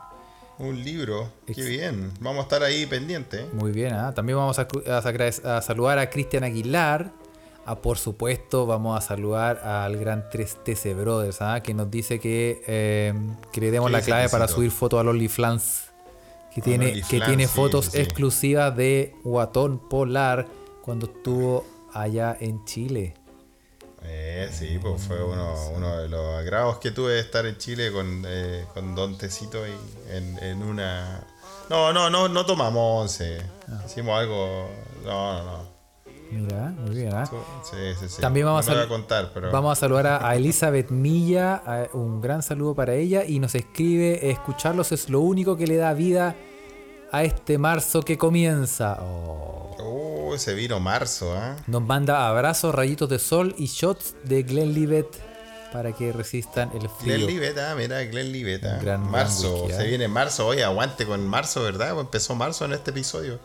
Un 0.59 0.83
libro. 0.83 1.31
Qué 1.47 1.63
bien. 1.63 2.11
Vamos 2.21 2.41
a 2.41 2.43
estar 2.45 2.63
ahí 2.63 2.87
pendiente. 2.87 3.47
Muy 3.53 3.73
bien, 3.73 3.93
¿ah? 3.93 4.15
también 4.15 4.39
vamos 4.39 4.59
a, 4.59 4.67
a 4.97 5.61
saludar 5.63 5.99
a 5.99 6.09
Cristian 6.09 6.45
Aguilar. 6.45 7.13
A, 7.67 7.75
por 7.77 7.99
supuesto, 7.99 8.65
vamos 8.65 8.97
a 8.97 9.01
saludar 9.01 9.59
al 9.59 9.97
gran 9.97 10.31
3TC 10.31 10.97
Brothers, 10.97 11.43
¿ah? 11.43 11.61
que 11.63 11.75
nos 11.75 11.91
dice 11.91 12.21
que, 12.21 12.63
eh, 12.67 13.13
que 13.53 13.61
le 13.61 13.73
demos 13.73 13.89
¿Qué 13.91 13.97
la 13.97 14.03
clave 14.03 14.29
para 14.29 14.47
subir 14.47 14.71
fotos 14.71 15.01
al 15.01 15.09
OnlyFans. 15.09 15.91
Que 16.55 16.63
tiene, 16.63 17.03
que 17.03 17.21
tiene 17.21 17.47
sí, 17.47 17.53
fotos 17.55 17.87
sí, 17.87 17.99
exclusivas 17.99 18.75
de 18.77 19.15
Guatón 19.25 19.79
Polar 19.91 20.47
cuando 20.81 21.07
estuvo 21.07 21.67
allá 21.93 22.37
en 22.41 22.65
Chile. 22.65 23.15
Eh, 24.05 24.49
sí, 24.53 24.79
pues 24.81 25.03
fue 25.03 25.23
uno, 25.23 25.55
uno 25.75 25.99
de 25.99 26.09
los 26.09 26.39
agrados 26.39 26.79
que 26.79 26.93
tuve 26.93 27.15
de 27.15 27.21
estar 27.21 27.45
en 27.47 27.59
Chile 27.59 27.91
con, 27.91 28.23
eh, 28.27 28.65
con 28.73 28.95
Don 28.95 29.19
Tecito 29.19 29.67
y 29.67 29.73
en, 30.11 30.39
en 30.43 30.63
una... 30.63 31.27
No, 31.69 31.93
no, 31.93 32.09
no, 32.09 32.29
no 32.29 32.47
tomamos 32.47 33.03
once. 33.03 33.39
Ah. 33.69 33.83
Hicimos 33.85 34.19
algo... 34.19 34.71
No, 35.05 35.33
no, 35.33 35.45
no. 35.45 35.76
Mira, 36.31 36.75
muy 36.85 36.95
bien. 36.95 37.13
¿ah? 37.15 37.25
Sí, 37.63 37.77
sí, 38.01 38.09
sí. 38.09 38.21
También 38.21 38.47
vamos 38.47 38.67
no 38.67 38.73
a, 38.73 38.77
voy 38.79 38.89
contar, 38.89 39.31
pero... 39.33 39.51
vamos 39.51 39.73
a 39.77 39.81
saludar 39.81 40.07
a, 40.07 40.29
a 40.29 40.37
Elizabeth 40.37 40.91
Milla, 40.91 41.55
a- 41.57 41.89
un 41.93 42.21
gran 42.21 42.43
saludo 42.43 42.75
para 42.75 42.95
ella 42.95 43.25
y 43.25 43.39
nos 43.39 43.55
escribe, 43.55 44.31
escucharlos 44.31 44.93
es 44.93 45.09
lo 45.09 45.21
único 45.21 45.57
que 45.57 45.67
le 45.67 45.77
da 45.77 45.93
vida 45.95 46.35
a 47.13 47.23
este 47.25 47.59
marzo 47.59 48.03
que 48.03 48.19
comienza. 48.19 48.99
Oh. 49.01 49.77
Oh, 49.79 50.35
ese 50.35 50.55
vino 50.55 50.81
marzo, 50.81 51.33
¿ah? 51.37 51.57
Nos 51.69 51.83
manda 51.83 52.27
abrazos, 52.29 52.75
rayitos 52.75 53.09
de 53.09 53.19
sol 53.21 53.55
y 53.59 53.67
shots 53.67 54.17
de 54.25 54.43
Glenlivet 54.43 55.07
para 55.73 55.93
que 55.93 56.13
resistan 56.13 56.71
el 56.75 56.89
frío. 56.89 57.15
Glenn 57.17 57.27
Livet, 57.27 57.59
ah, 57.59 57.75
mira, 57.77 58.03
Glenn 58.05 58.33
Livet, 58.33 58.65
ah. 58.65 58.79
Gran- 58.83 59.09
marzo, 59.09 59.51
gran 59.53 59.63
whisky, 59.67 59.77
se 59.83 59.87
viene 59.89 60.09
marzo, 60.09 60.47
oye, 60.47 60.65
aguante 60.65 61.07
con 61.07 61.27
marzo, 61.29 61.63
¿verdad? 61.63 61.99
Empezó 62.01 62.35
marzo 62.35 62.65
en 62.65 62.73
este 62.73 62.91
episodio. 62.91 63.39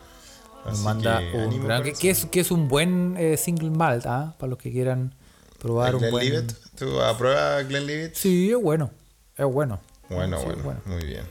Nos 0.64 0.74
Así 0.74 0.84
manda 0.84 1.18
que 1.18 1.36
un 1.36 1.64
gran, 1.64 1.82
con 1.82 1.92
que, 1.92 2.10
es, 2.10 2.24
que 2.26 2.40
es 2.40 2.50
un 2.50 2.68
buen 2.68 3.16
eh, 3.18 3.36
single 3.36 3.70
malt, 3.70 4.06
¿ah? 4.06 4.34
para 4.38 4.50
los 4.50 4.58
que 4.58 4.70
quieran 4.70 5.14
probar 5.58 5.90
¿El 5.90 5.96
un 5.96 6.10
buen... 6.10 6.24
Livet? 6.24 6.54
¿Tú 6.76 7.00
apruebas 7.00 7.66
Glenn 7.68 7.86
Livet? 7.86 8.14
Sí, 8.14 8.50
es 8.50 8.60
bueno, 8.60 8.90
es 9.36 9.46
bueno. 9.46 9.80
Bueno, 10.08 10.38
Sí, 10.38 10.46
bueno, 10.62 10.80
muy 10.86 11.04
bien. 11.04 11.22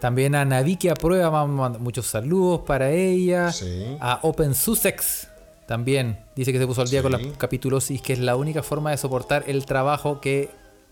También 0.00 0.34
a 0.34 0.44
Navi 0.44 0.76
que 0.76 0.90
aprueba, 0.90 1.44
muchos 1.46 2.06
saludos 2.06 2.60
para 2.66 2.90
ella. 2.90 3.52
Sí. 3.52 3.96
A 4.00 4.20
Open 4.22 4.54
Sussex 4.54 5.28
también 5.66 6.18
dice 6.36 6.52
que 6.52 6.58
se 6.58 6.66
puso 6.66 6.82
al 6.82 6.88
día 6.90 7.02
con 7.02 7.16
Sí. 7.16 7.24
los 7.24 7.36
capítulos 7.36 7.90
y 7.90 7.96
es 7.96 8.02
que 8.02 8.12
es 8.12 8.18
la 8.18 8.36
única 8.36 8.62
forma 8.62 8.90
de 8.90 8.96
soportar 8.96 9.44
el 9.48 9.66
trabajo 9.66 10.20
que 10.20 10.50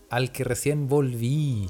al 0.09 0.31
que 0.31 0.43
recién 0.43 0.87
volví. 0.89 1.69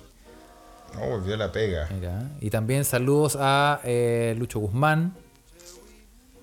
No, 0.96 1.10
volvió 1.10 1.38
la 1.38 1.52
pega. 1.52 1.88
Mira. 1.94 2.30
Y 2.42 2.50
también 2.50 2.86
saludos 2.86 3.38
a 3.40 3.82
eh, 3.84 4.36
Lucho 4.38 4.60
Guzmán. 4.60 5.14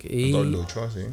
Y, 0.03 0.31
Don 0.31 0.51
Lucho, 0.51 0.89
sí. 0.91 1.05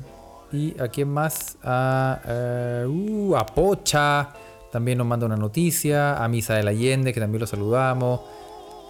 y 0.52 0.80
a 0.80 0.88
quién 0.88 1.08
más? 1.08 1.56
A, 1.62 2.20
eh, 2.26 2.86
uh, 2.86 3.36
a 3.36 3.46
Pocha. 3.46 4.30
También 4.70 4.98
nos 4.98 5.06
manda 5.06 5.26
una 5.26 5.36
noticia. 5.36 6.22
A 6.22 6.28
Misa 6.28 6.54
del 6.54 6.68
Allende, 6.68 7.12
que 7.12 7.20
también 7.20 7.40
lo 7.40 7.46
saludamos. 7.46 8.20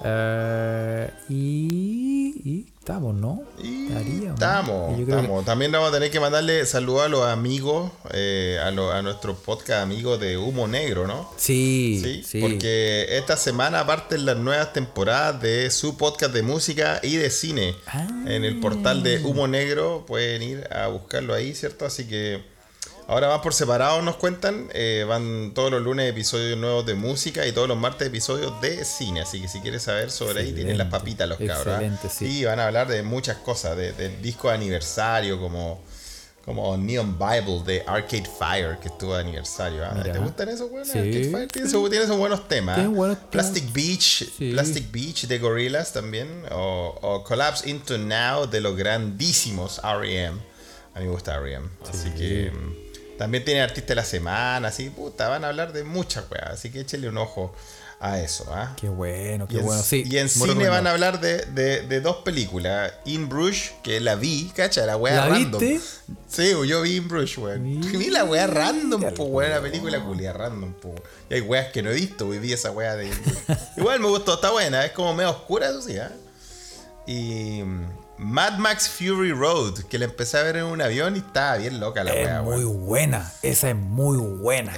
Eh, 0.04 1.10
y, 1.28 2.34
y 2.44 2.66
estamos, 2.78 3.14
¿no? 3.14 3.42
Estamos, 3.58 4.96
que- 4.96 5.02
estamos. 5.02 5.44
También 5.44 5.70
vamos 5.72 5.90
a 5.90 5.92
tener 5.92 6.10
que 6.10 6.18
mandarle 6.20 6.66
saludos 6.66 7.02
a 7.04 7.08
los 7.08 7.26
amigos, 7.26 7.90
eh, 8.12 8.58
a, 8.62 8.70
lo- 8.70 8.90
a 8.92 9.02
nuestro 9.02 9.34
podcast 9.36 9.82
amigos 9.82 10.18
de 10.20 10.36
Humo 10.38 10.66
Negro, 10.66 11.06
¿no? 11.06 11.30
Sí, 11.36 12.00
Sí, 12.02 12.22
sí. 12.24 12.40
porque 12.40 13.06
esta 13.18 13.36
semana 13.36 13.86
parten 13.86 14.24
las 14.26 14.36
nuevas 14.36 14.72
temporadas 14.72 15.40
de 15.40 15.70
su 15.70 15.96
podcast 15.96 16.32
de 16.34 16.42
música 16.42 17.00
y 17.02 17.16
de 17.16 17.30
cine. 17.30 17.74
Ah. 17.86 18.06
En 18.26 18.44
el 18.44 18.58
portal 18.60 19.02
de 19.02 19.22
Humo 19.24 19.46
Negro 19.46 20.04
pueden 20.06 20.42
ir 20.42 20.68
a 20.72 20.88
buscarlo 20.88 21.34
ahí, 21.34 21.54
¿cierto? 21.54 21.86
Así 21.86 22.06
que 22.08 22.42
ahora 23.08 23.28
van 23.28 23.40
por 23.42 23.54
separado, 23.54 24.00
nos 24.02 24.16
cuentan. 24.16 24.68
eh, 24.74 25.04
van 25.06 25.52
todos 25.54 25.70
los 25.70 25.82
lunes 25.82 26.08
episodios 26.10 26.58
nuevos 26.58 26.86
de 26.86 26.94
música 26.94 27.46
y 27.46 27.52
todos 27.52 27.68
los 27.68 27.76
martes 27.78 28.08
episodios 28.08 28.60
de 28.60 28.84
cine. 28.84 29.22
Así 29.22 29.40
que 29.40 29.48
si 29.48 29.60
quieres 29.60 29.82
saber 29.82 30.10
sobre 30.10 30.40
ahí, 30.40 30.52
tienen 30.52 30.78
las 30.78 30.88
papitas 30.88 31.28
los 31.28 31.38
cabros. 31.38 31.66
¿ah? 31.80 32.08
sí. 32.08 32.44
van 32.44 32.58
a 32.60 32.66
hablar 32.66 32.88
de 32.88 33.02
muchas 33.02 33.36
cosas, 33.38 33.76
de, 33.76 33.92
del 33.92 34.20
disco 34.22 34.48
de 34.48 34.54
aniversario, 34.54 35.40
como... 35.40 35.82
Como 36.44 36.76
Neon 36.76 37.16
Bible 37.20 37.62
de 37.64 37.84
Arcade 37.86 38.28
Fire, 38.36 38.76
que 38.80 38.88
estuvo 38.88 39.14
de 39.14 39.20
aniversario. 39.20 39.84
¿ah? 39.84 39.94
¿Te 40.02 40.18
gustan 40.18 40.48
esos 40.48 40.68
buenos? 40.68 40.88
Sí. 40.88 40.98
Arcade 40.98 41.30
Fire 41.30 41.46
tiene, 41.46 41.68
sus 41.70 42.16
buenos 42.18 42.48
temas. 42.48 42.74
Tiene 42.74 42.90
buenos 42.90 43.16
temas. 43.18 43.30
Plastic 43.30 43.72
Beach, 43.72 44.28
Sí. 44.38 44.50
Plastic 44.50 44.90
Beach 44.90 45.28
de 45.28 45.38
Gorillaz 45.38 45.92
también. 45.92 46.42
O, 46.50 46.98
o 47.00 47.22
Collapse 47.22 47.70
Into 47.70 47.96
Now 47.96 48.50
de 48.50 48.60
los 48.60 48.76
grandísimos 48.76 49.80
R.E.M. 49.84 50.36
A 50.96 50.98
mí 50.98 51.04
me 51.04 51.12
gusta 51.12 51.36
R.E.M. 51.36 51.64
Así 51.88 52.10
que 52.10 52.50
mm, 52.50 52.81
también 53.18 53.44
tiene 53.44 53.62
Artista 53.62 53.88
de 53.88 53.96
la 53.96 54.04
Semana. 54.04 54.68
Así, 54.68 54.90
puta, 54.90 55.28
van 55.28 55.44
a 55.44 55.48
hablar 55.48 55.72
de 55.72 55.84
muchas 55.84 56.24
weas. 56.30 56.50
Así 56.50 56.70
que 56.70 56.80
échenle 56.80 57.08
un 57.08 57.18
ojo 57.18 57.54
a 58.00 58.18
eso. 58.20 58.46
¿ah? 58.50 58.74
Qué 58.80 58.88
bueno, 58.88 59.44
Y 59.48 59.52
qué 59.54 59.60
en, 59.60 59.64
bueno. 59.66 59.80
Sí, 59.82 60.02
y 60.04 60.18
en 60.18 60.28
cine 60.28 60.68
van 60.68 60.86
a 60.88 60.90
hablar 60.90 61.20
de, 61.20 61.38
de- 61.46 61.82
de 61.82 62.00
dos 62.00 62.16
películas. 62.18 62.92
In 63.04 63.28
Bruges, 63.28 63.72
que 63.84 64.00
la 64.00 64.16
vi, 64.16 64.50
cacha, 64.56 64.84
la 64.86 64.96
wea 64.96 65.14
¿La 65.14 65.26
random. 65.28 65.60
viste? 65.60 65.86
Sí, 66.28 66.50
yo 66.66 66.82
vi 66.82 66.96
In 66.96 67.06
Bruges, 67.08 67.38
weón. 67.38 67.80
Vi 67.80 68.10
la 68.10 68.24
wea 68.24 68.46
random, 68.48 69.14
po, 69.14 69.24
weón. 69.24 69.50
La 69.52 69.60
película 69.60 70.00
culia 70.04 70.32
random, 70.32 70.72
po. 70.74 70.94
Y 71.30 71.34
hay 71.34 71.40
weas 71.42 71.70
que 71.72 71.82
no 71.82 71.90
he 71.90 71.94
visto, 71.94 72.26
weón. 72.26 72.42
Vi 72.42 72.52
esa 72.52 72.72
wea 72.72 72.96
de 72.96 73.06
In 73.06 73.14
Bruges. 73.24 73.58
Igual 73.76 74.00
me 74.00 74.08
gustó, 74.08 74.34
está 74.34 74.50
buena. 74.50 74.84
Es 74.84 74.90
como 74.92 75.14
medio 75.14 75.30
oscura, 75.30 75.68
eso 75.68 75.80
sí, 75.82 75.96
¿ah? 75.98 76.10
Y 77.06 77.62
Mad 78.22 78.58
Max 78.58 78.88
Fury 78.88 79.32
Road, 79.32 79.80
que 79.84 79.98
la 79.98 80.04
empecé 80.06 80.38
a 80.38 80.42
ver 80.42 80.56
en 80.56 80.64
un 80.64 80.80
avión 80.80 81.16
y 81.16 81.20
estaba 81.20 81.56
bien 81.56 81.80
loca 81.80 82.04
la 82.04 82.12
Es 82.12 82.26
wea, 82.26 82.42
muy 82.42 82.64
buena. 82.64 83.30
Esa 83.42 83.70
es 83.70 83.76
muy 83.76 84.16
buena. 84.18 84.72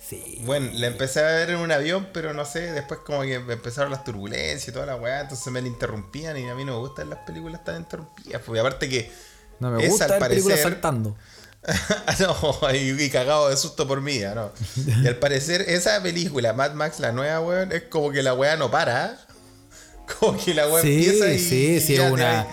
Sí. 0.00 0.40
Bueno, 0.46 0.70
la 0.74 0.86
empecé 0.86 1.20
a 1.20 1.24
ver 1.32 1.50
en 1.50 1.56
un 1.56 1.70
avión, 1.70 2.08
pero 2.14 2.32
no 2.32 2.44
sé, 2.46 2.72
después 2.72 3.00
como 3.04 3.22
que 3.22 3.34
empezaron 3.34 3.90
las 3.90 4.04
turbulencias 4.04 4.66
y 4.68 4.72
toda 4.72 4.86
la 4.86 4.96
weá, 4.96 5.20
entonces 5.20 5.52
me 5.52 5.60
la 5.60 5.68
interrumpían 5.68 6.36
y 6.38 6.48
a 6.48 6.54
mí 6.54 6.64
no 6.64 6.72
me 6.72 6.78
gustan 6.88 7.10
las 7.10 7.18
películas 7.20 7.62
tan 7.64 7.76
interrumpidas. 7.76 8.40
Porque 8.44 8.60
aparte 8.60 8.88
que. 8.88 9.12
No 9.60 9.70
me 9.70 9.86
gusta 9.86 10.04
al 10.06 10.18
parecer- 10.18 10.62
saltando. 10.62 11.16
no, 12.20 12.74
y, 12.74 13.02
y 13.02 13.10
cagado 13.10 13.50
de 13.50 13.56
susto 13.56 13.86
por 13.86 14.00
mí, 14.00 14.22
¿ah? 14.22 14.34
¿no? 14.34 14.52
Y 15.02 15.06
al 15.06 15.16
parecer, 15.16 15.62
esa 15.62 16.00
película, 16.02 16.52
Mad 16.52 16.72
Max, 16.72 17.00
la 17.00 17.12
nueva, 17.12 17.40
weón, 17.40 17.72
es 17.72 17.82
como 17.84 18.10
que 18.12 18.22
la 18.22 18.32
weá 18.34 18.56
no 18.56 18.70
para. 18.70 19.04
¿ah? 19.04 19.18
Como 20.20 20.42
que 20.42 20.54
la 20.54 20.66
weá 20.68 20.80
Sí, 20.82 20.94
empieza 21.04 21.28
y. 21.32 21.38
sí, 21.38 21.80
sí, 21.80 21.96
es 21.96 22.10
una. 22.10 22.46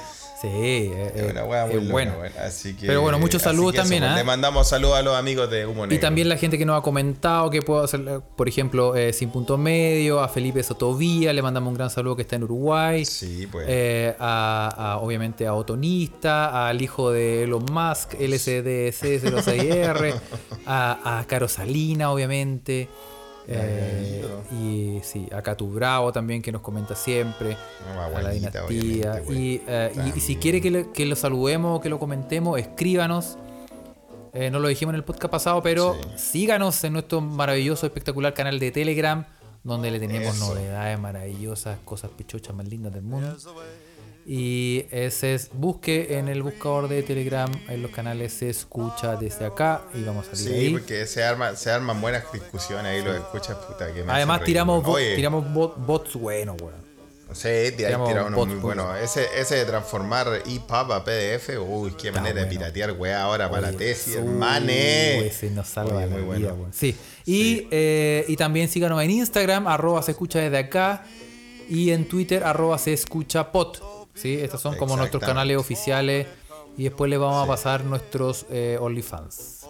Sí, 0.46 0.92
es, 0.96 1.16
Es 1.16 1.32
una 1.32 1.44
weá 1.44 1.66
muy 1.66 1.76
es 1.76 1.82
loca, 1.82 1.92
bueno. 1.92 2.14
weón. 2.20 2.34
Así 2.40 2.76
que, 2.76 2.88
Pero 2.88 3.02
bueno, 3.02 3.20
muchos 3.20 3.42
saludos 3.42 3.74
eso, 3.74 3.84
también, 3.84 4.04
pues, 4.04 4.12
¿ah? 4.14 4.16
Le 4.18 4.24
mandamos 4.24 4.68
saludos 4.68 4.98
a 4.98 5.02
los 5.02 5.16
amigos 5.16 5.50
de 5.50 5.66
Humo 5.66 5.86
Negro. 5.86 5.96
Y 5.96 6.00
también 6.00 6.30
la 6.30 6.38
gente 6.38 6.58
que 6.58 6.66
nos 6.66 6.78
ha 6.80 6.82
comentado 6.82 7.50
que 7.50 7.62
puedo 7.62 7.84
hacer, 7.84 8.02
eh, 8.08 8.20
por 8.36 8.48
ejemplo, 8.48 8.96
eh, 8.96 9.12
Sin 9.14 9.30
Punto 9.32 9.58
Medio, 9.58 10.20
a 10.20 10.28
Felipe 10.30 10.62
Sotovía, 10.64 11.34
le 11.34 11.42
mandamos 11.42 11.70
un 11.70 11.76
gran 11.76 11.90
saludo 11.90 12.16
que 12.16 12.22
está 12.22 12.36
en 12.36 12.44
Uruguay. 12.44 13.06
Sí, 13.06 13.48
pues. 13.52 13.66
Eh, 13.68 14.16
a, 14.20 14.94
a, 14.94 14.98
obviamente 14.98 15.48
a 15.48 15.54
Otonista, 15.54 16.68
al 16.68 16.82
hijo 16.82 17.12
de 17.12 17.44
Elon 17.44 17.66
Musk, 17.72 18.14
LSDC06R, 18.20 20.14
a, 20.66 21.20
a 21.20 21.26
Caro 21.28 21.48
Salina, 21.48 22.12
obviamente. 22.12 22.88
Eh, 23.48 24.26
y 24.62 25.00
sí, 25.04 25.28
acá 25.32 25.56
tu 25.56 25.68
Bravo 25.72 26.12
también 26.12 26.42
que 26.42 26.52
nos 26.52 26.62
comenta 26.62 26.96
siempre. 26.96 27.56
Ah, 27.98 28.06
a 28.16 28.22
la 28.22 28.30
dinastía. 28.32 28.62
güey. 29.22 29.38
Y, 29.38 29.62
eh, 29.68 29.92
y- 30.14 30.18
y 30.18 30.22
si 30.22 30.36
quiere 30.38 30.62
que, 30.62 30.72
le- 30.72 30.92
que 30.92 31.06
lo 31.06 31.16
saludemos 31.16 31.78
o 31.78 31.82
que 31.82 31.90
lo 31.90 32.00
comentemos, 32.00 32.60
escríbanos. 32.60 33.38
Eh, 34.34 34.52
no 34.52 34.60
lo 34.60 34.68
dijimos 34.68 34.92
en 34.94 34.98
el 34.98 35.04
podcast 35.06 35.32
pasado, 35.32 35.64
pero 35.64 35.96
síganos 36.18 36.84
en 36.84 36.94
nuestro 36.94 37.22
maravilloso, 37.22 37.86
espectacular 37.86 38.34
canal 38.34 38.60
de 38.60 38.70
Telegram, 38.72 39.26
donde 39.64 39.90
le 39.92 40.00
tenemos 40.00 40.36
Eso. 40.36 40.54
novedades 40.54 41.00
maravillosas, 41.00 41.78
cosas 41.86 42.12
pichochas 42.18 42.54
más 42.54 42.68
lindas 42.68 42.94
del 42.94 43.04
mundo. 43.04 43.36
Y 44.28 44.86
ese 44.90 45.36
es, 45.36 45.50
busque 45.54 46.18
en 46.18 46.28
el 46.30 46.42
buscador 46.42 46.88
de 46.88 47.04
Telegram, 47.04 47.52
en 47.70 47.82
los 47.84 47.92
canales 47.92 48.34
se 48.34 48.50
escucha 48.50 49.16
desde 49.18 49.46
acá 49.46 49.84
y 49.94 50.02
vamos 50.04 50.28
a 50.28 50.36
salir 50.36 50.52
Sí, 50.52 50.60
ahí. 50.66 50.72
porque 50.72 51.06
se, 51.06 51.24
arma, 51.24 51.56
se 51.56 51.70
arman 51.70 52.02
buenas 52.02 52.24
discusiones 52.34 52.86
ahí, 52.88 53.04
lo 53.04 53.14
escuchas, 53.14 53.56
puta. 53.58 53.94
Que 53.94 54.04
me 54.04 54.12
Además 54.12 54.44
tiramos, 54.44 54.84
bo- 54.84 54.94
Oye, 54.94 55.16
tiramos 55.16 55.46
bot- 55.46 55.76
bots 55.78 56.16
buenos, 56.16 56.60
weón. 56.60 56.84
Sí, 57.34 57.50
de 57.50 57.66
ahí 57.66 57.72
tiramos 57.76 58.08
tira 58.10 58.24
uno 58.26 58.38
bots 58.38 58.52
muy 58.52 58.60
buenos. 58.62 58.86
bueno. 58.86 59.00
Ese, 59.00 59.28
ese 59.38 59.56
de 59.58 59.66
transformar 59.66 60.28
EPUB 60.46 60.92
a 60.94 61.04
PDF, 61.04 61.50
uy, 61.60 61.92
qué 61.92 62.12
manera 62.12 62.42
de 62.42 62.48
piratear, 62.48 62.94
weá, 62.94 63.22
ahora 63.24 63.50
para 63.50 63.72
la 63.72 63.78
tesis, 63.78 64.16
hermane. 64.16 65.28
Ese 65.28 65.52
nos 65.52 65.68
salva 65.68 65.98
Oye, 65.98 66.08
la 66.08 66.12
muy 66.18 66.22
vida, 66.38 66.48
bueno. 66.50 66.54
weón. 66.64 66.74
Sí. 66.74 66.96
Y, 67.26 67.68
eh, 67.70 68.26
y 68.28 68.36
también 68.38 68.70
síganos 68.70 69.02
en 69.04 69.12
Instagram, 69.12 69.68
arroba 69.68 70.02
se 70.02 70.12
escucha 70.12 70.40
desde 70.40 70.58
acá. 70.58 71.04
Y 71.70 71.92
en 71.92 72.08
Twitter, 72.08 72.44
arroba 72.44 72.78
se 72.80 72.94
escucha 72.94 73.52
pot. 73.52 73.82
¿Sí? 74.16 74.36
Estos 74.42 74.62
son 74.62 74.76
como 74.78 74.96
nuestros 74.98 75.22
canales 75.24 75.58
oficiales. 75.58 76.28
Y 76.78 76.84
después 76.84 77.10
les 77.10 77.20
vamos 77.20 77.44
a 77.44 77.48
pasar 77.48 77.86
nuestros 77.86 78.46
eh, 78.50 78.78
OnlyFans. 78.82 79.62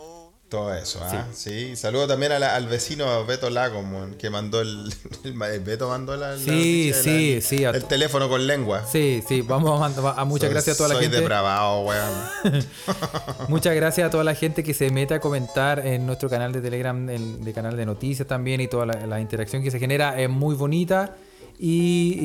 Todo 0.50 0.74
eso, 0.76 1.00
¿ah? 1.04 1.26
Sí. 1.34 1.76
Saludo 1.76 2.08
también 2.08 2.32
a 2.32 2.40
la- 2.40 2.56
al 2.56 2.68
vecino 2.68 3.26
Beto 3.26 3.50
Lago, 3.50 3.84
que 4.20 4.30
mandó 4.30 4.62
el, 4.62 4.94
el, 5.24 5.34
ma- 5.34 5.50
el 5.50 5.60
Beto 5.62 5.90
mandó 5.90 6.16
la, 6.16 6.32
la 6.32 6.38
Sí, 6.38 6.94
sí, 6.94 7.36
la- 7.36 7.42
sí, 7.42 7.64
el 7.64 7.84
teléfono 7.86 8.30
con 8.30 8.46
lengua. 8.48 8.86
Sí, 8.92 9.24
sí, 9.28 9.42
vamos 9.42 9.76
a 9.76 9.80
mandar 9.80 10.14
a 10.18 10.24
muchas 10.26 10.48
Soy- 10.48 10.54
gracias 10.54 10.76
a 10.76 10.78
toda 10.78 10.90
la 10.90 10.96
soy 10.96 11.04
gente. 11.06 11.18
depravado, 11.20 11.82
weón. 11.82 12.12
Muchas 13.50 13.76
gracias 13.76 14.08
a 14.08 14.10
toda 14.12 14.24
la 14.24 14.36
gente 14.36 14.64
que 14.64 14.74
se 14.74 14.90
mete 14.92 15.14
a 15.16 15.20
comentar 15.20 15.86
en 15.86 16.06
nuestro 16.06 16.30
canal 16.30 16.52
de 16.54 16.62
Telegram, 16.62 17.10
el 17.10 17.44
de 17.44 17.54
canal 17.54 17.76
de 17.76 17.86
noticias 17.86 18.28
también 18.28 18.62
y 18.62 18.68
toda 18.68 18.86
la, 18.86 19.06
la 19.08 19.20
interacción 19.20 19.62
que 19.64 19.72
se 19.72 19.80
genera 19.80 20.20
es 20.20 20.30
muy 20.30 20.56
bonita 20.56 21.16
y, 21.60 22.20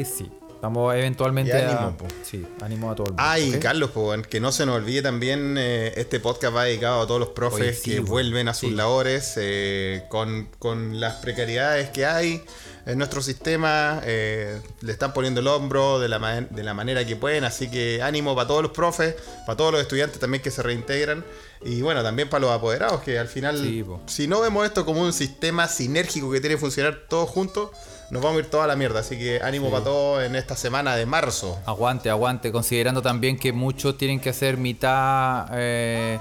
y 0.00 0.04
sí, 0.04 0.30
vamos 0.60 0.94
eventualmente 0.94 1.56
Y 1.56 1.62
ánimo, 1.62 1.80
a... 1.80 1.96
po. 1.96 2.06
Sí, 2.22 2.46
ánimo 2.62 2.90
a 2.90 2.94
todo 2.94 3.06
el 3.06 3.10
mundo. 3.12 3.22
Ay, 3.26 3.54
¿ok? 3.54 3.60
Carlos, 3.62 3.90
weón, 3.94 4.22
que 4.22 4.40
no 4.40 4.52
se 4.52 4.66
nos 4.66 4.76
olvide 4.76 5.02
también, 5.02 5.56
eh, 5.58 5.92
este 5.96 6.20
podcast 6.20 6.54
va 6.54 6.64
dedicado 6.64 7.02
a 7.02 7.06
todos 7.06 7.20
los 7.20 7.30
profes 7.30 7.60
Oye, 7.60 7.72
sí, 7.74 7.90
que 7.90 8.00
vuelven 8.00 8.48
a 8.48 8.54
sus 8.54 8.70
sí. 8.70 8.74
labores 8.76 9.34
eh, 9.36 10.04
con, 10.08 10.48
con 10.58 11.00
las 11.00 11.14
precariedades 11.16 11.90
que 11.90 12.06
hay 12.06 12.42
en 12.86 12.98
nuestro 12.98 13.20
sistema. 13.22 14.00
eh, 14.04 14.60
le 14.80 14.92
están 14.92 15.12
poniendo 15.12 15.40
el 15.40 15.46
hombro 15.48 15.98
de 16.00 16.08
la, 16.08 16.40
de 16.40 16.62
la 16.62 16.74
manera 16.74 17.04
que 17.04 17.16
pueden, 17.16 17.44
así 17.44 17.70
que 17.70 18.02
ánimo 18.02 18.34
para 18.34 18.48
todos 18.48 18.62
los 18.62 18.72
profes, 18.72 19.14
para 19.46 19.56
todos 19.56 19.72
los 19.72 19.80
estudiantes 19.80 20.18
también 20.18 20.42
que 20.42 20.50
se 20.50 20.62
reintegran. 20.62 21.24
Y 21.64 21.82
bueno, 21.82 22.02
también 22.04 22.28
para 22.30 22.40
los 22.42 22.50
apoderados, 22.52 23.00
que 23.02 23.18
al 23.18 23.26
final, 23.26 23.58
Sí, 23.60 23.82
po. 23.82 24.00
si 24.06 24.28
no 24.28 24.40
vemos 24.40 24.64
esto 24.64 24.84
como 24.84 25.02
un 25.02 25.12
sistema 25.12 25.66
sinérgico 25.66 26.30
que 26.30 26.40
tiene 26.40 26.54
que 26.54 26.60
funcionar 26.60 27.06
todos 27.08 27.28
juntos, 27.28 27.70
nos 28.10 28.22
vamos 28.22 28.38
a 28.38 28.40
ir 28.40 28.50
toda 28.50 28.66
la 28.66 28.76
mierda. 28.76 29.00
Así 29.00 29.18
que 29.18 29.40
ánimo 29.42 29.70
para 29.70 29.84
todos 29.84 30.22
en 30.24 30.36
esta 30.36 30.56
semana 30.56 30.96
de 30.96 31.06
marzo. 31.06 31.58
Aguante, 31.66 32.10
aguante, 32.10 32.52
considerando 32.52 33.02
también 33.02 33.38
que 33.38 33.52
muchos 33.52 33.98
tienen 33.98 34.20
que 34.20 34.30
hacer 34.30 34.56
mitad 34.56 35.48
eh, 35.52 36.18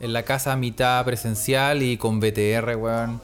en 0.00 0.12
la 0.12 0.22
casa, 0.22 0.56
mitad 0.56 1.04
presencial 1.04 1.82
y 1.82 1.96
con 1.96 2.20
BTR, 2.20 2.76
weón. 2.76 3.20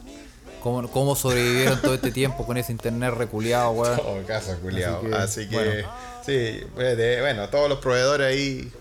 ¿Cómo, 0.61 0.87
cómo 0.89 1.15
sobrevivieron 1.15 1.81
todo 1.81 1.93
este 1.93 2.11
tiempo 2.11 2.45
con 2.45 2.57
ese 2.57 2.71
internet 2.71 3.13
reculeado, 3.15 3.71
weón? 3.71 3.99
Oh, 4.05 4.17
casa, 4.25 4.57
culiao. 4.61 4.99
Así 4.99 5.09
que, 5.09 5.15
Así 5.15 5.49
que, 5.49 5.55
bueno. 5.55 5.89
sí, 6.25 6.61
pues, 6.73 7.19
bueno, 7.19 7.49
todos 7.49 7.67
los 7.67 7.79
proveedores 7.79 8.27
ahí 8.27 8.71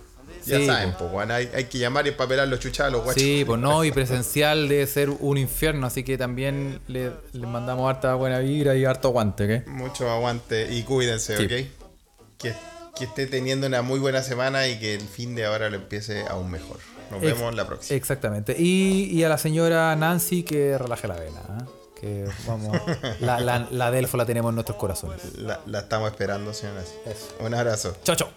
ya 0.47 0.59
Sí, 0.59 0.67
saben, 0.67 0.95
pues, 0.99 1.11
bueno, 1.11 1.35
hay, 1.35 1.49
hay 1.55 1.65
que 1.65 1.79
llamar 1.79 2.07
y 2.07 2.11
papelar 2.13 2.49
los 2.49 2.61
chuchalos, 2.61 3.03
guachos. 3.05 3.23
Sí, 3.23 3.45
pues 3.47 3.61
no, 3.61 3.85
y 3.85 3.93
presencial 3.93 4.69
debe 4.69 4.87
ser 4.87 5.11
un 5.11 5.39
infierno, 5.39 5.87
así 5.87 6.03
que 6.05 6.17
también 6.19 6.81
le, 6.89 7.11
le 7.33 7.47
mandamos 7.47 7.89
harta 7.89 8.15
buena 8.15 8.39
vibra 8.41 8.75
y 8.77 8.85
harto 8.85 9.09
aguante, 9.09 9.61
¿ok? 9.63 9.67
Mucho 9.69 10.11
aguante 10.11 10.73
y 10.73 10.83
cuídense, 10.83 11.37
Sí. 11.37 11.45
¿ok? 11.45 12.37
Que, 12.39 12.55
que 12.97 13.05
esté 13.05 13.27
teniendo 13.27 13.67
una 13.67 13.83
muy 13.83 13.99
buena 14.01 14.23
semana 14.23 14.67
y 14.69 14.79
que 14.79 14.95
el 14.95 15.01
fin 15.03 15.35
de 15.35 15.47
ahora 15.47 15.71
lo 15.71 15.77
empiece 15.77 16.25
aún 16.29 16.51
mejor. 16.51 16.79
Nos 17.11 17.23
Ex- 17.23 17.33
vemos 17.39 17.55
la 17.55 17.67
próxima. 17.67 17.97
Exactamente. 17.97 18.57
Y, 18.59 19.11
y 19.13 19.23
a 19.25 19.29
la 19.29 19.39
señora 19.39 19.95
Nancy 19.97 20.43
que 20.43 20.77
relaje 20.79 21.07
la 21.09 21.17
vena, 21.17 21.41
¿ah? 21.49 21.67
Que 22.01 22.25
vamos, 22.49 22.77
la, 23.21 23.39
la, 23.39 23.69
la 23.71 23.91
Delfo 23.93 24.17
la 24.17 24.27
tenemos 24.27 24.49
en 24.51 24.57
nuestros 24.57 24.77
corazones. 24.77 25.37
La, 25.39 25.61
la 25.67 25.81
estamos 25.81 26.11
esperando, 26.11 26.53
señora. 26.53 26.81
Eso. 26.81 27.29
Un 27.39 27.55
abrazo. 27.55 27.97
Chao, 28.03 28.17
chao. 28.17 28.29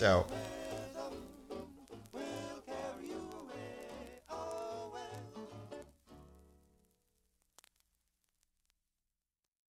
Chao. 0.00 0.26